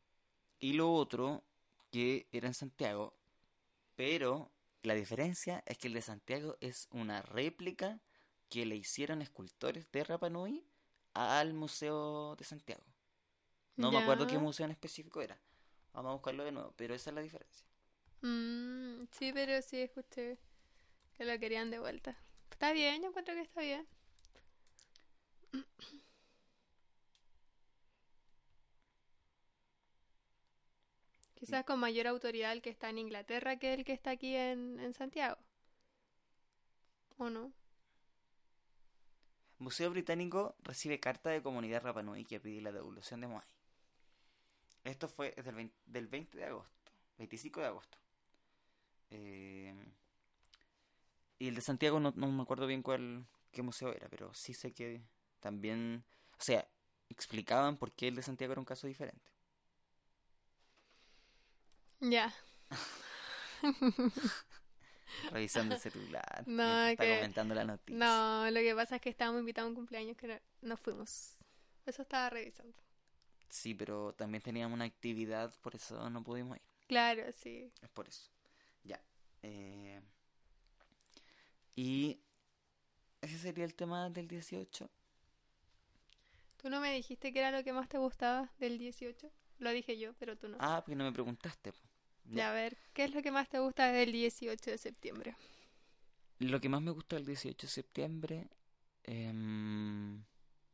y 0.59 0.73
lo 0.73 0.91
otro, 0.93 1.43
que 1.91 2.27
era 2.31 2.47
en 2.47 2.53
Santiago, 2.53 3.13
pero 3.95 4.51
la 4.83 4.93
diferencia 4.95 5.63
es 5.65 5.77
que 5.77 5.87
el 5.87 5.93
de 5.93 6.01
Santiago 6.01 6.57
es 6.59 6.87
una 6.91 7.21
réplica 7.21 7.99
que 8.49 8.65
le 8.65 8.75
hicieron 8.75 9.21
escultores 9.21 9.91
de 9.91 10.03
Rapa 10.03 10.29
Nui 10.29 10.63
al 11.13 11.53
Museo 11.53 12.35
de 12.35 12.45
Santiago. 12.45 12.83
No 13.75 13.91
me 13.91 13.97
acuerdo 13.97 14.27
qué 14.27 14.37
museo 14.37 14.65
en 14.65 14.71
específico 14.71 15.21
era. 15.21 15.37
Vamos 15.93 16.09
a 16.09 16.13
buscarlo 16.13 16.43
de 16.43 16.51
nuevo, 16.51 16.73
pero 16.77 16.93
esa 16.93 17.09
es 17.09 17.15
la 17.15 17.21
diferencia. 17.21 17.65
Mm, 18.21 19.03
sí, 19.11 19.31
pero 19.33 19.61
sí 19.61 19.81
escuché 19.81 20.37
que 21.17 21.25
lo 21.25 21.37
querían 21.39 21.69
de 21.71 21.79
vuelta. 21.79 22.17
Está 22.51 22.71
bien, 22.73 23.01
yo 23.01 23.09
encuentro 23.09 23.33
que 23.33 23.41
está 23.41 23.61
bien. 23.61 23.87
Quizás 31.35 31.65
con 31.65 31.79
mayor 31.79 32.07
autoridad 32.07 32.53
el 32.53 32.61
que 32.61 32.69
está 32.69 32.89
en 32.89 32.97
Inglaterra 32.97 33.57
que 33.57 33.73
el 33.73 33.83
que 33.85 33.93
está 33.93 34.11
aquí 34.11 34.35
en, 34.35 34.93
Santiago. 34.93 35.37
¿O 37.17 37.29
no? 37.29 37.51
Museo 39.59 39.89
Británico 39.91 40.55
recibe 40.63 40.99
carta 40.99 41.29
de 41.29 41.41
comunidad 41.41 41.83
Rapa 41.83 42.03
Nui 42.03 42.25
que 42.25 42.39
pide 42.39 42.61
la 42.61 42.71
devolución 42.71 43.21
de 43.21 43.27
Moai. 43.27 43.45
Esto 44.83 45.07
fue 45.07 45.33
desde 45.35 45.49
el 45.49 45.55
20, 45.55 45.75
del 45.85 46.07
20 46.07 46.37
de 46.37 46.45
agosto, 46.45 46.91
25 47.17 47.59
de 47.61 47.67
agosto. 47.67 47.97
Eh, 49.09 49.73
y 51.39 51.47
el 51.49 51.55
de 51.55 51.61
Santiago 51.61 51.99
no, 51.99 52.11
no 52.15 52.31
me 52.31 52.41
acuerdo 52.43 52.67
bien 52.67 52.81
cuál 52.81 53.25
qué 53.51 53.61
museo 53.61 53.93
era, 53.93 54.07
pero 54.09 54.33
sí 54.33 54.53
sé 54.53 54.73
que 54.73 55.01
también, 55.39 56.03
o 56.39 56.43
sea, 56.43 56.67
explicaban 57.09 57.77
por 57.77 57.91
qué 57.93 58.07
el 58.09 58.15
de 58.15 58.23
Santiago 58.23 58.53
era 58.53 58.59
un 58.61 58.65
caso 58.65 58.87
diferente. 58.87 59.31
Ya. 62.01 62.33
Revisando 65.31 65.75
el 65.75 65.81
celular, 65.81 66.43
No, 66.45 66.85
está 66.87 67.03
que- 67.03 67.15
comentando 67.15 67.55
la 67.55 67.63
noticia. 67.63 67.97
No, 67.97 68.49
lo 68.51 68.59
que 68.59 68.75
pasa 68.75 68.95
es 68.97 69.01
que 69.01 69.09
estábamos 69.09 69.39
invitados 69.39 69.67
a 69.67 69.69
un 69.69 69.75
cumpleaños 69.75 70.17
que 70.17 70.27
no, 70.27 70.35
no 70.61 70.77
fuimos. 70.77 71.37
Eso 71.85 72.01
estaba 72.01 72.29
revisando. 72.29 72.75
Sí, 73.49 73.73
pero 73.73 74.13
también 74.13 74.41
teníamos 74.43 74.75
una 74.75 74.85
actividad, 74.85 75.53
por 75.61 75.75
eso 75.75 76.09
no 76.09 76.23
pudimos 76.23 76.57
ir. 76.57 76.63
Claro, 76.87 77.23
sí. 77.31 77.71
Es 77.81 77.89
por 77.89 78.07
eso. 78.07 78.29
Ya. 78.85 79.01
eh, 79.43 80.01
y 81.75 82.19
ese 83.21 83.37
sería 83.37 83.65
el 83.65 83.75
tema 83.75 84.09
del 84.09 84.27
18. 84.27 84.89
¿Tú 86.57 86.69
no 86.69 86.79
me 86.79 86.93
dijiste 86.93 87.33
que 87.33 87.39
era 87.39 87.51
lo 87.51 87.63
que 87.63 87.73
más 87.73 87.89
te 87.89 87.97
gustaba 87.97 88.49
del 88.59 88.77
18? 88.77 89.29
Lo 89.59 89.71
dije 89.71 89.97
yo, 89.97 90.13
pero 90.15 90.37
tú 90.37 90.47
no. 90.47 90.57
Ah, 90.59 90.81
porque 90.83 90.95
no 90.95 91.03
me 91.03 91.11
preguntaste. 91.11 91.73
Ya, 92.25 92.49
a 92.49 92.53
ver, 92.53 92.77
¿qué 92.93 93.03
es 93.03 93.13
lo 93.13 93.21
que 93.21 93.31
más 93.31 93.47
te 93.49 93.59
gusta 93.59 93.91
del 93.91 94.11
18 94.11 94.71
de 94.71 94.77
septiembre? 94.77 95.35
Lo 96.39 96.59
que 96.59 96.69
más 96.69 96.81
me 96.81 96.91
gusta 96.91 97.15
del 97.17 97.25
18 97.25 97.67
de 97.67 97.71
septiembre, 97.71 98.49
em, 99.03 100.23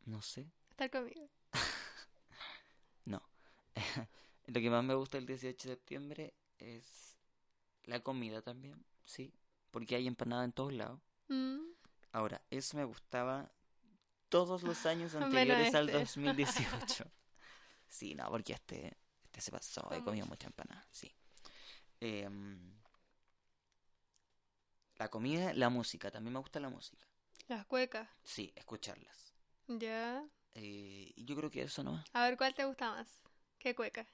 no 0.06 0.22
sé, 0.22 0.48
Estar 0.70 0.90
conmigo. 0.90 1.30
no. 3.06 3.22
Lo 4.48 4.60
que 4.60 4.70
más 4.70 4.84
me 4.84 4.96
gusta 4.96 5.18
del 5.18 5.28
18 5.28 5.70
de 5.70 5.76
septiembre 5.76 6.34
es 6.58 7.11
la 7.86 8.00
comida 8.02 8.42
también, 8.42 8.84
sí, 9.06 9.34
porque 9.72 9.96
hay 9.96 10.08
empanada 10.08 10.44
en 10.44 10.52
todos 10.54 10.74
lados. 10.74 11.00
Mm, 11.28 11.60
Ahora, 12.14 12.42
eso 12.50 12.76
me 12.78 12.84
gustaba 12.84 13.52
todos 14.30 14.64
los 14.64 14.86
años 14.86 15.16
anteriores 15.16 15.74
al 15.76 15.88
este. 15.90 16.00
2018. 16.00 17.06
Sí, 17.88 18.16
no, 18.16 18.30
porque 18.30 18.54
este, 18.54 18.98
este 19.22 19.42
se 19.42 19.52
pasó, 19.52 19.86
he 19.92 20.02
comido 20.02 20.26
mucha 20.26 20.48
empanada, 20.48 20.88
sí. 20.92 21.14
Em, 22.00 22.74
la 24.96 25.10
comida, 25.10 25.54
la 25.54 25.68
música, 25.70 26.10
también 26.10 26.32
me 26.34 26.40
gusta 26.40 26.62
la 26.62 26.70
música. 26.70 27.06
las 27.50 27.66
cuecas. 27.66 28.08
Sí, 28.24 28.54
escucharlas. 28.56 29.34
Ya. 29.68 30.24
Eh, 30.54 31.12
y 31.16 31.26
yo 31.26 31.36
creo 31.36 31.52
que 31.52 31.64
eso 31.64 31.84
nomás. 31.84 32.06
A 32.14 32.24
ver, 32.24 32.38
¿cuál 32.38 32.54
te 32.54 32.64
gusta 32.64 32.92
más? 32.92 33.20
¿Qué 33.60 33.76
cueca? 33.76 34.08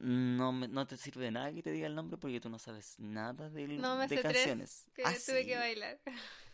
No, 0.00 0.52
me- 0.52 0.68
no 0.68 0.86
te 0.86 0.96
sirve 0.96 1.24
de 1.26 1.30
nada 1.32 1.52
que 1.52 1.62
te 1.62 1.70
diga 1.72 1.86
el 1.86 1.94
nombre 1.94 2.16
porque 2.18 2.40
tú 2.40 2.48
no 2.48 2.58
sabes 2.58 2.98
nada 2.98 3.48
del- 3.50 3.80
No 3.80 3.96
me 3.96 4.06
de 4.08 4.16
sé 4.16 4.22
tres 4.22 4.32
canciones. 4.34 4.86
que 4.94 5.02
Ah, 5.04 5.14
tuve 5.26 5.46
que 5.46 5.56
bailar. 5.56 6.00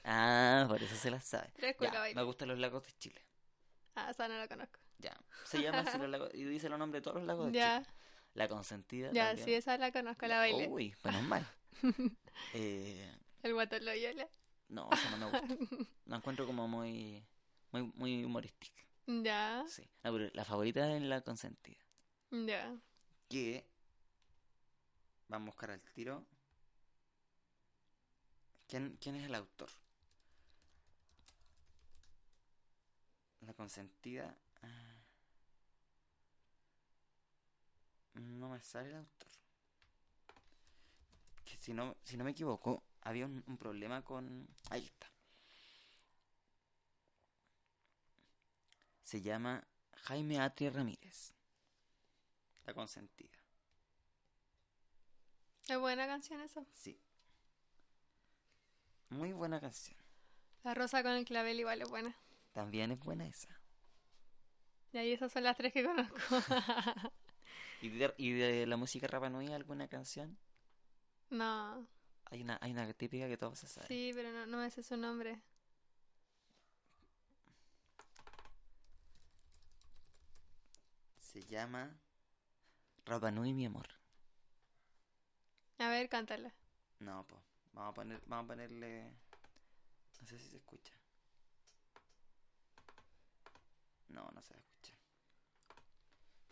Ah, 0.04 0.66
por 0.68 0.82
eso 0.82 0.94
se 0.96 1.10
las 1.10 1.24
sabe. 1.24 1.50
Tres 1.54 1.76
Ya, 1.80 2.04
me 2.14 2.22
gustan 2.22 2.48
los 2.48 2.58
lagos 2.58 2.84
de 2.86 2.92
Chile. 2.98 3.20
Ah, 3.94 4.10
esa 4.10 4.28
no 4.28 4.36
la 4.36 4.48
conozco. 4.48 4.78
Ya. 4.98 5.16
Se 5.44 5.62
llama 5.62 5.80
así 5.80 5.98
los 5.98 6.08
lagos. 6.10 6.30
Y 6.34 6.44
dice 6.44 6.68
los 6.68 6.78
nombres 6.78 7.00
de 7.00 7.04
todos 7.04 7.16
los 7.18 7.26
lagos 7.26 7.46
de 7.46 7.58
Ya, 7.58 7.80
Chile. 7.82 7.94
La 8.34 8.48
consentida. 8.48 9.12
ya, 9.12 9.28
también. 9.28 9.46
sí, 9.46 9.54
esa 9.54 9.78
la 9.78 9.92
conozco, 9.92 10.26
la 10.26 10.38
bailé. 10.38 10.68
Uy, 10.68 10.94
menos 11.04 11.22
mal. 11.22 11.46
eh, 12.54 13.10
El 13.42 13.54
guatón 13.54 13.84
Loyola. 13.84 14.28
no, 14.68 14.88
esa 14.92 15.10
no 15.10 15.30
me 15.30 15.38
gusta. 15.38 15.46
La 16.06 16.16
encuentro 16.16 16.46
como 16.46 16.66
muy, 16.68 17.24
muy, 17.72 17.82
muy 17.94 18.24
humorística. 18.24 18.82
Ya, 19.06 19.64
Sí. 19.68 19.88
No, 20.02 20.12
pero 20.12 20.30
la 20.34 20.44
favorita 20.44 20.94
es 20.96 21.02
la 21.02 21.20
consentida. 21.20 21.80
ya. 22.30 22.74
Que. 23.28 23.64
Vamos 25.28 25.48
a 25.48 25.50
buscar 25.50 25.70
al 25.70 25.80
tiro. 25.92 26.24
¿Quién, 28.68 28.98
quién 29.00 29.14
es 29.16 29.24
el 29.24 29.34
autor? 29.34 29.70
La 33.46 33.54
consentida. 33.54 34.36
ah, 34.62 34.96
No 38.14 38.48
me 38.48 38.60
sale 38.60 38.88
el 38.90 38.96
autor. 38.96 39.28
Si 41.58 41.72
no, 41.72 41.96
si 42.04 42.16
no 42.16 42.24
me 42.24 42.32
equivoco, 42.32 42.82
había 43.02 43.26
un, 43.26 43.42
un 43.46 43.56
problema 43.56 44.02
con. 44.02 44.46
Ahí 44.70 44.84
está. 44.84 45.06
Se 49.04 49.20
llama 49.22 49.64
Jaime 50.02 50.40
Atri 50.40 50.68
Ramírez. 50.68 51.32
La 52.66 52.74
consentida. 52.74 53.38
Es 55.68 55.78
buena 55.78 56.06
canción 56.06 56.40
eso. 56.40 56.66
Sí. 56.72 56.98
Muy 59.10 59.32
buena 59.32 59.60
canción. 59.60 59.96
La 60.62 60.74
rosa 60.74 61.02
con 61.02 61.12
el 61.12 61.24
clavel 61.24 61.60
igual 61.60 61.82
es 61.82 61.88
buena. 61.88 62.16
También 62.52 62.90
es 62.92 62.98
buena 63.00 63.26
esa. 63.26 63.48
Y 64.92 64.98
ahí 64.98 65.12
esas 65.12 65.32
son 65.32 65.42
las 65.42 65.56
tres 65.56 65.72
que 65.72 65.84
conozco. 65.84 66.16
¿Y 67.80 67.88
de, 67.90 68.14
y 68.16 68.32
de 68.32 68.66
la 68.66 68.76
música 68.76 69.06
Rapa 69.06 69.28
Nui 69.28 69.52
alguna 69.52 69.88
canción? 69.88 70.38
no, 71.30 71.86
Hay 72.30 72.42
una, 72.42 72.58
hay 72.62 72.70
una 72.72 72.92
típica 72.94 73.26
que 73.28 73.36
todos 73.36 73.58
se 73.58 73.66
saben. 73.68 73.88
sí, 73.88 74.12
pero 74.14 74.30
no, 74.32 74.46
no 74.46 74.58
me 74.58 74.70
sé 74.70 74.82
su 74.82 74.96
nombre. 74.96 75.40
Se 81.18 81.42
llama 81.42 81.98
Rapa 83.06 83.30
Nui, 83.30 83.52
mi 83.52 83.66
amor. 83.66 83.86
A 85.78 85.88
ver, 85.90 86.08
cántala. 86.08 86.52
No, 87.00 87.26
pues. 87.26 87.42
Vamos 87.72 87.90
a 87.90 87.94
poner, 87.94 88.20
vamos 88.26 88.44
a 88.44 88.48
ponerle. 88.48 89.10
No 90.20 90.26
sé 90.26 90.38
si 90.38 90.48
se 90.48 90.56
escucha. 90.56 90.94
No, 94.08 94.30
no 94.32 94.42
se 94.42 94.54
escucha. 94.54 94.94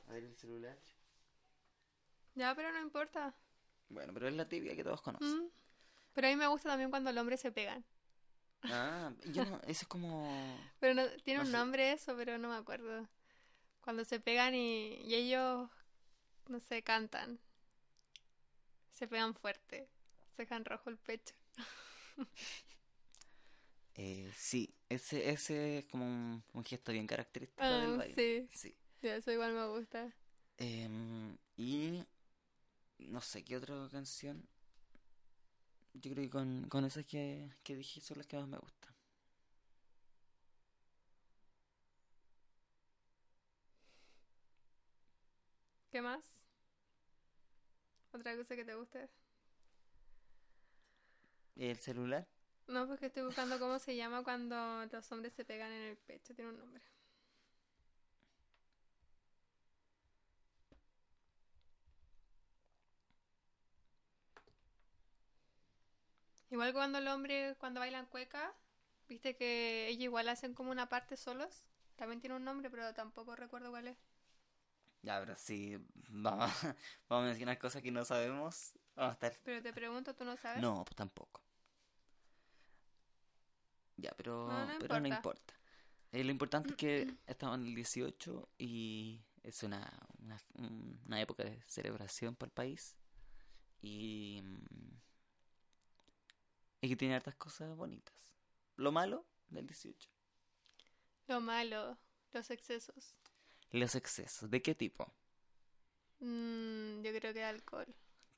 A 0.09 0.13
ver 0.13 0.25
el 0.25 0.37
celular. 0.37 0.77
Ya, 2.35 2.55
pero 2.55 2.73
no 2.73 2.81
importa. 2.81 3.35
Bueno, 3.89 4.13
pero 4.13 4.29
es 4.29 4.35
la 4.35 4.49
típica 4.49 4.75
que 4.75 4.85
todos 4.85 5.01
conocen. 5.03 5.45
Mm. 5.47 5.51
Pero 6.15 6.27
a 6.27 6.31
mí 6.31 6.37
me 6.37 6.47
gusta 6.49 6.69
también 6.69 6.91
cuando 6.91 7.13
los 7.13 7.21
hombres 7.21 7.41
se 7.41 7.53
pegan. 7.53 7.85
Ah, 8.65 9.13
yo 9.33 9.45
no, 9.45 9.57
eso 9.67 9.83
es 9.83 9.87
como. 9.87 10.57
Pero 10.81 10.95
no, 10.95 11.09
tiene 11.25 11.41
No 11.41 11.45
un 11.47 11.51
sé. 11.53 11.57
nombre 11.57 11.93
eso, 11.93 12.17
pero 12.17 12.37
no 12.39 12.49
me 12.49 12.57
acuerdo. 12.57 13.09
Cuando 13.81 14.05
se 14.05 14.21
pegan 14.21 14.55
y, 14.55 14.95
y 15.05 15.15
ellos, 15.15 15.69
no 16.49 16.61
sé, 16.61 16.83
cantan. 16.83 17.41
Se 18.93 19.07
pegan 19.09 19.35
fuerte. 19.35 19.89
Se 20.31 20.43
dejan 20.43 20.65
rojo 20.65 20.89
el 20.89 20.97
pecho. 20.99 21.35
Eh, 23.95 24.31
sí, 24.37 24.75
ese, 24.89 25.31
ese 25.31 25.79
es 25.79 25.85
como 25.87 26.07
un, 26.07 26.43
un 26.55 26.65
gesto 26.65 26.93
bien 26.93 27.07
característico 27.07 27.63
Ah, 27.65 27.79
del 27.79 27.95
baile. 27.95 28.17
sí. 28.17 28.49
Sí. 28.51 28.75
Ya, 29.03 29.17
eso 29.17 29.33
igual 29.33 29.55
me 29.55 29.67
gusta. 29.69 30.13
Em, 30.59 31.37
y 31.57 32.03
no 32.99 33.21
sé 33.21 33.45
qué 33.45 33.57
otra 33.59 33.89
canción. 33.91 34.49
Yo 35.95 36.11
creo 36.13 36.25
que 36.25 36.31
con, 36.31 36.69
con 36.69 36.85
esas 36.85 37.05
que, 37.07 37.51
que 37.63 37.77
dije 37.77 38.01
son 38.03 38.19
las 38.19 38.27
que 38.27 38.37
más 38.37 38.47
me 38.49 38.59
gustan. 38.59 38.82
¿Qué 45.93 46.01
más? 46.01 46.35
¿Otra 48.13 48.35
cosa 48.35 48.57
que 48.57 48.65
te 48.65 48.75
guste? 48.75 49.11
¿El 51.57 51.77
celular? 51.79 52.27
No, 52.67 52.87
porque 52.89 53.07
estoy 53.07 53.25
buscando 53.25 53.59
cómo 53.59 53.79
se 53.79 53.95
llama 53.95 54.25
cuando 54.25 54.87
los 54.87 55.13
hombres 55.13 55.35
se 55.35 55.45
pegan 55.45 55.71
en 55.71 55.83
el 55.83 55.97
pecho. 55.99 56.35
Tiene 56.35 56.51
un 56.51 56.59
nombre. 56.59 56.83
Igual 66.51 66.73
cuando 66.73 66.99
el 66.99 67.09
hombre, 67.09 67.55
cuando 67.59 67.81
bailan 67.81 68.07
cueca, 68.07 68.55
viste 69.09 69.37
que 69.37 69.89
ellos 69.89 70.05
igual 70.05 70.29
hacen 70.31 70.55
como 70.55 70.71
una 70.71 70.89
parte 70.89 71.17
solos. 71.19 71.65
También 71.97 72.21
tiene 72.21 72.37
un 72.37 72.45
nombre, 72.45 72.71
pero 72.71 72.95
tampoco 72.95 73.37
recuerdo 73.37 73.71
cuál 73.71 73.89
es. 73.89 74.12
Ya, 75.03 75.19
pero 75.21 75.37
sí, 75.37 75.77
vamos, 76.09 76.51
vamos 77.09 77.25
a 77.25 77.27
mencionar 77.27 77.59
cosas 77.59 77.83
que 77.83 77.91
no 77.91 78.05
sabemos. 78.05 78.73
Vamos 78.95 79.11
a 79.11 79.13
estar. 79.15 79.37
Pero 79.43 79.63
te 79.63 79.73
pregunto, 79.73 80.15
¿tú 80.15 80.25
no 80.25 80.37
sabes? 80.37 80.63
No, 80.63 80.85
pues 80.85 80.95
tampoco. 80.97 81.43
Ya, 83.97 84.13
pero, 84.17 84.49
No, 84.49 84.67
no 84.67 84.79
pero 84.79 85.01
no 85.01 85.07
importa. 85.09 85.17
importa. 85.17 85.55
Eh, 86.13 86.25
lo 86.25 86.31
importante 86.31 86.71
es 86.71 86.77
que 86.77 87.15
estamos 87.27 87.59
en 87.59 87.67
el 87.67 87.75
18 87.75 88.49
y 88.59 89.21
es 89.43 89.63
una, 89.63 89.91
una, 90.19 90.41
una 91.07 91.21
época 91.21 91.43
de 91.45 91.61
celebración 91.67 92.37
para 92.37 92.49
el 92.49 92.53
país. 92.53 92.97
Y, 93.81 94.41
mm, 94.43 95.01
y 96.83 96.89
que 96.89 96.97
tiene 96.97 97.15
hartas 97.17 97.35
cosas 97.37 97.75
bonitas. 97.77 98.15
Lo 98.77 98.93
malo 98.93 99.27
del 99.49 99.67
18. 99.67 100.09
Lo 101.29 101.41
malo, 101.41 101.99
los 102.33 102.51
excesos. 102.51 103.15
Los 103.73 103.95
excesos. 103.97 104.49
¿De 104.51 104.63
qué 104.63 104.75
tipo? 104.77 105.13
Mm, 106.21 107.03
yo 107.03 107.13
creo 107.13 107.33
que 107.35 107.45
alcohol. 107.45 107.95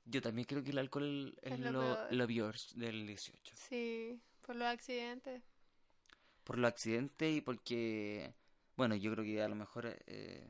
Yo 0.07 0.21
también 0.23 0.47
creo 0.47 0.63
que 0.63 0.71
el 0.71 0.79
alcohol 0.79 1.37
es 1.43 1.53
Es 1.53 1.59
lo 1.61 1.71
lo, 1.73 1.81
peor. 1.81 2.13
lo 2.13 2.27
peor 2.27 2.57
del 2.75 3.07
18. 3.07 3.55
Sí, 3.55 4.21
por 4.43 4.57
los 4.57 4.69
accidentes. 4.69 5.43
por 6.45 6.59
los 6.59 6.69
accidentes 6.69 7.35
y 7.37 7.41
porque, 7.41 8.35
bueno, 8.77 8.95
yo 8.97 9.13
creo 9.13 9.25
que 9.25 9.43
a 9.43 9.49
lo 9.49 9.55
mejor 9.55 9.87
eh, 10.07 10.47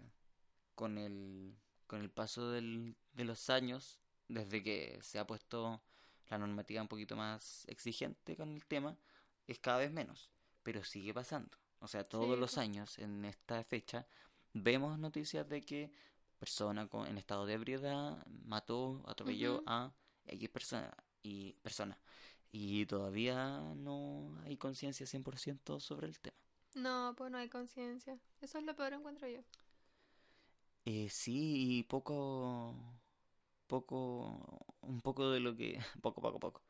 con 0.74 0.98
el, 0.98 1.56
con 1.86 2.00
el 2.00 2.10
paso 2.10 2.50
del, 2.50 2.96
de 3.12 3.24
los 3.24 3.48
años, 3.50 4.00
desde 4.28 4.62
que 4.62 4.98
se 5.02 5.18
ha 5.18 5.26
puesto 5.26 5.82
la 6.28 6.38
normativa 6.38 6.82
un 6.82 6.88
poquito 6.88 7.14
más 7.16 7.64
exigente 7.68 8.36
con 8.36 8.54
el 8.54 8.64
tema, 8.66 8.96
es 9.46 9.58
cada 9.60 9.78
vez 9.78 9.92
menos, 9.92 10.30
pero 10.64 10.82
sigue 10.82 11.14
pasando. 11.14 11.56
O 11.78 11.86
sea, 11.86 12.02
todos 12.02 12.34
Sí, 12.34 12.40
los 12.40 12.54
po. 12.54 12.60
años 12.60 12.98
en 12.98 13.24
esta 13.24 13.62
fecha 13.62 14.06
vemos 14.54 14.98
noticias 14.98 15.48
de 15.48 15.62
que 15.62 15.92
persona 16.38 16.88
con, 16.88 17.06
en 17.08 17.18
estado 17.18 17.46
de 17.46 17.54
ebriedad 17.54 18.24
mató, 18.46 19.02
atropelló 19.06 19.62
Ujú. 19.62 19.66
a 19.66 19.94
X 20.26 20.48
persona 20.50 20.94
y 21.22 21.54
persona. 21.62 21.98
Y 22.52 22.86
todavía 22.86 23.60
no 23.76 24.38
hay 24.44 24.56
conciencia 24.58 25.06
100% 25.06 25.80
sobre 25.80 26.06
el 26.08 26.20
tema. 26.20 26.36
No, 26.74 27.14
pues 27.16 27.30
no 27.32 27.38
hay 27.38 27.48
conciencia. 27.48 28.18
Eso 28.40 28.58
es 28.58 28.64
lo 28.64 28.76
peor, 28.76 28.92
encuentro 28.92 29.26
yo. 29.28 29.40
Eh, 30.84 31.08
sí, 31.10 31.78
y 31.78 31.82
poco, 31.84 32.74
poco, 33.66 34.66
un 34.82 35.00
poco 35.02 35.30
de 35.30 35.40
lo 35.40 35.56
que, 35.56 35.78
poco, 36.02 36.20
poco, 36.22 36.40
poco. 36.40 36.62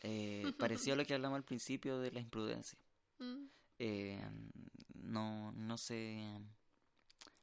Eh, 0.00 0.54
pareció 0.58 0.96
lo 0.96 1.06
que 1.06 1.14
hablamos 1.14 1.36
al 1.38 1.44
principio 1.44 1.98
de 2.00 2.12
la 2.12 2.20
imprudencia. 2.20 2.78
Mm, 3.22 3.50
Eh, 3.78 4.20
no, 4.94 5.52
no 5.52 5.78
se, 5.78 6.22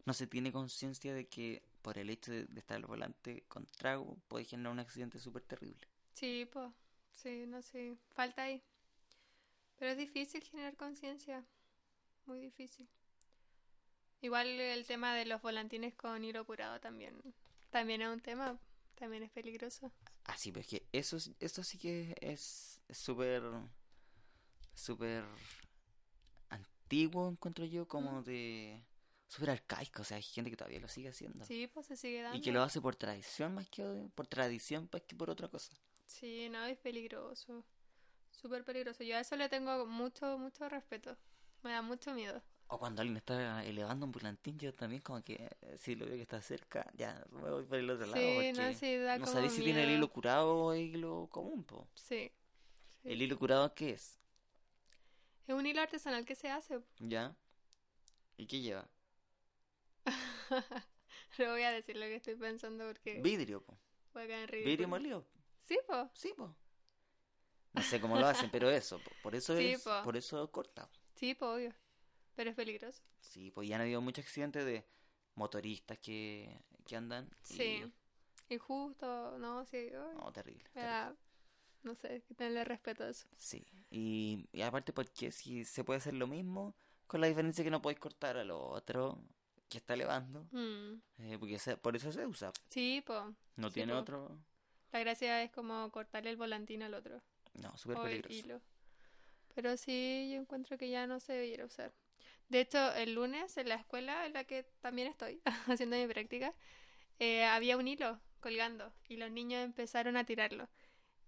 no 0.07 0.13
se 0.13 0.25
tiene 0.25 0.53
conciencia 0.53 1.13
de 1.13 1.27
que 1.27 1.61
por 1.81 1.97
el 1.97 2.09
hecho 2.09 2.31
de, 2.31 2.45
de 2.45 2.59
estar 2.61 2.77
al 2.77 2.85
volante 2.85 3.43
con 3.49 3.65
trago 3.65 4.17
puede 4.29 4.45
generar 4.45 4.71
un 4.71 4.79
accidente 4.79 5.19
súper 5.19 5.43
terrible. 5.43 5.85
Sí, 6.13 6.47
pues. 6.51 6.71
Sí, 7.11 7.45
no 7.45 7.61
sé. 7.61 7.97
Falta 8.15 8.43
ahí. 8.43 8.63
Pero 9.77 9.91
es 9.91 9.97
difícil 9.97 10.41
generar 10.43 10.77
conciencia. 10.77 11.45
Muy 12.25 12.39
difícil. 12.39 12.87
Igual 14.21 14.47
el 14.47 14.85
tema 14.85 15.13
de 15.13 15.25
los 15.25 15.41
volantines 15.41 15.93
con 15.95 16.23
hilo 16.23 16.45
curado 16.45 16.79
también. 16.79 17.21
También 17.69 18.01
es 18.01 18.07
un 18.07 18.21
tema. 18.21 18.57
También 18.95 19.23
es 19.23 19.31
peligroso. 19.31 19.91
Así, 20.23 20.51
pues 20.53 20.67
que 20.67 20.87
eso, 20.93 21.17
es- 21.17 21.31
eso 21.39 21.63
sí 21.63 21.77
que 21.77 22.15
es 22.21 22.79
es 22.87 22.97
súper, 22.97 23.43
súper 24.73 25.25
antiguo, 26.49 27.29
encuentro 27.29 27.65
yo, 27.65 27.85
como 27.87 28.21
Mm. 28.21 28.23
de, 28.23 28.83
súper 29.27 29.51
arcaico, 29.51 30.01
o 30.01 30.05
sea, 30.05 30.17
hay 30.17 30.23
gente 30.23 30.49
que 30.49 30.57
todavía 30.57 30.79
lo 30.79 30.87
sigue 30.87 31.09
haciendo. 31.09 31.45
Sí, 31.45 31.67
pues 31.67 31.87
se 31.87 31.95
sigue 31.95 32.21
dando. 32.21 32.37
Y 32.37 32.41
que 32.41 32.51
lo 32.51 32.61
hace 32.63 32.81
por 32.81 32.95
tradición 32.95 33.53
más 33.53 33.67
que 33.69 33.83
por 34.15 34.27
tradición 34.27 34.89
más 34.91 35.01
que 35.03 35.15
por 35.15 35.29
otra 35.29 35.47
cosa. 35.47 35.75
Sí, 36.05 36.49
no, 36.49 36.65
es 36.65 36.77
peligroso. 36.77 37.63
Súper 38.31 38.63
peligroso. 38.63 39.03
Yo 39.03 39.17
a 39.17 39.19
eso 39.19 39.35
le 39.35 39.49
tengo 39.49 39.85
mucho, 39.85 40.37
mucho 40.37 40.69
respeto. 40.69 41.17
Me 41.63 41.71
da 41.71 41.81
mucho 41.81 42.13
miedo. 42.13 42.41
O 42.69 42.77
cuando 42.77 43.01
alguien 43.01 43.17
está 43.17 43.63
elevando 43.63 44.05
un 44.05 44.11
volantín, 44.11 44.57
yo 44.59 44.73
también 44.73 45.01
como 45.01 45.23
que 45.23 45.35
eh, 45.61 45.77
si 45.77 45.95
lo 45.95 46.05
veo 46.05 46.15
que 46.15 46.21
está 46.21 46.41
cerca, 46.41 46.89
ya 46.95 47.25
me 47.31 47.49
voy 47.49 47.63
por 47.63 47.77
el 47.77 47.89
otro 47.89 48.05
lado. 48.07 48.17
Sí, 48.17 48.51
no, 48.53 48.73
sí, 48.73 48.97
da 48.97 49.17
no 49.17 49.23
como 49.23 49.33
sabéis 49.33 49.53
si 49.53 49.63
tiene 49.63 49.81
el 49.81 49.87
miedo. 49.87 49.97
hilo 49.99 50.11
curado 50.11 50.55
o 50.57 50.73
el 50.73 50.81
hilo 50.95 51.27
común, 51.31 51.63
po. 51.63 51.87
Sí. 51.95 52.29
sí. 53.01 53.09
¿El 53.09 53.21
hilo 53.21 53.39
curado 53.39 53.73
qué 53.73 53.91
es? 53.91 54.19
Es 55.47 55.55
un 55.55 55.65
hilo 55.65 55.81
artesanal 55.81 56.25
que 56.25 56.35
se 56.35 56.49
hace. 56.49 56.81
¿Ya? 56.99 57.35
¿Y 58.35 58.47
qué 58.47 58.59
lleva? 58.59 58.87
No 61.39 61.51
voy 61.51 61.63
a 61.63 61.71
decir 61.71 61.95
lo 61.95 62.05
que 62.05 62.15
estoy 62.15 62.35
pensando 62.35 62.85
porque 62.87 63.21
Vidrio, 63.21 63.61
po. 63.61 63.77
Vidrio 64.63 64.87
molido. 64.87 65.25
Sí, 65.59 65.77
po. 65.87 66.09
Sí, 66.13 66.33
po. 66.35 66.55
No 67.73 67.81
sé 67.83 67.99
cómo 68.01 68.17
lo 68.19 68.25
hacen, 68.27 68.49
pero 68.49 68.69
eso, 68.69 68.99
po. 68.99 69.11
por 69.21 69.35
eso 69.35 69.55
Sí, 69.57 69.73
es, 69.73 69.81
po. 69.83 69.91
por 70.03 70.15
eso 70.17 70.49
corta. 70.51 70.89
Sí, 71.15 71.33
po, 71.35 71.53
obvio. 71.53 71.73
Pero 72.35 72.49
es 72.51 72.55
peligroso. 72.55 73.01
Sí, 73.19 73.51
pues 73.51 73.67
ya 73.67 73.75
han 73.75 73.81
habido 73.81 74.01
muchos 74.01 74.23
accidentes 74.25 74.65
de 74.65 74.85
motoristas 75.35 75.97
que, 75.99 76.59
que 76.85 76.95
andan. 76.95 77.29
y- 77.49 77.53
Sí. 77.53 77.93
Injusto, 78.49 79.37
no, 79.39 79.65
sí. 79.65 79.77
ay, 79.77 80.15
No, 80.17 80.31
terrible. 80.31 80.63
terrible. 80.73 81.15
no 81.83 81.95
sé, 81.95 82.21
tenerle 82.35 82.63
respeto 82.63 83.03
a 83.03 83.09
eso. 83.09 83.27
Sí. 83.37 83.65
Y, 83.91 84.47
y 84.51 84.61
aparte 84.61 84.93
porque 84.93 85.31
si 85.31 85.63
se 85.65 85.83
puede 85.83 85.97
hacer 85.97 86.13
lo 86.13 86.27
mismo, 86.27 86.75
con 87.07 87.21
la 87.21 87.27
diferencia 87.27 87.63
que 87.63 87.69
no 87.71 87.81
podéis 87.81 87.99
cortar 87.99 88.37
a 88.37 88.43
lo 88.43 88.59
otro 88.69 89.21
que 89.69 89.77
está 89.79 89.93
elevando. 89.95 90.47
Mm. 90.51 91.01
eh, 91.19 91.37
porque 91.39 91.59
se- 91.59 91.77
por 91.77 91.95
eso 91.95 92.11
se 92.11 92.25
usa. 92.25 92.51
Sí, 92.69 93.03
po. 93.05 93.33
No 93.55 93.69
Sí, 93.69 93.75
tiene 93.75 93.93
po. 93.93 93.99
otro. 93.99 94.37
La 94.91 94.99
gracia 94.99 95.43
es 95.43 95.51
como 95.51 95.91
cortarle 95.91 96.29
el 96.29 96.37
volantín 96.37 96.81
al 96.83 96.93
otro. 96.93 97.21
No, 97.55 97.75
súper 97.77 97.97
peligroso. 98.01 98.33
hilo. 98.35 98.61
Pero 99.55 99.75
sí, 99.77 100.29
yo 100.31 100.39
encuentro 100.39 100.77
que 100.77 100.89
ya 100.89 101.07
no 101.07 101.19
se 101.19 101.33
debiera 101.33 101.65
usar. 101.65 101.93
De 102.49 102.61
hecho, 102.61 102.93
el 102.93 103.13
lunes 103.15 103.57
en 103.57 103.67
la 103.69 103.75
escuela 103.75 104.25
en 104.25 104.33
la 104.33 104.43
que 104.45 104.63
también 104.81 105.07
estoy 105.09 105.41
haciendo 105.81 105.97
mi 105.97 106.07
práctica, 106.07 106.53
eh, 107.19 107.43
había 107.45 107.75
un 107.77 107.87
hilo 107.87 108.19
colgando 108.39 108.93
y 109.09 109.17
los 109.17 109.31
niños 109.31 109.63
empezaron 109.65 110.15
a 110.15 110.23
tirarlo. 110.25 110.69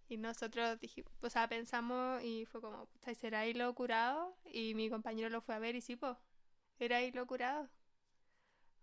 Y 0.07 0.18
nosotros 0.18 0.80
dijimos, 0.80 1.11
o 1.22 1.30
sea, 1.30 1.48
pensamos 1.49 2.24
y 2.24 2.45
fue 2.45 2.61
como, 2.61 2.86
"Pucha, 2.88 3.11
¿y 3.11 3.16
¿será 3.16 3.45
hilo 3.48 3.74
curado? 3.76 4.36
Y 4.45 4.74
mi 4.76 4.90
compañero 4.90 5.30
lo 5.30 5.41
fue 5.41 5.56
a 5.56 5.60
ver 5.60 5.76
y 5.76 5.82
sí, 5.82 5.95
pues, 5.95 6.16
era 6.80 7.02
hilo 7.03 7.28
curado. 7.28 7.68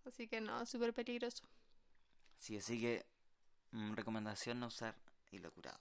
Así 0.06 0.28
que 0.28 0.40
no, 0.40 0.64
súper 0.64 0.94
peligroso. 0.94 1.44
Sí, 2.38 2.56
así 2.56 2.80
que 2.80 3.04
recomendación 3.94 4.60
no 4.60 4.68
usar 4.68 4.94
hilo 5.30 5.52
curado. 5.52 5.78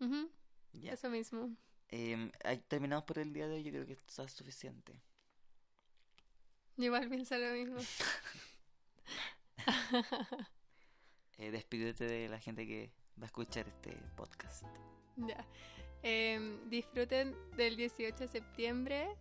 Ujú, 0.00 0.30
Ya. 0.72 0.92
Eso 0.92 1.08
mismo. 1.08 1.56
Em, 1.88 2.30
terminamos 2.68 3.04
por 3.04 3.18
el 3.18 3.32
día 3.32 3.46
de 3.48 3.54
hoy. 3.54 3.62
Yo 3.64 3.70
creo 3.70 3.86
que 3.86 3.92
está 3.92 4.28
suficiente. 4.28 5.00
Igual 6.76 7.08
pienso 7.08 7.36
lo 7.38 7.52
mismo. 7.52 7.78
Eh, 11.36 11.50
despídete 11.50 12.04
de 12.04 12.28
la 12.28 12.38
gente 12.38 12.64
que 12.64 12.92
va 13.18 13.24
a 13.24 13.26
escuchar 13.26 13.66
este 13.66 13.90
podcast. 14.16 14.62
Ya. 15.16 15.44
Em, 16.04 16.70
disfruten 16.70 17.34
del 17.56 17.76
18 17.76 18.16
de 18.18 18.28
septiembre. 18.28 19.16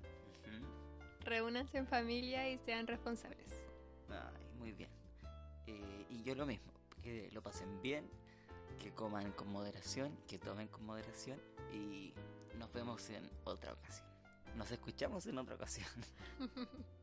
Reúnanse 1.23 1.77
en 1.77 1.87
familia 1.87 2.49
y 2.49 2.57
sean 2.57 2.87
responsables. 2.87 3.53
Ay, 4.09 4.45
muy 4.57 4.71
bien. 4.71 4.89
Eh, 5.67 6.05
y 6.09 6.23
yo 6.23 6.35
lo 6.35 6.45
mismo, 6.45 6.71
que 7.01 7.29
lo 7.31 7.41
pasen 7.41 7.81
bien, 7.81 8.09
que 8.79 8.91
coman 8.91 9.31
con 9.31 9.51
moderación, 9.51 10.17
que 10.27 10.37
tomen 10.39 10.67
con 10.67 10.85
moderación 10.85 11.39
y 11.71 12.13
nos 12.57 12.71
vemos 12.73 13.09
en 13.09 13.29
otra 13.43 13.73
ocasión. 13.73 14.07
Nos 14.55 14.71
escuchamos 14.71 15.25
en 15.25 15.37
otra 15.37 15.55
ocasión. 15.55 15.87